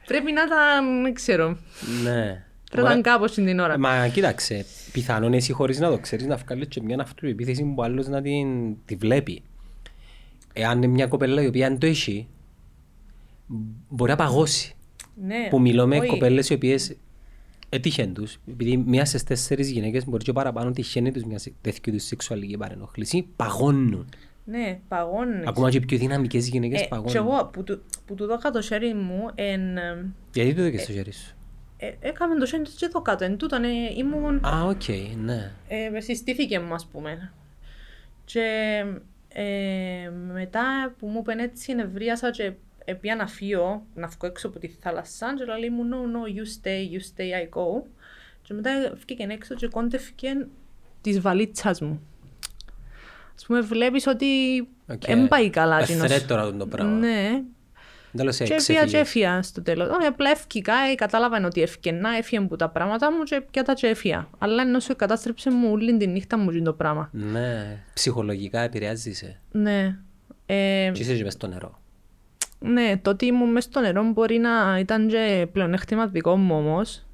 Πρέπει 0.07 0.33
να 0.33 0.43
ήταν, 0.43 1.03
δεν 1.03 1.15
ξέρω, 1.15 1.57
Ναι. 2.03 2.45
πρέπει 2.71 2.87
να 2.87 2.91
ήταν 2.91 3.03
κάπως 3.03 3.33
την 3.33 3.59
ώρα. 3.59 3.79
Μα 3.79 4.09
κοίταξε, 4.09 4.65
πιθανόν 4.93 5.33
εσύ 5.33 5.53
χωρίς 5.53 5.79
να 5.79 5.91
το 5.91 5.99
ξέρεις 5.99 6.27
να 6.27 6.37
βγάλεις 6.37 6.69
και 6.69 6.83
μια 6.83 6.97
αυτοεπίθεση 7.01 7.73
που 7.75 7.83
άλλος 7.83 8.09
να 8.09 8.23
την 8.23 8.77
τη 8.85 8.95
βλέπει. 8.95 9.43
Εάν 10.61 10.77
είναι 10.77 10.87
μια 10.87 11.07
κοπέλα 11.07 11.43
η 11.43 11.47
οποία 11.47 11.69
δεν 11.69 11.79
το 11.79 11.87
έχει, 11.87 12.29
μπορεί 13.89 14.11
να 14.11 14.17
παγώσει. 14.17 14.75
Ναι, 15.27 15.47
Που 15.51 15.61
μιλώ 15.61 15.87
με 15.87 15.99
όχι. 15.99 16.07
κοπέλες 16.09 16.49
οι 16.51 16.55
οποίες 16.55 16.97
έτυχαν 17.69 18.15
τους, 18.15 18.39
επειδή 18.51 18.77
μία 18.77 19.05
στις 19.05 19.25
τέσσερις 19.25 19.71
γυναίκες 19.71 20.05
μπορεί 20.05 20.25
και 20.25 20.33
παραπάνω 20.33 20.71
τυχαίνει 20.71 21.13
τους 21.13 21.23
μια 21.25 21.41
τέτοιου 21.61 21.93
τους 21.93 22.05
σεξουαλική 22.05 22.57
παρενόχληση, 22.57 23.27
παγώνουν. 23.37 24.09
Ναι, 24.45 24.81
παγώνεις. 24.89 25.47
Ακόμα 25.47 25.71
και 25.71 25.77
οι 25.77 25.81
πιο 25.81 25.99
δυναμικές 25.99 26.49
γυναίκες 26.49 26.81
Ε, 26.81 26.83
και 26.83 26.89
παγώνουν. 26.89 27.17
εγώ 27.17 27.47
που 27.53 27.63
του, 27.65 27.83
που 28.07 28.15
του 28.15 28.27
δώκα 28.27 28.51
το 28.51 28.61
χέρι 28.63 28.95
μου, 28.95 29.31
εν, 29.35 29.77
ε, 29.77 30.13
Γιατί 30.33 30.41
του 30.41 30.46
δώκες 30.46 30.55
το 30.55 30.93
χέρι 30.93 31.13
σου; 31.13 31.35
ε, 31.77 31.91
έκαμε 32.01 32.35
το 32.39 32.47
χέρι 32.47 32.63
του 32.63 32.71
και 32.77 32.85
εδώ 32.85 33.03
κάτω, 33.03 33.25
εν 33.25 33.37
τούτον, 33.37 33.65
ε, 33.65 33.69
ήμουν 33.97 34.45
Α, 34.47 34.63
οκ, 34.65 34.83
ναι. 35.25 35.53
ε, 35.69 36.01
συστήθηκε 36.01 36.61
μου, 36.61 36.75
ας 36.75 36.87
πούμε. 36.87 37.33
Και 38.25 38.41
ε, 39.29 40.11
μετά 40.33 40.95
που 40.99 41.07
μου 41.07 41.19
είπαν 41.19 41.39
έτσι, 41.39 41.75
νευρίασα 41.75 42.31
και 42.31 42.53
πήγα 43.01 43.17
να 43.17 43.27
φύγω, 43.27 43.87
να 43.95 44.07
βγω 44.07 44.27
έξω 44.27 44.49
από 44.49 44.59
τη 44.59 44.69
θάλασσα 44.69 45.35
και 45.37 45.45
λέει 45.45 45.71
μου, 45.71 45.83
no, 45.91 45.97
no, 45.97 46.37
you 46.37 46.45
stay, 46.45 46.95
you 46.95 47.01
stay, 47.01 47.43
I 47.43 47.59
go. 47.59 47.83
Και 48.43 48.55
μετά 48.55 48.93
βγήκε 48.95 49.27
έξω 49.31 49.55
και 49.55 49.69
κόντευκε 49.69 50.47
της 51.01 51.21
βαλίτσας 51.21 51.81
μου. 51.81 52.03
Ας 53.35 53.47
πούμε, 53.47 53.61
βλέπεις 53.61 54.07
ότι 54.07 54.27
Οκ. 54.89 55.05
δεν 55.07 55.29
πάει 55.29 55.51
καλά. 55.51 55.79
Ε, 55.79 55.83
εκείνος. 55.83 56.13
threat 56.13 56.23
τώρα 56.27 56.57
το 56.57 56.67
πράγμα. 56.67 56.93
Ναι, 56.93 57.29
Τέλος 57.29 57.45
και 58.17 58.23
έφυγα 58.29 58.47
εξέφυγες. 58.55 58.91
και 58.91 58.97
έφυγα 58.99 59.43
στο 59.43 59.63
τέλος. 59.63 59.89
Όχι, 59.89 60.07
απλά 60.07 60.31
έφυγα, 60.31 60.75
ε, 60.91 60.95
κατάλαβα 60.95 61.47
ότι 61.47 61.63
έφυγα, 61.63 61.97
έφυγε 62.19 62.41
που 62.41 62.57
τα 62.57 62.69
πράγματα 62.71 63.13
μου 63.13 63.23
και 63.23 63.43
πιάσα 63.51 63.63
τα 63.63 63.75
και 63.75 63.87
έφυγα. 63.87 64.29
Αλλά 64.39 64.63
ενώ 64.63 64.81
σου 64.81 64.97
κατάστρεψε 64.97 65.51
μου 65.51 65.71
όλη 65.71 65.97
τη 65.97 66.07
νύχτα 66.07 66.39
μου 66.39 66.63
το 66.63 66.73
πράγμα. 66.73 67.09
Ναι, 67.13 67.83
ψυχολογικά 67.95 68.61
επηρεάζεσαι. 68.61 69.41
Ναι. 69.53 69.97
Ε, 70.47 70.91
Και 70.93 71.03
είσαι 71.03 71.15
και 71.17 71.23
μες 71.25 71.33
στο 71.33 71.47
νερό. 71.47 71.81
ναι, 72.59 72.99
το 73.03 73.11
ότι 73.11 73.27
ήμουν 73.27 73.51
μες 73.51 73.65
στο 73.65 73.81
νερό 73.81 74.03
μπορεί 74.13 74.39
να 74.39 74.79
ήταν 74.79 75.09
και 75.09 75.47
πλεονέκτημα 75.53 76.07
δικό 76.07 76.37
μου 76.37 76.57
όμως. 76.57 77.07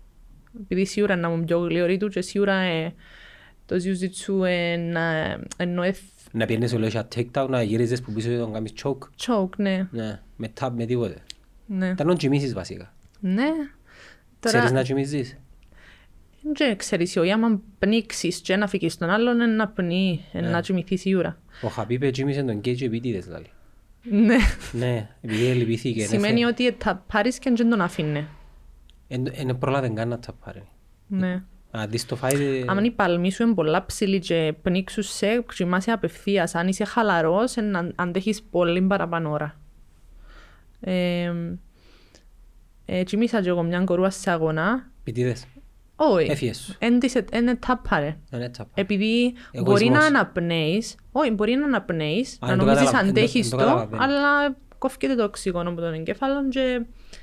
Επειδή 0.63 0.87
σίγουρα 0.87 1.17
να 1.17 1.29
ήμουν 1.29 1.45
πιο 1.45 1.59
γλυωρή 1.59 1.97
του 1.97 2.09
και 2.09 2.21
σίγουρα 2.21 2.55
ε, 2.55 2.95
το 3.67 3.77
jiu-jitsu 3.77 4.45
ε, 4.45 4.77
εννοεί 5.57 5.95
Να 6.37 6.47
πιένεις 6.47 6.73
όλο 6.73 6.87
για 6.87 7.09
TikTok, 7.15 7.47
να 7.49 7.63
γυρίζεις 7.63 8.01
που 8.03 8.13
πίσω 8.13 8.29
και 8.29 8.37
τον 8.37 8.53
κάνεις 8.53 8.73
choke. 8.83 8.99
choke, 9.27 9.57
ναι. 9.57 9.89
Ναι, 9.91 10.21
με 10.37 10.53
tap, 10.61 10.71
με 10.77 10.85
τίποτε. 10.85 11.23
Ναι. 11.67 11.89
Ήταν 11.89 12.07
να 12.07 12.17
τσιμίσεις 12.17 12.53
βασικά. 12.55 12.95
ναι. 13.21 13.49
Ξέρεις 14.41 14.61
Τώρα, 14.61 14.73
να 14.73 14.83
τσιμίσεις. 14.83 15.39
δεν 16.43 16.77
ξέρεις, 16.77 17.17
όχι, 17.17 17.31
άμα 17.31 17.61
πνίξεις 17.79 18.39
και 18.41 18.57
να 18.57 18.67
φύγεις 18.67 18.97
τον 18.97 19.11
άλλον, 19.11 19.35
είναι 19.35 19.47
να 19.47 19.69
πνί, 19.69 20.25
είναι 20.33 20.49
να 20.49 20.61
τσιμηθεί 20.61 20.97
σίγουρα. 20.97 21.39
Ο 21.63 21.69
Χαπίπε 21.69 22.11
τσιμίσε 22.11 22.43
τον 22.43 22.61
Κέιτζο 22.61 22.85
επίτηδες 22.85 23.25
δηλαδή. 23.25 23.51
Ναι. 24.03 24.37
Ναι, 24.73 25.09
επειδή 25.21 25.47
ελυπήθηκε. 25.47 26.07
Σημαίνει 26.07 26.45
ότι 26.45 26.77
θα 26.79 27.05
πάρεις 27.13 27.39
και 27.39 27.53
δεν 27.57 27.71
τον 27.71 27.81
αφήνε. 27.81 28.27
Δεν 29.09 29.59
πρόλαβε 29.59 29.89
καν 29.89 30.09
να 30.09 30.19
τα 30.19 30.33
πάρει. 30.33 30.63
Ναι. 31.07 31.43
Αν 31.77 31.91
δεις 31.91 32.07
το 32.07 32.17
φάει... 32.17 32.65
Αν 32.67 32.85
η 32.85 32.91
παλμή 32.91 33.33
σου 33.33 33.43
είναι 33.43 33.55
πολλά 33.55 33.87
ψηλή 33.87 34.19
και 34.19 34.55
πνίξους 34.63 35.09
σε, 35.13 35.45
κοιμάσαι 35.55 35.91
απευθείας. 35.91 36.55
Αν 36.55 36.69
είσαι 36.69 36.85
χαλαρός, 36.85 37.57
εν- 37.57 37.77
αν- 37.77 37.93
αντέχεις 37.97 38.43
πολύ 38.43 38.83
παραπάνω 38.83 39.31
ώρα. 39.31 39.61
Ε, 40.81 41.33
ε, 42.85 43.03
κοιμήσα 43.03 43.43
και 43.43 43.49
εγώ 43.49 43.63
μια 43.63 43.81
κορούα 43.85 44.11
σε 44.11 44.31
αγώνα. 44.31 44.91
Πιτίδες. 45.03 45.45
Όχι, 45.97 46.31
Έφυγες 46.31 46.57
σου. 46.59 46.77
είναι 47.35 47.57
τάπα 47.67 47.99
ρε. 47.99 48.17
Είναι 48.33 48.49
τσάπα. 48.49 48.71
Επειδή 48.75 49.35
Εγωισμός. 49.53 49.81
μπορεί 49.81 49.89
να 49.99 50.05
αναπνέεις, 50.05 50.95
όχι, 51.13 51.31
μπορεί 51.31 51.55
να 51.55 51.65
αναπνέεις, 51.65 52.37
Α, 52.41 52.47
να 52.47 52.53
εν 52.53 52.59
το 52.59 52.65
νομίζεις 52.65 52.85
καταλαβα- 52.85 53.09
εν 53.09 53.15
το- 53.15 53.21
αντέχεις 53.21 53.53
εν 53.53 53.59
το 53.59 53.65
το, 53.65 53.71
καταλαβαίνω. 53.71 54.03
αλλά 54.03 54.57
κόφκεται 54.85 55.15
το 55.15 55.25
οξυγόνο 55.25 55.71
από 55.71 55.81
τον 55.81 55.93
εγκέφαλο 55.95 56.49
και 56.49 56.81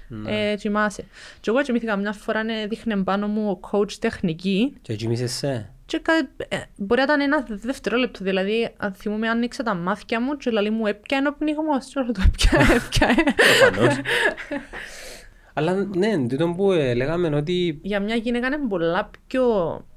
Ναι. 0.07 0.51
ε, 0.51 0.55
κοιμάσαι. 0.55 1.03
Και 1.39 1.49
εγώ 1.49 1.62
κοιμήθηκα 1.62 1.95
μια 1.95 2.12
φορά, 2.12 2.39
ε, 2.39 2.68
δείχνε 2.68 3.03
πάνω 3.03 3.28
μου 3.28 3.49
ο 3.49 3.59
coach 3.72 3.91
τεχνική 3.93 4.74
Και 4.82 4.95
κοιμήσες 4.95 5.32
σε. 5.32 5.70
και 5.86 5.99
κα- 5.99 6.30
ε, 6.47 6.57
μπορεί 6.76 6.97
να 6.99 7.03
ήταν 7.03 7.22
ένα 7.22 7.45
δευτερόλεπτο, 7.49 8.24
δηλαδή 8.24 8.70
αν 8.78 8.93
θυμούμαι 8.93 9.30
άνοιξα 9.30 9.64
τα 9.64 9.74
μάτια 9.74 10.22
μου 10.22 10.38
και 10.38 10.49
λαλή 10.51 10.70
μου 10.70 10.86
έπιανε 10.86 11.28
ο 11.28 11.34
πνιγμός 11.34 11.86
και 11.86 11.99
όλο 11.99 12.12
το 12.12 12.22
έπιανε, 12.28 12.74
έπιανε. 12.86 13.24
Προφανώς. 13.36 13.97
Αλλά 15.53 15.74
ναι, 15.95 16.28
τούτο 16.28 16.53
που 16.57 16.72
ε, 16.72 16.93
λέγαμε 16.93 17.36
ότι 17.36 17.80
Για 17.84 17.99
μια 17.99 18.16
γυναίκα 18.16 18.47
είναι 18.47 18.57
πολλά 18.70 19.09
πιο 19.28 19.43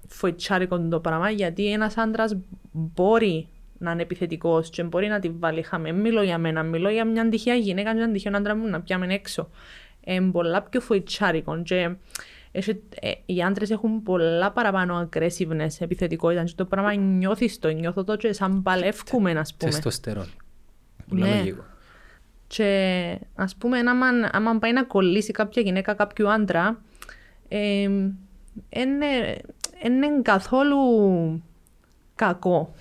φοητσάρικο 0.08 0.80
το 0.88 1.00
πράγμα 1.00 1.30
γιατί 1.30 1.72
ένας 1.72 1.96
άντρας 1.96 2.36
μπορεί 2.72 3.48
να 3.78 3.90
είναι 3.90 4.02
επιθετικός 4.02 4.70
και 4.70 4.82
μπορεί 4.82 5.06
να 5.06 5.18
τη 5.18 5.28
βάλει 5.30 5.62
χαμέ. 5.62 5.92
Μιλώ 5.92 6.22
για 6.22 6.38
μένα, 6.38 6.62
μιλώ 6.62 6.88
για 6.90 7.04
μια 7.04 7.28
τυχαία 7.28 7.54
γυναίκα 7.54 7.90
και 7.92 7.98
έναν 7.98 8.12
τυχαίο 8.12 8.36
άντρα 8.36 8.56
μου 8.56 8.66
να 8.68 8.80
πιάμε 8.80 9.14
έξω. 9.14 9.48
Ε, 10.04 10.20
πολλά 10.32 10.62
πιο 10.62 10.80
φοητσάρικο 10.80 11.62
και 11.62 11.94
έχει- 12.52 12.82
ε, 13.00 13.10
οι 13.26 13.42
άντρες 13.42 13.70
έχουν 13.70 14.02
πολλά 14.02 14.50
παραπάνω 14.52 15.08
aggressiveness, 15.12 15.68
επιθετικότητα 15.78 16.44
και 16.44 16.52
το 16.56 16.64
πράγμα 16.64 16.94
νιώθεις 16.94 17.58
το, 17.58 17.68
νιώθω 17.68 18.04
το 18.04 18.16
και 18.16 18.32
σαν 18.32 18.62
παλεύκουμε 18.62 19.30
ας 19.30 19.54
πούμε. 19.54 19.70
τεστοστερόν. 19.70 20.26
Πολλά 21.08 21.26
Ναι. 21.26 21.36
λογικό. 21.36 21.64
Και 22.46 23.18
ας 23.34 23.56
πούμε, 23.56 23.78
άμα, 23.78 24.06
άμα 24.32 24.58
πάει 24.58 24.72
να 24.72 24.84
κολλήσει 24.84 25.32
κάποια 25.32 25.62
γυναίκα 25.62 25.94
κάποιου 25.94 26.30
άντρα, 26.30 26.80
ε, 27.48 27.82
είναι, 28.68 29.06
είναι 29.84 30.06
καθόλου 30.22 30.78
κακό. 32.14 32.74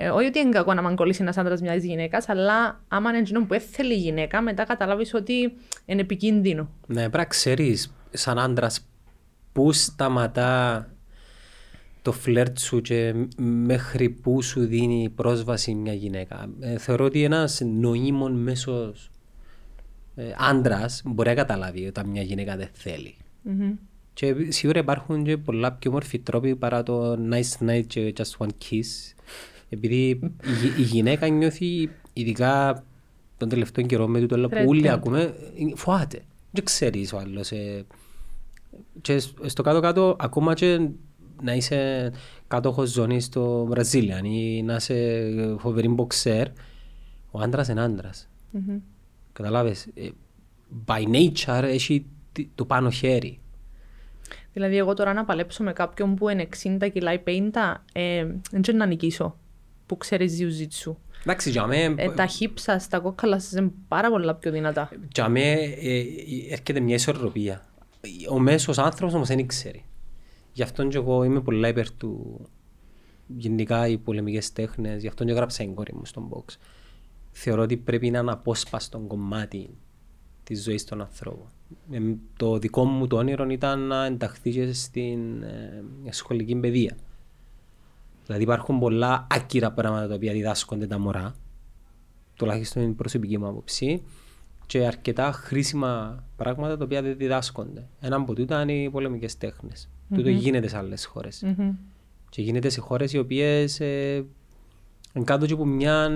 Ε, 0.00 0.08
όχι 0.08 0.26
ότι 0.26 0.38
είναι 0.38 0.50
κακό 0.50 0.74
να 0.74 0.82
μαν 0.82 0.96
κολλήσει 0.96 1.22
ένας 1.22 1.36
άντρας 1.36 1.60
μιας 1.60 1.82
γυναίκας, 1.82 2.28
αλλά 2.28 2.80
άμα 2.88 3.10
είναι 3.10 3.18
εκείνο 3.18 3.44
που 3.44 3.54
έθελε 3.54 3.94
η 3.94 3.96
γυναίκα, 3.96 4.42
μετά 4.42 4.64
καταλάβεις 4.64 5.14
ότι 5.14 5.56
είναι 5.84 6.00
επικίνδυνο. 6.00 6.68
Ναι, 6.86 7.00
πρέπει 7.00 7.16
να 7.16 7.24
ξέρεις 7.24 7.94
σαν 8.10 8.38
άντρας 8.38 8.88
πού 9.52 9.72
σταματά 9.72 10.86
το 12.02 12.12
φλερτ 12.12 12.58
σου 12.58 12.80
και 12.80 13.14
μέχρι 13.36 14.10
πού 14.10 14.42
σου 14.42 14.66
δίνει 14.66 15.12
πρόσβαση 15.14 15.74
μια 15.74 15.92
γυναίκα. 15.92 16.48
Ε, 16.60 16.78
θεωρώ 16.78 17.04
ότι 17.04 17.22
ένας 17.24 17.60
νοήμων 17.60 18.32
μέσος 18.32 19.10
ε, 20.14 20.24
άντρας 20.38 21.02
μπορεί 21.04 21.28
να 21.28 21.34
καταλάβει 21.34 21.86
όταν 21.86 22.08
μια 22.08 22.22
γυναίκα 22.22 22.56
δεν 22.56 22.68
θέλει. 22.72 23.14
Και 24.18 24.34
σίγουρα 24.48 24.78
υπάρχουν 24.78 25.24
και 25.24 25.36
πολλά 25.36 25.72
πιο 25.72 25.90
μορφοί 25.90 26.18
τρόποι 26.18 26.56
παρά 26.56 26.82
το 26.82 27.12
nice 27.30 27.68
night 27.68 27.82
και 27.86 28.12
just 28.16 28.44
one 28.46 28.48
kiss. 28.68 29.14
Επειδή 29.68 30.08
η, 30.08 30.18
γυ- 30.62 30.78
η 30.78 30.82
γυναίκα 30.82 31.28
νιώθει, 31.28 31.90
ειδικά 32.12 32.84
τον 33.36 33.48
τελευταίο 33.48 33.86
καιρό 33.86 34.06
με 34.06 34.20
τούτο 34.20 34.34
όλο 34.34 34.48
που 34.48 34.64
όλοι 34.66 34.82
Threatened. 34.84 34.88
ακούμε, 34.88 35.20
ε, 35.22 35.74
φοβάται. 35.76 36.22
Δεν 36.50 36.64
ξέρεις 36.64 37.12
ο 37.12 37.18
άλλος. 37.18 37.50
ε. 37.50 37.84
Και 39.00 39.18
σ- 39.18 39.46
στο 39.46 39.62
κάτω-κάτω, 39.62 40.16
ακόμα 40.18 40.54
και 40.54 40.88
να 41.42 41.54
είσαι 41.54 42.12
κάτοχος 42.48 42.90
ζώνης 42.90 43.24
στο 43.24 43.64
Βραζίλιαν 43.68 44.24
ή 44.24 44.62
να 44.62 44.74
είσαι 44.74 45.30
φοβερή 45.58 45.88
μποξέρ, 45.88 46.46
ο 47.30 47.40
άντρας 47.40 47.68
είναι 47.68 47.80
άντρας. 47.80 48.28
Καταλάβες. 49.32 49.86
ε, 49.94 50.08
By 50.86 51.02
nature 51.02 51.62
έχει 51.62 52.06
τι- 52.32 52.48
το 52.54 52.64
πάνω 52.64 52.90
χέρι. 52.90 53.38
Δηλαδή, 54.58 54.76
εγώ 54.76 54.94
τώρα 54.94 55.12
να 55.12 55.24
παλέψω 55.24 55.62
με 55.62 55.72
κάποιον 55.72 56.14
που 56.14 56.28
είναι 56.28 56.48
60 56.80 56.88
κιλά 56.92 57.12
ή 57.12 57.18
50, 57.26 57.84
ε, 57.92 58.26
δεν 58.50 58.62
ξέρω 58.62 58.76
να 58.76 58.86
νικήσω, 58.86 59.36
που 59.86 59.96
ξέρεις 59.96 60.38
jiu-jitsu. 60.40 60.94
Εντάξει, 61.22 61.50
για 61.50 61.66
μέ, 61.66 61.94
Ε, 61.96 62.10
τα 62.10 62.28
hip 62.28 62.52
σας, 62.54 62.88
τα 62.88 62.98
κόκκαλα 62.98 63.38
σας 63.38 63.52
είναι 63.52 63.70
πάρα 63.88 64.10
πολλά 64.10 64.34
πιο 64.34 64.50
δυνατά. 64.50 64.90
για 65.14 65.28
μέ 65.28 65.52
ε, 65.52 66.02
έρχεται 66.50 66.80
μια 66.80 66.94
ισορροπία. 66.94 67.66
Ο 68.30 68.38
μέσος 68.38 68.78
άνθρωπος 68.78 69.14
όμως 69.14 69.28
δεν 69.28 69.46
ξέρει. 69.46 69.84
Γι' 70.52 70.62
αυτό 70.62 70.86
και 70.86 70.96
εγώ 70.96 71.24
είμαι 71.24 71.40
πολλά 71.40 71.68
υπέρ 71.68 71.90
του 71.92 72.40
γενικά 73.26 73.88
οι 73.88 73.98
πολεμικές 73.98 74.52
τέχνες, 74.52 75.00
γι' 75.00 75.08
αυτό 75.08 75.24
και 75.24 75.30
έγραψα 75.30 75.64
την 75.64 75.74
κόρη 75.74 75.94
μου 75.94 76.04
στον 76.04 76.28
box. 76.32 76.54
Θεωρώ 77.30 77.62
ότι 77.62 77.76
πρέπει 77.76 78.10
να 78.10 78.18
είναι 78.18 78.30
απόσπαστο 78.30 78.98
κομμάτι 78.98 79.70
της 80.44 80.62
ζωής 80.62 80.84
των 80.84 81.00
ανθρώπων. 81.00 81.46
Ε, 81.90 81.98
το 82.36 82.58
δικό 82.58 82.84
μου 82.84 83.06
το 83.06 83.16
όνειρο 83.16 83.50
ήταν 83.50 83.80
να 83.80 84.04
ενταχθεί 84.04 84.50
και 84.50 84.72
στην 84.72 85.42
ε, 85.42 85.82
σχολική 86.10 86.56
παιδεία. 86.56 86.96
Δηλαδή 88.26 88.42
υπάρχουν 88.42 88.78
πολλά 88.78 89.26
άκυρα 89.30 89.72
πράγματα 89.72 90.08
τα 90.08 90.14
οποία 90.14 90.32
διδάσκονται 90.32 90.86
τα 90.86 90.98
μωρά, 90.98 91.34
τουλάχιστον 92.36 92.82
είναι 92.82 92.90
η 92.90 92.94
προσωπική 92.94 93.38
μου 93.38 93.46
άποψη, 93.46 94.02
και 94.66 94.86
αρκετά 94.86 95.32
χρήσιμα 95.32 96.24
πράγματα 96.36 96.76
τα 96.76 96.84
οποία 96.84 97.02
δεν 97.02 97.16
διδάσκονται. 97.16 97.88
Ένα 98.00 98.16
από 98.16 98.34
τούτα 98.34 98.62
είναι 98.62 98.72
οι 98.72 98.90
πολεμικές 98.90 99.38
τέχνες. 99.38 99.88
Τούτο 100.14 100.28
γίνεται 100.28 100.68
σε 100.68 100.76
άλλες 100.76 101.04
χώρες. 101.04 101.42
Μμμ. 101.42 101.70
Και 102.28 102.42
γίνεται 102.42 102.68
σε 102.68 102.80
χώρες 102.80 103.12
οι 103.12 103.18
οποίες 103.18 103.80
ε, 103.80 104.24
είναι 105.14 105.24
κάτω 105.24 105.46
και 105.46 105.52
από 105.52 105.64
μια 105.64 106.10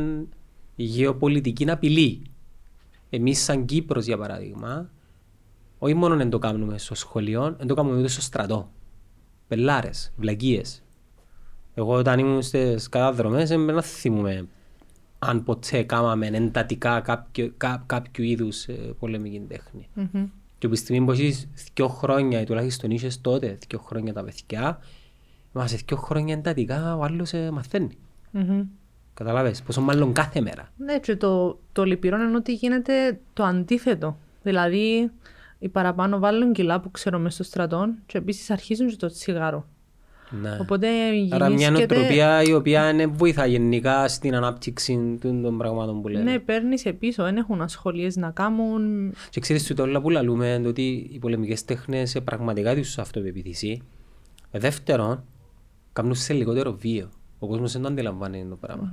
γεωπολιτική 0.76 1.70
απειλή. 1.70 2.22
Εμείς 3.11 3.38
σαν 3.38 3.64
Κύπρος 3.64 4.05
για 4.05 4.18
παράδειγμα, 4.18 4.90
όχι 5.84 5.94
μόνο 5.94 6.16
δεν 6.16 6.30
το 6.30 6.38
κάνουμε 6.38 6.78
στο 6.78 6.94
σχολείο, 6.94 7.54
δεν 7.58 7.66
το 7.66 7.74
κάνουμε 7.74 7.98
ούτε 7.98 8.08
στο 8.08 8.20
στρατό. 8.20 8.70
Πελάρες, 9.48 10.12
βλακίες. 10.16 10.82
Εγώ 11.74 11.94
όταν 11.94 12.18
ήμουν 12.18 12.42
στις 12.42 12.88
καταδρομές 12.88 13.48
δεν 13.48 13.60
να 13.60 13.82
θυμούμε 13.82 14.46
αν 15.18 15.44
ποτέ 15.44 15.82
κάμαμε 15.82 16.26
εντατικά 16.26 17.00
κάποιο, 17.00 17.52
κά, 17.56 17.82
κάποιου 17.86 18.24
είδους 18.24 18.64
ε, 18.64 18.72
πολεμική 18.98 19.42
τέχνη. 19.48 19.88
Μμμ. 19.94 20.26
Και 20.58 20.66
από 20.66 20.74
τη 20.74 20.76
στιγμή 20.76 21.06
που 21.06 21.12
έχεις 21.12 21.48
δύο 21.74 21.88
χρόνια 21.88 22.40
ή 22.40 22.44
τουλάχιστον 22.44 22.90
είχες 22.90 23.20
τότε 23.20 23.58
δύο 23.68 23.78
χρόνια 23.78 24.12
τα 24.12 24.24
παιδιά, 24.24 24.78
μα 25.52 25.66
σε 25.66 25.80
δύο 25.86 25.96
χρόνια 25.96 26.34
εντατικά 26.34 26.96
ο 26.96 27.02
άλλος 27.02 27.32
ε, 27.32 27.50
μαθαίνει. 27.50 27.98
Μμμ. 28.30 28.62
Καταλάβες, 29.14 29.62
πόσο 29.62 29.80
μάλλον 29.80 30.12
κάθε 30.12 30.40
μέρα. 30.40 30.72
Ναι, 30.76 30.98
και 30.98 31.16
το, 31.16 31.58
το 31.72 31.84
λυπηρό 31.84 32.16
είναι 32.16 32.36
ότι 32.36 32.54
γίνεται 32.54 33.20
το 33.32 33.44
αντίθετο. 33.44 34.16
Δηλαδή, 34.42 35.10
οι 35.62 35.68
παραπάνω 35.68 36.18
βάλουν 36.18 36.52
κιλά 36.52 36.80
που 36.80 36.90
ξέρω 36.90 37.18
μέσα 37.18 37.34
στο 37.34 37.42
στρατό 37.42 37.88
και 38.06 38.18
επίσης 38.18 38.50
αρχίζουν 38.50 38.88
και 38.88 38.96
το 38.96 39.06
τσιγάρο. 39.06 39.66
Ναι. 40.30 40.58
Οπότε 40.60 40.88
Άρα 41.30 41.48
μια 41.48 41.56
γινήσκεται... 41.56 41.94
νοοτροπία 41.94 42.42
η 42.42 42.52
οποία 42.52 42.92
δεν 42.94 43.12
βοηθά 43.14 43.46
γενικά 43.46 44.08
στην 44.08 44.34
ανάπτυξη 44.34 45.18
των 45.20 45.42
των 45.42 45.58
πραγμάτων 45.58 46.02
που 46.02 46.08
λέμε. 46.08 46.30
Ναι, 46.30 46.38
παίρνεις 46.38 46.86
πίσω, 46.98 47.22
δεν 47.22 47.36
έχουν 47.36 47.62
ασχολίες 47.62 48.16
να 48.16 48.30
κάνουν. 48.30 49.12
Και 49.30 49.40
ξέρεις 49.40 49.66
το 49.66 49.82
όλα 49.82 50.00
που 50.00 50.10
λαλούμε 50.10 50.48
είναι 50.48 50.68
ότι 50.68 51.08
οι 51.12 51.18
πολεμικές 51.18 51.64
τέχνες 51.64 52.14
ε, 52.14 52.20
πραγματικά 52.20 52.74
τους 52.74 52.98
αυτοπεποίθηση. 52.98 53.82
Ε, 54.50 54.58
Δεύτερον, 54.58 55.24
κάνουν 55.92 56.14
σε 56.14 56.32
λιγότερο 56.32 56.72
βίο. 56.72 57.08
Ο 57.38 57.46
κόσμος 57.46 57.72
δεν 57.72 57.82
το 57.82 57.88
αντιλαμβάνει 57.88 58.46
το 58.48 58.56
πράγμα. 58.56 58.92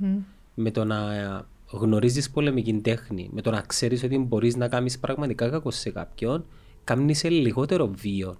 Με 0.54 0.70
το 0.70 0.84
να 0.84 1.14
ε, 1.14 1.44
γνωρίζεις 1.70 2.30
πολεμική 2.30 2.72
τέχνη, 2.72 3.30
με 3.32 3.40
το 3.40 3.50
να 3.50 3.60
ξέρεις 3.60 4.02
ότι 4.02 4.18
μπορείς 4.18 4.56
να 4.56 4.68
κάνεις 4.68 4.98
πραγματικά 4.98 5.48
κακό 5.48 5.70
σε 5.70 5.90
κάποιον, 5.90 6.44
κάνεις 6.84 7.18
σε 7.18 7.28
λιγότερο 7.28 7.86
βίο. 7.96 8.36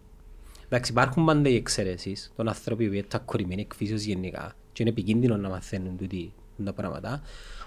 Εντάξει, 0.68 0.90
υπάρχουν 0.90 1.24
πάντα 1.24 1.48
οι 1.48 1.54
εξαιρέσεις 1.54 2.32
των 2.36 2.48
ανθρώπων 2.48 2.86
που 2.86 2.92
είναι 2.92 3.02
τακορημένοι 3.02 3.60
εκ 3.60 3.74
φύσεως 3.74 4.02
γενικά 4.02 4.52
και 4.72 4.82
είναι 4.82 4.90
επικίνδυνο 4.90 5.36
να 5.36 5.48
μαθαίνουν 5.48 5.96
τούτοι 5.96 6.32
τα 6.64 6.72
πράγματα. 6.72 7.22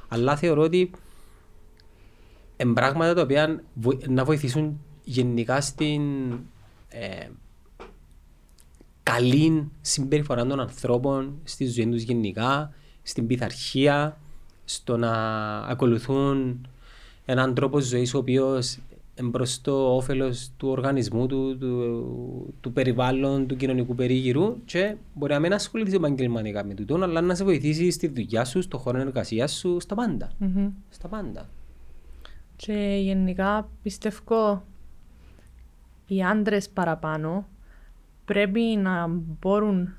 Αλλά 0.08 0.36
θεωρώ 0.36 0.62
ότι 0.62 0.92
είναι 2.58 2.74
πράγματα 2.74 3.14
τα 3.14 3.22
οποία 3.22 3.64
βοη- 3.74 4.08
να 4.08 4.24
βοηθήσουν 4.24 4.80
γενικά 5.04 5.62
στην 5.62 6.32
ε, 6.90 7.28
καλή 9.04 9.72
συμπεριφορά 9.82 10.46
των 10.46 10.60
ανθρώπων 10.60 11.40
στη 11.44 11.66
ζωή 11.66 11.90
τους 11.90 12.02
γενικά, 12.02 12.74
στην 13.04 13.28
πειθαρχία, 13.28 14.18
στο 14.66 14.98
να 14.98 15.12
ακολουθούν 15.58 16.68
έναν 17.26 17.54
τρόπο 17.54 17.80
ζωής 17.80 18.14
ο 18.14 18.18
οποίος 18.18 18.74
είναι 18.76 18.93
προς 19.32 19.62
το 19.62 19.96
όφελος 19.96 20.52
του 20.58 20.70
οργανισμού, 20.70 21.28
του, 21.28 21.58
του, 21.58 22.54
του 22.62 22.72
περιβάλλον, 22.72 23.48
του 23.48 23.56
κοινωνικού 23.56 23.96
περίγυρου 23.96 24.64
και 24.66 24.96
μπορεί 25.14 25.34
να 25.34 25.40
μην 25.40 25.54
ασχοληθεί 25.54 25.96
επαγγελματικά 25.96 26.66
με 26.66 26.74
τούτο, 26.74 26.96
αλλά 27.04 27.22
να 27.22 27.36
σε 27.36 27.44
βοηθήσει 27.44 27.92
στη 27.92 28.08
δουλειά 28.08 28.46
σου, 28.46 28.62
στο 28.62 28.78
χώρο 28.78 29.00
εργασίας 29.00 29.58
σου, 29.58 29.80
στα 29.80 29.96
πάντα. 29.96 30.32
Μμμ. 30.38 30.70
Στα 30.90 31.08
πάντα. 31.08 31.50
Και 32.56 33.00
γενικά 33.02 33.70
πιστεύω 33.84 34.64
οι 36.08 36.24
άντρες 36.24 36.70
παραπάνω 36.70 37.48
πρέπει 38.26 38.62
να 38.62 39.08
μπορούν, 39.40 39.96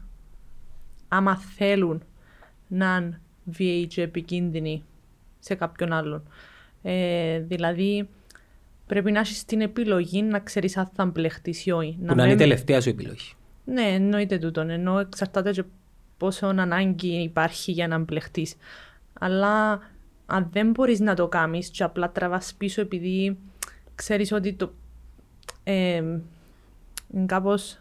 άμα 1.09 1.37
θέλουν, 1.37 2.03
να 2.69 2.97
είναι 2.97 3.21
βίαιοι 3.45 3.87
και 3.87 4.03
επικίνδυνοι 4.03 4.83
σε 5.39 5.55
κάποιον 5.55 5.93
άλλον. 5.93 6.23
Ε, 6.83 7.39
δηλαδή, 7.39 8.09
πρέπει 8.87 9.13
να 9.13 9.21
έχεις 9.21 9.45
την 9.45 9.61
επιλογή 9.61 10.23
να 10.23 10.39
ξέρεις 10.39 10.77
αν 10.77 10.91
θα 10.95 11.05
μπλεχτείς 11.05 11.67
ή 11.67 11.71
όχι. 11.71 11.99
Που 12.07 12.15
να 12.15 12.25
είναι 12.25 12.33
η 12.33 12.37
τελευταία 12.37 12.81
σου 12.81 12.89
επιλογή. 12.89 13.33
Ναι, 13.65 13.83
εννοείται 13.83 14.39
τούτο. 14.39 14.61
Ενώ 14.61 14.99
εξαρτάται 14.99 15.51
και 15.51 15.65
πόσο 16.17 16.47
ανάγκη 16.47 17.23
υπάρχει 17.23 17.73
για 17.73 17.89
να 17.89 17.99
μπλεχτείς. 17.99 18.55
Αλλά 19.13 19.81
αν 20.27 20.49
δεν 20.53 20.71
μπορείς 20.71 21.01
να 21.01 21.15
το 21.15 21.29
κάνεις 21.29 21.69
και 21.69 21.83
απλά 21.83 22.11
τραβάς 22.11 22.55
πίσω 22.59 22.81
επειδή 22.81 23.39
ξέρεις 23.95 24.33
ότι 24.33 24.53
το. 24.53 24.73
Ε, 25.65 26.03
είναι 27.15 27.27
κάπως 27.27 27.79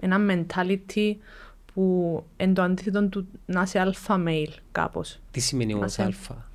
ένα 0.00 0.18
mentality 0.28 1.14
που 1.74 2.24
είναι 2.36 2.52
το 2.52 2.62
αντίθετο 2.62 3.08
του 3.08 3.28
να 3.46 3.62
είσαι 3.62 3.78
αλφα 3.78 4.22
male 4.26 4.54
κάπως. 4.72 5.20
Τι 5.30 5.40
σημαίνει 5.40 5.74
όμως 5.74 5.98
αλφα; 5.98 6.50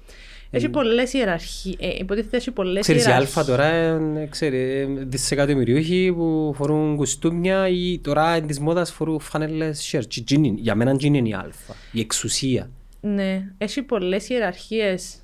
Έχει 0.49 0.69
πολλές 0.69 1.13
ιεραρχίες. 1.13 1.75
Ε, 1.79 1.95
υποτίθεται 1.99 2.37
έχει 2.37 2.51
πολλές 2.51 2.81
ξέρεις, 2.81 3.05
ιεραρχίες. 3.05 3.29
Ξέρεις, 3.33 3.47
η 3.47 3.55
αλφα 3.55 3.67
τώρα 3.67 3.95
είναι 3.95 4.27
ξέρει, 4.27 4.85
δισεκατομμυριούχοι 5.07 6.13
που 6.13 6.53
φορούν 6.55 6.95
κουστούμια 6.95 7.67
ή 7.67 7.99
τώρα 7.99 8.37
είναι 8.37 8.47
της 8.47 8.59
μόδας 8.59 8.91
φορούν 8.91 9.19
φανέλες 9.19 9.81
σέρτ. 9.81 10.11
Για 10.55 10.75
μένα 10.75 10.95
είναι 10.99 11.29
η 11.29 11.33
αλφα, 11.33 11.75
η 11.91 11.99
εξουσία. 11.99 12.69
Ναι, 13.01 13.51
έχει 13.57 13.81
πολλές 13.81 14.29
ιεραρχίες 14.29 15.15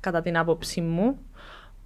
κατά 0.00 0.22
την 0.22 0.36
άποψή 0.36 0.80
μου 0.80 1.18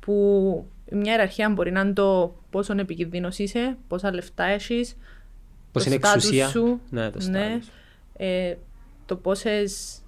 που 0.01 0.67
μια 0.91 1.13
ιεραρχία 1.13 1.51
μπορεί 1.51 1.73
να 1.73 1.81
είναι 1.81 1.93
το 1.93 2.35
πόσο 2.51 2.75
επικίνδυνος 2.79 3.39
είσαι, 3.39 3.77
πόσα 3.89 4.15
λεφτά 4.15 4.45
έχεις, 4.45 4.97
Πώς 5.73 5.85
είναι 5.87 5.95
εξουσία. 5.95 6.49
Σου, 6.49 6.81
ναι, 6.91 7.11
το 7.11 7.31
ναι, 7.31 7.59
ε, 8.17 8.55
το 9.07 9.17
πόσες 9.17 9.99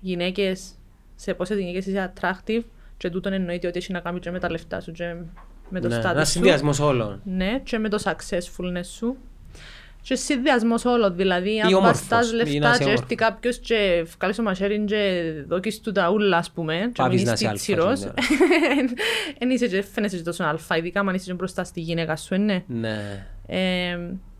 γυναίκες, 0.00 0.70
σε 1.16 1.34
πόσε 1.34 1.54
γυναίκε 1.54 1.90
είσαι 1.90 2.12
attractive, 2.14 2.62
και 2.96 3.10
τούτον 3.10 3.32
εννοείται 3.32 3.66
ότι 3.66 3.78
έχει 3.78 3.92
να 3.92 4.00
κάνει 4.00 4.18
και 4.18 4.30
με 4.30 4.38
τα 4.38 4.50
λεφτά 4.50 4.80
σου, 4.80 4.92
και 4.92 5.14
με 5.68 5.80
το 5.80 5.88
ναι, 5.88 5.98
status 5.98 6.10
ένα 6.10 6.24
συνδυασμός 6.24 6.80
όλων. 6.80 7.20
Ναι, 7.24 7.60
και 7.64 7.78
με 7.78 7.88
το 7.88 7.98
successfulness 8.04 8.84
σου. 8.96 9.16
Και 10.02 10.14
συνδυασμός 10.14 10.84
όλων, 10.84 11.16
δηλαδή 11.16 11.60
αν 11.60 11.82
πας 12.08 12.32
λεφτά 12.32 12.78
και 12.78 12.90
έρθει 12.90 13.14
κάποιος 13.14 13.58
και 13.58 14.06
βγάλεις 14.16 14.36
στο 14.36 14.44
μαχαίρι 14.44 14.84
και 14.84 15.32
δόκεις 15.48 15.80
του 15.80 15.92
τα 15.92 16.10
ούλα, 16.10 16.36
ας 16.36 16.50
πούμε, 16.50 16.90
και 16.92 17.02
μείνεις 17.02 17.32
τίτσιρος, 17.32 18.00
δεν 19.38 19.50
είσαι 19.50 19.68
και 19.68 19.82
φαίνεσαι 19.82 20.22
τόσο 20.22 20.44
αλφα, 20.44 20.76
ειδικά 20.76 21.00
αν 21.00 21.14
είσαι 21.14 21.34
μπροστά 21.34 21.64
στη 21.64 21.80
γυναίκα 21.80 22.16
σου, 22.16 22.36
ναι. 22.36 22.64
Ναι. 22.66 23.22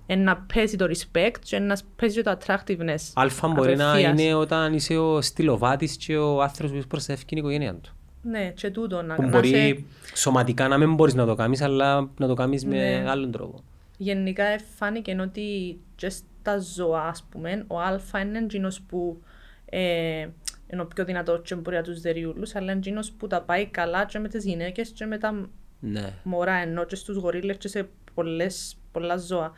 Ε, 0.07 0.15
να 0.15 0.37
παίζει 0.55 0.77
το 0.77 0.87
respect 0.89 1.37
και 1.43 1.59
να 1.59 1.79
παίζει 1.97 2.23
το 2.23 2.39
attractiveness. 2.39 3.11
Αλφα 3.15 3.49
μπορεί 3.49 3.77
να 3.77 3.99
είναι 3.99 4.35
όταν 4.35 4.75
είσαι 4.75 4.97
ο 4.97 5.21
στυλοβάτης 5.21 5.97
και 5.97 6.17
ο 6.17 6.43
άνθρωπος 6.43 6.81
που 6.81 6.87
προστατεύει 6.87 7.25
την 7.25 7.39
οικογένεια 7.39 7.75
του. 7.75 7.91
Ναι, 8.23 8.51
και 8.51 8.71
τούτο. 8.71 9.03
Να, 9.03 9.15
που 9.15 9.29
μπορεί 9.29 9.49
σε... 9.49 9.85
σωματικά 10.15 10.69
να 10.69 10.79
μην 10.79 10.95
μπορείς 10.95 11.15
να 11.15 11.27
το 11.27 11.35
κάνεις, 11.35 11.61
αλλά 11.61 12.11
να 12.19 12.27
το 12.27 12.35
κάνεις 12.35 12.65
ναι. 12.65 12.77
με 12.77 13.11
άλλον 13.11 13.31
τρόπο. 13.31 13.63
Γενικά 13.97 14.45
φάνηκε 14.77 15.17
ότι 15.21 15.79
και 15.95 16.09
στα 16.09 16.59
ζώα, 16.59 17.03
ας 17.03 17.27
πούμε, 17.31 17.65
ο 17.67 17.81
αλφα 17.81 18.21
είναι 18.21 18.39
εκείνος 18.39 18.81
που 18.81 19.23
ε, 19.65 20.27
είναι 20.73 20.83
ο 20.83 20.87
πιο 20.87 21.05
δυνατός 21.05 21.41
και 21.45 21.55
μπορεί 21.55 21.77
να 21.77 21.83
τους 21.83 22.01
δεριούλους, 22.01 22.55
αλλά 22.55 22.71
είναι 22.71 22.81
εκείνος 22.81 23.13
που 23.13 23.27
τα 23.27 23.43
πάει 23.43 23.67
καλά 23.67 24.05
και 24.05 24.19
με 24.19 24.29
τις 24.29 24.45
γυναίκες 24.45 24.89
και 24.89 25.07
με 25.07 25.19
τα 25.19 25.49
ναι. 25.81 26.13
μωρά, 26.23 26.55
ενώ 26.55 26.85
και 26.85 26.97
στους 26.97 27.17
γορίλες 27.17 27.57
και 27.57 27.69
σε 27.69 27.89
πολλές, 28.15 28.77
πολλά 28.93 29.17
ζώα. 29.17 29.53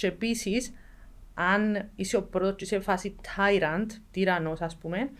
Και 0.00 0.06
επίσης, 0.06 0.72
αν 1.34 1.88
είσαι 1.96 2.16
ο 2.16 2.22
πρώτος 2.22 2.56
και 2.56 2.64
είσαι 2.64 2.80
φάση 2.80 3.14
tyrant, 3.22 3.86
τυραννός, 4.10 4.60
ας 4.60 4.76
πούμε, 4.76 5.10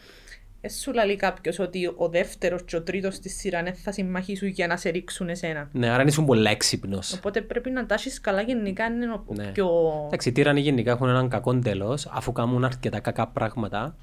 σου 0.68 0.92
λέει 0.92 1.16
κάποιος 1.16 1.58
ότι 1.58 1.86
ο 1.96 2.08
δεύτερος 2.08 2.64
και 2.64 2.76
ο 2.76 2.82
τρίτος 2.82 3.14
στη 3.14 3.28
σειράς 3.28 3.62
δεν 3.62 3.74
θα 3.74 3.92
συμμαχήσουν 3.92 4.48
για 4.48 4.66
να 4.66 4.76
σε 4.76 4.88
ρίξουν 4.88 5.28
εσένα. 5.28 5.68
Ναι, 5.72 5.88
άρα 5.88 6.02
είσαι 6.02 6.22
πολύ 6.22 6.48
έξυπνος. 6.48 7.12
Οπότε 7.12 7.40
πρέπει 7.40 7.70
να 7.70 7.86
τάσει 7.86 8.20
καλά 8.20 8.40
γενικά. 8.42 8.86
Είναι 8.86 9.12
ο 9.12 9.24
ναι. 9.34 9.46
πιο. 9.52 9.70
Εντάξει, 10.06 10.28
οι 10.28 10.32
τύρανοι 10.32 10.60
γενικά 10.60 10.90
έχουν 10.90 11.08
έναν 11.08 11.28
κακό 11.28 11.58
τέλος, 11.58 12.06
αφού 12.06 12.32
κάνουν 12.32 12.64
αρκετά 12.64 13.00
κακά 13.00 13.26
πράγματα. 13.28 13.96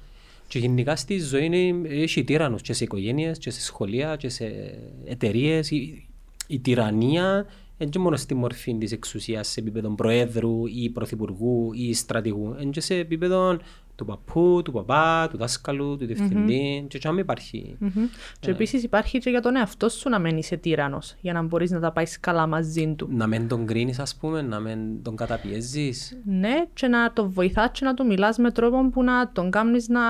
Και 0.48 0.58
γενικά 0.58 0.96
στη 0.96 1.18
ζωή 1.18 1.44
είναι, 1.44 1.88
έχει 1.88 2.24
τύρανου 2.24 2.56
και 2.56 2.72
σε 2.72 2.84
οικογένειες, 2.84 3.38
και 3.38 3.50
σε 3.50 3.60
σχολεία, 3.60 4.16
και 4.16 4.28
σε 4.28 4.78
εταιρείες. 5.04 5.70
Η, 5.70 6.08
η 6.46 6.58
τυραννία 6.60 7.46
δεν 7.78 7.88
είναι 7.94 8.04
μόνος 8.04 8.20
στη 8.20 8.34
μορφή 8.34 8.74
της 8.78 8.92
εξουσίας 8.92 9.48
σε 9.48 9.60
επίπεδο 9.60 9.90
προέδρου 9.90 10.66
ή 10.66 10.90
πρωθυπουργού 10.90 11.72
ή 11.72 11.94
στρατηγού, 11.94 12.56
είναι 12.60 12.70
και 12.70 12.80
σε 12.80 12.94
επίπεδο 12.94 13.58
του 13.98 14.04
παππού, 14.04 14.60
του 14.64 14.72
παπά, 14.72 15.28
του 15.30 15.36
δάσκαλου, 15.36 15.96
του 15.96 16.06
διευθυντή. 16.06 16.82
Mm-hmm. 16.82 16.98
Και 16.98 17.08
υπάρχει. 17.18 17.76
Mm-hmm. 17.82 18.08
Και 18.40 18.50
επίσης 18.50 18.82
υπάρχει 18.82 19.18
και 19.18 19.30
για 19.30 19.40
τον 19.40 19.56
εαυτό 19.56 19.88
σου 19.88 20.08
να 20.08 20.18
μένει 20.18 20.42
τύρανος, 20.60 21.14
για 21.20 21.32
να 21.32 21.42
μπορείς 21.42 21.70
να 21.70 21.80
τα 21.80 21.92
πάεις 21.92 22.20
καλά 22.20 22.46
μαζί 22.46 22.94
του. 22.94 23.08
Να 23.10 23.26
μην 23.26 23.48
τον 23.48 23.66
κρίνεις, 23.66 23.98
ας 23.98 24.16
πούμε, 24.16 24.42
να 24.42 24.60
μην 24.60 25.02
τον 25.02 25.16
καταπιέζεις. 25.16 26.18
Ναι, 26.24 26.64
και 26.72 26.86
να 26.86 27.12
το 27.12 27.30
βοηθάς 27.30 27.70
και 27.72 27.84
να 27.84 27.94
του 27.94 28.06
μιλάς 28.06 28.38
με 28.38 28.50
τρόπο 28.50 28.90
που 28.90 29.02
να 29.02 29.32
τον 29.32 29.50
κάνεις 29.50 29.88
να 29.88 30.00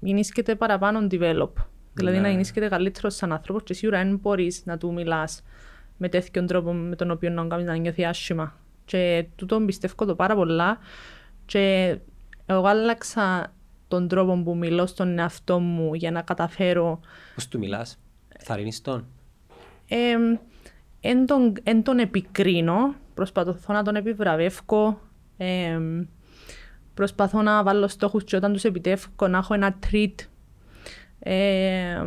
γεννήσκεται 0.00 0.54
παραπάνω 0.54 1.06
develop. 1.10 1.50
Δηλαδή 1.92 2.16
ναι. 2.16 2.22
να 2.22 2.28
γεννήσκεται 2.28 2.68
καλύτερος 2.68 3.14
σαν 3.14 3.32
άνθρωπος 3.32 3.62
και 3.62 3.74
σίγουρα 3.74 4.04
δεν 4.04 4.18
μπορείς 4.22 4.62
να 4.64 4.78
του 4.78 4.92
μιλάς 4.92 5.42
με 5.98 6.08
τέτοιον 6.08 6.46
τρόπο 6.46 6.72
με 6.72 6.96
τον 6.96 7.10
οποίο 7.10 7.30
να 7.30 7.46
κάνεις 7.46 7.66
να 7.66 7.76
νιώθει 7.76 8.04
άσχημα. 8.04 8.56
Και 8.84 9.26
τούτο 9.36 9.60
πιστεύω 9.60 10.04
το 10.04 10.14
πάρα 10.14 10.34
πολλά. 10.34 10.78
Και 11.46 11.96
εγώ 12.46 12.66
άλλαξα 12.66 13.52
τον 13.88 14.08
τρόπο 14.08 14.42
που 14.42 14.56
μιλώ 14.56 14.86
στον 14.86 15.18
εαυτό 15.18 15.58
μου 15.58 15.94
για 15.94 16.10
να 16.10 16.22
καταφέρω. 16.22 17.00
Πώς 17.34 17.48
του 17.48 17.58
μιλάς, 17.58 17.98
θα 18.38 18.58
τον; 18.82 19.06
Ε, 19.88 20.16
εν, 21.00 21.26
τον, 21.26 21.52
εν 21.62 21.82
τον 21.82 21.98
επικρίνω, 21.98 22.94
προσπαθώ 23.14 23.72
να 23.72 23.82
τον 23.82 23.96
επιβραβεύω. 23.96 25.00
Ε, 25.36 25.78
προσπαθώ 26.94 27.42
να 27.42 27.62
βάλω 27.62 27.88
στόχους 27.88 28.24
και 28.24 28.36
όταν 28.36 28.52
τους 28.52 28.64
επιτεύχω 28.64 29.28
να 29.28 29.38
έχω 29.38 29.54
ένα 29.54 29.78
treat. 29.90 30.14
Ε, 31.18 32.04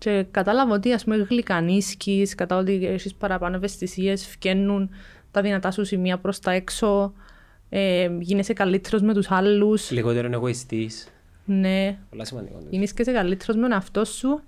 και 0.00 0.26
κατάλαβα 0.30 0.74
ότι 0.74 0.92
ας 0.92 1.04
πούμε 1.04 1.16
γλυκανίσκεις, 1.16 2.34
κατάλαβα 2.34 2.72
ότι 2.72 2.86
έχεις 2.86 3.14
παραπάνω 3.14 3.56
ευαισθησίες, 3.56 4.26
φκαίνουν 4.26 4.90
τα 5.30 5.40
δυνατά 5.40 5.70
σου 5.70 5.84
σημεία 5.84 6.18
προς 6.18 6.38
τα 6.38 6.50
έξω, 6.50 7.12
ε, 7.68 8.10
γίνεσαι 8.20 8.52
καλύτερος 8.52 9.02
με 9.02 9.14
τους 9.14 9.30
άλλους. 9.30 9.90
Λιγότερο 9.90 10.28
εγωιστής. 10.32 11.08
Ναι. 11.44 11.98
Πολλά 12.10 12.24
σημαντικό. 12.24 12.58
Γίνεσαι 12.70 12.94
καλύτερος 12.94 13.56
με 13.56 13.62
τον 13.62 13.72
εαυτό 13.72 14.04
σου 14.04 14.40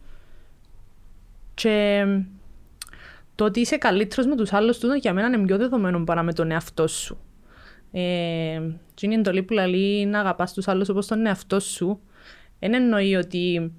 και 1.55 2.05
το 3.35 3.45
ότι 3.45 3.61
είσαι 3.61 3.77
καλύτερος 3.77 4.27
με 4.27 4.37
τους 4.37 4.53
άλλους 4.53 4.79
τούτο 4.79 4.95
για 4.95 5.13
μένα 5.13 5.27
είναι 5.29 5.47
πιο 5.47 5.57
δεδομένο 5.57 6.05
παρά 6.05 6.23
με 6.23 6.33
τον 6.33 6.51
εαυτό 6.51 6.87
σου. 6.87 7.19
Ε, 7.93 8.61
και 8.95 9.07
είναι 9.07 9.15
η 9.15 9.19
εντολή 9.19 9.43
που 9.43 9.53
λέει 9.53 10.07
να 10.07 10.21
αγαπάς 10.21 10.53
τους 10.53 10.69
άλλους 10.69 10.89
όπως 10.89 11.07
τον 11.07 11.27
εαυτό 11.27 11.61
σου. 11.61 12.01
Δεν 12.59 12.75
εννοεί 12.75 13.15
ότι 13.15 13.73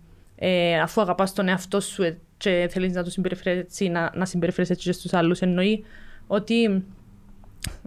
ε, 0.46 0.80
αφού 0.80 1.02
αγαπάς 1.02 1.34
τον 1.34 1.48
εαυτό 1.48 1.80
σου 1.80 2.04
ε, 2.04 2.18
και 2.38 2.68
θέλεις 2.72 2.94
να 2.94 3.04
το 3.04 3.10
συμπεριφέρεις 3.10 3.60
έτσι, 3.60 3.88
να, 3.88 4.12
να 4.16 4.26
συμπεριφέρεις 4.26 4.70
έτσι 4.70 4.86
και 4.86 4.92
στους 4.92 5.14
άλλους, 5.14 5.40
εννοεί 5.40 5.84
ότι 6.28 6.86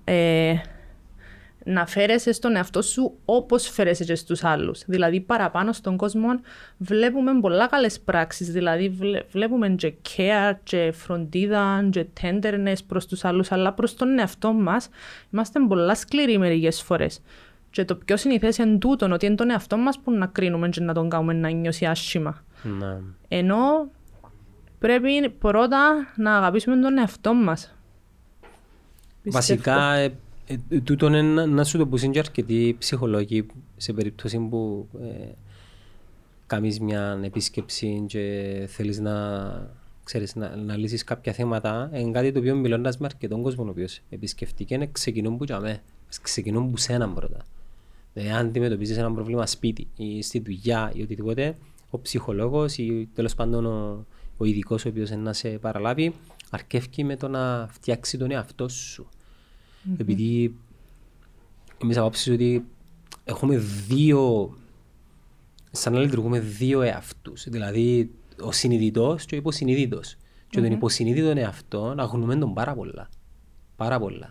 ε, 0.04 0.54
να 1.64 1.86
φέρεσαι 1.86 2.32
στον 2.32 2.57
εαυτό 2.57 2.82
σου 2.82 3.18
όπως 3.24 3.68
φέρεσαι 3.68 4.04
και 4.04 4.14
στους 4.14 4.44
άλλους. 4.44 4.82
Δηλαδή 4.86 5.20
παραπάνω 5.20 5.72
στον 5.72 5.96
κόσμο 5.96 6.28
βλέπουμε 6.78 7.40
πολλά 7.40 7.66
καλές 7.66 8.00
πράξεις, 8.00 8.52
δηλαδή 8.52 8.96
βλέπουμε 9.30 9.68
και 9.68 9.94
care 10.16 10.54
και 10.62 10.92
φροντίδα 10.94 11.88
και 11.90 12.07
tenderness 12.20 12.78
προς 12.86 13.07
τους 13.07 13.24
άλλους, 13.24 13.52
αλλά 13.52 13.72
προς 13.72 13.94
τον 13.94 14.18
εαυτό 14.18 14.52
μας 14.52 14.88
είμαστε 15.32 15.61
πολλά 15.68 15.94
σκληροί 15.94 16.38
μερικές 16.38 16.82
φορές. 16.82 17.20
Και 17.70 17.84
το 17.84 17.94
πιο 17.94 18.16
συνηθές 18.16 18.59
είναι 18.59 18.78
τούτο, 18.78 19.09
ότι 19.12 19.26
είναι 19.26 19.34
τον 19.34 19.50
εαυτό 19.50 19.76
μας 19.76 19.98
που 19.98 20.11
να 20.12 20.26
κρίνουμε 20.26 20.68
και 20.68 20.80
να 20.80 20.94
τον 20.94 21.09
κάνουμε 21.09 21.32
να 21.32 21.48
νιώσει 21.48 21.86
άσχημα. 21.86 22.44
Ναι. 22.62 22.98
Ενώ 23.28 23.90
πρέπει 24.78 25.30
πρώτα 25.30 26.12
να 26.16 26.36
αγαπήσουμε 26.36 26.80
τον 26.80 26.98
εαυτό 26.98 27.34
μας. 27.34 27.74
Βασικά, 29.24 29.92
ε, 29.92 30.14
ε, 30.46 30.80
τούτο 30.80 31.07
είναι 31.07 31.46
να 31.46 31.64
σου 31.64 31.78
το 31.78 31.86
πούσουν 31.86 32.11
και 32.11 32.18
αρκετοί 32.18 32.76
ψυχολόγοι 32.78 33.46
σε 33.76 33.92
περίπτωση 33.92 34.38
που 34.38 34.88
ε, 35.00 35.32
κάνεις 36.46 36.80
μια 36.80 37.20
επίσκεψη 37.22 38.04
και 38.07 38.64
θέλεις 38.68 39.00
να, 39.00 39.14
ξέρεις, 40.04 40.34
να, 40.34 40.57
να 40.57 40.76
λύσεις 40.76 41.04
κάποια 41.04 41.32
θέματα. 41.32 41.90
Είναι 41.94 42.11
κάτι 42.11 42.32
το 42.32 42.38
οποίο 42.38 42.54
μιλώντας 42.54 42.98
με 42.98 43.07
αρκετόν 43.07 43.42
κόσμο 43.42 43.64
ο 43.64 43.68
οποίος 43.68 44.00
επισκεφτήκε, 44.11 44.88
ξεκινούν 44.92 45.36
που 45.36 45.44
για 45.44 45.80
ξεκινούν 46.22 46.70
που 46.70 46.76
σένα 46.76 47.09
πρώτα. 47.09 47.38
Δηλαδή, 48.12 48.32
αν 48.32 48.46
αντιμετωπίζεις 48.46 48.96
ένα 48.96 49.12
πρόβλημα 49.12 49.46
σπίτι 49.46 49.86
ή 49.96 50.22
στη 50.22 50.40
δουλειά 50.40 50.92
ή 50.94 51.02
οτιδήποτε, 51.02 51.57
ο 51.97 52.01
ψυχολόγος 52.01 52.76
ή 52.76 53.09
τέλος 53.14 53.34
πάντων 53.34 53.66
ο, 53.66 54.07
ο 54.36 54.44
ειδικός 54.44 54.84
ο 54.84 54.88
οποίος 54.88 55.11
να 55.11 55.32
σε 55.32 55.49
παραλάβει, 55.49 56.14
αρκεύει 56.51 57.05
με 57.05 57.16
το 57.16 57.28
να 57.28 57.68
φτιάξει 57.70 58.18
τον 58.18 58.30
εαυτό 58.30 58.68
σου. 58.68 59.09
Mm-hmm. 59.09 59.94
Επειδή 59.99 60.55
εμείς 61.82 61.97
απόψεις 61.97 62.32
ότι 62.32 62.64
έχουμε 63.24 63.59
δύο 63.86 64.53
σαν 65.70 65.92
να 65.92 66.01
λειτουργούμε 66.01 66.40
δύο 66.40 66.80
εαυτούς. 66.80 67.44
Δηλαδή, 67.49 68.11
ο 68.40 68.53
συνειδητός 68.53 69.24
και 69.24 69.34
ο 69.34 69.38
υποσυνείδητος. 69.38 70.16
Και 70.49 70.61
τον 70.61 70.72
υποσυνείδητο 70.72 71.28
εαυτό 71.28 71.94
αγνοούμε 71.97 72.36
τον 72.36 72.55
πάρα 72.55 72.74
πολλά. 72.74 73.09
Πάρα 73.76 73.99
πολλά. 73.99 74.30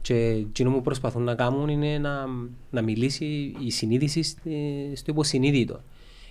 Και 0.00 0.14
εκείνο 0.14 0.70
που 0.70 0.82
προσπαθούν 0.82 1.22
να 1.22 1.34
κάνουν 1.34 1.68
είναι 1.68 1.98
να, 1.98 2.26
να 2.70 2.82
μιλήσει 2.82 3.54
η 3.60 3.70
συνείδηση 3.70 4.22
στη- 4.22 4.92
στο 4.94 5.10
υποσυνείδητο. 5.10 5.80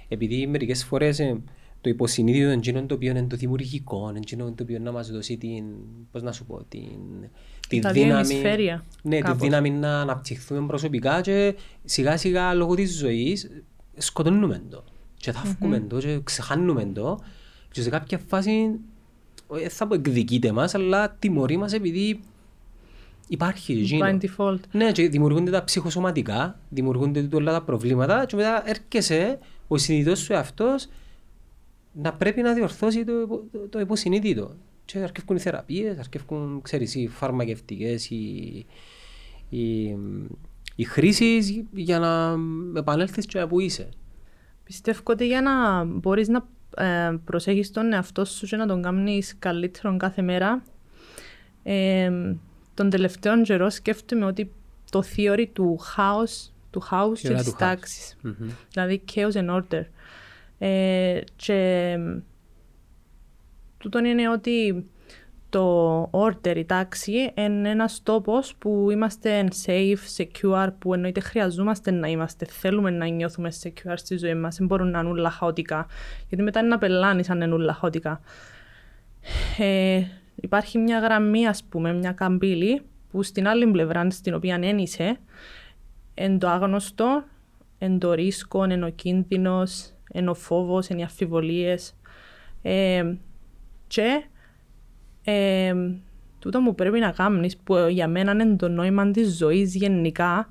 Επειδή 0.07 0.47
μερικές 0.47 0.83
φορές 0.83 1.19
ε, 1.19 1.41
το 1.81 1.89
υποσυνείδητο 1.89 2.45
είναι 2.45 2.53
εκείνο 2.53 2.85
το 2.85 2.95
οποίο 2.95 3.09
είναι 3.09 3.23
το 3.23 3.35
δημιουργικό, 3.35 4.07
είναι 4.09 4.17
εκείνο 4.17 4.51
το 4.51 4.63
οποίο 4.63 4.79
να 4.79 4.91
μας 4.91 5.11
δώσει 5.11 5.37
την, 5.37 5.63
πώς 6.11 6.21
να 6.21 6.31
σου 6.31 6.45
πω, 6.45 6.63
την, 6.69 6.89
τη 7.67 7.79
Τα 7.79 7.91
δύο 7.91 8.03
δύναμη, 8.03 8.29
ημισφαίρια, 8.29 8.85
ναι, 9.01 9.15
τη 9.15 9.21
κάπως. 9.21 9.39
δύναμη 9.41 9.69
να 9.69 10.01
αναπτυχθούμε 10.01 10.67
προσωπικά 10.67 11.21
και 11.21 11.55
σιγά 11.83 12.17
σιγά 12.17 12.53
λόγω 12.53 12.75
της 12.75 12.97
ζωής 12.97 13.49
σκοτώνουμε 13.97 14.61
το. 14.69 14.83
Και 15.17 15.31
θαύκουμε 15.31 15.79
το 15.79 15.99
και 15.99 16.19
ξεχάνουμε 16.23 16.85
το. 16.85 17.19
Και 17.71 17.81
σε 17.81 17.89
κάποια 17.89 18.17
φάση 18.27 18.79
δεν 19.47 19.69
θα 19.69 19.87
πω 19.87 19.95
εκδικείται 19.95 20.51
μας 20.51 20.75
αλλά 20.75 21.15
τιμωρεί 21.19 21.57
μας 21.57 21.73
επειδή 21.73 22.19
υπάρχει 23.27 23.73
εκείνο. 23.73 24.05
By 24.05 24.19
default. 24.25 24.59
Ναι, 24.71 24.91
και 24.91 25.09
δημιουργούνται 25.09 25.51
τα 25.51 25.63
ψυχοσωματικά, 25.63 26.59
δημιουργούνται 26.69 27.27
όλα 27.33 27.51
τα 27.51 27.61
προβλήματα 27.61 28.25
και 28.25 28.35
μετά 28.35 28.63
έρχεσαι 28.65 29.39
ο 29.67 29.77
συνειδητός 29.77 30.19
σου 30.19 30.33
εαυτός 30.33 30.87
να 31.91 32.13
πρέπει 32.13 32.41
να 32.41 32.53
διορθώσει 32.53 33.03
το, 33.03 33.21
υπο- 33.21 33.43
το, 33.51 33.59
το 33.69 33.79
υποσυνείδητο. 33.79 34.55
Και 34.85 34.99
αρκεύκουν 34.99 35.35
οι 35.35 35.39
θεραπείες, 35.39 35.97
αρκεύκουν, 35.97 36.61
ξέρεις, 36.61 36.95
οι 36.95 37.07
φαρμακευτικές, 37.07 38.09
οι, 38.09 38.65
οι, 39.49 39.95
οι 40.75 40.83
χρήσεις 40.83 41.63
για 41.73 41.99
να 41.99 42.35
επανέλθεις 42.79 43.25
και 43.25 43.45
που 43.45 43.59
είσαι. 43.59 43.89
Πιστεύω 44.63 45.01
ότι 45.03 45.27
για 45.27 45.41
να 45.41 45.83
μπορείς 45.83 46.27
να 46.27 46.47
ε, 46.77 47.17
προσέχεις 47.25 47.71
τον 47.71 47.93
εαυτό 47.93 48.25
σου 48.25 48.45
και 48.45 48.55
να 48.55 48.67
τον 48.67 48.81
κάνεις 48.81 49.35
καλύτερον 49.39 49.97
κάθε 49.97 50.21
μέρα, 50.21 50.63
ε, 51.63 52.11
τον 52.75 52.89
τελευταίο 52.89 53.41
καιρό 53.41 53.69
σκέφτομαι 53.69 54.25
ότι 54.25 54.51
το 54.91 55.03
theory 55.15 55.45
του 55.53 55.79
house, 55.97 56.51
του 56.69 56.83
house 56.91 57.13
και 57.13 57.27
Θεωρία 57.27 57.37
της 57.37 57.45
του 57.45 57.55
house. 57.55 57.59
τάξης. 57.59 58.17
Μμμ. 58.21 58.49
Δηλαδή 58.71 59.03
chaos 59.13 59.31
and 59.31 59.55
order. 59.61 59.83
Ε, 60.57 61.19
και 61.35 61.97
τούτον 63.77 64.05
είναι 64.05 64.29
ότι 64.29 64.85
το 65.49 66.09
order, 66.11 66.55
η 66.55 66.65
τάξη, 66.65 67.31
είναι 67.35 67.69
ένας 67.69 68.03
τόπος 68.03 68.55
που 68.55 68.87
είμαστε 68.91 69.47
safe, 69.65 69.97
secure, 70.17 70.67
που 70.79 70.93
εννοείται 70.93 71.19
χρειαζόμαστε 71.19 71.91
να 71.91 72.07
είμαστε, 72.07 72.45
θέλουμε 72.45 72.89
να 72.89 73.05
νιώθουμε 73.05 73.51
secure 73.63 73.93
στη 73.95 74.17
ζωή 74.17 74.35
μας, 74.35 74.55
δεν 74.55 74.67
μπορούν 74.67 74.89
να 74.91 74.99
είναι 74.99 75.09
όλα 75.09 75.29
χαοτικά, 75.29 75.87
γιατί 76.27 76.43
μετά 76.43 76.59
είναι 76.59 76.67
να 76.67 76.77
πελάνεις 76.77 77.29
αν 77.29 77.41
είναι 77.41 77.53
όλα 77.53 77.73
χαοτικά. 77.73 78.21
Ε, 79.57 80.01
υπάρχει 80.45 80.77
μια 80.77 80.99
γραμμή, 80.99 81.47
ας 81.47 81.63
πούμε, 81.63 81.93
μια 81.93 82.11
καμπύλη, 82.11 82.81
που 83.11 83.23
στην 83.23 83.47
άλλη 83.47 83.67
πλευρά, 83.67 84.09
στην 84.09 84.33
οποία 84.33 84.59
δεν 84.59 84.77
είσαι, 84.77 85.17
εν 86.13 86.39
το 86.39 86.47
άγνωστο, 86.47 87.23
εν 87.77 87.99
το 87.99 88.13
ρίσκο, 88.13 88.63
εν 88.63 88.83
ο 88.83 88.89
κίνδυνος, 88.89 89.93
εν 90.11 90.27
ο 90.27 90.33
φόβος, 90.33 90.87
εν 90.87 90.97
οι 90.97 91.03
αμφιβολίες. 91.03 91.95
Ε, 92.61 93.13
και 93.87 94.23
ε, 95.23 95.73
τούτο 96.39 96.61
που 96.61 96.75
πρέπει 96.75 96.99
να 96.99 97.11
κάνεις, 97.11 97.57
που 97.57 97.75
για 97.75 98.07
μένα 98.07 98.31
είναι 98.31 98.55
το 98.55 98.67
νόημα 98.67 99.11
της 99.11 99.37
ζωής 99.37 99.75
γενικά, 99.75 100.49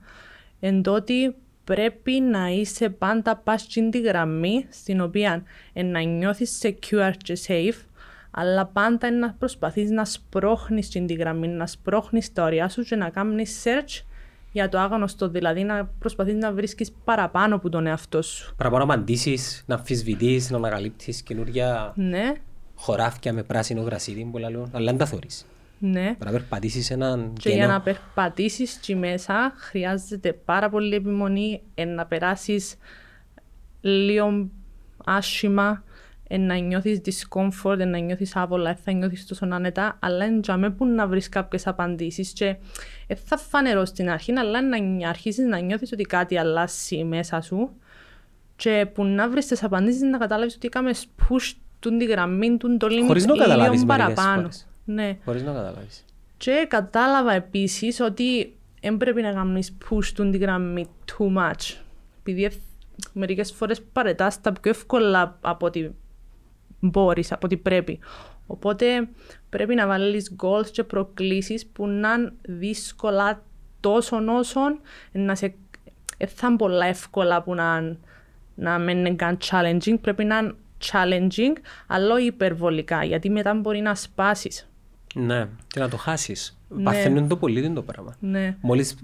εν 0.60 0.82
το 0.82 0.92
ότι 0.92 1.34
πρέπει 1.64 2.20
να 2.20 2.48
είσαι 2.48 2.88
πάντα 2.88 3.36
πας 3.36 3.60
στην 3.60 3.90
τη 3.90 4.00
γραμμή 4.00 4.66
στην 4.70 5.00
οποία 5.00 5.42
εν 5.72 5.90
να 5.90 6.00
νιώθεις 6.00 6.60
secure 6.62 7.12
και 7.16 7.38
safe, 7.46 7.93
αλλά 8.36 8.66
πάντα 8.66 9.06
είναι 9.06 9.16
να 9.16 9.32
προσπαθείς 9.38 9.90
να 9.90 10.04
σπρώχνεις 10.04 10.86
στην 10.86 11.06
τη 11.06 11.14
γραμμή, 11.14 11.48
να 11.48 11.66
σπρώχνεις 11.66 12.32
τα 12.32 12.44
ωριά 12.44 12.68
σου 12.68 12.82
και 12.82 12.96
να 12.96 13.08
κάνεις 13.10 13.62
search 13.64 14.04
για 14.52 14.68
το 14.68 14.78
άγνωστο, 14.78 15.28
δηλαδή 15.28 15.62
να 15.62 15.84
προσπαθείς 15.98 16.34
να 16.34 16.52
βρίσκεις 16.52 16.92
παραπάνω 17.04 17.54
από 17.54 17.68
τον 17.68 17.86
εαυτό 17.86 18.22
σου. 18.22 18.54
Παραπάνω 18.56 18.84
απαντήσεις, 18.84 19.64
να 19.66 19.74
αμφισβητείς, 19.74 20.50
να 20.50 20.56
ανακαλύπτεις 20.56 21.22
καινούργια 21.22 21.92
Ναι, 21.96 22.32
χωράφια 22.74 23.32
με 23.32 23.42
πράσινο 23.42 23.80
γρασίδι, 23.82 24.28
πολλά 24.32 24.50
λέω, 24.50 24.68
αλλά 24.72 24.84
δεν 24.84 24.96
τα 24.98 25.06
θωρείς. 25.06 25.46
ναι. 25.78 26.02
Πρέπει 26.04 26.24
να 26.24 26.30
περπατήσεις 26.30 26.90
έναν 26.90 27.32
Και 27.38 27.48
για 27.48 27.58
κενό. 27.58 27.72
να 27.72 27.80
περπατήσεις 27.80 28.76
εκεί 28.76 28.94
μέσα 28.94 29.52
χρειάζεται 29.56 30.32
πάρα 30.32 30.70
πολύ 30.70 30.94
επιμονή 30.94 31.62
ε, 31.74 31.84
να 31.84 32.06
περάσεις 32.06 32.74
λίγο 33.80 34.48
άσχημα, 35.04 35.82
ε, 35.88 35.93
να 36.30 36.54
νιώθεις 36.56 37.00
discomfort, 37.04 37.78
ε, 37.78 37.84
να 37.84 37.98
νιώθεις 37.98 38.36
άβολα, 38.36 38.70
ε, 38.70 38.74
θα 38.74 38.92
νιώθεις 38.92 39.26
τόσο 39.26 39.46
άνετα, 39.50 39.98
αλλά 40.02 40.24
είναι 40.24 40.40
για 40.42 40.72
που 40.76 40.84
να 40.86 41.06
βρεις 41.06 41.28
κάποιες 41.28 41.66
απαντήσεις 41.66 42.32
και 42.32 42.56
ε, 43.06 43.14
θα 43.14 43.36
φανερώ 43.36 43.84
στην 43.84 44.10
αρχή, 44.10 44.32
αλλά 44.32 44.62
να 44.62 44.78
νι- 44.78 45.06
αρχίσεις 45.06 45.44
να 45.46 45.58
νιώθεις 45.58 45.92
ότι 45.92 46.02
κάτι 46.02 46.38
αλλάσει 46.38 47.04
μέσα 47.04 47.40
σου 47.40 47.70
και 48.56 48.86
που 48.94 49.04
να 49.04 49.28
βρεις 49.28 49.46
τις 49.46 49.62
απαντήσεις 49.64 50.02
να 50.02 50.18
καταλάβεις 50.18 50.54
ότι 50.54 50.66
έκαμες 50.66 51.06
push 51.20 51.52
του 51.80 51.96
τη 51.96 52.04
γραμμή 52.04 52.56
του 52.56 52.76
το 52.76 52.86
limit 52.90 53.06
Χωρίς 53.06 53.26
να 53.26 53.36
καταλάβεις 53.36 53.80
λίγο 53.80 53.84
μερικές 53.86 54.14
παραπάνω. 54.14 54.40
φορές. 54.40 54.66
Ναι. 54.84 55.18
Χωρίς 55.24 55.42
να 55.42 55.52
καταλάβεις. 55.52 56.04
Και 56.36 56.66
κατάλαβα 56.68 57.32
επίσης 57.32 58.00
ότι 58.00 58.56
δεν 58.80 58.96
πρέπει 58.96 59.22
να 59.22 59.32
κάνεις 59.32 59.76
push 59.90 60.04
του 60.14 60.30
τη 60.30 60.38
γραμμή 60.38 60.86
too 61.06 61.26
much. 61.36 61.76
Επειδή 62.20 62.44
ευ- 62.44 62.60
μερικές 63.12 63.52
φορές 63.52 63.82
παρετάς 63.92 64.40
τα 64.40 64.52
πιο 64.52 64.70
εύκολα 64.70 65.38
από 65.40 65.66
ό,τι 65.66 65.88
μπορείς, 66.84 67.32
από 67.32 67.46
ό,τι 67.46 67.56
πρέπει. 67.56 67.98
Οπότε 68.46 69.08
πρέπει 69.48 69.74
να 69.74 69.86
βάλεις 69.86 70.36
goals 70.42 70.66
και 70.70 70.84
προκλήσεις 70.84 71.66
που 71.66 71.86
να 71.86 72.12
είναι 72.12 72.32
δύσκολα 72.42 73.42
τόσο 73.80 74.22
όσο 74.28 74.60
να 75.12 75.34
σε... 75.34 75.54
ε, 76.16 76.26
θα 76.26 76.46
είναι 76.46 76.56
πολλά 76.56 76.86
εύκολα 76.86 77.42
που 77.42 77.54
να, 77.54 77.96
να 78.54 78.78
μην 78.78 78.98
είναι 78.98 79.14
καν 79.14 79.38
challenging. 79.44 79.96
Πρέπει 80.00 80.24
να 80.24 80.38
είναι 80.38 80.54
challenging, 80.90 81.56
αλλά 81.86 82.14
όχι 82.14 82.26
υπερβολικά, 82.26 83.04
γιατί 83.04 83.30
μετά 83.30 83.54
μπορεί 83.54 83.80
να 83.80 83.94
σπάσεις. 83.94 84.68
Ναι, 85.14 85.48
και 85.66 85.80
να 85.80 85.88
το 85.88 85.96
χάσεις. 85.96 86.58
Ναι. 86.68 86.82
Παθαίνουν 86.82 87.28
το 87.28 87.36
πολύ 87.36 87.70
το 87.70 87.82
πράγμα. 87.82 88.16
Ναι. 88.20 88.56
Μόλις 88.60 88.96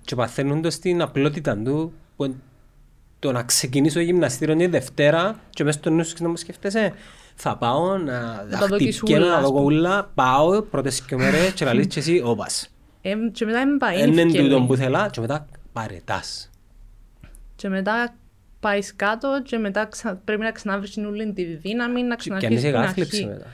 και 0.00 0.14
παθαίνουν 0.14 0.62
το 0.62 0.70
στην 0.70 1.02
απλότητα 1.02 1.56
του 1.56 1.92
που 2.16 2.24
είναι 2.24 2.34
το 3.18 3.32
να 3.32 3.42
ξεκινήσω 3.42 4.00
γυμναστήριο 4.00 4.56
τη 4.56 4.66
Δευτέρα 4.66 5.40
και 5.50 5.64
μέσα 5.64 5.78
στο 5.78 5.90
νου 5.90 6.04
σου 6.04 6.14
να 6.20 6.28
μου 6.28 6.36
σκέφτεσαι 6.36 6.92
θα 7.34 7.56
πάω 7.56 7.98
να 7.98 8.46
τα 8.50 8.66
δοκίσεις 8.66 8.96
χτυπιέμαι, 8.96 9.24
ούλα, 9.24 9.32
να 9.32 9.36
ας 9.38 9.42
δω 9.44 9.52
πούμε. 9.52 9.64
ούλα, 9.64 10.10
πάω 10.14 10.62
πρώτες 10.62 11.00
και 11.02 11.16
μέρες 11.16 11.52
και 11.52 11.64
λαλείς 11.64 11.86
και 11.86 11.98
εσύ 11.98 12.20
όπας. 12.24 12.70
Ε, 13.02 13.14
και 13.32 13.44
μετά 13.44 13.58
δεν 13.58 13.76
πάει 13.76 14.08
Είναι 14.08 14.22
ευκαιρία. 14.22 14.42
τούτο 14.50 14.62
που 14.66 14.76
θέλα 14.76 15.08
και 15.12 15.20
μετά 15.20 15.46
παρετάς. 15.72 16.50
Και 17.56 17.68
μετά 17.68 18.14
πάεις 18.60 18.96
κάτω 18.96 19.42
και 19.44 19.58
μετά 19.58 19.86
ξα... 19.86 20.20
πρέπει 20.24 20.42
να 20.42 20.50
ξαναβρεις 20.52 20.90
την 20.90 21.06
όλη 21.06 21.32
τη 21.32 21.44
δύναμη, 21.44 22.02
να 22.02 22.14
Και 22.14 22.16
ξαναρχίσεις 22.16 22.64
αν 22.64 22.70
την 22.70 22.78
είσαι 22.78 22.86
κάθλιψη 22.86 23.16
αρχή. 23.16 23.26
μετά. 23.28 23.46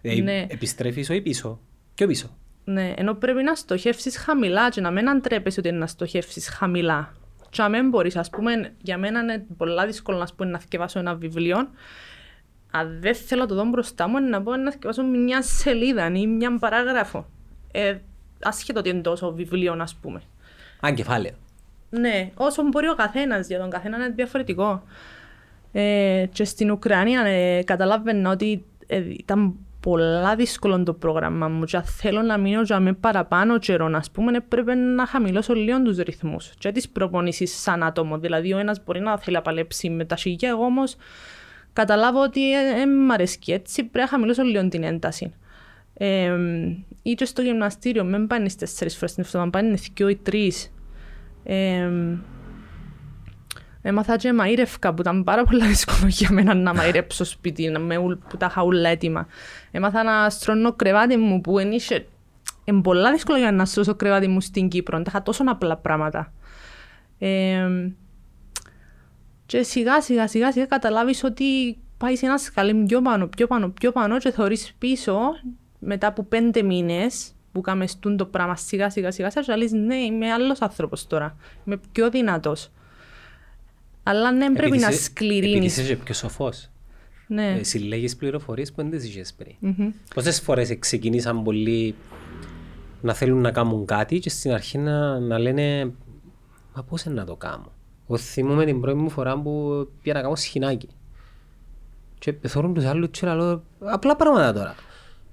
Δηλαδή, 0.00 0.22
Ναι. 0.22 0.46
Επιστρέφεις 0.48 1.10
όχι 1.10 1.20
πίσω, 1.20 1.60
πιο 1.94 2.06
πίσω. 2.06 2.36
Ναι, 2.64 2.92
ενώ 2.96 3.14
πρέπει 3.14 3.42
να 3.42 3.54
στοχεύσεις 3.54 4.16
χαμηλά 4.16 4.68
και 4.68 4.80
να 4.80 4.90
μην 4.90 5.08
αντρέπεσαι 5.08 5.60
ότι 5.60 5.68
είναι 5.68 5.78
να 5.78 5.86
στοχεύσεις 5.86 6.48
χαμηλά. 6.48 7.12
Και 7.56 7.62
να 7.62 7.68
μην 7.68 7.88
μπορείς, 7.88 8.16
ας 8.16 8.30
πούμε, 8.30 8.72
για 8.82 8.98
μένα 8.98 9.20
είναι 9.20 9.46
πολλά 9.56 9.86
δύσκολο 9.86 10.18
να, 10.18 10.26
πούμε, 10.36 10.50
να 10.50 10.58
θυκευάσω 10.58 10.98
ένα 10.98 11.14
βιβλίο. 11.14 11.68
Αν 12.70 12.96
δεν 13.00 13.14
θέλω 13.14 13.40
να 13.40 13.46
το 13.46 13.54
δω 13.54 13.64
μπροστά 13.64 14.08
μου, 14.08 14.16
είναι 14.16 14.28
να 14.28 14.42
πω 14.42 14.56
να 14.56 14.70
θυκευάσω 14.70 15.02
μια 15.02 15.42
σελίδα 15.42 16.06
ή 16.06 16.26
μια 16.26 16.58
παράγραφο. 16.58 17.26
Ε, 17.72 17.96
ασχέτω 18.42 18.78
ότι 18.78 18.88
είναι 18.88 19.00
τόσο 19.00 19.32
βιβλίο, 19.32 19.76
ας 19.80 19.94
πούμε. 19.94 20.22
Αν 20.80 20.94
κεφάλαιο. 20.94 21.34
Ναι, 21.90 22.30
όσο 22.34 22.62
μπορεί 22.62 22.88
ο 22.88 22.94
καθένας, 22.94 23.46
για 23.46 23.58
τον 23.58 23.70
καθένα 23.70 23.96
είναι 23.96 24.08
διαφορετικό. 24.08 24.82
Ε, 25.72 26.26
και 26.32 26.44
στην 26.44 26.70
Ουκρανία 26.70 27.20
ε, 27.20 27.62
καταλάβαινα 27.62 28.30
ότι 28.30 28.64
ε, 28.86 29.02
ήταν 29.08 29.54
πολλά 29.86 30.36
δύσκολο 30.36 30.82
το 30.82 30.92
πρόγραμμα 30.92 31.48
μου 31.48 31.64
και 31.64 31.76
αν 31.76 31.84
θέλω 31.84 32.22
να 32.22 32.38
μείνω 32.38 32.62
για 32.62 32.80
με 32.80 32.92
παραπάνω 32.92 33.58
καιρό, 33.58 33.90
ας 33.94 34.10
πούμε, 34.10 34.40
πρέπει 34.40 34.74
να 34.74 35.06
χαμηλώσω 35.06 35.54
λίγο 35.54 35.82
τους 35.82 35.96
ρυθμούς 35.96 36.52
και 36.58 36.72
τις 36.72 36.88
προπονήσεις 36.88 37.60
σαν 37.60 37.82
άτομο. 37.82 38.18
Δηλαδή, 38.18 38.52
ο 38.52 38.58
ένας 38.58 38.84
μπορεί 38.84 39.00
να 39.00 39.18
θέλει 39.18 39.36
να 39.36 39.42
παλέψει 39.42 39.90
με 39.90 40.04
τα 40.04 40.16
σιγιά, 40.16 40.48
εγώ 40.48 40.64
όμως 40.64 40.96
καταλάβω 41.72 42.22
ότι 42.22 42.40
δεν 42.74 42.88
μ' 42.88 43.10
αρέσει 43.10 43.38
και 43.38 43.54
έτσι, 43.54 43.82
πρέπει 43.82 43.98
να 43.98 44.06
χαμηλώσω 44.06 44.42
λίγο 44.42 44.68
την 44.68 44.82
ένταση. 44.82 45.34
Ε, 45.94 46.36
ή 47.02 47.14
και 47.14 47.24
στο 47.24 47.42
γυμναστήριο, 47.42 48.04
μην 48.04 48.26
πάνε 48.26 48.48
τέσσερις 48.58 48.96
φορές 48.96 49.14
την 49.14 49.22
εβδομάδα, 49.26 49.50
πάνε 49.50 49.78
δύο 49.94 50.08
ή 50.08 50.16
τρεις. 50.16 50.72
Ε, 51.44 51.90
έμαθα 53.88 54.16
και 54.16 54.32
μαΐρευκα 54.40 54.90
που 54.94 55.00
ήταν 55.00 55.24
πάρα 55.24 55.44
πολύ 55.44 55.66
δύσκολο 55.66 56.06
για 56.08 56.28
μένα 56.32 56.54
να 56.54 56.72
μαΐρεψω 56.76 57.06
σπίτι 57.24 57.68
να 57.68 57.78
με, 57.78 57.96
ουλ- 57.96 58.18
που 58.28 58.36
τα 58.36 58.46
είχα 58.50 58.62
όλα 58.62 58.88
έτοιμα. 58.88 59.26
Έμαθα 59.70 60.02
να 60.02 60.30
στρώνω 60.30 60.72
κρεβάτι 60.72 61.16
μου 61.16 61.40
που 61.40 61.58
είναι 61.58 61.74
είχε- 61.74 62.06
είναι 62.64 62.80
πολλά 62.80 63.12
δύσκολο 63.12 63.38
για 63.38 63.52
να 63.52 63.64
στρώσω 63.64 63.94
κρεβάτι 63.94 64.28
μου 64.28 64.40
στην 64.40 64.68
Κύπρο. 64.68 64.96
Τα 64.96 65.04
είχα 65.08 65.22
τόσο 65.22 65.44
απλά 65.46 65.76
πράγματα. 65.76 66.32
Ε, 67.18 67.68
Και 69.46 69.62
σιγά 69.62 70.00
σιγά 70.00 70.28
σιγά 70.28 70.52
σιγά 70.52 70.66
καταλάβεις 70.66 71.24
ότι 71.24 71.78
πάεις 71.98 72.18
σε 72.18 72.26
ένας 72.26 72.42
σκαλί 72.42 72.74
πιο 72.74 73.02
πάνω, 73.02 73.26
πιο 73.26 73.46
πάνω, 73.46 73.68
πιο 73.68 73.92
πάνω 73.92 74.18
και 74.18 74.30
θεωρείς 74.30 74.74
πίσω 74.78 75.18
μετά 75.78 76.06
από 76.06 76.22
πέντε 76.24 76.62
μήνες 76.62 77.30
που 77.52 77.60
κάμες 77.60 77.90
στούν 77.90 78.16
το 78.16 78.26
πράγμα 78.26 78.56
σιγά 78.56 78.90
σιγά 78.90 79.10
σιγά 79.10 79.30
σιγά 79.30 79.44
και 79.44 79.54
λες 79.54 79.72
ναι 79.72 79.96
είμαι 79.96 80.32
άλλος 80.32 80.60
άνθρωπος 80.60 81.06
τώρα, 81.06 81.36
είμαι 81.64 81.80
πιο 81.92 82.10
δυνατός. 82.10 82.70
Αλλά 84.08 84.32
ναι 84.32 84.46
πρέπει 84.52 84.66
Επειδή 84.66 84.82
να 84.82 84.88
είσαι- 84.88 85.10
Επειδή 85.10 85.36
σκληρύνεις. 85.38 85.76
είσαι 85.76 85.94
και 85.94 85.96
πιο 86.02 86.14
σοφός. 86.14 86.70
Ναι. 87.28 87.56
Ε, 87.58 87.62
Συλλέγεις 87.62 88.16
πληροφορίες 88.16 88.72
που 88.72 88.82
δεν 88.82 88.90
τις 88.90 89.04
είχες 89.04 89.34
πριν. 89.34 89.54
Πόσες 90.14 90.40
φορές 90.40 90.76
ξεκινήσαν 90.78 91.42
πολλοί 91.42 91.94
να 93.02 93.14
θέλουν 93.14 93.40
να 93.40 93.50
κάνουν 93.50 93.84
κάτι 93.86 94.18
και 94.18 94.30
στην 94.30 94.52
αρχή 94.52 94.78
να, 94.78 95.18
να 95.20 95.38
λένε 95.38 95.92
«Μα 96.74 96.82
πώς 96.82 97.02
είναι 97.02 97.14
να 97.14 97.24
το 97.24 97.36
κάνω». 97.36 97.72
Εγώ 98.08 98.18
θυμούμαι 98.18 98.64
την 98.64 98.80
πρώτη 98.80 98.98
μου 98.98 99.10
φορά 99.10 99.40
που 99.40 99.88
πήγα 100.02 100.14
να 100.16 100.22
κάνω 100.22 100.34
σχοινάκι. 100.36 100.88
Και 102.18 102.34
θωρούν 102.46 102.74
τους 102.74 102.84
άλλους 102.84 103.08
και 103.10 103.26
λέω 103.26 103.62
απλά 103.78 104.16
πράγματα 104.16 104.52
τώρα. 104.52 104.74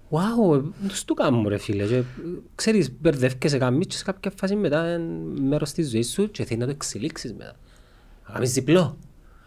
Wow, 0.09 0.63
τους 0.87 1.05
το 1.05 1.13
κάνουμε 1.13 1.49
ρε 1.49 1.57
φίλε. 1.57 1.85
Και, 1.85 1.95
ε, 1.95 2.03
ξέρεις, 2.55 2.91
μπερδεύκεσαι 3.01 3.57
καμίς 3.57 3.87
και 3.87 3.95
σε 3.95 4.03
κάποια 4.03 4.31
φάση 4.35 4.55
μετά 4.55 4.93
είναι 4.93 5.07
μέρος 5.41 5.71
της 5.71 5.89
ζωής 5.89 6.11
σου 6.11 6.31
και 6.31 6.45
θέλει 6.45 6.59
να 6.59 6.65
το 6.65 6.71
εξελίξεις 6.71 7.33
μετά. 7.33 7.55
Να 8.33 8.39
κάνεις 8.39 8.53
διπλό. 8.53 8.97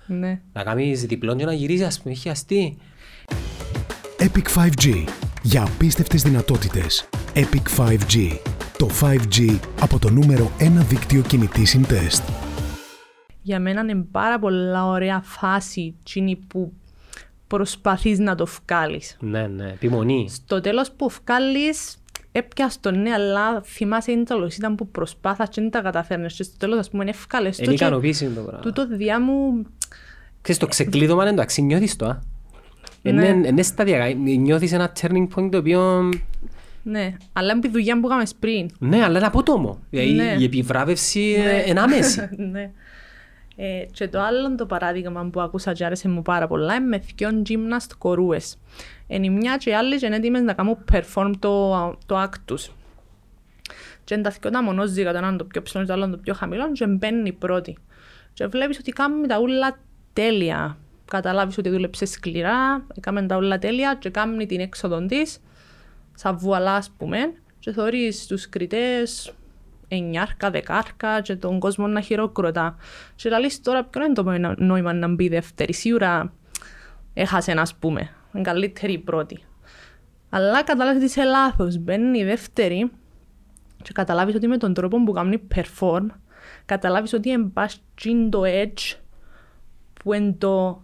ναι. 0.07 0.41
Να 0.53 0.63
κάνεις 0.63 1.07
διπλό 1.07 1.37
και 1.37 1.45
να 1.45 1.53
γυρίσεις, 1.53 1.87
ας 1.87 2.01
πούμε, 2.01 2.15
έχει 2.15 2.29
αστεί. 2.29 2.77
Epic 4.19 4.49
5G. 4.55 5.05
Για 5.43 5.63
απίστευτες 5.63 6.23
δυνατότητες. 6.23 7.09
Epic 7.35 7.63
5G. 7.77 8.39
Το 8.79 8.89
5G 9.01 9.59
από 9.81 9.99
το 9.99 10.11
νούμερο 10.11 10.51
1 10.59 10.85
δίκτυο 10.89 11.23
κινητής 11.23 11.71
συντεστ. 11.71 12.23
Για 13.43 13.61
μένα 13.61 13.81
είναι 13.81 14.07
πάρα 14.11 14.39
πολλά 14.39 14.87
ωραία 14.87 15.21
φάση 15.25 15.95
εκείνη 16.01 16.37
που 16.37 16.73
προσπαθείς 17.47 18.19
να 18.19 18.35
το 18.35 18.47
βγάλεις. 18.47 19.17
Ναι, 19.21 19.47
ναι, 19.47 19.69
επιμονή. 19.69 20.29
Στο 20.31 20.61
τέλος 20.61 20.93
που 20.93 21.11
βγάλεις 21.25 21.97
έπιας 22.37 22.81
το 22.81 22.91
ναι, 22.91 23.11
αλλά 23.13 23.63
θυμάσαι 23.63 24.13
είναι 24.13 24.23
το 24.25 24.49
ήταν 24.59 24.75
που 24.75 24.89
προσπάθας 24.89 25.49
και 25.49 25.61
δεν 25.61 25.71
τα 25.71 25.81
καταφέρνες 25.81 26.35
και 26.35 26.43
στο 26.43 26.57
τέλος 26.59 26.79
ας 26.79 26.91
πούμε 26.91 27.05
ευκάλες 27.09 27.59
Είναι 27.59 27.73
ικανοποίηση 27.73 28.27
το 28.27 28.41
πράγμα. 28.41 28.61
τούτο 28.61 28.87
διά 28.89 29.21
μου 29.21 29.67
Ξέρεις, 30.41 30.61
το 30.61 30.67
ξεκλείδωμα 30.67 31.23
είναι 31.23 31.33
εντάξει, 31.33 31.63
νιώθεις 31.63 31.97
το, 31.97 32.07
α. 32.07 32.19
Είναι, 33.03 33.33
Ναι. 33.33 33.47
είναι 33.49 33.63
σταδιακά, 33.63 34.15
νιώθεις 34.19 34.73
ένα 34.73 34.93
turning 35.01 35.27
point 35.35 35.49
το 35.51 35.59
οποίο... 35.59 36.09
ναι, 36.83 37.17
αλλά 37.33 37.53
είναι 37.53 37.61
τη 37.61 37.69
δουλειά 37.69 38.01
που 38.01 38.07
είχαμε 38.07 38.23
πριν. 38.41 38.71
Ναι, 38.79 39.03
αλλά 39.05 39.19
είναι 39.19 39.27
απότομο. 39.27 39.79
Δηλαδή 39.91 40.13
Ναι. 40.13 40.37
η 40.39 40.45
επιβράβευση 40.45 41.37
είναι 41.67 41.81
άμεση. 41.81 42.29
ναι. 42.53 42.71
Ε, 43.57 43.85
και 43.93 44.09
το 44.09 44.21
άλλο 44.21 44.55
το 44.55 44.67
παράδειγμα 44.67 45.29
που 45.33 45.41
άκουσα 45.41 45.73
και 45.73 45.85
άρεσε 45.85 46.09
μου 46.09 46.23
πάρα 46.23 46.47
πολλά 46.47 46.75
είναι 46.75 46.87
με 46.87 47.03
δυο 47.17 47.29
gymnast 47.49 47.91
κορούες. 47.99 48.59
Εν 49.07 49.23
η 49.23 49.31
μιας 49.31 49.65
και 49.65 49.71
η 49.71 49.75
άλλη 49.75 49.99
και 49.99 50.07
είναι 50.07 50.17
έτοιμες 50.17 50.43
να 50.43 50.53
κάνουν 50.53 50.85
perform 50.93 51.33
το, 51.39 51.71
το 52.07 52.23
act 52.23 52.39
τους. 52.45 52.71
Και 54.05 54.15
είναι 54.15 54.23
τα 54.23 54.31
δυο 54.41 54.51
τα 54.51 54.63
μονόζυγα, 54.63 55.13
το 55.13 55.19
ένα 55.19 55.29
είναι 55.29 55.37
το 55.37 55.45
πιο 55.45 55.63
ψηλό 55.63 55.83
και 55.83 55.89
το 55.89 55.93
άλλο 55.95 56.05
είναι 56.05 56.15
το 56.15 56.23
πιο 56.23 56.35
χαμηλό 56.35 56.73
και 56.73 56.87
μπαίνει 56.87 57.29
η 57.29 57.33
πρώτη. 57.33 57.77
Και 58.33 58.47
βλέπεις 58.47 58.79
ότι 58.79 58.91
κάνουμε 58.91 59.27
τα 59.27 59.39
ούλα 59.39 59.79
τέλεια. 60.13 60.79
Καταλάβεις 61.11 61.59
ότι 61.59 61.69
δούλεψες 61.69 62.11
σκληρά, 62.11 62.87
έκαμε 62.97 63.27
τα 63.27 63.37
ούλα 63.37 63.59
τέλεια 63.59 63.97
και 63.99 64.11
κάνει 64.11 64.47
την 64.47 64.61
έξοδο 64.61 65.07
της, 65.07 65.43
σαν 66.15 66.39
βουαλά 66.39 66.75
ας 66.75 66.91
πούμε, 66.99 67.19
και 67.59 67.73
θωρείς 67.73 68.27
τους 68.27 68.49
κριτές 68.49 69.35
εννιάρκα, 69.89 70.51
δεκάρκα 70.51 71.21
και 71.21 71.37
τον 71.37 71.59
κόσμο 71.59 71.87
να 71.87 72.01
χειροκροτά. 72.01 72.77
Και 73.15 73.29
λαλείς 73.29 73.61
τώρα 73.61 73.85
ποιο 73.85 74.05
είναι 74.05 74.13
το 74.13 74.55
νόημα 74.65 74.93
να 74.93 75.09
μπει 75.09 75.29
δεύτερη; 75.29 75.73
Σίγουρα 75.73 76.33
έχασε 77.15 77.53
ας 77.53 77.75
πούμε, 77.75 78.11
είναι 78.37 78.51
καλύτερη 78.51 78.93
η 78.93 78.99
πρώτη. 78.99 79.39
Αλλά 80.31 80.63
καταλάβεις 80.63 80.97
ότι 81.03 81.11
είσαι 81.11 81.25
λάθος. 81.25 81.79
Μπαίνει 81.79 82.19
η 82.19 82.25
δεύτερη 82.25 82.91
και 83.83 83.93
καταλάβεις 83.93 84.35
ότι 84.35 84.47
με 84.47 84.57
τον 84.57 84.75
τρόπο 84.75 85.05
που 85.05 85.13
κάνει 85.13 85.43
perform, 85.55 86.07
καταλάβεις 86.67 87.13
ότι 87.13 87.33
εμπάς 87.33 87.83
το 88.31 88.43
edge 88.45 88.97
που 89.93 90.13
είναι 90.13 90.33
το 90.39 90.83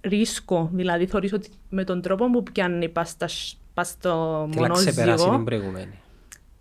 ρίσκο. 0.00 0.70
Δηλαδή 0.72 1.06
θεωρείς 1.06 1.32
ότι 1.32 1.48
με 1.68 1.84
τον 1.84 2.00
τρόπο 2.00 2.30
που 2.30 2.42
πιάνει 2.42 2.88
πας, 2.88 3.08
στα, 3.08 3.28
πας 3.74 3.88
στο 3.88 4.48
Θέλει 4.52 4.66
να 4.66 4.74
ξεπεράσει 4.74 5.24
μονόζυγο, 5.24 5.36
την 5.36 5.44
προηγούμενη. 5.44 5.98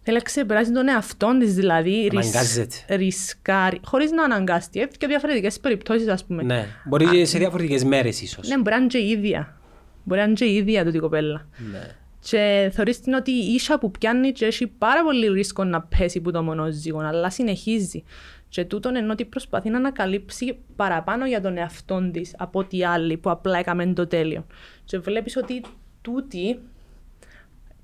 Θέλει 0.05 0.17
να 0.17 0.23
ξεπεράσει 0.23 0.71
τον 0.71 0.87
εαυτό 0.87 1.37
της, 1.39 1.53
δηλαδή 1.53 2.09
Αναγκάζεται. 2.11 2.75
ρισκάρει, 2.89 3.79
χωρίς 3.83 4.11
να 4.11 4.23
αναγκαστεί. 4.23 4.79
Έχει 4.79 4.97
και 4.97 5.07
διαφορετικές 5.07 5.59
περιπτώσεις, 5.59 6.07
ας 6.07 6.25
πούμε. 6.25 6.43
Ναι, 6.43 6.65
μπορεί 6.85 7.05
και 7.05 7.25
σε 7.25 7.37
διαφορετικές 7.37 7.83
μέρες 7.83 8.21
ίσως. 8.21 8.47
Ναι, 8.47 8.57
μπορεί 8.57 8.69
να 8.69 8.75
είναι 8.75 8.87
και 8.87 8.97
η 8.97 9.09
ίδια. 9.09 9.57
Μπορεί 10.03 10.19
να 10.19 10.25
είναι 10.25 10.35
και 10.35 10.45
η 10.45 10.55
ίδια 10.55 10.83
τούτη 10.83 10.97
η 10.97 10.99
κοπέλα. 10.99 11.47
Ναι. 11.71 11.95
Και 12.19 12.71
θεωρείς 12.73 13.01
την 13.01 13.13
ότι 13.13 13.31
η 13.31 13.53
ίσα 13.53 13.79
που 13.79 13.91
πιάνει 13.91 14.31
και 14.31 14.45
έχει 14.45 14.67
πάρα 14.67 15.03
πολύ 15.03 15.27
ρίσκο 15.27 15.63
να 15.63 15.81
πέσει 15.81 16.21
που 16.21 16.31
το 16.31 16.43
μονόζυγο, 16.43 16.99
αλλά 16.99 17.29
συνεχίζει. 17.29 18.03
Και 18.49 18.65
τούτον 18.65 18.95
ενώ 18.95 19.11
ότι 19.11 19.25
προσπαθεί 19.25 19.69
να 19.69 19.77
ανακαλύψει 19.77 20.57
παραπάνω 20.75 21.25
για 21.25 21.41
τον 21.41 21.57
εαυτό 21.57 22.09
της 22.11 22.35
από 22.37 22.59
ότι 22.59 22.85
άλλοι 22.85 23.17
που 23.17 23.29
απλά 23.29 23.57
έκαμε 23.57 23.85
το 23.85 24.07
τέλειο. 24.07 24.45
Και 24.85 24.99
βλέπεις 24.99 25.37
ότι 25.37 25.61
τούτη 26.01 26.59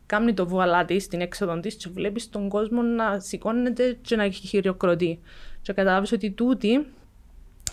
κάνει 0.09 0.33
το 0.33 0.47
βουαλά 0.47 0.85
της, 0.85 1.07
την 1.07 1.21
έξοδο 1.21 1.59
της, 1.59 1.75
και 1.75 1.89
βλέπεις 1.93 2.29
τον 2.29 2.49
κόσμο 2.49 2.81
να 2.81 3.19
σηκώνεται 3.19 3.97
και 4.01 4.15
να 4.15 4.29
χειροκροτεί. 4.29 5.19
Και 5.61 5.73
καταλάβεις 5.73 6.11
ότι 6.11 6.31
τούτη 6.31 6.85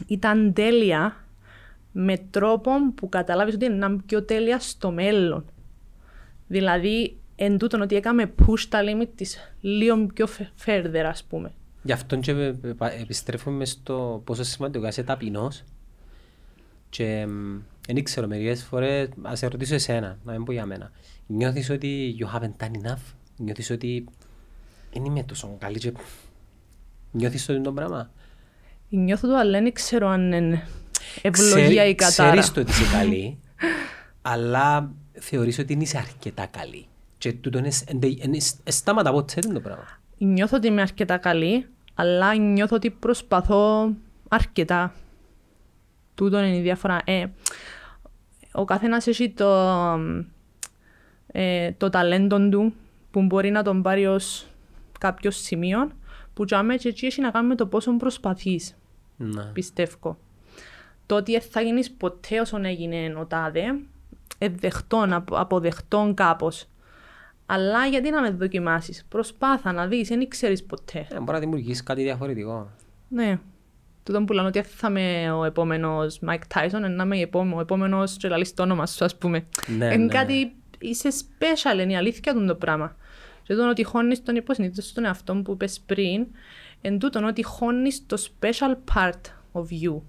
ήταν 0.07 0.53
τέλεια 0.53 1.25
με 1.93 2.17
τρόπο 2.31 2.71
που 2.95 3.09
καταλάβεις 3.09 3.55
ότι 3.55 3.65
είναι 3.65 3.75
να 3.75 3.87
είναι 3.87 4.03
πιο 4.07 4.23
τέλεια 4.23 4.59
στο 4.59 4.91
μέλλον. 4.91 5.45
Δηλαδή, 6.47 7.17
εν 7.37 7.59
τούτον 7.59 7.81
ότι 7.81 7.97
έκαμε 7.97 8.33
push 8.47 8.61
τα 8.69 8.81
limit 8.83 9.09
της 9.15 9.55
λίγο 9.61 10.07
πιο 10.07 10.27
φε- 10.27 10.49
further, 10.67 11.05
ας 11.07 11.25
πούμε. 11.25 11.53
Γι' 11.83 11.93
αυτό 11.93 12.17
και 12.17 12.31
ε, 12.31 12.47
ε, 12.47 13.03
επιστρέφουμε 13.03 13.65
στο 13.65 14.23
πόσο 14.25 14.43
σημαντικό 14.43 14.87
είσαι 14.87 15.03
ταπεινός 15.03 15.65
και 16.89 17.27
δεν 17.87 18.05
ξέρω 18.05 18.27
μερικές 18.27 18.65
φορές, 18.65 19.09
ας 19.23 19.39
σε 19.39 19.47
ρωτήσω 19.47 19.75
εσένα, 19.75 20.19
να 20.25 20.33
μην 20.33 20.45
πω 20.45 20.53
για 20.53 20.67
μένα. 20.67 20.91
Νιώθεις 21.27 21.71
ότι 21.71 22.17
you 22.19 22.37
haven't 22.37 22.65
done 22.65 22.87
enough, 22.87 23.15
νιώθεις 23.37 23.71
ότι 23.71 24.05
δεν 24.93 25.05
είμαι 25.05 25.23
τόσο 25.23 25.57
καλή 25.59 25.79
και 25.79 25.93
νιώθεις 27.11 27.47
το 27.47 27.53
είναι 27.53 27.63
το 27.63 27.73
πράγμα; 27.73 28.11
Νιώθω 28.89 29.29
το, 29.29 29.37
αλλά 29.37 29.61
δεν 29.61 29.73
ξέρω 29.73 30.09
αν 30.09 30.33
είναι 30.33 30.67
ευλογία 31.23 31.87
ή 31.87 31.95
κατάρα. 31.95 32.31
Ξέρεις 32.31 32.53
το 32.53 32.61
ότι 32.61 32.71
είσαι 32.71 32.97
καλή, 32.97 33.39
αλλά 34.23 34.93
θεωρείς 35.13 35.59
ότι 35.59 35.73
δεν 35.73 35.83
είσαι 35.83 35.99
αρκετά 35.99 36.47
καλή. 36.47 36.87
Και 37.19 37.33
τούτο 37.33 37.59
είναι, 37.59 37.71
είναι, 37.93 38.07
είναι, 38.07 38.39
στάματα 38.65 39.13
ποτέ 39.13 39.41
το 39.41 39.61
πράγμα. 39.61 40.01
Νιώθω 40.19 40.57
ότι 40.57 40.67
είμαι 40.67 40.81
αρκετά 40.81 41.17
καλή, 41.17 41.67
αλλά 41.95 42.35
νιώθω 42.35 42.77
ότι 42.77 42.91
προσπαθώ 42.91 43.93
αρκετά. 44.29 44.95
Τούτο 46.15 46.39
είναι 46.39 46.57
η 46.57 46.61
διαφορά. 46.61 47.01
Ε, 47.05 47.27
ο 48.53 48.65
καθένας 48.65 49.07
έχει 49.07 49.31
το, 49.31 49.47
ε, 51.39 51.73
το 51.73 51.91
ταλέντο 51.91 52.49
του 52.49 52.75
που 53.11 53.23
μπορεί 53.23 53.51
να 53.51 53.63
τον 53.63 53.83
πάρει 53.83 54.07
ως 54.07 54.47
κάποιος 55.01 55.37
σημείο 55.37 55.91
που 56.35 56.45
τζάμε 56.45 56.77
και 56.77 56.89
εκεί 56.89 57.07
έχει 57.07 57.21
να 57.21 57.31
κάνει 57.31 57.47
με 57.47 57.55
το 57.55 57.67
πόσο 57.67 57.97
προσπαθείς, 57.97 58.77
Να. 59.17 59.51
πιστεύω. 59.53 60.19
Το 61.07 61.15
ότι 61.17 61.33
δεν 61.33 61.41
θα 61.41 61.61
γίνεις 61.61 61.91
ποτέ 61.91 62.41
όσον 62.41 62.65
έγινε 62.65 63.15
ο 63.19 63.27
τάδε, 63.27 63.63
εδεχτών, 64.39 65.13
απο- 65.13 65.37
αποδεχτών 65.37 66.15
κάπως. 66.15 66.69
Αλλά 67.47 67.87
γιατί 67.87 68.11
να 68.11 68.21
με 68.23 68.31
δοκιμάσεις; 68.31 69.05
Προσπάθα 69.09 69.73
να 69.73 69.87
δεις, 69.87 70.09
δεν 70.09 70.29
ξέρεις 70.29 70.65
ποτέ. 70.65 70.99
Ε, 71.11 71.15
μπορεί 71.19 71.33
να 71.33 71.39
δημιουργήσεις 71.39 71.83
κάτι 71.83 72.03
διαφορετικό. 72.03 72.71
Ναι. 73.09 73.39
Τούτο 74.03 74.25
που 74.25 74.33
λένε 74.33 74.47
ότι 74.49 74.63
θα 74.63 74.89
είμαι 74.89 75.31
ο 75.33 75.45
επόμενος 75.45 76.21
Mike 76.29 76.41
Tyson, 76.55 76.81
να 76.97 77.03
είμαι 77.05 77.17
η 77.19 77.21
επόμε- 77.21 77.57
ο 77.57 77.61
επόμενος 77.61 78.17
και 78.17 78.29
λαλείς 78.29 78.55
το 78.55 78.63
όνομα 78.63 78.87
σου, 78.87 79.05
ας 79.05 79.17
πούμε. 79.17 79.47
Ναι, 79.67 79.85
είναι 79.85 79.97
ναι. 79.97 80.13
κάτι, 80.13 80.55
είσαι 80.81 81.09
special, 81.11 81.81
είναι 81.81 81.93
η 81.93 81.97
αλήθεια 81.97 82.35
του 82.35 82.45
το 82.47 82.55
πράγμα. 82.55 82.97
Και 83.43 83.55
τούτο 83.55 83.69
ότι 83.69 83.83
χώνεις 83.85 84.23
τον 84.23 84.37
υποσυνείδητο 84.37 84.83
στον 84.83 85.05
εαυτό 85.05 85.35
που 85.35 85.53
είπες 85.53 85.81
πριν, 85.87 86.27
εν 86.81 86.99
τούτο 86.99 87.27
ότι 87.27 87.43
χώνεις 87.45 88.07
το 88.07 88.17
special 88.41 88.95
part 88.95 89.21
of 89.53 89.63
you. 89.83 90.01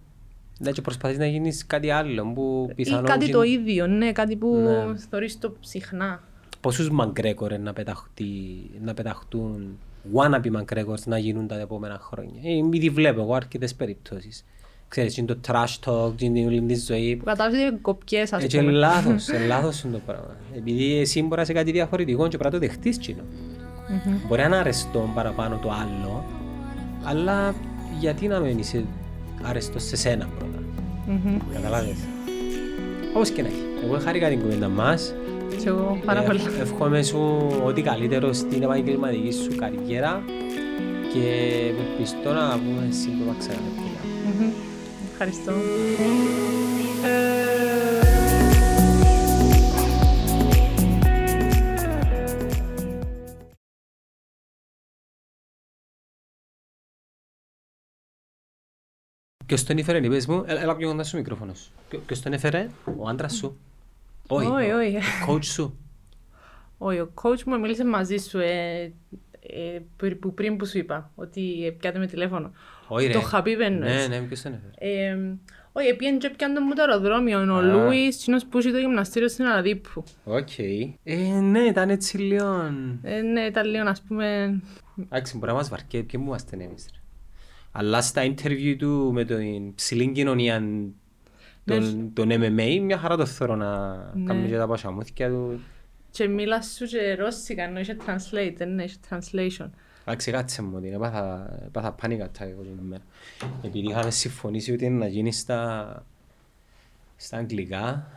Ναι, 0.60 0.72
και 0.72 0.81
προσπαθείς 0.81 1.18
να 1.18 1.26
γίνεις 1.27 1.65
κάτι 1.68 1.89
άλλο 1.89 2.31
που 2.34 2.68
Ή 2.69 2.73
πιθανόν... 2.73 3.06
κάτι 3.06 3.26
και- 3.26 3.31
το 3.31 3.41
ίδιο, 3.41 3.88
ναι, 3.88 4.11
κάτι 4.11 4.35
που 4.35 4.56
Ναι. 4.57 4.98
θεωρείς 5.10 5.39
το 5.39 5.56
συχνά. 5.60 6.23
Πόσους 6.61 6.89
McGregor 6.99 7.60
να, 7.60 7.73
πεταχτεί, 7.73 8.26
να 8.81 8.94
πεταχτούν 8.94 9.77
wannabe 10.14 10.52
McGregors 10.61 11.03
να 11.06 11.18
γίνουν 11.18 11.48
τα 11.48 11.60
επόμενα 11.60 11.99
χρόνια. 11.99 12.41
Ε, 12.44 12.56
ήδη 12.72 12.89
βλέπω 12.89 13.22
εγώ 13.22 13.34
αρκετές 13.34 13.76
περιπτώσεις. 13.76 14.45
Ξέρεις, 14.89 15.18
είναι 15.18 15.27
το 15.27 15.38
trash 15.47 15.76
talk, 15.89 16.22
είναι 16.22 16.45
όλη 16.45 16.61
τη 16.61 16.76
ζωή. 16.76 17.15
Που 17.15 17.26
κατάλαβες 17.26 17.59
ότι 17.59 17.68
είναι 17.69 17.77
κοπιές, 17.81 18.34
ας 18.34 18.43
Έτσι 18.43 18.57
είναι 18.57 18.65
πούμε. 18.65 18.77
λάθος, 18.77 19.27
είναι 19.30 19.45
λάθος 19.47 19.81
είναι 19.84 19.93
το 19.93 20.01
πράγμα. 20.05 20.35
Επειδή 20.57 20.97
εσύ 20.99 21.22
μπορεί 21.22 21.35
να 21.35 21.41
είσαι 21.41 21.53
κάτι 21.53 21.72
διαφορετικό 21.72 22.27
και 22.27 22.38
πρέπει 22.38 22.53
να 22.55 22.59
το 22.61 22.68
δεχτείς 22.68 22.97
κοινό. 22.97 23.22
Μπορεί 24.27 24.41
να 24.41 24.47
είναι 24.47 24.55
αρεστό 24.55 25.09
παραπάνω 25.15 25.59
το 25.61 25.69
άλλο, 25.72 26.23
αλλά 27.03 27.55
γιατί 27.99 28.27
να 28.27 28.39
μην 28.39 28.57
είσαι 28.59 28.84
άρεστος 29.43 29.84
σε 29.84 29.95
σένα 29.95 30.27
πρώτα; 30.38 30.59
Μμμ. 31.07 31.38
Καταλάβες. 31.53 31.95
Όπως 33.15 33.30
και 33.30 33.41
να 33.41 33.47
έχει. 33.47 33.61
Εγώ 33.84 33.99
χάρηκα 33.99 34.30
την 34.30 34.39
κουβέντα 34.41 34.68
μας. 34.68 35.14
Και 35.64 35.68
εγώ 35.69 35.99
πάρα 36.05 36.23
Ε, 36.23 36.26
πολύ. 36.26 36.39
Εύχομαι 36.61 37.03
σου 37.03 37.47
ό,τι 37.65 37.81
καλύτερο 37.81 38.34
στην 38.34 38.64
επαγγελματική 38.64 39.31
σου 39.31 39.55
καριέρα 39.55 40.23
και 41.14 41.19
ευελπιστώ 41.72 42.34
να 42.34 42.49
πούμε 42.51 42.88
σύντομα 42.91 43.35
ξανά. 43.39 43.57
Μμμ. 44.39 44.49
Ευχαριστώ. 45.19 45.53
Ποιος 59.45 59.64
τον 59.64 59.77
έφερε, 59.77 60.06
είπες 60.06 60.26
μου, 60.27 60.44
έλα 60.48 60.61
έλα 60.61 60.76
πιο 60.76 60.88
κοντά 60.89 61.03
στο 61.03 61.18
μικρόφωνος 61.18 61.60
σου. 61.60 61.72
Ποιο- 61.89 61.99
Ποιος 61.99 62.22
τον 62.22 62.34
έφερε, 62.34 62.69
ο 62.98 63.07
άντρας 63.07 63.35
σου. 63.35 63.57
Όχι, 64.27 64.48
ο- 64.48 64.77
όχι. 64.77 64.95
ο 64.98 64.99
coach 65.34 65.44
σου. 65.45 65.77
Όχι, 66.77 66.99
ο 66.99 67.14
coach 67.22 67.44
μου 67.44 67.60
μίλησε 67.60 67.85
μαζί 67.85 68.18
σου 68.18 68.38
ε, 68.39 68.81
ε, 69.39 69.80
πρι- 69.98 70.15
που 70.15 70.34
πριν 70.34 70.57
που 70.57 70.65
σου 70.65 70.77
είπα, 70.77 71.11
ότι 71.15 71.76
πιάτε 71.80 71.99
με 71.99 72.07
τηλέφωνο. 72.07 72.52
Όχι 72.88 73.07
ρε. 73.07 73.14
Τον 73.14 73.22
Χαμπίμπ 73.22 73.60
εννοείς. 73.59 74.07
Ναι, 74.07 74.18
ναι, 74.19 74.26
ποιος 74.26 74.41
τον 74.41 74.53
έφερε. 74.53 75.01
Ε, 75.09 75.18
όχι, 75.72 75.95
πήγαινε 75.95 76.18
και 76.18 76.30
πιάνε 76.30 76.59
μου 76.59 76.73
το 76.73 76.81
αεροδρόμιο. 76.81 77.39
Ο 77.39 77.55
Α. 77.57 77.61
Λούις, 77.61 78.15
κείνος 78.23 78.45
που 78.45 78.59
είχε 78.59 78.72
το 78.72 78.77
γυμναστήριο 78.77 79.27
στην 79.30 79.45
Αραδίππου. 79.45 80.03
Οκ. 80.23 80.57
Ε, 81.03 81.15
ναι, 81.41 81.59
ήταν 81.59 81.89
έτσι 81.89 82.18
λίγο... 82.18 82.72
Ε, 83.01 83.22
ναι, 83.22 83.41
ήταν 83.41 83.65
λίγο, 83.69 83.89
ας 83.89 84.01
πούμε... 84.07 84.59
Εντάξει, 85.03 85.38
μπορεί 85.38 85.51
να 85.51 85.57
μας 85.57 85.69
βαρκεί, 85.69 86.03
ποιοι 86.03 86.19
μου 86.23 86.27
είμαστε 86.30 86.55
εμείς. 86.55 86.89
ρε. 86.93 86.99
Αλλά 87.72 88.01
στα 88.01 88.22
interview 88.26 88.76
του 88.77 89.09
με 89.14 89.23
την 89.26 89.76
ψηλή 89.76 90.11
κοινωνία 90.11 90.64
των, 91.65 92.11
των 92.14 92.30
MMA, 92.31 92.80
μια 92.81 92.97
χαρά 92.97 93.15
το 93.18 93.26
θέλω 93.26 93.55
να 93.55 93.95
Ναι. 94.14 94.23
κάνουμε 94.26 94.47
και 94.47 94.57
τα 94.57 94.68
πασαμούθκια 94.68 95.30
του. 95.30 95.59
Και 96.11 96.27
μίλας 96.27 96.76
σου 96.77 96.85
και 96.85 97.15
ρώσικα, 97.15 97.64
ενώ 97.64 97.80
είχε 97.80 97.97
translate, 98.05 98.53
δεν 98.57 98.80
είχε 98.80 98.95
translation. 99.09 99.69
Εντάξει, 100.09 100.31
κάτσε 100.31 100.61
μου 100.61 100.73
ότι 100.75 100.89
έπαθα, 100.89 101.57
έπαθα 101.65 101.95
panic 102.01 102.21
attack 102.21 102.47
εγώ 102.49 102.61
την 102.61 102.77
ημέρα. 102.81 103.03
Επειδή 103.61 103.89
είχαμε 103.89 104.11
συμφωνήσει 104.11 104.71
ότι 104.71 104.85
είναι 104.85 104.97
να 104.97 105.07
γίνει 105.07 105.34
στα, 105.34 106.05
στα 107.15 107.38
αγγλικά 107.38 108.11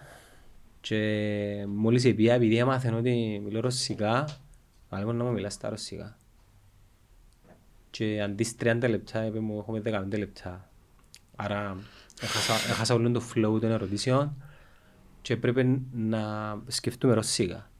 και 0.80 1.64
μόλις 1.68 2.04
επία, 2.04 2.34
επειδή 2.34 2.56
έμαθαν 2.56 2.94
ότι 2.94 3.42
μιλώ 3.44 3.60
ρωσικά, 3.60 4.28
μάλλον 4.90 5.16
να 5.16 5.24
μου 5.24 5.32
μιλάς 5.32 5.52
στα 5.52 5.68
ρωσικά. 5.68 6.16
Και 7.90 8.22
αντί 8.22 8.44
στις 8.44 8.56
30 8.60 8.88
λεπτά, 8.88 9.24
είπε 9.24 9.40
μου 9.40 9.58
έχουμε 9.58 9.82
15 9.84 10.18
λεπτά. 10.18 10.70
Άρα 11.36 11.76
έχασα, 12.20 12.52
έχασα 12.70 12.94
όλο 12.94 13.10
το 13.10 13.22
flow 13.34 13.60
των 13.60 13.70
ερωτήσεων 13.70 14.42
και 15.22 15.36
πρέπει 15.36 15.82
να 15.92 16.22
σκεφτούμε 16.66 17.14
ρωσικά. 17.14 17.70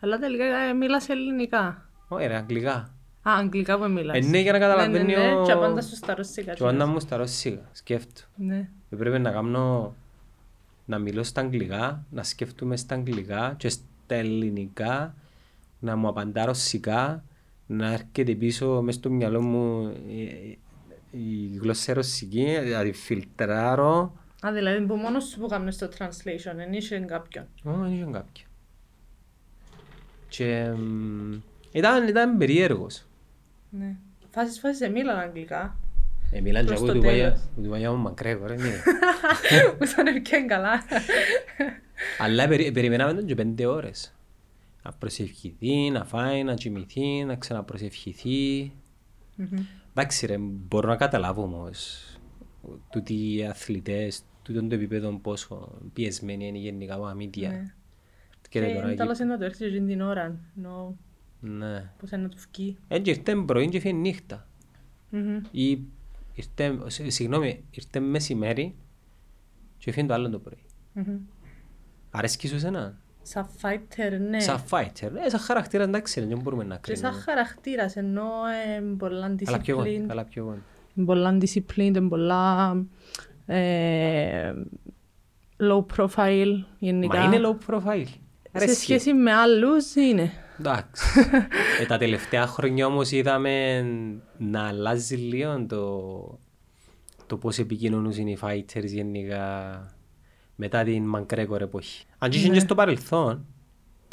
Αλλά 0.00 0.18
τελικά 0.18 0.44
ε, 0.44 0.72
μίλας 0.72 1.08
ελληνικά. 1.08 1.88
Όχι 2.08 2.26
ρε, 2.26 2.36
αγγλικά. 2.36 2.91
Α, 3.28 3.32
αγγλικά 3.38 3.78
που 3.78 3.90
μίλας. 3.90 4.16
Ε, 4.16 4.20
ναι, 4.28 4.38
για 4.38 4.52
να 4.52 4.58
καταλαβαίνεις 4.58 5.14
Ναι, 5.14 5.16
ναι, 5.22 5.26
ναι, 5.26 5.34
ο- 5.40 5.44
και 5.44 5.52
απάντας 5.52 5.86
σου 5.88 5.94
στα 5.96 6.14
ρωσικά. 6.14 6.52
Και 6.52 6.62
ο 6.62 6.66
Άννα 6.68 6.86
μου 6.86 7.00
στα 7.00 7.16
ρωσικά, 7.16 7.68
σκέφτω. 7.72 8.20
Ναι. 8.36 8.68
Πρέπει 8.96 9.18
να 9.18 9.30
κάνω, 9.30 9.94
να 10.84 10.98
μιλώ 10.98 11.22
στα 11.22 11.40
αγγλικά, 11.40 12.04
να 12.10 12.22
σκέφτομαι 12.22 12.76
στα 12.76 12.94
αγγλικά 12.94 13.54
και 13.56 13.68
στα 13.68 13.84
ελληνικά, 14.14 15.14
να 15.78 15.96
μου 15.96 16.08
απαντά 16.08 16.44
ρωσικά, 16.44 17.24
να 17.66 17.92
έρχεται 17.92 18.34
πίσω 18.34 18.82
μες 18.82 18.94
στο 18.94 19.10
μυαλό 19.10 19.40
μου 19.42 19.92
η, 20.08 20.58
η 21.10 21.58
γλώσσα 21.60 21.92
ρωσική, 21.94 22.46
να 22.72 22.82
τη 22.82 22.92
φιλτράρω. 22.92 24.12
Α, 24.46 24.52
δηλαδή 24.52 24.86
που 24.86 24.94
μόνος 24.94 25.24
σου 25.24 25.38
που 25.40 25.46
κάνεις 25.46 25.78
το 25.78 25.88
translation, 25.98 26.52
δεν 26.56 26.72
είχε 26.72 26.98
κάποιον. 26.98 27.44
Ω, 27.64 27.70
δεν 27.72 27.92
είχε 27.92 28.02
κάποιο. 28.12 28.44
Και 30.28 30.70
μ, 30.76 31.32
ήταν, 31.72 32.08
ήταν 32.08 32.36
περίεργος. 32.38 33.04
Ναι. 33.78 33.96
Φάσεις, 34.30 34.58
φάσεις, 34.60 34.80
ε, 34.80 34.88
μίλαν 34.88 35.18
αγγλικά. 35.18 35.76
Ε, 36.30 36.40
μιλάνε 36.40 36.64
και 36.66 36.74
Προς 36.74 36.78
εγώ 36.82 36.86
το 36.92 36.98
του 36.98 37.04
Βαγιά- 37.06 37.24
τέλος. 37.30 37.40
του 37.62 37.68
Βαγιά 37.70 37.92
μου 37.92 37.98
μακρέγω, 37.98 38.46
ρε, 38.46 38.54
ναι. 38.56 38.70
Που 39.78 39.86
σαν 39.86 40.06
ευκαιρία 40.06 40.46
καλά. 40.46 40.82
Αλλά 42.18 42.48
περι, 42.48 42.72
περιμέναμε 42.72 43.12
τον 43.14 43.26
και 43.26 43.34
πέντε 43.34 43.66
ώρες. 43.66 44.14
Να 44.84 44.92
προσευχηθεί, 44.92 45.90
να 45.90 46.04
φάει, 46.04 46.42
να 46.42 46.54
κοιμηθεί, 46.54 47.24
να 47.24 47.36
ξαναπροσευχηθεί. 47.36 48.72
Εντάξει 49.90 50.26
ρε, 50.26 50.36
μπορώ 50.40 50.88
να 50.88 50.96
καταλάβω 50.96 51.42
όμως 51.42 52.06
τούτοι 52.90 53.34
οι 53.34 53.44
αθλητές, 53.46 54.22
τούτον 54.42 54.68
το 54.68 54.74
επίπεδο 54.74 55.18
πόσο 55.18 55.78
πιεσμένοι 55.92 56.46
είναι 56.46 56.58
γενικά 56.58 56.94
από 56.94 57.04
αμύντια. 57.06 57.48
Ναι. 57.50 57.74
Και 58.48 58.48
Και 58.60 58.66
ρε 58.66 58.72
τώρα 58.74 58.86
είναι 58.86 58.96
τέλος 58.96 59.18
εκεί- 59.18 59.28
να 59.28 59.38
το 59.38 59.44
έρθει 59.44 59.64
εκείνη 59.64 59.86
την 59.86 60.00
ώρα, 60.00 60.38
ενώ 60.58 60.96
Ναι. 61.44 61.90
πώς 62.00 62.10
είναι 62.10 62.22
να 62.22 62.28
τους 62.28 62.46
βγει. 62.54 62.76
Έτσι 62.88 63.10
ήρθε 63.10 63.34
πρωί 63.36 63.68
και 63.68 63.80
φύγει 63.80 63.94
νύχτα. 63.94 64.46
Μμμ. 65.10 65.40
Ή 65.50 65.70
ήρθε, 66.34 66.78
σ- 66.86 67.10
συγγνώμη, 67.10 67.64
ήρθε 67.70 68.00
μεσημέρι 68.00 68.74
και 69.78 69.92
φύγει 69.92 70.06
το 70.06 70.14
άλλο 70.14 70.30
το 70.30 70.38
πρωί. 70.38 70.58
Μμμ. 70.92 71.18
Αρέσκει 72.10 72.48
σου 72.48 72.54
εσένα; 72.54 72.98
Σαν 73.22 73.48
fighter, 73.62 74.18
ναι. 74.28 74.40
Σαν 74.40 74.62
fighter, 74.70 75.10
ε, 75.24 75.28
σαν 75.28 75.40
χαρακτήρα 75.40 75.82
εντάξει 75.82 76.20
δεν 76.20 76.38
μπορούμε 76.40 76.64
να 76.64 76.76
Και 76.76 76.94
σαν 76.94 77.02
κρίνουμε. 77.10 77.22
χαρακτήρας, 77.22 77.96
ενώ 77.96 78.24
ε, 78.76 78.80
πολλά 78.80 79.36
Αλλά 79.46 79.58
πιο 79.60 79.80
εγώ, 79.80 79.82
discipline. 79.84 80.06
αλλά 80.10 80.24
πιο 80.24 80.42
εγώ. 80.94 81.04
πολλά 81.04 81.38
discipline, 81.40 82.06
πολλά 82.08 82.76
ε, 83.46 84.52
low 85.58 85.84
profile 85.96 86.64
γενικά. 86.78 87.18
Μα 87.18 87.24
είναι 87.24 87.40
low 87.48 87.70
profile. 87.74 88.06
Σε 88.06 88.18
Αρέσκει. 88.52 88.74
σχέση 88.80 89.12
με 89.14 89.32
άλλους 89.32 89.94
είναι. 89.94 90.32
Εντάξει. 90.68 91.20
ε, 91.80 91.86
τα 91.86 91.98
τελευταία 91.98 92.46
χρόνια 92.46 92.86
όμως 92.86 93.10
είδαμε 93.10 93.82
να 94.38 94.66
αλλάζει 94.66 95.16
λίγο 95.16 95.66
το, 95.66 96.38
το 97.26 97.36
πώς 97.36 97.58
επικοινωνούσαν 97.58 98.26
οι 98.26 98.38
fighters 98.40 98.84
γενικά 98.84 99.46
μετά 100.56 100.82
την 100.82 101.14
McGregor 101.16 101.60
εποχή. 101.60 102.04
Αν 102.18 102.30
και 102.30 102.36
είχε 102.38 102.48
και 102.48 102.60
στο 102.60 102.74
παρελθόν, 102.74 103.46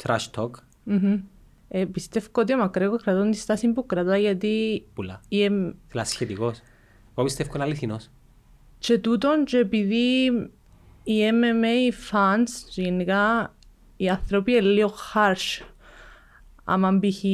trash 0.02 0.30
talk, 0.34 0.50
Μμμ. 0.84 1.20
Ε, 1.68 1.84
πιστεύω 1.84 2.26
ότι 2.32 2.52
ο 2.54 2.56
Μακρέγο 2.56 2.96
κρατών 2.96 3.30
τη 3.30 3.36
στάση 3.36 3.68
που 3.72 3.86
κρατά 3.86 4.16
γιατί 4.18 4.84
πουλά. 4.94 5.20
η, 5.28 5.42
εμ- 5.42 5.74
Δηλαδή 5.88 6.08
σχετικός. 6.08 6.60
Εγώ 7.14 7.24
πιστεύω 7.24 7.50
είναι 7.54 7.64
αληθινός. 7.64 8.10
και 8.78 8.98
τούτον 8.98 9.44
και 9.44 9.56
επειδή 9.58 10.26
οι 11.02 11.18
MMA 11.30 11.92
fans 12.10 12.48
και 12.70 12.82
γενικά 12.82 13.54
οι 13.96 14.08
άνθρωποι 14.08 14.52
είναι 14.52 14.60
λίγο 14.60 14.92
harsh 15.14 15.64
άμα 16.72 16.98
π.χ. 17.00 17.24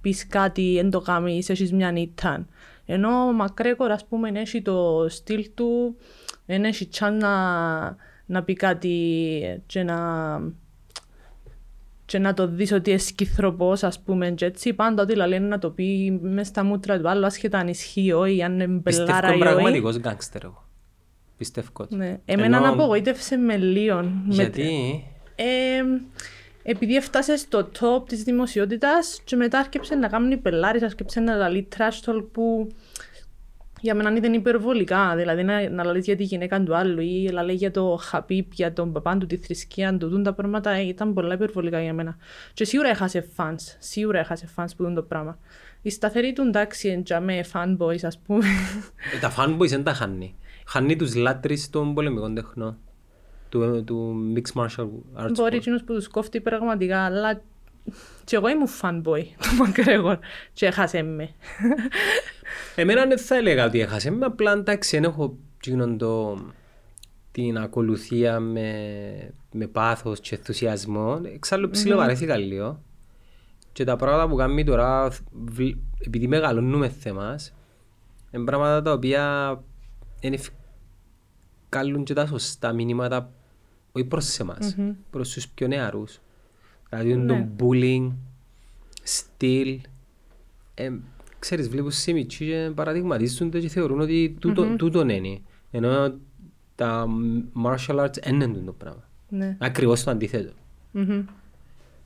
πεις 0.00 0.26
κάτι 0.26 0.78
εν 0.78 0.90
το 0.90 1.00
κάνεις, 1.00 1.48
έχεις 1.48 1.72
μια 1.72 1.90
νύχτα. 1.90 2.46
Ενώ 2.86 3.08
ο 3.08 3.32
Μακρέκορ 3.32 3.90
ας 3.90 4.06
πούμε 4.06 4.30
έχει 4.34 4.62
το 4.62 5.06
στυλ 5.08 5.50
του, 5.54 5.96
δεν 6.46 6.64
έχει 6.64 6.88
chance 6.98 7.16
να, 7.20 7.30
να 8.26 8.42
πει 8.42 8.52
κάτι 8.54 8.96
και 9.66 9.82
να, 9.82 9.96
και 12.04 12.18
να 12.18 12.34
το 12.34 12.46
δεις 12.46 12.72
ότι 12.72 12.90
είναι 12.90 12.98
σκυθροπός 12.98 13.82
ας 13.82 14.00
πούμε 14.00 14.30
και 14.30 14.44
έτσι 14.44 14.72
πάντα 14.72 15.02
ό,τι 15.02 15.14
λένε 15.14 15.46
να 15.46 15.58
το 15.58 15.70
πει 15.70 16.18
μες 16.22 16.46
στα 16.46 16.64
μούτρα 16.64 17.00
του 17.00 17.08
άλλου 17.08 17.26
ασχετά 17.26 17.58
αν 17.58 17.68
ισχύει 17.68 18.12
όχι, 18.12 18.42
αν 18.42 18.60
είναι 18.60 18.80
Πιστεύω 18.80 19.06
μπελάρα 19.06 19.26
είναι 19.28 19.36
ή 19.36 19.40
όχι. 19.42 19.52
πραγματικός 19.54 19.98
γκάγκστερ 19.98 20.44
εγώ. 20.44 20.64
Πιστεύω 21.36 21.68
το. 21.72 21.86
Ναι. 21.96 22.18
Εμένα 22.24 22.56
Ενώ- 22.56 22.68
απογοήτευσε 22.68 23.36
με 23.36 23.56
λίγο. 23.56 24.02
Με- 24.02 24.34
Γιατί 24.34 25.02
Ε, 25.34 25.82
επειδή 26.62 26.96
έφτασε 26.96 27.36
στο 27.36 27.68
top 27.80 28.08
της 28.08 28.22
δημοσιότητας 28.22 29.20
και 29.24 29.36
μετά 29.36 29.58
άρκεψε 29.58 29.94
να 29.94 30.08
κάνει 30.08 30.36
πελάρις, 30.36 30.82
άρκεψε 30.82 31.20
να 31.20 31.34
λαλεί 31.34 31.68
trash 31.76 32.10
talk 32.10 32.24
που 32.32 32.68
για 33.80 33.94
μένα 33.94 34.16
ήταν 34.16 34.32
υπερβολικά. 34.32 35.14
Δηλαδή 35.16 35.42
να, 35.42 35.70
να 35.70 35.84
λαλείς 35.84 36.04
για 36.04 36.16
τη 36.16 36.22
γυναίκα 36.22 36.62
του 36.62 36.76
άλλου 36.76 37.00
ή 37.00 37.30
να 37.32 37.42
λέει 37.42 37.54
για 37.54 37.70
το 37.70 37.98
χαπίπ, 38.00 38.52
για 38.52 38.72
τον 38.72 38.92
παπάν 38.92 39.18
του, 39.18 39.26
τη 39.26 39.36
θρησκεία 39.36 39.96
του, 39.96 40.08
τούν 40.10 40.22
τα 40.22 40.32
πράγματα 40.32 40.70
ε, 40.70 40.80
ήταν 40.80 41.14
πολλά 41.14 41.34
υπερβολικά 41.34 41.82
για 41.82 41.94
μένα. 41.94 42.16
Και 42.54 42.64
σίγουρα 42.64 42.88
έχασε 42.88 43.28
fans, 43.36 43.76
σίγουρα 43.78 44.18
έχασε 44.18 44.48
fans 44.56 44.68
που 44.76 44.82
δουν 44.82 44.94
το 44.94 45.02
πράγμα. 45.02 45.38
Η 45.82 45.90
σταθερή 45.90 46.32
του 46.32 46.42
εντάξει 46.42 46.88
είναι 46.88 47.20
με 47.20 47.44
fanboys 47.52 48.04
ας 48.04 48.18
πούμε. 48.18 48.44
Ε, 49.14 49.18
τα 49.18 49.34
fanboys 49.36 49.68
δεν 49.68 49.84
τα 49.84 49.92
χάνει. 49.92 50.34
Χάνει 50.66 50.96
τους 50.96 51.14
λάτρεις 51.14 51.70
των 51.70 51.94
πολεμικών 51.94 52.34
τεχνών. 52.34 52.78
Του, 53.50 53.84
του 53.84 54.14
Mixed 54.36 54.60
Martial 54.62 54.88
Arts. 55.22 55.32
Μπορεί 55.34 55.34
sport. 55.36 55.52
εκείνος 55.52 55.84
που 55.84 55.92
τους 55.94 56.08
κόφτει 56.08 56.40
πραγματικά, 56.40 57.04
αλλά 57.04 57.42
και 58.24 58.36
εγώ 58.36 58.48
ήμουν 58.48 58.68
fanboy 58.82 59.22
του 59.42 59.56
Μακρέγορ 59.58 60.18
και 60.52 60.66
έχασε 60.66 61.02
με. 61.02 61.30
Εμένα 62.74 63.06
δεν 63.06 63.18
θα 63.18 63.36
έλεγα 63.36 63.64
ότι 63.66 63.80
έχασε. 63.80 64.10
Με 64.10 64.24
απλά 64.26 64.52
εντάξει, 64.52 64.96
δεν 65.00 65.10
έχω 65.10 65.36
εκείνον 65.56 65.98
το, 65.98 66.38
την 67.32 67.58
ακολουθία 67.58 68.40
με, 68.40 68.74
με 69.52 69.66
πάθος 69.66 70.20
και 70.20 70.34
ενθουσιασμό. 70.34 71.20
Εξάλλου 71.34 71.70
ψιλοβαρέθηκα 71.70 72.36
λίγο. 72.36 72.82
Και 73.72 73.84
τα 73.84 73.96
πράγματα 73.96 74.28
που 74.28 74.36
κάνει 74.36 74.64
τώρα, 74.64 75.12
βλ- 75.32 75.78
επειδή 76.06 76.26
μεγαλώνουμε 76.26 76.88
θέμας, 76.88 77.54
είναι 78.30 78.44
πράγματα 78.44 78.82
τα 78.82 78.92
οποία 78.92 79.54
δεν 80.20 80.32
ευκάλλουν 80.32 82.04
και 82.04 82.14
τα 82.14 82.26
σωστά 82.26 82.72
μηνύματα 82.72 83.32
όχι 83.92 84.04
προς 84.04 84.38
εμάς, 84.38 84.76
προς 85.10 85.32
τους 85.32 85.48
πιο 85.48 85.66
νεαρούς. 85.66 86.20
Δηλαδή 86.88 87.14
Ναι. 87.16 87.26
το 87.26 87.48
bullying, 87.58 88.10
στυλ, 89.02 89.80
ε, 90.74 90.90
ξέρεις 91.38 91.68
βλέπουν 91.68 91.90
σε 91.90 92.12
μητσί 92.12 92.46
και 92.46 92.70
παραδειγματίζονται 92.74 93.60
και 93.60 93.68
θεωρούν 93.68 94.00
ότι 94.00 94.36
τούτο, 94.40 94.76
τούτον 94.76 95.08
είναι. 95.08 95.40
Ενώ 95.70 96.14
τα 96.74 97.06
martial 97.64 98.04
arts 98.04 98.20
δεν 98.22 98.40
είναι 98.40 98.58
το 98.64 98.72
πράγμα. 98.72 99.08
Ναι. 99.28 99.56
Ακριβώς 99.60 100.02
το 100.04 100.10
αντίθετο. 100.10 100.52
Μμμ. 100.92 101.24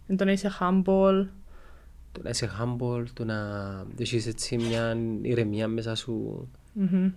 Εν 0.07 0.17
το 0.17 0.25
να 0.25 0.33
είσαι 0.33 0.51
humble. 0.61 1.27
Το 2.13 2.21
να 2.23 2.31
είσαι 2.31 2.51
humble, 2.61 3.05
το 3.13 3.25
να 3.25 3.37
έχεις 3.99 4.27
έτσι 4.27 4.57
μια 4.57 4.97
ηρεμία 5.23 5.69
μέσα 5.69 5.95
σου. 5.95 6.49
Μμμ. 6.73 7.11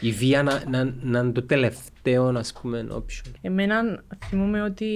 Η 0.00 0.10
βία 0.10 0.42
να, 0.42 0.62
να, 0.70 0.84
να 1.02 1.18
είναι 1.18 1.32
το 1.32 1.42
τελευταίο, 1.42 2.24
ας 2.28 2.52
πούμε, 2.52 2.86
option. 2.90 3.30
Εμένα 3.40 4.02
θυμούμαι 4.28 4.62
ότι 4.62 4.88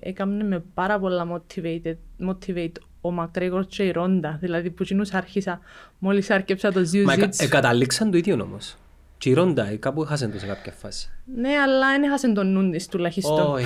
έκαμε 0.00 0.44
με 0.44 0.64
πάρα 0.74 0.98
πολλά 0.98 1.26
motivate, 1.32 1.94
motivate 2.28 2.72
ο 3.00 3.10
Μακρέγορ 3.10 3.66
και 3.66 3.82
η 3.82 3.90
Ρόντα. 3.90 4.38
Δηλαδή 4.40 4.70
που 4.70 4.82
εκείνους 4.82 5.12
άρχισα, 5.12 5.60
μόλις 5.98 6.30
άρκεψα 6.30 6.72
το 6.72 6.80
Μα 7.04 7.12
εκα- 7.12 7.28
Jiu-Jitsu. 7.28 7.42
εκαταλήξαν 7.44 8.10
το 8.10 8.16
ίδιο 8.16 8.42
όμως. 8.42 8.76
Και 9.18 9.28
η 9.30 9.32
Ρόντα 9.32 9.66
ε, 9.68 9.76
κάπου 9.76 10.02
έχασαν 10.02 10.32
το 10.32 10.38
σε 10.38 10.46
κάποια 10.46 10.72
φάση. 10.72 11.10
Ναι, 11.36 11.48
αλλά 11.48 11.90
δεν 11.90 12.02
έχασε 12.02 12.32
τον 12.32 12.52
νου 12.52 12.70
της 12.70 12.86
τουλάχιστον. 12.88 13.52
Όχι, 13.52 13.64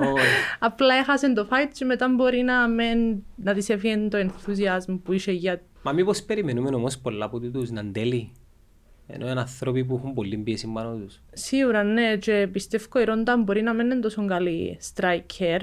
όχι. 0.00 0.26
Απλά 0.58 0.94
έχασε 0.94 1.32
το 1.32 1.46
fight 1.50 1.70
και 1.72 1.84
μετά 1.84 2.08
μπορεί 2.08 2.40
να, 2.42 2.68
μεν, 2.68 3.22
να 3.36 3.54
της 3.54 3.68
έφυγε 3.68 3.96
το 4.10 4.16
ενθουσιασμό 4.16 4.96
που 5.04 5.12
είχε 5.12 5.32
για... 5.32 5.60
Μα 5.82 5.92
μήπως 5.92 6.22
περιμένουμε 6.22 6.74
όμως 6.74 6.98
πολλά 6.98 7.24
από 7.24 7.40
τούτους 7.40 7.70
να 7.70 7.80
είναι 7.80 7.90
τέλειοι. 7.92 8.32
Ενώ 9.06 9.30
είναι 9.30 9.40
άνθρωποι 9.40 9.84
που 9.84 9.96
έχουν 9.96 10.14
πολύ 10.14 10.36
πίεση 10.36 10.70
πάνω 10.74 10.96
τους. 10.96 11.20
Σίγουρα 11.32 11.82
ναι, 11.82 12.16
και 12.16 12.48
πιστεύω 12.52 13.00
η 13.00 13.04
Ρόντα 13.04 13.36
μπορεί 13.36 13.62
να 13.62 13.72
μην 13.72 13.90
είναι 13.90 14.00
τόσο 14.00 14.26
καλή 14.26 14.78
striker 14.94 15.60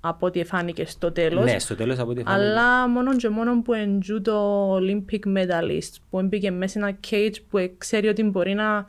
από 0.00 0.26
ό,τι 0.26 0.44
φάνηκε 0.44 0.86
στο 0.86 1.12
τέλος. 1.12 1.44
Ναι, 1.44 1.58
στο 1.58 1.74
τέλος 1.74 1.98
από 1.98 2.10
ό,τι 2.10 2.22
φάνηκε. 2.22 2.42
Αλλά 2.44 2.88
μόνο 2.88 3.16
και 3.16 3.28
μόνο 3.28 3.62
που 3.62 3.72
εντζού 3.72 4.20
το 4.22 4.76
Olympic 4.76 5.36
medalist 5.36 5.94
που 6.10 6.18
έμπηκε 6.18 6.50
μέσα 6.50 6.72
σε 6.72 6.78
ένα 6.78 6.98
cage 7.10 7.36
που 7.48 7.74
ξέρει 7.78 8.08
ότι 8.08 8.22
μπορεί 8.22 8.54
να, 8.54 8.86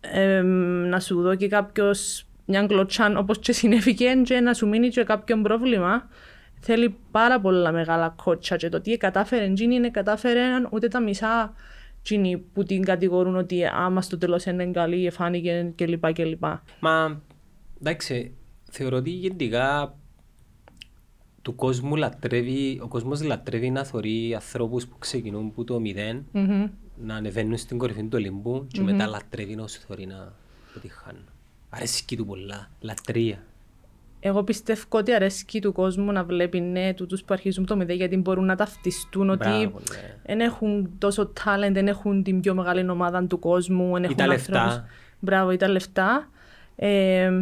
εμ, 0.00 0.46
να 0.88 1.00
σου 1.00 1.22
δώσει 1.22 1.48
κάποιος 1.48 2.26
μια 2.44 2.62
γκλωτσάν 2.62 3.16
όπως 3.16 3.38
και 3.38 3.52
συνέβηκε 3.52 4.20
και 4.24 4.40
να 4.40 4.54
σου 4.54 4.68
μείνει 4.68 4.88
και 4.88 5.04
κάποιο 5.04 5.40
πρόβλημα 5.40 6.08
θέλει 6.60 6.96
πάρα 7.10 7.40
πολλά 7.40 7.72
μεγάλα 7.72 8.14
κότσα 8.24 8.56
και 8.56 8.68
το 8.68 8.80
τι 8.80 8.96
κατάφερε 8.96 9.44
εκείνη 9.44 9.74
είναι 9.74 9.90
κατάφερε 9.90 10.40
ούτε 10.70 10.88
τα 10.88 11.00
μισά 11.00 11.54
εκείνοι 12.14 12.38
που 12.38 12.62
την 12.62 12.84
κατηγορούν 12.84 13.36
ότι 13.36 13.64
άμα 13.64 14.02
στο 14.02 14.18
τέλος 14.18 14.44
είναι 14.44 14.66
καλή 14.66 15.06
εφάνηκε 15.06 15.72
κλπ. 15.76 16.12
κλπ. 16.12 16.44
Μα 16.80 17.22
εντάξει, 17.80 18.34
θεωρώ 18.70 18.96
ότι 18.96 19.10
γενικά 19.10 19.94
του 21.42 21.54
κόσμου 21.54 21.96
λατρεύει, 21.96 22.80
ο 22.82 22.88
κόσμος 22.88 23.22
λατρεύει 23.22 23.70
να 23.70 23.84
θωρεί 23.84 24.34
ανθρώπους 24.34 24.86
που 24.86 24.98
ξεκινούν 24.98 25.52
που 25.52 25.64
το 25.64 25.80
μηδέν 25.80 26.26
Μμμ. 26.32 26.68
να 26.96 27.14
ανεβαίνουν 27.14 27.56
στην 27.56 27.78
κορυφή 27.78 28.02
του 28.02 28.08
Ολυμπού 28.12 28.66
και 28.70 28.80
μετά 28.80 29.06
λατρεύει 29.06 29.54
να 29.54 29.66
σου 29.66 29.80
θωρεί 29.80 30.06
να 30.06 30.32
αποτυχάνουν. 30.70 31.24
Αρέσκει 31.70 32.16
του 32.16 32.26
πολλά, 32.26 32.70
λατρεία. 32.80 33.44
Εγώ 34.20 34.42
πιστεύω 34.44 34.82
ότι 34.90 35.12
αρέσκει 35.14 35.60
του 35.60 35.72
κόσμου 35.72 36.12
να 36.12 36.24
βλέπει 36.24 36.60
ναι, 36.60 36.94
τούτους 36.94 37.20
που 37.20 37.26
αρχίζουν 37.34 37.66
το 37.66 37.76
μηδέ 37.76 37.92
γιατί 37.92 38.16
μπορούν 38.16 38.44
να 38.44 38.56
ταυτιστούν 38.56 39.30
ότι 39.30 39.48
Μπράβο, 39.48 39.80
ναι. 39.90 40.14
δεν 40.26 40.40
έχουν 40.40 40.90
τόσο 40.98 41.32
talent, 41.44 41.72
δεν 41.72 41.88
έχουν 41.88 42.22
την 42.22 42.40
πιο 42.40 42.54
μεγάλη 42.54 42.90
ομάδα 42.90 43.26
του 43.26 43.38
κόσμου. 43.38 43.96
εν 43.96 44.02
Ή 44.02 44.04
έχουν 44.04 44.16
τα 44.16 44.26
λεφτά. 44.26 44.62
ανθρώπους- 44.62 44.90
Μπράβο, 45.20 45.50
ή 45.50 45.56
τα 45.56 45.68
λεφτά. 45.68 46.28
Ε, 46.76 47.32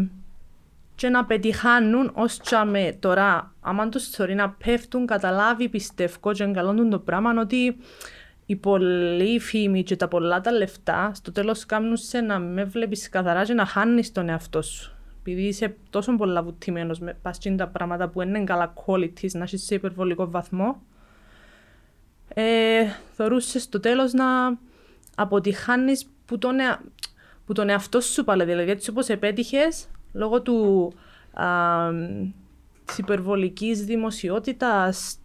και 0.95 1.09
να 1.09 1.25
πετυχάνουν 1.25 2.11
ως 2.15 2.39
τσάμε 2.39 2.97
τώρα, 3.01 3.55
άμα 3.61 3.89
τους 3.89 4.09
θεωρεί 4.09 4.35
να 4.35 4.51
πέφτουν, 4.51 5.07
καταλάβει 5.07 5.69
πιστεύω 5.69 6.33
και 6.33 6.45
εγκαλώνουν 6.45 6.91
το 6.91 6.99
πράγμα 6.99 7.35
ότι 7.41 7.77
η 8.47 8.57
πολλή 8.57 9.39
φήμη 9.41 9.83
και 9.83 9.97
τα 9.97 10.09
πολλά 10.09 10.41
τα 10.41 10.53
λεφτά 10.53 11.11
στο 11.15 11.33
τέλος 11.33 11.67
κάνουν 11.67 11.97
σε 11.97 12.21
να 12.21 12.39
με 12.39 12.65
βλέπεις 12.65 13.09
καθαρά 13.09 13.45
και 13.45 13.53
να 13.55 13.65
χάνεις 13.67 14.13
τον 14.13 14.29
εαυτό 14.29 14.63
σου. 14.63 14.96
Επειδή 15.31 15.47
είσαι 15.47 15.77
τόσο 15.91 16.17
πολλά 16.17 16.43
βουτυμένος 16.43 16.99
με 16.99 17.19
πας 17.23 17.39
και 17.39 17.51
τα 17.51 17.69
πράγματα 17.69 18.09
που 18.09 18.23
είναι 18.23 18.45
καλά 18.45 18.73
qualities, 18.87 19.31
να 19.33 19.45
είσαι 19.45 19.57
σε 19.57 19.75
υπερβολικό 19.75 20.31
βαθμό, 20.31 20.83
ε, 22.29 22.83
θεωρούσες 23.13 23.63
στο 23.63 23.81
τέλος 23.81 24.13
να 24.13 24.25
αποτυχάνεις 25.17 26.07
που 26.27 26.39
τον, 26.39 26.57
ea- 26.59 26.81
που 27.47 27.53
τον 27.53 27.69
εαυτό 27.69 28.01
σου 28.01 28.25
πάλι. 28.25 28.45
Δηλαδή 28.45 28.71
έτσι 28.71 28.91
όπως 28.91 29.09
επέτυχες, 29.09 29.87
λόγω 30.13 30.43
του, 30.43 30.93
α, 31.33 31.47
της 32.85 32.99
υπερβολικής 32.99 33.85
δημοσιότητας, 33.85 35.19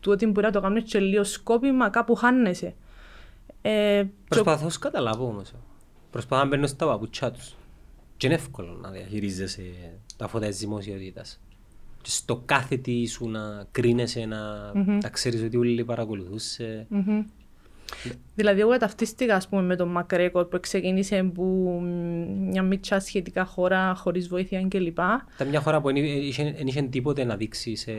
του 0.00 0.12
ότι 0.12 0.26
μπορεί 0.26 0.46
να 0.46 0.52
το 0.52 0.60
κάνεις 0.60 0.82
και 0.90 0.98
λίγο 1.00 1.24
σκόπιμα, 1.24 1.88
κάπου 1.88 2.14
χάνεσαι. 2.14 2.74
Ε, 3.62 4.02
και- 4.02 4.08
Προσπαθώ 4.28 4.64
να 4.64 4.70
σου 4.70 4.78
καταλάβω 4.78 5.26
όμως. 5.26 5.52
Προσπαθώ 6.10 6.42
να 6.42 6.48
μπαίνω 6.48 6.66
στα 6.66 6.86
παπούτσια 6.86 7.30
τους. 7.30 7.54
Και 8.22 8.28
είναι 8.28 8.36
εύκολο 8.36 8.78
να 8.82 8.90
διαχειρίζεσαι 8.90 9.62
τα 10.16 10.28
φώτα 10.28 10.46
της 10.46 10.58
δημοσιότητας. 10.58 11.40
Και 12.02 12.10
στο 12.10 12.42
κάθε 12.44 12.76
τι 12.76 13.06
σου 13.06 13.28
να 13.28 13.66
κρίνεσαι, 13.70 14.24
να, 14.24 14.72
να 15.02 15.08
ξέρεις 15.08 15.42
ότι 15.42 15.56
όλοι 15.56 15.84
παρακολουθούσε. 15.84 16.86
Μμμ. 16.88 17.24
Δηλαδή, 18.34 18.60
εγώ 18.60 18.76
ταυτίστηκα 18.76 19.36
ας 19.36 19.48
πούμε, 19.48 19.62
με 19.62 19.76
τον 19.76 19.88
Μακρέκορ 19.88 20.44
που 20.44 20.60
ξεκίνησε 20.60 21.22
που 21.34 21.42
μ, 21.82 22.48
μια 22.48 22.62
μίτσα 22.62 23.00
σχετικά 23.00 23.44
χώρα 23.44 23.94
χωρίς 23.94 24.28
βοήθεια 24.28 24.66
κλπ. 24.68 24.98
Ήταν 25.34 25.48
μια 25.48 25.60
χώρα 25.60 25.80
που 25.80 25.86
δεν 25.86 25.96
είχε, 25.96 26.54
δεν 26.56 26.66
είχε 26.66 26.82
τίποτε 26.82 27.24
να 27.24 27.36
δείξει 27.36 27.76
σε, 27.76 27.92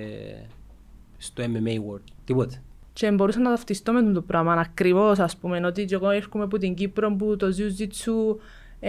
στο 1.17 1.43
MMA 1.43 1.75
world. 1.91 2.03
Τίποτε. 2.25 2.61
Και 2.93 3.11
μπορούσα 3.11 3.39
να 3.39 3.49
ταυτιστώ 3.49 3.91
με 3.93 4.11
το 4.11 4.21
πράγμα 4.21 4.53
ακριβώς, 4.53 5.19
ας 5.19 5.37
πούμε. 5.37 5.65
Ότι 5.65 5.85
και 5.85 5.95
εγώ 5.95 6.09
έρχομαι 6.09 6.43
από 6.43 6.57
την 6.57 6.73
Κύπρο 6.73 7.15
που 7.15 7.35
το 7.35 7.47
Jiu-Jitsu 7.57 8.35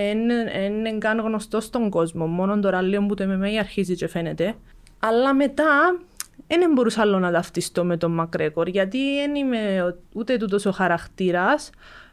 είναι 0.01 0.99
καν 0.99 1.19
γνωστό 1.21 1.61
στον 1.61 1.91
κόσμο. 1.91 2.27
Μόνο 2.27 2.61
τώρα 2.61 2.83
λίγο 2.83 3.07
που 3.07 3.15
το 3.15 3.25
MMA 3.25 3.57
αρχίζει 3.59 3.95
και 3.95 4.09
φαίνεται. 4.09 4.55
Αλλά 4.99 5.35
μετά 5.35 5.99
δεν 6.47 6.73
μπορούσα 6.73 7.01
άλλο 7.01 7.19
να 7.19 7.33
ταυτιστώ 7.33 7.85
με 7.85 7.97
τον 7.97 8.11
Μακρέκορ 8.13 8.69
γιατί 8.69 9.15
δεν 9.21 9.35
είμαι 9.35 9.83
ο- 9.83 9.97
ούτε 10.15 10.37
τούτος 10.37 10.67
ο 10.67 10.71
χαρακτήρας. 10.71 11.71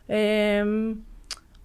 Ε, 0.08 0.64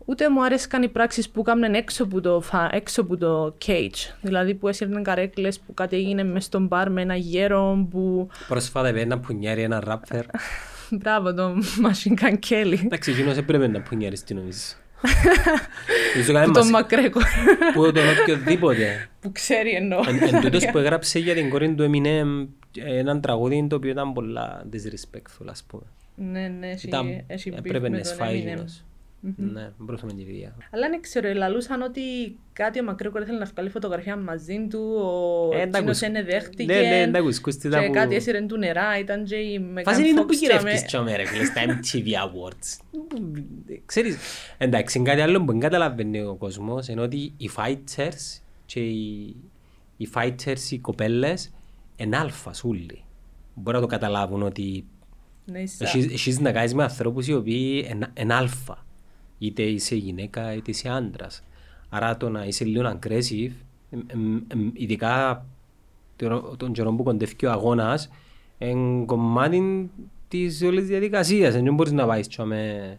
ούτε 0.05 0.31
μου 0.31 0.45
αρέσκαν 0.45 0.83
οι 0.83 0.89
πράξεις 0.89 1.31
που 1.31 1.41
έκαναν 1.41 1.75
έξω 1.75 2.05
από 2.05 2.21
το, 2.21 2.41
φα- 2.41 2.69
έξω 2.75 3.01
από 3.01 3.17
το 3.17 3.57
cage. 3.67 4.15
Δηλαδή 4.21 4.55
που 4.55 4.69
έσυρναν 4.69 5.03
καρέκλες, 5.03 5.59
που 5.61 5.75
κάτι 5.75 5.97
έγινε 5.97 6.25
μέσα 6.25 6.47
στον 6.47 6.67
μπαρ 6.67 6.91
με 6.91 7.03
ένα 7.03 7.17
γέρο 7.17 7.87
που 7.91 8.29
Πρόσφατα 8.49 8.89
είπε 8.89 9.01
ένα 9.01 9.19
πουνιάρι, 9.19 9.63
ένα 9.63 9.81
ράπφερ. 9.81 10.25
Μπράβο, 11.01 11.35
το 11.35 11.53
Machine 11.57 12.23
Gun 12.25 12.35
Kelly. 12.49 12.79
Εντάξει, 12.85 13.11
εκείνος 13.11 13.37
έπρεπε 13.37 13.67
να 13.67 13.81
πουνιάρεις 13.81 14.25
τι 14.25 14.35
νομίζεις. 14.35 14.81
Νομίζω 16.15 16.27
Που 16.27 16.33
κανένα 16.33 16.53
τον 16.53 16.63
μας- 16.63 16.71
Μακρέκο. 16.71 17.21
Που 17.75 17.93
τον 17.93 18.03
οποιοδήποτε. 18.21 19.09
Που 19.21 19.33
ξέρει 19.33 19.71
εννοώ. 19.71 20.01
Εν 20.09 20.35
εν 20.35 20.41
τούτος 20.41 20.67
που 20.71 20.79
έγραψε 20.83 21.19
για 21.19 21.35
την 21.35 21.51
κόρη 21.51 21.75
του 21.75 21.91
Eminem 21.93 22.47
έναν 22.85 23.21
τραγούδι 23.21 23.67
το 23.69 23.77
οποίο 23.77 23.91
ήταν 23.91 24.13
πολλά 24.13 24.65
disrespectful 24.73 25.47
ας 25.51 25.65
πούμε. 25.67 25.83
Ναι, 26.15 26.49
ναι, 26.59 26.71
έχει- 26.71 26.87
Ήταν, 26.87 27.25
έχει 27.27 27.51
beef 27.55 27.59
έπρεπε 27.59 27.89
με 27.89 27.97
να 27.97 28.03
τον 28.03 28.13
σφάει 28.13 28.45
Eminem. 28.47 28.65
Εκείνος. 29.29 29.53
Ναι, 29.53 29.71
μπορούσαμε 29.79 30.13
να 30.13 30.19
τη 30.19 30.25
βία. 30.25 30.57
Αλλά 30.71 30.89
δεν 30.89 31.01
ξέρω, 31.01 31.33
λαλούσαν 31.33 31.83
ότι 31.83 32.01
κάτι 32.53 32.81
ο 32.81 32.85
Μακρέκο 32.85 33.21
ήθελε 33.23 33.39
να 33.39 33.45
βγάλει 33.45 33.69
φωτογραφία 33.71 34.17
μαζί 34.17 34.67
του, 34.71 34.81
ο 34.81 35.57
Ε, 35.57 35.59
τα 35.67 35.71
Τσίνος 35.71 35.91
κουσκ- 35.99 36.09
είναι 36.09 36.23
δέχτηκε 36.23 36.73
Ναι, 36.75 37.05
ναι, 37.05 37.11
τα 37.11 37.21
κουσκούστη 37.21 37.69
τα 37.69 37.81
και 37.81 37.87
που- 37.87 37.93
κάτι 37.93 38.15
έσυρε 38.15 38.41
του 38.41 38.57
νερά, 38.57 38.99
ήταν 38.99 39.25
και 39.25 39.35
η 39.37 39.73
Megan 39.77 39.83
Φάση 39.85 40.09
είναι 40.09 40.15
το 40.21 40.25
που 40.25 40.33
Fox 40.35 40.37
γυρεύκεις 40.37 40.81
και 40.81 40.87
και 40.87 40.99
με 40.99 41.17
ρε 41.17 41.25
φίλε 41.25 41.45
στα 41.45 41.61
MTV 41.67 42.07
Awards. 42.07 42.81
Ξέρεις, 43.87 44.17
εντάξει, 44.59 45.03
κάτι 45.03 45.21
άλλο 45.21 45.39
που 45.45 45.47
δεν 45.53 45.61
καταλαβαίνει 45.61 46.21
ο 46.23 46.35
κόσμος 46.35 46.89
είναι 46.89 47.01
ότι 47.01 47.33
οι 47.37 47.51
fighters 47.57 48.41
και 48.67 48.81
οι, 48.81 49.37
οι 49.97 50.09
fighters, 50.15 50.71
οι 50.71 50.79
κοπέλες, 50.79 51.51
είναι 51.97 52.17
αλφα 52.17 52.53
σούλοι. 52.53 53.05
Μπορεί 53.55 53.77
να 53.77 53.83
το 53.83 53.89
καταλάβουν 53.89 54.43
ότι 54.43 54.85
Ναι, 55.45 55.59
ίσα. 55.61 55.85
έχεις, 55.85 56.07
έχεις 56.13 56.41
να 56.41 56.53
κάνεις 56.53 56.75
με 56.75 56.83
ανθρώπους 56.83 57.27
οι 57.29 57.35
οποίοι 57.35 57.87
είναι- 57.91 58.11
είναι 58.21 58.35
αλφα. 58.35 58.86
Είτε 59.39 59.63
είσαι 59.63 59.95
γυναίκα 59.95 60.55
είτε 60.55 60.71
είσαι 60.71 60.89
άντρας. 60.89 61.43
Άρα 61.89 62.17
το 62.17 62.29
να 62.29 62.45
είσαι 62.45 62.65
λίγο 62.65 62.99
aggressive, 62.99 63.51
εμ, 63.91 64.01
εμ, 64.07 64.37
εμ, 64.49 64.71
ειδικά 64.73 65.47
τον- 66.17 66.55
τον 66.57 66.73
καιρό 66.73 66.93
που 66.93 67.03
κοντεύει 67.03 67.47
ο 67.47 67.51
αγώνας, 67.51 68.11
είναι 68.59 69.05
κομμάτι 69.05 69.91
της 70.29 70.63
όλης 70.63 70.87
διαδικασίας. 70.87 71.55
Δεν 71.55 71.75
μπορείς 71.75 71.93
να 71.93 72.07
πάεις 72.07 72.27
και 72.27 72.43
με 72.43 72.99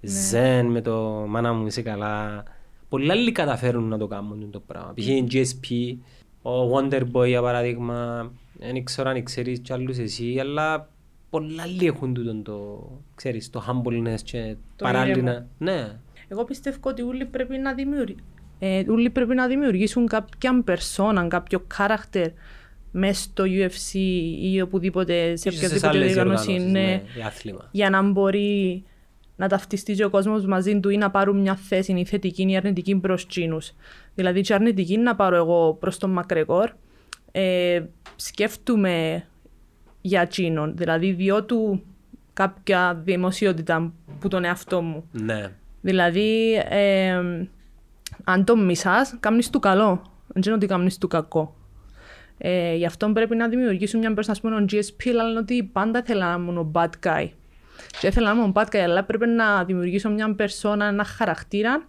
ζεν, 0.00 0.66
με 0.66 0.80
το 0.80 1.24
μάνα 1.28 1.52
μου 1.52 1.66
είσαι 1.66 1.82
καλά. 1.82 2.42
Πολλοί 2.88 3.10
άλλοι 3.10 3.32
καταφέρουν 3.32 3.88
να 3.88 3.98
το 3.98 4.06
κάνουν 4.06 4.50
το 4.50 4.60
πράγμα. 4.60 4.92
Π.χ. 4.94 5.06
η 5.06 5.26
GSP, 5.32 5.96
ο 6.42 6.76
Wonderboy 6.76 7.26
για 7.26 7.42
παράδειγμα, 7.42 8.30
δεν 8.58 8.84
ξέρω 8.84 9.10
αν 9.10 9.22
ξέρεις 9.22 9.58
κι 9.58 9.72
άλλους 9.72 9.98
εσύ, 9.98 10.38
αλλά 10.38 10.88
πολλοί 11.32 11.60
άλλοι 11.60 11.86
έχουν 11.86 12.14
τούτον 12.14 12.42
το, 12.42 12.88
ξέρεις, 13.14 13.50
το 13.50 13.64
humbleness 13.68 14.20
και 14.24 14.56
Το 14.76 14.84
παράλληλα. 14.84 15.16
ήρεμο. 15.16 15.46
Ναι. 15.58 15.98
Εγώ 16.28 16.44
πιστεύω 16.44 16.78
ότι 16.82 17.02
όλοι 17.02 17.24
πρέπει 17.24 17.58
να, 17.58 17.74
δημιουργ... 17.74 18.14
ε, 18.58 18.84
όλοι 18.90 19.10
πρέπει 19.10 19.34
να 19.34 19.46
δημιουργήσουν 19.46 20.06
κάποια 20.06 20.64
persona, 20.66 21.26
κάποιο 21.28 21.66
character 21.78 22.26
μέσα 22.90 23.22
στο 23.22 23.44
UFC 23.46 23.94
ή 24.40 24.60
οπουδήποτε 24.60 25.36
σε 25.36 25.48
Ίσως 25.48 25.54
σε 25.60 25.66
οποιαδήποτε 25.66 25.88
άλλες 25.88 26.12
διοργάνωση 26.12 26.46
διοργανώσεις, 26.46 26.72
ναι, 26.72 26.80
ναι, 26.80 27.02
για 27.14 27.26
άθλημα. 27.26 27.68
για 27.70 27.90
να 27.90 28.02
μπορεί 28.02 28.84
να 29.36 29.48
ταυτιστεί 29.48 30.02
ο 30.02 30.10
κόσμος 30.10 30.46
μαζί 30.46 30.80
του 30.80 30.88
ή 30.88 30.96
να 30.96 31.10
πάρουν 31.10 31.40
μια 31.40 31.54
θέση 31.56 31.92
η 31.92 32.04
θετική 32.04 32.42
ή 32.42 32.50
η 32.50 32.56
αρνητική 32.56 32.96
προς 32.96 33.26
τσίνους. 33.26 33.72
Δηλαδή, 34.14 34.40
η 34.40 34.44
αρνητική 34.54 34.96
να 34.96 35.16
πάρω 35.16 35.36
εγώ 35.36 35.76
προς 35.80 35.98
τον 35.98 36.10
Μακρεγόρ, 36.10 36.70
ε, 37.32 37.82
σκέφτομαι 38.16 39.24
για 40.02 40.26
τσίνον. 40.26 40.76
Δηλαδή, 40.76 41.12
διότου 41.12 41.82
κάποια 42.32 43.00
δημοσιότητα 43.04 43.92
που 44.20 44.28
τον 44.28 44.44
εαυτό 44.44 44.80
μου. 44.80 45.08
Ναι. 45.12 45.48
Δηλαδή, 45.80 46.54
ε, 46.68 47.22
αν 48.24 48.44
τον 48.44 48.64
μισάς, 48.64 49.16
κάνεις 49.20 49.50
του 49.50 49.58
καλό. 49.58 50.02
Δεν 50.26 50.42
είναι 50.46 50.54
ότι 50.54 50.66
κάνεις 50.66 50.98
του 50.98 51.08
κακό. 51.08 51.56
Ε, 52.38 52.74
γι' 52.74 52.86
αυτό 52.86 53.12
πρέπει 53.12 53.36
να 53.36 53.48
δημιουργήσουν 53.48 54.00
μια 54.00 54.14
person, 54.16 54.28
ας 54.28 54.40
πούμε, 54.40 54.56
ο 54.56 54.64
GSP, 54.72 55.08
αλλά 55.08 55.28
είναι 55.28 55.38
ότι 55.38 55.70
πάντα 55.72 55.98
ήθελα 55.98 56.36
να 56.36 56.42
ήμουν 56.42 56.58
ο 56.58 56.70
bad 56.74 56.90
guy. 57.02 57.28
Και 58.00 58.06
ήθελα 58.06 58.34
να 58.34 58.40
ήμουν 58.40 58.52
bad 58.56 58.64
guy, 58.64 58.76
αλλά 58.76 59.04
πρέπει 59.04 59.26
να 59.26 59.64
δημιουργήσω 59.64 60.10
μια 60.10 60.36
persona, 60.38 60.80
ένα 60.80 61.04
χαρακτήρα, 61.04 61.86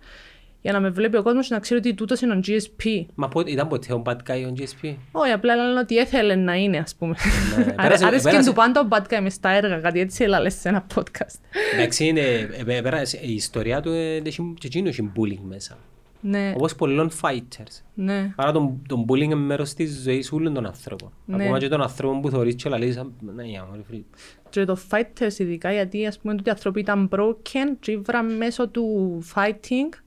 για 0.64 0.72
να 0.72 0.80
με 0.80 0.90
βλέπει 0.90 1.18
ο 1.18 1.24
κόσμος 1.24 1.48
και 1.48 1.54
να 1.54 1.60
ξέρει 1.60 1.80
ότι 1.80 1.94
τούτος 1.94 2.22
είναι 2.22 2.34
ο 2.34 2.40
GSP. 2.48 3.06
Μα 3.16 3.28
πότε, 3.28 3.52
ήταν 3.52 3.68
ποτέ 3.68 3.94
ο 3.94 4.02
bad 4.06 4.12
guy 4.16 4.46
ο 4.50 4.54
GSP. 4.58 4.96
Όχι, 5.12 5.32
απλά 5.32 5.56
λένε 5.56 5.80
ότι 5.80 5.98
έθελε 5.98 6.36
να 6.36 6.54
είναι, 6.56 6.78
ας 6.78 6.96
πούμε. 6.96 7.16
Ναι, 7.58 7.64
πέρασε- 7.82 8.06
Άρεσε 8.06 8.24
και 8.24 8.30
πέρασε- 8.30 8.50
του 8.50 8.56
πάντα 8.56 8.82
ο 8.82 8.88
bad 8.90 9.14
guy 9.14 9.20
μες 9.22 9.34
στα 9.34 9.50
έργα, 9.50 9.78
κάτι 9.80 10.00
έτσι 10.00 10.24
έλα 10.24 10.40
λες 10.40 10.54
σε 10.54 10.70
ένα 10.70 10.86
podcast. 10.96 11.40
Εντάξει, 11.74 12.06
είναι, 12.08 12.20
ε, 12.22 12.48
ε, 12.78 12.82
πέρασε- 12.82 13.20
η 13.24 13.34
ιστορία 13.34 13.82
του 13.82 13.90
ε, 13.92 14.16
έχει- 14.26 14.54
και 14.60 14.68
εκείνος 14.68 14.90
έχει 14.98 15.12
bullying 15.18 15.44
μέσα. 15.48 15.78
Ναι, 16.26 16.52
Όπως 16.56 16.76
πολλών 16.76 17.12
fighters. 17.22 17.82
ναι. 17.94 18.34
Άρα 18.36 18.52
τον, 18.52 18.82
τον 18.88 19.06
bullying 19.10 19.22
είναι 19.22 19.36
μέρος 19.36 19.74
της 19.74 20.02
ζωής 20.04 20.32
όλων 20.32 20.54
των 20.54 20.66
ανθρώπων. 20.66 21.12
Ναι. 21.26 21.44
Ακόμα 21.44 21.60
και 21.60 21.68
των 21.68 21.82
ανθρώπων 21.82 22.22
που 22.22 22.30
θεωρείς 22.30 22.56
και 22.56 22.70
λαλείς, 22.70 22.98
«Α, 22.98 23.08
ναι, 23.36 23.44
για 23.44 23.66
μωρέ, 23.70 23.82
φίλε». 23.90 24.02
Και 24.50 24.66
το 24.66 24.78
fighters 24.92 25.40
ειδικά 25.40 25.72
γιατί 25.72 26.06
ας 26.06 26.20
πούμε 26.20 26.34
ότι 26.34 26.44
οι 26.46 26.50
άνθρωποι 26.52 26.80
ήταν 26.80 27.10
broken 27.16 27.76
και 27.80 27.92
ήβραν 27.92 28.36
μέσω 28.38 28.68
του 28.68 29.18
fighting 29.36 29.98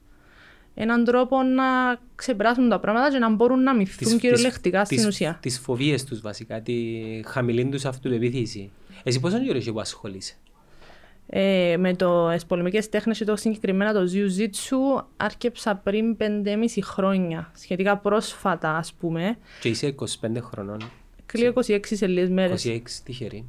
έναν 0.79 1.03
τρόπο 1.03 1.43
να 1.43 1.63
ξεπεράσουν 2.15 2.69
τα 2.69 2.79
πράγματα 2.79 3.11
και 3.11 3.17
να 3.17 3.29
μπορούν 3.35 3.63
να 3.63 3.75
μυθούν 3.75 4.19
κυριολεκτικά 4.19 4.81
τις- 4.83 4.97
στην 4.97 5.09
ουσία. 5.09 5.37
Τις 5.41 5.59
φοβίες 5.59 6.03
τους 6.03 6.21
βασικά, 6.21 6.61
τη 6.61 6.73
χαμηλή 7.25 7.65
τους 7.65 7.85
αυτοεπίθεση. 7.85 8.71
Εσύ 9.03 9.19
πόσο 9.19 9.39
καιρό 9.43 9.57
έχει 9.57 9.71
που 9.71 9.79
ασχολείσαι; 9.79 10.33
Ε, 11.29 11.75
με 11.79 11.95
το 11.95 12.37
πολεμικές 12.47 12.89
τέχνες 12.89 13.17
και 13.17 13.25
το 13.25 13.35
συγκεκριμένα 13.35 13.93
το 13.93 13.99
Jiu-Jitsu 14.13 15.03
άρκεψα 15.17 15.75
πριν 15.75 16.17
5,5 16.17 16.81
χρόνια, 16.83 17.51
σχετικά 17.55 17.97
πρόσφατα 17.97 18.75
ας 18.77 18.93
πούμε. 18.93 19.37
Και 19.61 19.69
είσαι 19.69 19.87
25 19.87 20.41
χρονών, 20.41 20.77
Κλείω 21.25 21.53
26 21.67 21.79
σε 21.95 22.07
λίγες 22.07 22.29
μέρες. 22.29 22.63
26 22.65 23.01
τυχερή. 23.03 23.45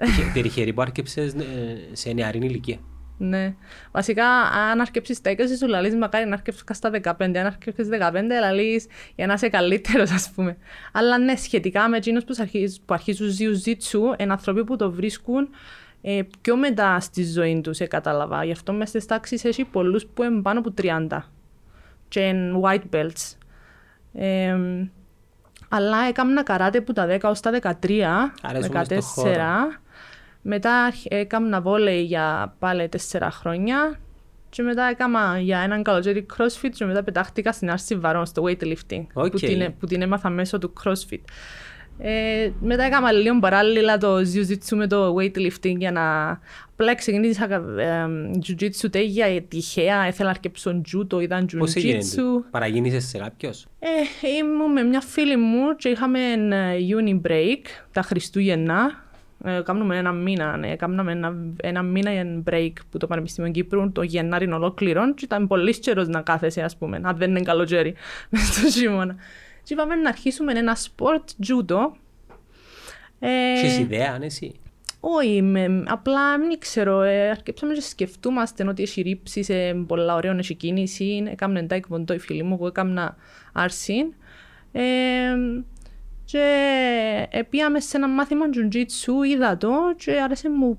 Τυχε- 0.00 0.42
Τυχερή 0.42 0.72
που 0.72 0.82
άρκεψες 0.82 1.32
ε, 1.34 1.44
σε 1.92 2.12
νεαρή 2.12 2.38
ηλικία. 2.38 2.78
Ναι. 3.18 3.54
Βασικά, 3.92 4.26
αν 4.70 4.80
αρκέψεις 4.80 5.20
τα 5.20 5.30
20 5.30 5.36
σου, 5.58 5.66
λαλείς 5.66 5.94
μακάρι 5.94 6.26
να 6.26 6.34
αρκέψεις 6.34 6.64
στα 6.70 6.90
15. 6.90 7.38
Αν 7.38 7.46
αρκέψεις 7.46 7.88
15, 7.88 8.40
λαλείς 8.40 8.86
για 9.14 9.26
να 9.26 9.32
είσαι 9.32 9.48
καλύτερος, 9.48 10.10
ας 10.10 10.30
πούμε. 10.34 10.56
Αλλά 10.92 11.18
ναι, 11.18 11.36
σχετικά 11.36 11.88
με 11.88 11.96
εκείνους 11.96 12.24
που 12.24 12.34
αρχίζουν, 12.38 12.78
που 12.84 12.94
αρχίζουν 12.94 13.28
jiu-jitsu, 13.28 14.20
είναι 14.20 14.32
άνθρωποι 14.32 14.64
που 14.64 14.76
το 14.76 14.90
βρίσκουν 14.90 15.48
ε, 16.02 16.22
πιο 16.40 16.56
μετά 16.56 17.00
στη 17.00 17.24
ζωή 17.24 17.60
τους, 17.60 17.80
ε, 17.80 17.86
κατάλαβα. 17.86 18.44
Γι' 18.44 18.52
αυτό 18.52 18.72
μέσα 18.72 18.88
στις 18.88 19.06
τάξεις 19.06 19.44
έχει 19.44 19.64
πολλούς 19.64 20.06
που 20.06 20.22
είναι 20.22 20.42
πάνω 20.42 20.58
από 20.58 20.74
30 20.82 21.30
και 22.08 22.20
είναι 22.20 22.60
white 22.62 22.94
belts. 22.94 23.36
Ε, 24.14 24.56
αλλά 25.68 25.98
έκανα 26.08 26.42
καράτε 26.42 26.80
που 26.80 26.92
τα 26.92 27.06
10 27.06 27.18
ως 27.22 27.40
τα 27.40 27.50
13, 27.50 28.32
Αρέσουμε 28.42 28.84
στο 28.84 29.22
14. 29.22 29.80
Χώρο. 30.44 30.54
Μετά 30.56 30.84
αρχ- 30.84 31.06
έκανα 31.08 31.60
βόλεϊ 31.60 32.02
για 32.02 32.54
πάλι 32.58 32.88
4 33.12 33.28
χρόνια 33.30 33.98
και 34.48 34.62
μετά 34.62 34.84
έκανα 34.84 35.38
για 35.40 35.58
έναν 35.58 35.82
καλοκαίρι 35.82 36.26
crossfit 36.36 36.70
και 36.74 36.84
μετά 36.84 37.02
πετάχτηκα 37.02 37.52
στην 37.52 37.70
άρση 37.70 37.94
βαρών 37.96 38.26
στο 38.26 38.42
weightlifting 38.46 39.06
OK. 39.12 39.30
που, 39.30 39.36
την, 39.38 39.74
που 39.78 39.86
την 39.86 40.02
έμαθα 40.02 40.28
μέσω 40.30 40.58
του 40.58 40.72
crossfit. 40.84 41.20
Ε, 41.98 42.50
μετά 42.60 42.82
έκανα 42.84 43.12
λίγο 43.12 43.38
παράλληλα 43.38 43.98
το 43.98 44.16
jiu-jitsu 44.16 44.76
με 44.76 44.86
το 44.86 45.14
weightlifting 45.18 45.76
για 45.78 45.92
να... 45.92 46.30
Απλά 46.72 46.94
ξεκινήσα 46.94 47.44
ε, 47.78 48.06
jiu-jitsu 48.46 48.90
τέλεια 48.90 49.42
τυχαία, 49.42 50.06
ήθελα 50.08 50.24
να 50.24 50.30
αρκέψω 50.30 50.80
judo, 50.92 51.22
είδαν 51.22 51.46
Πώς 51.58 51.74
έγινε, 51.74 51.98
jiu-jitsu. 51.98 52.44
παρακίνησε 52.50 53.04
σε 53.04 53.18
κάποιος; 53.18 53.66
Ε, 53.78 53.88
ήμουν 54.38 54.72
με 54.72 54.82
μια 54.82 55.00
φίλη 55.00 55.36
μου 55.36 55.76
και 55.76 55.88
είχαμε 55.88 56.18
ένα 56.32 56.72
uni 56.98 57.20
break 57.28 57.62
τα 57.92 58.02
Χριστούγεννα. 58.02 59.03
Ε, 59.46 59.60
κάνουμε 59.64 59.96
ένα 59.96 60.12
μήνα, 60.12 60.56
ναι, 60.56 60.76
κάνουμε 60.76 61.12
ένα, 61.12 61.34
ένα 61.56 61.82
μήνα 61.82 62.12
για 62.12 62.42
break 62.50 62.72
που 62.90 62.98
το 62.98 63.06
Πανεπιστήμιο 63.06 63.50
Κύπρου 63.50 63.92
το 63.92 64.02
Γενάρη 64.02 64.52
ολόκληρο 64.52 65.14
και 65.14 65.24
ήταν 65.24 65.46
πολύς 65.46 65.78
καιρός 65.78 66.08
να 66.08 66.20
κάθεσαι, 66.20 66.62
ας 66.62 66.76
πούμε, 66.76 67.00
αν 67.02 67.16
δεν 67.16 67.30
είναι 67.30 67.40
καλοκαίρι 67.40 67.94
μες 68.30 68.46
στο 68.46 68.70
χειμώνα. 68.70 69.16
Και 69.62 69.74
είπαμε 69.74 69.94
να 69.94 70.08
αρχίσουμε 70.08 70.52
ένα 70.52 70.76
sport 70.76 71.46
judo. 71.46 71.92
Ε, 73.18 73.52
Έχεις 73.52 73.78
ιδέα 73.78 74.12
αν 74.12 74.22
εσύ; 74.22 74.54
όχι, 75.00 75.42
με, 75.42 75.82
απλά 75.86 76.38
δεν 76.38 76.58
ξέρω. 76.58 77.02
Ε, 77.02 77.30
αρκέψαμε 77.30 77.74
και 77.74 77.80
σκεφτούμαστε 77.80 78.68
ότι 78.68 78.82
έχει 78.82 79.02
ρήψεις, 79.02 79.48
ε, 79.48 79.84
πολλά 79.86 80.14
ωραίο, 80.14 80.36
έχει 80.38 80.54
κίνηση. 80.54 81.24
Έκαμε 81.30 81.62
τα 81.62 81.74
εκβοντό 81.74 82.14
η 82.14 82.18
φίλη 82.18 82.42
μου, 82.42 82.54
εγώ 82.54 82.66
έκανα 82.66 83.16
άρση. 83.52 84.14
Ε, 84.72 84.82
και 86.24 86.38
ε, 87.30 87.42
πήγαμε 87.42 87.80
σε 87.80 87.96
ένα 87.96 88.08
μάθημα 88.08 88.44
jiu-jitsu, 88.54 89.26
είδα 89.34 89.56
το 89.56 89.70
και 89.96 90.20
άρεσε 90.20 90.50
μου 90.50 90.78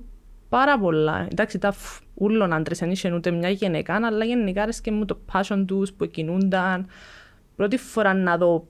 πάρα 0.50 0.80
πολλά. 0.80 1.28
Εντάξει, 1.32 1.58
τα 1.60 1.72
φ- 1.72 2.02
ούλων 2.14 2.54
άντρες, 2.54 2.80
δεν 2.80 2.92
είχε 2.92 3.14
ούτε 3.14 3.32
μια 3.32 3.50
γυναίκα, 3.50 4.00
αλλά 4.04 4.26
γενικά 4.26 4.62
άρεσε 4.62 4.82
και 4.82 4.92
μου 4.92 5.06
το 5.06 5.18
passion 5.34 5.64
τους 5.68 5.94
που 5.94 6.06
κινούνταν. 6.06 6.88
Πρώτη 7.56 7.78
φορά 7.78 8.14
να 8.14 8.38
δω 8.38 8.68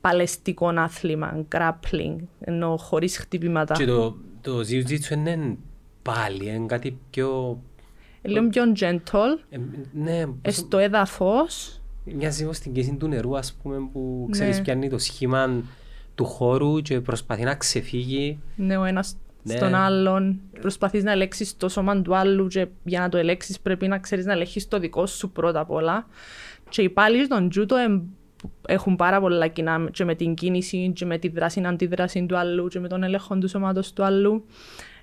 παλαιστικό 0.00 0.68
άθλημα, 0.68 1.44
grappling, 1.54 2.16
ενώ 2.40 2.76
χωρίς 2.76 3.18
χτυπήματα. 3.18 3.74
Και 3.74 3.84
το, 3.84 4.16
το 4.40 4.58
jiu-jitsu 4.58 5.10
είναι 5.10 5.56
πάλι, 6.02 6.48
είναι 6.48 6.66
κάτι 6.66 6.98
πιο... 7.10 7.58
Ε, 8.22 8.28
Λίγο 8.28 8.48
πιο 8.48 8.62
gentle, 8.80 9.38
ε, 9.50 9.58
ναι, 9.92 10.18
ε, 10.18 10.26
πώς- 10.42 10.54
στο 10.54 10.78
έδαφος. 10.78 11.80
μοιάζει 12.04 12.44
όπως 12.44 12.58
την 12.58 12.72
κέση 12.72 12.96
του 12.98 13.08
νερού, 13.08 13.36
ας 13.36 13.52
πούμε, 13.62 13.76
που 13.92 14.28
ξέρεις 14.30 14.56
Ναι. 14.56 14.62
πιάνει 14.62 14.88
το 14.88 14.98
σχήμα 14.98 15.62
του 16.18 16.24
χώρου 16.24 16.80
και 16.80 17.00
προσπαθεί 17.00 17.42
να 17.42 17.54
ξεφύγει. 17.54 18.38
Ναι, 18.56 18.76
ο 18.76 18.84
ένας 18.84 19.16
Ναι. 19.42 19.56
στον 19.56 19.74
άλλον. 19.74 20.40
Προσπαθείς 20.60 21.04
να 21.04 21.12
ελέγξεις 21.12 21.56
το 21.56 21.68
σώμα 21.68 22.02
του 22.02 22.16
άλλου 22.16 22.46
και 22.46 22.66
για 22.84 23.00
να 23.00 23.08
το 23.08 23.16
ελέγξεις 23.18 23.60
πρέπει 23.60 23.88
να 23.88 23.98
ξέρεις 23.98 24.24
να 24.26 24.32
ελέγχεις 24.32 24.68
το 24.68 24.78
δικό 24.78 25.06
σου 25.06 25.30
πρώτα 25.30 25.60
απ' 25.60 25.70
όλα. 25.70 26.06
Και 26.68 26.80
οι 26.80 26.84
υπάλληλοι 26.84 27.26
των 27.28 27.48
τζούτο 27.48 27.76
εμ- 27.76 28.02
έχουν 28.66 28.96
πάρα 28.96 29.20
πολλά 29.20 29.46
κοινά 29.46 29.88
και 29.92 30.04
με 30.04 30.14
την 30.14 30.34
κίνηση 30.34 30.92
και 30.94 31.04
με 31.04 31.18
τη 31.18 31.28
δράση 31.28 31.62
αντίδραση 31.66 32.26
του 32.28 32.36
άλλου 32.38 32.68
και 32.68 32.80
με 32.80 32.88
τον 32.88 33.02
έλεγχο 33.02 33.38
του 33.38 33.48
σώματος 33.48 33.92
του 33.92 34.04
άλλου. 34.04 34.44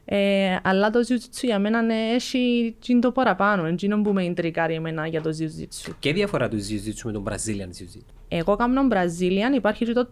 Ε, 0.08 0.56
αλλά 0.64 0.90
το 0.90 1.00
jiu-jitsu 1.08 1.42
για 1.44 1.60
μένα 1.60 1.82
ναι, 1.82 1.96
έχει 2.14 2.76
τζιν 2.80 3.02
το 3.02 3.12
παραπάνω. 3.12 3.66
Εκείνο 3.66 4.02
που 4.02 4.14
με 4.14 4.24
ιντρικάρει 4.24 4.74
εμένα 4.74 5.08
για 5.08 5.22
το 5.22 5.30
jiu-jitsu. 5.30 5.92
Και 6.00 6.14
διαφορά 6.14 6.48
του 6.50 6.58
jiu-jitsu 6.58 7.02
με 7.04 7.12
τον 7.12 7.24
Brazilian 7.30 7.70
jiu-jitsu. 7.82 8.04
Εγώ 8.28 8.56
κάνω 8.56 8.82
Brazilian, 8.92 9.56
υπάρχει 9.56 9.86
και 9.86 9.94
το 9.94 10.08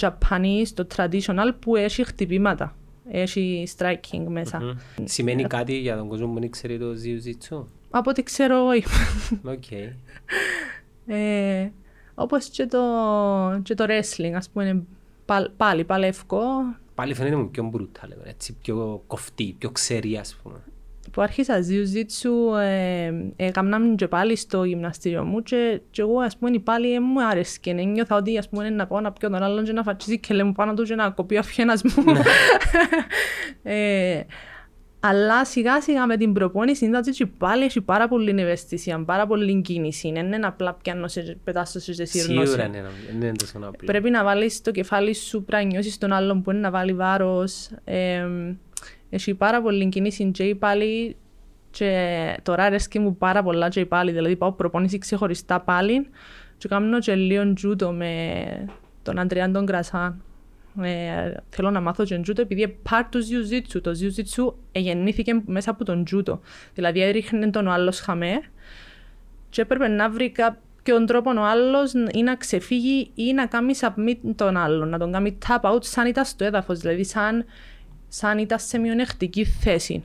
Japanese, 0.00 0.66
το 0.74 0.86
traditional 0.96 1.52
που 1.58 1.76
έχει 1.76 2.04
χτυπήματα. 2.04 2.76
Έχει 3.10 3.68
striking 3.76 4.24
μέσα. 4.28 4.60
Μμμ. 4.60 5.04
Σημαίνει 5.04 5.44
κάτι 5.44 5.78
για 5.78 5.96
τον 5.96 6.08
κόσμο 6.08 6.32
που 6.32 6.40
δεν 6.40 6.50
ξέρει 6.50 6.78
το 6.78 6.86
jiu-jitsu; 7.04 7.64
Από 7.90 8.10
ό,τι 8.10 8.22
ξέρω, 8.22 8.66
όχι. 8.66 8.84
Οκ. 9.44 9.70
ε, 11.06 11.70
όπως 12.14 12.48
και 12.48 12.66
το, 12.66 12.80
και 13.62 13.74
το 13.74 13.84
wrestling, 13.88 14.32
ας 14.34 14.50
πούμε, 14.50 14.64
είναι 14.66 14.82
πάλι, 15.24 15.48
πάλι 15.56 15.84
παλεύκο. 15.84 16.40
Πάλι 16.94 17.14
φαίνεται 17.14 17.36
μου 17.36 17.50
πιο 17.50 17.70
brutal, 17.74 18.08
έτσι, 18.24 18.56
πιο 18.62 19.02
κοφτή, 19.06 19.54
πιο 19.58 19.70
ξερή, 19.70 20.16
ας 20.16 20.36
πούμε. 20.42 20.62
Που 21.12 21.22
άρχισα 21.22 21.58
jiu-jitsu, 21.58 22.58
ε, 22.60 23.12
έκανα 23.36 23.94
και 23.94 24.08
πάλι 24.08 24.36
στο 24.36 24.64
γυμναστήριο 24.64 25.24
μου 25.24 25.42
και, 25.42 25.80
και 25.90 26.00
εγώ, 26.02 26.20
ας 26.20 26.36
πούμε, 26.36 26.58
πάλι 26.58 26.94
ε, 26.94 27.00
μου 27.00 27.26
άρεσε 27.26 27.58
και 27.60 27.72
νιώθα 27.72 28.16
ότι, 28.16 28.38
ας 28.38 28.48
πούμε, 28.48 28.70
να 28.70 28.86
πάω 28.86 29.00
να 29.00 29.12
πιω 29.12 29.30
τον 29.30 29.42
άλλον 29.42 29.64
και 29.64 29.72
να 29.72 29.82
φατσίσει 29.82 30.18
και 30.18 30.34
λέμε 30.34 30.52
πάνω 30.52 30.74
του 30.74 30.82
και 30.82 30.94
να 30.94 31.10
κοπεί 31.10 31.36
ο 31.36 31.38
αυχένας 31.38 31.82
μου. 31.82 32.04
ε, 33.62 34.20
αλλά 35.04 35.44
σιγά 35.44 35.80
σιγά 35.80 36.06
με 36.06 36.16
την 36.16 36.32
προπόνηση 36.32 36.84
είδα 36.84 36.98
ότι 36.98 37.26
πάλι 37.26 37.64
έχει 37.64 37.80
πάρα 37.80 38.08
πολύ 38.08 38.30
ευαισθησία, 38.40 39.04
πάρα 39.04 39.26
πολύ 39.26 39.60
κίνηση. 39.62 40.12
Δεν 40.12 40.32
είναι 40.32 40.46
απλά 40.46 40.74
πιάνω 40.74 41.08
σε 41.08 41.36
πετάσω 41.44 41.80
σε 41.80 42.04
σύρνωση. 42.04 42.46
Σίγουρα 42.46 42.66
είναι, 42.66 42.84
δεν 43.06 43.28
είναι 43.28 43.32
τόσο 43.36 43.58
απλό. 43.58 43.86
Πρέπει 43.86 44.10
να 44.10 44.24
βάλεις 44.24 44.60
το 44.60 44.70
κεφάλι 44.70 45.14
σου, 45.14 45.44
πρέπει 45.44 45.64
να 45.64 45.70
νιώσεις 45.70 45.98
τον 45.98 46.12
άλλον 46.12 46.42
που 46.42 46.50
είναι 46.50 46.60
να 46.60 46.70
βάλει 46.70 46.94
βάρος. 46.94 47.70
Ε, 47.84 48.26
έχει 49.14 49.34
πάρα 49.34 49.62
πολύ 49.62 49.88
κίνηση 49.88 50.30
και 50.30 50.54
πάλι 50.54 51.16
Και 51.70 52.36
τώρα 52.42 52.64
αρέσκει 52.64 52.98
μου 52.98 53.16
πάρα 53.16 53.42
πολλά 53.42 53.68
και 53.68 53.86
πάλι, 53.86 54.12
δηλαδή 54.12 54.36
πάω 54.36 54.52
προπόνηση 54.52 54.98
ξεχωριστά 54.98 55.60
πάλι 55.60 56.06
και 56.58 56.68
κάνω 56.68 56.98
και 56.98 57.14
λίγο 57.14 57.52
τζούτο 57.52 57.92
με 57.92 58.34
τον 59.02 59.18
Αντριάν 59.18 59.52
τον 59.52 59.66
Κρασάν. 59.66 60.22
Ε, 60.82 61.32
θέλω 61.48 61.70
να 61.70 61.80
μάθω 61.80 62.04
και 62.04 62.18
τζούτο 62.18 62.42
επειδή 62.42 62.78
part 62.90 63.04
του 63.10 63.20
ζιουζίτσου. 63.20 63.80
Το 63.80 63.94
ζιουζίτσου 63.94 64.54
γεννήθηκε 64.72 65.42
μέσα 65.46 65.70
από 65.70 65.84
τον 65.84 66.04
τζούτο. 66.04 66.40
Δηλαδή 66.74 67.02
έριχνε 67.02 67.50
τον 67.50 67.66
ο 67.66 67.70
άλλος 67.70 68.00
χαμέ 68.00 68.40
και 69.50 69.60
έπρεπε 69.60 69.88
να 69.88 70.10
βρει 70.10 70.30
κάποιον 70.30 71.06
τρόπο 71.06 71.30
ο 71.30 71.44
άλλος 71.44 71.92
ή 72.12 72.22
να 72.22 72.36
ξεφύγει 72.36 73.10
ή 73.14 73.32
να 73.32 73.46
κάνει 73.46 73.72
submit 73.80 74.16
τον 74.36 74.56
άλλον, 74.56 74.88
να 74.88 74.98
τον 74.98 75.12
κάνει 75.12 75.38
tap 75.46 75.70
out 75.70 75.84
σαν 75.84 76.06
ήταν 76.06 76.24
στο 76.24 76.44
έδαφος, 76.44 76.78
δηλαδή 76.78 77.04
σαν, 77.04 77.44
σαν 78.14 78.38
ήταν 78.38 78.58
σε 78.58 78.78
μειονεκτική 78.78 79.44
θέση. 79.44 80.02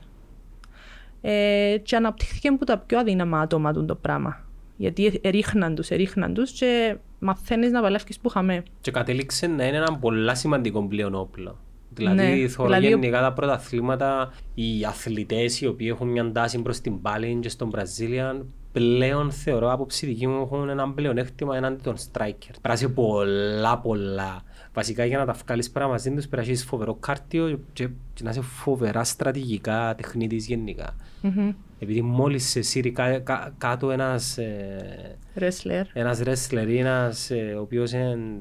Ε, 1.20 1.76
και 1.82 1.96
αναπτύχθηκε 1.96 2.48
από 2.48 2.64
τα 2.64 2.78
πιο 2.78 2.98
αδύναμα 2.98 3.40
άτομα 3.40 3.72
του 3.72 3.84
το 3.84 3.94
πράγμα. 3.94 4.44
Γιατί 4.76 5.18
ερίχναν 5.22 5.74
τους, 5.74 5.90
ερίχναν 5.90 6.34
τους 6.34 6.50
και 6.50 6.96
μαθαίνεις 7.18 7.70
να 7.70 7.80
παλεύεις 7.80 8.18
που 8.18 8.28
είχαμε. 8.28 8.62
Και 8.80 8.90
κατέληξε 8.90 9.46
να 9.46 9.66
είναι 9.66 9.76
ένα 9.76 9.98
πολύ 9.98 10.36
σημαντικό 10.36 10.86
πλέον 10.86 11.14
όπλο. 11.14 11.58
Δηλαδή, 11.90 12.16
Ναι, 12.16 12.48
θεωρώ 12.48 12.72
δηλαδή- 12.72 12.88
γενικά 12.88 13.20
τα 13.20 13.32
πρωταθλήματα, 13.32 14.32
οι 14.54 14.84
αθλητές 14.86 15.60
οι 15.60 15.66
οποίοι 15.66 15.88
έχουν 15.90 16.08
μια 16.08 16.32
τάση 16.32 16.62
προς 16.62 16.80
την 16.80 17.02
πάλη 17.02 17.38
και 17.40 17.48
στον 17.48 17.70
Βραζίλια, 17.70 18.46
πλέον 18.72 19.30
θεωρώ 19.30 19.72
άποψη 19.72 20.06
δική 20.06 20.26
μου 20.26 20.40
έχουν 20.42 20.68
ένα 20.68 20.92
πλεονέκτημα 20.92 21.56
έναντι 21.56 21.82
των 21.82 21.94
striker. 21.96 22.50
Πράσει 22.62 22.88
πολλά 22.92 23.78
πολλά. 23.78 24.42
Βασικά 24.74 25.04
για 25.04 25.18
να 25.18 25.24
τα 25.24 25.32
βγάλεις 25.32 25.70
πέρα 25.70 25.88
μαζί 25.88 26.10
τους 26.14 26.28
πρέπει 26.28 26.46
να 26.46 26.52
έχεις 26.52 26.64
φοβερό 26.64 26.94
κάρτιο 26.94 27.60
και, 27.72 27.88
και 28.14 28.22
να 28.22 28.30
είσαι 28.30 28.40
φοβερά 28.40 29.04
στρατηγικά 29.04 29.94
τεχνίτης 29.96 30.46
γενικά. 30.46 30.96
Μμμ. 31.22 31.52
Επειδή 31.80 32.02
μόλις 32.02 32.48
σε 32.48 32.62
σύρει 32.62 32.90
κά- 32.92 33.22
κά- 33.22 33.52
κάτω 33.58 33.90
ένας, 33.90 34.38
ε, 34.38 35.16
Wrestler. 35.38 35.82
ένας 35.92 36.20
wrestler 36.24 36.64
ή 36.68 36.78
ένας 36.78 37.30
ε, 37.30 37.54
ο 37.56 37.60
οποίος 37.60 37.92
είναι 37.92 38.40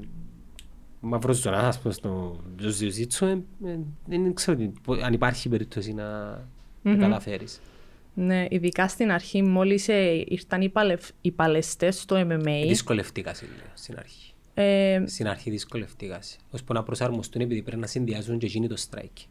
μαύρος 1.00 1.38
ζωνάς 1.38 1.64
ας 1.64 1.80
πούμε 1.80 1.94
στο 1.94 2.40
jiu-jitsu 2.62 3.28
ε, 3.28 3.32
ε, 3.72 3.80
δεν 4.06 4.34
ξέρω 4.34 4.58
τι- 4.58 4.72
πο- 4.84 4.94
αν 5.04 5.14
υπάρχει 5.14 5.50
περίπτωση 5.50 5.94
να 5.94 6.04
τα 6.84 6.96
καταφέρεις. 6.96 7.60
Ναι, 8.14 8.46
ειδικά 8.50 8.88
στην 8.88 9.12
αρχή 9.12 9.42
μόλις 9.44 9.88
ε, 9.88 10.24
ήρθαν 10.28 10.62
οι, 10.62 10.70
παλευ... 10.70 11.02
οι 11.22 11.32
παλαιστές 11.32 12.00
στο 12.00 12.16
MMA. 12.30 12.64
Δυσκολευτήκα 12.68 13.34
σε 13.34 13.46
λίγο 13.46 13.68
στην 13.74 13.96
αρχή. 14.00 14.32
Ε, 14.60 15.04
Στην 15.06 15.28
αρχή 15.28 15.50
δυσκολευτήκα 15.50 16.22
σε. 16.22 16.38
Ώσπου 16.52 16.74
να 16.74 16.84
προσαρμοστούν 16.84 17.42
επειδή 17.42 17.62
πρέπει 17.62 17.82
να 17.82 17.88
συνδυάζουν 17.88 18.38
και 18.38 18.46
εκείνοι 18.46 18.68
το 18.68 18.76
strike. 18.90 19.26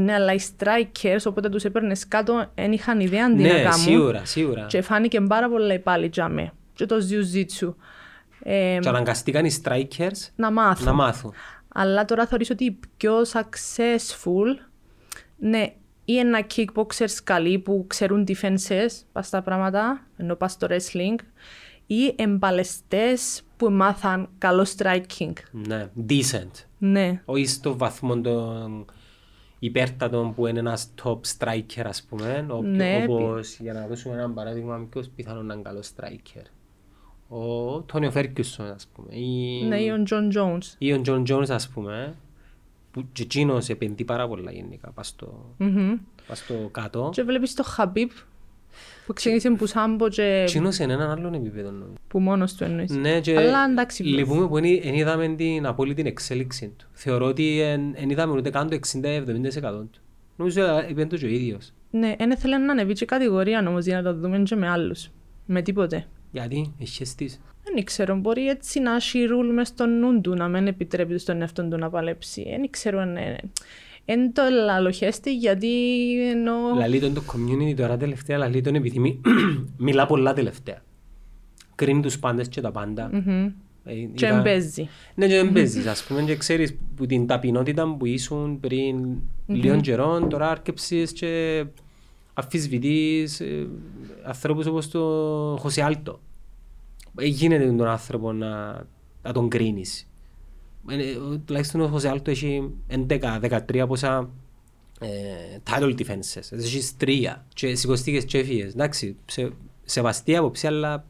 ναι, 0.00 0.12
αλλά 0.14 0.32
οι 0.32 0.38
strikers, 0.58 1.18
οπότε 1.26 1.48
τους 1.48 1.64
έπαιρνες 1.64 2.08
κάτω, 2.08 2.50
δεν 2.54 2.72
είχαν 2.72 3.00
ιδέα 3.00 3.26
τι 3.26 3.42
να 3.42 3.52
Ναι, 3.52 3.62
κάνουν. 3.62 3.78
σίγουρα, 3.78 4.24
σίγουρα. 4.24 4.66
Και 4.66 4.82
φάνηκε 4.82 5.20
πάρα 5.20 5.48
πολλά 5.48 5.80
πάλι 5.80 6.08
τζάμε. 6.08 6.52
Και 6.74 6.86
το 6.86 6.96
jiu-jitsu. 6.96 7.74
Ε, 8.42 8.78
Και 8.80 8.88
αναγκαστήκαν 8.88 9.44
οι 9.44 9.50
strikers 9.62 10.28
να 10.36 10.50
μάθουν. 10.50 10.84
να 10.86 10.92
μάθουν. 10.92 11.32
Αλλά 11.68 12.04
τώρα 12.04 12.26
θεωρείς 12.26 12.50
ότι 12.50 12.64
οι 12.64 12.78
πιο 12.96 13.14
successful, 13.22 14.46
ναι, 15.38 15.72
ή 16.04 16.18
ένα 16.18 16.46
kickboxers 16.54 17.14
καλοί 17.24 17.58
που 17.58 17.84
ξέρουν 17.88 18.26
defenses, 18.28 18.86
πας 19.12 19.26
στα 19.26 19.42
πράγματα, 19.42 20.06
ενώ 20.16 20.34
πας 20.34 20.52
στο 20.52 20.66
wrestling, 20.70 21.14
ή 21.86 22.12
εμπαλαιστές 22.16 23.42
που 23.66 23.70
μάθαν 23.70 24.28
καλό 24.38 24.66
striking. 24.76 25.32
Ναι, 25.50 25.88
decent. 26.08 26.50
Ναι, 26.78 27.22
Όχι 27.24 27.46
στο 27.46 27.76
βαθμό 27.76 28.20
των 28.20 28.84
υπέρτατων 29.58 30.34
που 30.34 30.46
είναι 30.46 30.58
ένας 30.58 30.90
top 31.04 31.18
striker 31.38 31.82
ας 31.84 32.02
πούμε. 32.02 32.46
Όποιο, 32.48 32.70
Ναι, 32.70 33.06
όπως, 33.08 33.58
για 33.60 33.72
να 33.72 33.86
δώσουμε 33.86 34.14
ένα 34.14 34.30
παράδειγμα, 34.30 34.86
ποιος 34.90 35.08
πιθανόν 35.16 35.46
να 35.46 35.54
είναι 35.54 35.62
καλός 35.62 35.90
striker. 35.96 36.44
Ο 37.28 37.80
Τόνι 37.80 38.10
Φέργκιουσον 38.10 38.66
ας 38.70 38.86
πούμε. 38.86 39.14
Ή, 39.14 39.62
ναι, 39.64 39.80
ή 39.80 39.88
ο 39.90 40.02
John 40.10 40.36
Jones. 40.36 40.74
ή 40.78 40.92
ο 40.92 41.00
Τζον 41.00 41.24
Τζόνς 41.24 41.50
ας 41.50 41.68
πούμε. 41.68 42.14
Που 42.90 43.04
και 43.12 43.22
εκείνος 43.22 43.68
επενδύει 43.68 44.04
πάρα 44.04 44.28
πολλά 44.28 44.50
γενικά. 44.52 44.90
Πας 44.90 45.06
στο, 45.08 45.54
Μμμ. 45.58 45.94
πας 46.26 46.38
στο 46.38 46.68
κάτω. 46.70 47.10
Και 47.12 47.22
βλέπεις 47.22 47.54
το 47.54 47.64
Khabib 47.76 48.08
που 49.06 49.12
ξεκίνησε 49.12 49.50
που 49.50 49.66
σάμπο 49.66 50.08
και 50.08 50.22
Εκείνος 50.22 50.78
είναι 50.78 50.92
έναν 50.92 51.10
άλλον 51.10 51.34
επίπεδο. 51.34 51.70
νομίζω. 51.70 51.92
που 52.08 52.20
μόνος 52.20 52.54
του 52.54 52.64
εννοείς. 52.64 52.90
Ναι, 52.90 53.20
και 53.20 53.36
Αλλά 53.36 53.64
εντάξει, 53.70 54.02
λυπούμε 54.02 54.48
που 54.48 54.54
δεν 54.54 54.94
είδαμε 54.94 55.28
την 55.28 55.66
απόλυτη 55.66 56.02
εξέλιξη 56.06 56.74
του. 56.78 56.86
Θεωρώ 56.92 57.26
ότι 57.26 57.60
δεν 57.94 58.10
είδαμε 58.10 58.32
ούτε 58.36 58.50
καν 58.50 58.68
το 58.68 58.74
60-70% 58.74 59.86
του. 59.90 60.00
Νομίζω 60.36 60.62
είπε 60.88 61.04
το 61.04 61.16
και 61.16 61.24
ο 61.24 61.28
ίδιος. 61.28 61.72
Ναι, 61.90 62.14
δεν 62.18 62.30
ήθελε 62.30 62.58
να 62.58 62.72
ανεβεί 62.72 62.92
και 62.92 63.04
κατηγορία 63.04 63.64
όμως 63.68 63.84
για 63.84 64.02
να 64.02 64.12
το 64.12 64.18
δούμε 64.18 64.38
και 64.38 64.56
με 64.56 64.68
άλλους. 64.68 65.10
Με 65.46 65.62
τίποτε. 65.62 66.06
Γιατί, 66.32 66.74
έχεις 66.80 67.14
τις. 67.14 67.40
Δεν 67.64 67.84
ξέρω, 67.84 68.16
μπορεί 68.16 68.48
έτσι 68.48 68.80
να 68.80 68.94
έχει 68.94 69.24
ρουλ 69.24 69.52
μες 69.52 69.68
στο 69.68 69.86
νου 69.86 70.20
του, 70.20 70.34
να 70.34 70.48
μην 70.48 70.66
επιτρέπει 70.66 71.18
στον 71.18 71.40
εαυτόν 71.40 71.70
του 71.70 71.76
να 71.76 71.90
παλέψει. 71.90 72.46
Δεν 72.50 72.70
ξέρω 72.70 72.98
αν 73.00 73.08
είναι... 73.08 73.38
Εν 74.04 74.32
το 74.32 74.42
λαλοχέστη 74.64 75.36
γιατί 75.36 75.70
ενώ... 76.30 76.52
Λαλεί 76.78 77.00
τον 77.00 77.14
το 77.14 77.22
community 77.32 77.74
τώρα 77.76 77.96
τελευταία, 77.96 78.38
λαλεί 78.38 78.60
τον 78.60 78.74
επειδή 78.74 78.98
μι- 78.98 79.18
μιλά 79.76 80.06
πολλά 80.06 80.32
τελευταία. 80.32 80.82
Κρίνει 81.74 82.02
τους 82.02 82.18
πάντες 82.18 82.48
και 82.48 82.60
τα 82.60 82.70
πάντα. 82.70 83.10
Μμμ. 83.12 83.50
Ε, 83.84 83.92
Και 84.14 84.26
είδα- 84.26 84.38
εμπέζει. 84.38 84.88
Ναι, 85.14 85.26
και 85.26 85.34
δεν 85.34 85.52
παίζεις, 85.52 85.86
ας 85.86 86.04
πούμε, 86.04 86.22
και 86.22 86.36
ξέρεις 86.36 86.74
που 86.96 87.06
την 87.06 87.26
ταπεινότητα 87.26 87.96
που 87.98 88.06
ήσουν 88.06 88.60
πριν 88.60 88.96
λίγων 89.46 89.80
καιρών, 89.80 90.28
τώρα 90.28 90.50
άρκεψες 90.50 91.12
και 91.12 91.64
αφισβητείς 92.34 93.40
ε, 93.40 93.66
ανθρώπους 94.24 94.66
όπως 94.66 94.88
το 94.90 95.00
Χωσέ 95.60 95.82
Άλτο. 95.82 96.20
Ε, 97.18 97.26
γίνεται 97.26 97.64
τον 97.66 97.86
άνθρωπο 97.86 98.32
να, 98.32 98.72
να 99.22 99.32
τον 99.32 99.48
κρίνεις. 99.48 100.06
Ε, 100.88 100.94
ε, 100.94 101.38
τουλάχιστον 101.44 101.80
ο 101.80 101.86
Χωσέ 101.86 102.08
Άλτο 102.08 102.30
έχει 102.30 102.70
11-13 103.08 103.84
πόσα 103.88 104.30
ε, 105.00 105.08
title 105.70 105.94
defenses. 105.98 106.42
Έχεις 106.50 106.96
τρία 106.96 107.46
και 107.54 107.74
σηκωστήκες 107.74 108.24
και 108.24 108.38
έφυγες. 108.38 108.72
Εντάξει, 108.72 109.16
σε, 109.26 109.52
σεβαστή 109.84 110.36
άποψη, 110.36 110.66
αλλά 110.66 111.04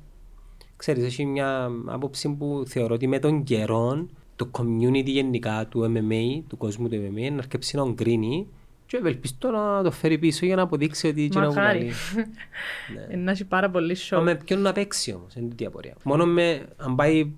ξέρεις, 0.77 1.05
έχει 1.05 1.25
μια 1.25 1.71
άποψη 1.87 2.29
που 2.29 2.63
θεωρώ 2.67 2.95
ότι 2.95 3.07
με 3.07 3.19
τον 3.19 3.43
καιρό 3.43 4.07
το 4.37 4.51
community 4.53 5.05
γενικά 5.05 5.67
του 5.69 5.93
MMA, 5.97 6.43
του 6.49 6.57
κόσμου 6.57 6.89
του 6.89 6.97
MMA, 6.97 7.31
να 7.31 7.39
αρκεψεί 7.39 7.77
να 7.77 7.83
τον 7.83 7.95
κρίνει 7.95 8.47
και 8.87 8.97
ευελπιστώ 8.97 9.51
να 9.51 9.83
το 9.83 9.91
φέρει 9.91 10.19
πίσω 10.19 10.47
για 10.47 10.57
να 10.57 10.63
αποδείξει 10.63 11.07
ότι 11.09 11.23
εκείνο 11.25 11.47
που 11.47 11.55
Μακάρι. 11.55 11.79
κάνει. 11.79 11.93
Ε, 13.11 13.17
Να 13.17 13.31
έχει 13.31 13.45
πάρα 13.45 13.71
πολύ 13.71 13.89
Μα 13.89 13.95
σοκ. 13.95 14.23
με 14.23 14.35
ποιον 14.35 14.61
να 14.61 14.73
παίξει 14.73 15.13
όμως, 15.13 15.35
είναι 15.35 15.49
τούτη 15.49 15.63
η 15.63 15.67
απορία. 15.67 15.95
Μόνο 16.03 16.27
με, 16.27 16.67
αν 16.77 16.95
πάει 16.95 17.33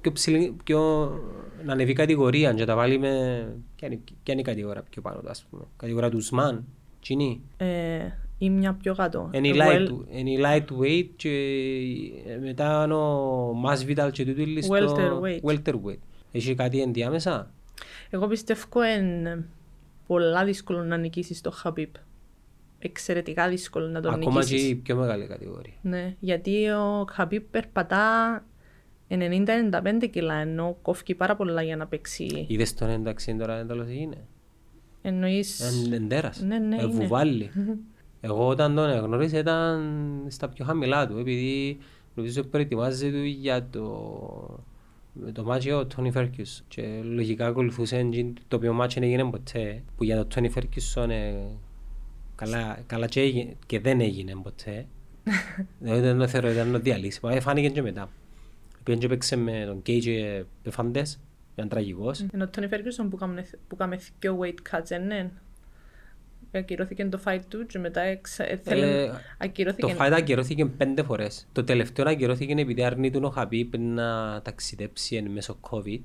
πιο 0.00 0.12
ψηλή, 0.12 0.56
πιο, 0.64 1.10
να 1.64 1.72
ανεβεί 1.72 1.92
κατηγορία 1.92 2.52
και 2.52 2.64
τα 2.64 2.74
βάλει 2.74 2.98
με... 2.98 3.08
Ποια 3.76 3.88
είναι, 3.88 4.00
ποια 4.22 4.32
είναι 4.32 4.40
η 4.40 4.44
κατηγορία 4.44 4.82
πιο 4.90 5.02
πάνω 5.02 5.20
του, 5.20 5.28
ας 5.30 5.46
πούμε. 5.50 5.62
Κατηγορία 5.76 6.10
του 6.10 6.20
Σμαν, 6.20 6.64
τσινή. 7.00 7.40
Ε, 7.56 7.98
ή 8.38 8.50
μια 8.50 8.72
πιο 8.74 8.94
κάτω. 8.94 9.30
Είναι 9.32 9.48
η 9.48 9.54
Well, 9.56 9.88
light- 9.88 10.04
είναι 10.16 10.30
η 10.30 10.38
lightweight 10.44 11.08
και 11.16 11.28
ε, 12.26 12.36
μετά 12.36 12.82
είναι 12.84 12.94
ο 12.94 13.50
Masvidal 13.62 14.08
και 14.12 14.24
τούτο 14.24 14.40
είναι 14.40 14.60
στο 14.60 14.74
Welterweight. 14.74 15.40
welterweight. 15.50 15.98
Έχει 16.32 16.54
κάτι 16.54 16.80
ενδιάμεσα; 16.80 17.50
Εγώ 18.10 18.26
πιστεύω 18.26 18.84
είναι 18.98 19.44
πολλά 20.06 20.44
δύσκολο 20.44 20.82
να 20.84 20.96
νικήσεις 20.96 21.40
το 21.40 21.50
Χαμπίπ. 21.50 21.94
Εξαιρετικά 22.78 23.48
δύσκολο 23.48 23.86
να 23.86 24.00
τον 24.00 24.14
Ακόμα 24.14 24.40
και 24.44 24.46
νικήσεις. 24.54 24.70
η 24.70 24.74
πιο 24.74 24.96
μεγάλη 24.96 25.26
κατηγορία. 25.26 25.72
Ναι, 25.82 26.14
γιατί 26.20 26.68
ο 26.68 27.06
Χαμπίπ 27.10 27.50
περπατά 27.50 28.44
90-95 29.10 30.08
κιλά, 30.10 30.34
ενώ 30.34 30.76
κόφει 30.82 31.14
πάρα 31.14 31.36
πολλά 31.36 31.62
για 31.62 31.76
να 31.76 31.86
παίξει. 31.86 32.44
Είδες 32.48 32.74
τον 32.74 32.88
εντάξει 32.88 33.36
τώρα 33.36 33.58
εντάλλως 33.58 33.86
είναι. 33.90 34.16
Εννοείς... 35.02 35.82
Είναι 35.86 35.96
εντέρας. 35.96 36.40
Ναι, 36.42 36.58
ναι, 36.58 36.76
Ε, 36.76 36.82
είναι. 36.82 36.92
βουβάλλει. 36.92 37.50
Εγώ 38.20 38.46
όταν 38.48 38.74
τον 38.74 38.90
εγνώρισα 38.90 39.38
ήταν 39.38 39.80
στα 40.28 40.48
πιο 40.48 40.64
χαμηλά 40.64 41.06
του, 41.08 41.18
επειδή 41.18 41.78
νομίζω 42.14 42.42
προετοιμάζεται 42.42 43.16
του 43.18 43.24
για 43.24 43.66
το, 43.70 44.64
με 45.12 45.32
το 45.32 45.44
μάτσο 45.44 45.78
ο 45.78 45.86
Τόνι 45.86 46.10
Φέρκιους 46.10 46.62
και 46.68 47.00
λογικά 47.02 47.46
ακολουθούσε 47.46 47.96
εντζιν- 47.98 48.38
το 48.48 48.56
οποίο 48.56 48.72
μάτσο 48.72 49.00
δεν 49.00 49.08
έγινε 49.08 49.24
ποτέ, 49.30 49.82
που 49.96 50.04
για 50.04 50.16
το 50.16 50.24
Τόνι 50.24 50.48
Φέρκιουσον 50.48 51.10
ε, 51.10 51.34
καλά, 52.34 52.78
καλά 52.86 53.06
και, 53.06 53.20
έγινε- 53.20 53.56
και 53.66 53.80
δεν 53.80 54.00
έγινε 54.00 54.32
ποτέ. 54.42 54.86
Δηλαδή 55.80 56.00
δεν 56.00 56.18
το 56.18 56.26
θεωρώ 56.26 56.50
ήταν 56.50 56.72
το 56.72 56.78
διαλύσιμος, 56.78 57.34
ε, 57.34 57.40
φάνηκε 57.40 57.68
και 57.68 57.82
μετά. 57.82 58.08
Πήγαινε 58.88 59.06
και 59.06 59.08
παίξε 59.14 59.36
με 59.36 59.64
τον 59.66 59.82
Κέι 59.82 59.98
και 59.98 60.44
Πεφάντες, 60.62 61.20
ήταν 61.54 61.68
τραγικός. 61.68 62.20
Ενώ 62.32 62.44
ο 62.44 62.48
Τόνι 62.48 62.68
Φέργκουσον 62.68 63.08
που 63.10 63.16
κάμε- 63.16 63.58
που 63.68 63.76
κάμε 63.76 63.98
πιο 64.18 64.38
weight 64.42 64.74
cuts, 64.74 64.90
ε, 64.90 64.98
ναι. 64.98 65.30
Ακυρώθηκε 66.52 67.04
το 67.06 67.20
fight 67.24 67.40
του 67.48 67.66
και 67.66 67.78
μετά 67.78 68.00
εξ- 68.00 68.38
ε, 68.38 68.60
θέλει- 68.62 68.82
Ε, 68.82 69.10
ακυρώθηκε... 69.38 69.86
Το 69.94 69.96
fight 70.04 70.10
ακυρώθηκε 70.12 70.66
πέντε 70.66 71.02
φορές. 71.02 71.46
Το 71.52 71.64
τελευταίο 71.64 72.08
ακυρώθηκε 72.08 72.52
επειδή 72.52 72.82
αρνήτουν 72.82 73.24
ο 73.24 73.28
Χαμπίπ 73.30 73.76
να 73.78 74.40
ταξιδέψει 74.42 75.16
εν 75.16 75.30
μέσω 75.30 75.58
COVID. 75.70 76.00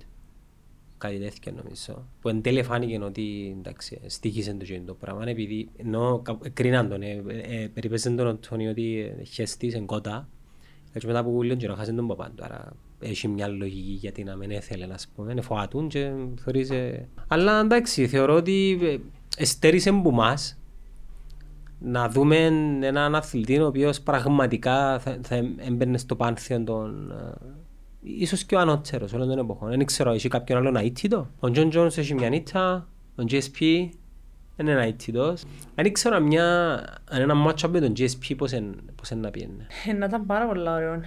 κάτι 0.98 1.18
τέτοιο 1.20 1.52
νομίζω. 1.64 2.08
Που 2.22 2.30
εν 2.30 2.42
τέλει 2.42 2.64
φάνηκε 2.64 3.00
ότι 3.04 3.56
εντάξει, 3.60 4.00
στήχησε 4.06 4.54
το 4.54 4.66
το 4.86 4.94
πράγμα 4.94 5.30
επειδή 5.30 5.70
ενώ 5.78 6.22
κα- 6.24 6.40
κρίναν 6.54 6.90
τον, 6.90 7.02
ε, 7.02 7.24
ε, 7.42 7.68
περιπέζαν 7.74 8.16
τον 8.16 8.28
ο 8.28 8.36
Τόνι 8.36 8.68
ότι 8.68 9.14
ε, 9.20 9.24
χεστής 9.24 9.74
εν 9.74 9.86
κότα 9.86 10.30
και 11.00 11.08
μετά 11.08 11.20
από 11.20 11.44
λίγο 11.44 11.56
καιρό 11.56 11.76
χάσαν 11.76 11.96
τον 11.96 12.08
παπά 12.08 12.32
του. 12.36 12.44
Άρα 12.44 12.72
έχει 13.00 13.28
μια 13.28 13.48
λογική 13.48 13.92
γιατί 13.92 14.24
να 14.24 14.36
μην 14.36 14.52
έθελε 14.52 14.86
να 14.86 14.96
πούμε, 15.16 15.42
φοάτουν 15.42 15.88
και 15.88 16.12
θεωρείς... 16.44 16.70
ε, 16.70 17.10
Αλλά 17.28 17.60
εντάξει, 17.60 18.08
θεωρώ 18.08 18.36
ότι 18.36 18.80
ε, 18.82 18.98
εστέρησε 19.38 19.90
από 19.90 20.10
εμάς 20.10 20.58
να 21.80 22.10
δούμε 22.10 22.36
έναν 22.82 23.16
αθλητή 23.16 23.60
ο 23.60 23.68
οποίος 23.68 24.02
πραγματικά 24.02 25.00
θα, 25.00 25.18
θα 25.22 25.36
έμπαινε 25.58 25.98
στο 25.98 26.16
πάνθεον 26.16 26.64
των 26.64 27.12
ε, 27.12 27.34
ίσως 28.04 28.44
και 28.44 28.56
ο 28.56 28.60
ανώτερος 28.60 29.14
όλων 29.14 29.28
των 29.28 29.38
εποχών. 29.38 29.70
Δεν 29.70 29.86
ξέρω, 29.86 30.12
έχει 30.12 30.28
κάποιον 30.28 30.58
άλλον 30.58 30.76
αήττητο. 30.76 31.30
Ο 31.40 31.52
Τζον 31.52 31.70
Τζόνς 31.70 31.98
έχει 31.98 32.14
μια 32.14 32.30
ήττα, 32.30 32.88
ο 33.16 33.24
GSP 33.30 33.90
είναι 34.58 34.72
ένα 34.72 34.82
αήττητος. 34.82 35.44
Δεν 35.76 35.94
ξέρω 35.94 36.16
αν 36.16 36.24
μια, 36.24 36.74
αν 37.10 37.22
ένα 37.22 37.34
μάτσο 37.34 37.70
με 37.70 37.80
τον 37.80 37.94
GSP 37.98 38.34
πώς 38.38 38.52
είναι 38.52 38.76
πώς 38.96 39.10
είναι 39.10 39.22
να 39.22 39.32
πιένε. 39.32 39.68
Ε, 39.88 39.94
να 39.94 40.06
ήταν 40.06 40.26
πάρα 40.26 40.48
πολύ 40.48 40.70
ωραίο. 40.70 41.02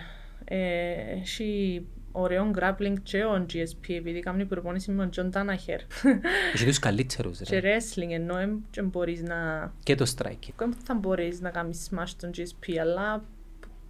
Ε, 0.45 0.93
έχει 1.21 1.83
ωραίο 2.13 2.51
grappling 2.59 2.95
και 3.03 3.25
ο 3.25 3.47
GSP 3.53 3.89
επειδή 3.89 4.21
κάνει 4.21 4.45
προπόνηση 4.45 4.91
με 4.91 5.03
τον 5.03 5.11
Τζον 5.11 5.31
Ντάναχερ. 5.31 5.81
Έχει 6.55 6.65
τους 6.65 6.79
καλύτερους 6.79 7.41
και 7.41 7.59
ρε. 7.59 7.77
wrestling 7.77 8.11
ενώ 8.11 8.35
δεν 8.75 8.89
μπορείς 8.89 9.23
να... 9.23 9.73
Και 9.83 9.95
το 9.95 10.13
striking. 10.17 10.53
Δεν 10.57 10.75
θα 10.85 10.95
μπορείς 10.95 11.41
να 11.41 11.51
κάνεις 11.51 11.91
smash 11.91 12.11
τον 12.21 12.31
GSP 12.37 12.77
αλλά 12.81 13.25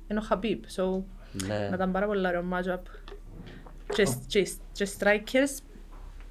είναι 0.08 0.18
ο 0.18 0.22
Χαμπίμπ. 0.22 0.64
So, 0.76 1.02
Ναι. 1.46 1.58
να 1.68 1.74
ήταν 1.74 1.92
πάρα 1.92 2.06
πολύ 2.06 2.26
ωραίο 2.26 2.44
matchup. 2.52 2.80
Και, 3.94 4.06
και, 4.26 4.48
και 4.72 4.88
strikers 4.98 5.62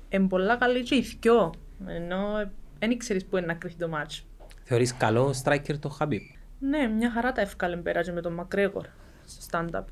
είναι 0.10 0.27
πολλά 0.27 0.56
καλή 0.56 0.84
και 0.84 0.95
οι 0.95 1.06
δυο. 1.22 1.53
Ενώ 1.88 2.52
δεν 2.87 2.97
ξέρεις 2.97 3.25
πού 3.25 3.37
είναι 3.37 3.45
να 3.45 3.53
κρυφτεί 3.53 3.79
το 3.79 3.89
match. 3.93 4.21
Θεωρείς 4.63 4.93
καλό 4.97 5.33
striker 5.43 5.79
το 5.79 5.97
Habib. 5.99 6.19
Ναι, 6.59 6.87
μια 6.87 7.11
χαρά 7.11 7.31
τα 7.31 7.41
εύκαλε 7.41 7.75
πέρα 7.77 8.01
και 8.03 8.11
με 8.11 8.21
τον 8.21 8.33
Μακρέγορ 8.33 8.85
στο 9.25 9.45
stand-up. 9.51 9.83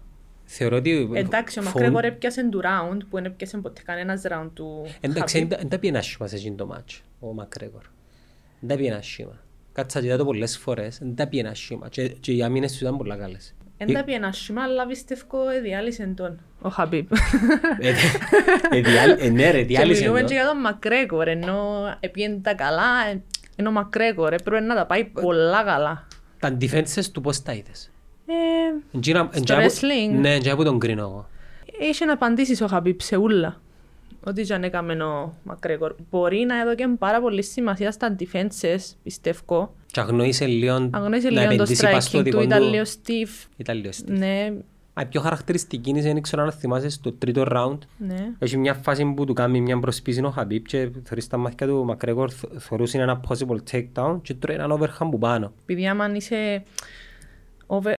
Θεωρώ 0.45 0.77
ότι... 0.77 1.09
Εντάξει, 1.13 1.59
ο 1.59 1.61
φων- 1.61 1.73
Μακρέγορ 1.73 2.03
έπιασε 2.03 2.49
του 2.49 2.61
round 2.63 2.97
που 3.09 3.15
δεν 3.15 3.25
έπιασε 3.25 3.57
ποτέ 3.57 3.81
κανένας 3.85 4.21
round 4.29 4.49
του 4.53 4.85
Εντάξει, 4.99 5.37
Χαμπίπ. 5.39 5.57
δεν 5.57 5.69
τα 5.69 5.79
πήγαινε 5.79 5.97
άσχημα 5.97 6.27
σε 6.27 6.35
εκείνο 6.35 6.55
το 6.55 6.65
μάτσο, 6.65 7.01
ο 7.19 7.33
Μακρέγορ. 7.33 7.81
Δεν 8.59 8.69
τα 8.69 8.75
πήγαινε 8.75 8.95
άσχημα. 8.95 9.39
Κάτσα 9.73 9.99
και 9.99 10.05
είδα 10.05 10.17
το 10.17 10.25
πολλές 10.25 10.57
φορές, 10.57 10.97
δεν 10.97 11.15
τα 11.15 11.27
πήγαινε 11.27 11.49
άσχημα. 11.49 11.89
Και, 11.89 12.07
και 12.07 12.31
οι 12.33 12.43
άμυνες 12.43 12.71
του 12.77 12.83
ήταν 12.83 12.97
πολλά 12.97 13.15
καλές. 13.17 13.55
Εν 13.87 13.93
τα 13.93 14.03
πήγαινε 14.03 14.27
άσχημα, 14.27 14.61
αλλά 14.63 14.85
πιστεύω 14.85 15.39
διάλυσε 15.63 16.13
τον 16.15 16.39
ο 16.61 16.69
Χαμπίπ. 16.69 17.11
Ε, 17.79 17.93
ε, 18.71 18.81
διάλ- 18.81 19.21
ε, 19.21 19.29
Ναι 19.29 19.51
ρε, 19.51 19.57
Και 19.57 19.65
διάλυσε 19.65 20.01
μιλούμε 20.01 20.19
το. 20.21 20.27
και 20.27 20.33
για 20.33 20.45
τον 20.45 20.57
Μακρέγορ, 20.59 21.27
ενώ 21.27 21.71
έπιανε 21.99 22.39
τα 22.41 22.53
καλά, 22.53 23.07
ε, 23.11 23.21
ενώ 23.55 23.69
ο 23.69 23.71
Μακρέγορ 23.71 24.33
έπρεπε 24.33 24.59
να 24.59 24.75
τα 24.75 24.85
πάει 24.85 25.03
πολλά 25.05 25.63
καλά. 25.63 26.07
Τα 26.39 26.57
defenses 26.61 27.05
του 27.13 27.21
πώς 27.21 27.41
τα 27.43 27.53
είδες; 27.53 27.91
Ε, 28.25 28.33
Εντζίνα- 28.97 29.29
Στο 29.31 29.39
εντζιά 29.39 29.55
που- 29.57 29.63
wrestling. 29.63 30.19
Ναι, 30.19 30.33
εντζιά 30.33 30.55
που 30.55 30.63
τον 30.63 30.79
κρίνω 30.79 31.01
εγώ. 31.01 31.27
Είχε 31.89 32.05
να 32.05 32.13
απαντήσεις 32.13 32.61
ο 32.61 32.67
Χαμπίπ 32.67 33.01
σε 33.01 33.15
ούλα. 33.17 33.61
Ό,τι 34.25 34.41
και 34.43 34.53
αν 34.53 34.63
έκαμε 34.63 35.03
ο 35.03 35.33
Μακρέγορ. 35.43 35.95
Μπορεί 36.09 36.37
να 36.47 36.59
έδωκε 36.61 36.87
πάρα 36.99 37.21
πολύ 37.21 37.43
σημασία 37.43 37.91
στα 37.91 38.15
defenses, 38.19 38.79
πιστεύω. 39.03 39.75
Και 39.91 39.99
αγνοήσε 39.99 40.45
λίγο 40.45 40.73
Αγνώρισε 40.91 41.29
να 41.29 41.41
λίγο 41.41 41.47
το 41.47 41.53
επενδύσεις 41.53 41.81
πας 41.89 42.03
στο 42.05 42.19
striking 42.19 42.23
του, 42.23 42.29
δικό 42.29 42.41
ήταν 42.41 42.63
λίγο 42.69 42.83
stiff. 42.83 43.47
Ήταν 43.57 43.75
λίγο 43.77 43.89
stiff. 43.91 44.17
Ναι, 44.17 44.53
Α, 44.95 45.01
η 45.01 45.05
πιο 45.05 45.21
χαρακτηριστική 45.21 45.89
είναι, 45.89 46.01
δεν 46.01 46.21
ξέρω 46.21 46.43
αν 46.43 46.51
θυμάσαι, 46.51 46.89
στο 46.89 47.11
τρίτο 47.11 47.45
round. 47.51 47.77
ναι. 47.97 48.29
Έχει 48.39 48.57
μια 48.57 48.73
φάση 48.73 49.13
που 49.15 49.25
του 49.25 49.33
κάνει 49.33 49.61
μια 49.61 49.79
προσπίση 49.79 50.23
ο 50.23 50.29
Χαμπίπ 50.29 50.65
και 50.67 50.89
θεωρείς 51.03 51.27
τα 51.27 51.37
μάτια 51.37 51.67
του 51.67 51.83
Μακρέγορ 51.85 52.29
θ- 52.33 52.59
θεωρούσε 52.59 52.97
ένα 53.01 53.21
possible 53.29 53.57
takedown 53.71 54.19
και 54.21 54.33
τρώει 54.33 54.55
έναν 54.55 54.79
overhand 54.79 55.07
που 55.11 55.17
πάνω. 55.17 55.53
Επειδή 55.61 55.87
άμα 55.87 56.15
είσαι 56.15 56.63
over, 57.65 57.91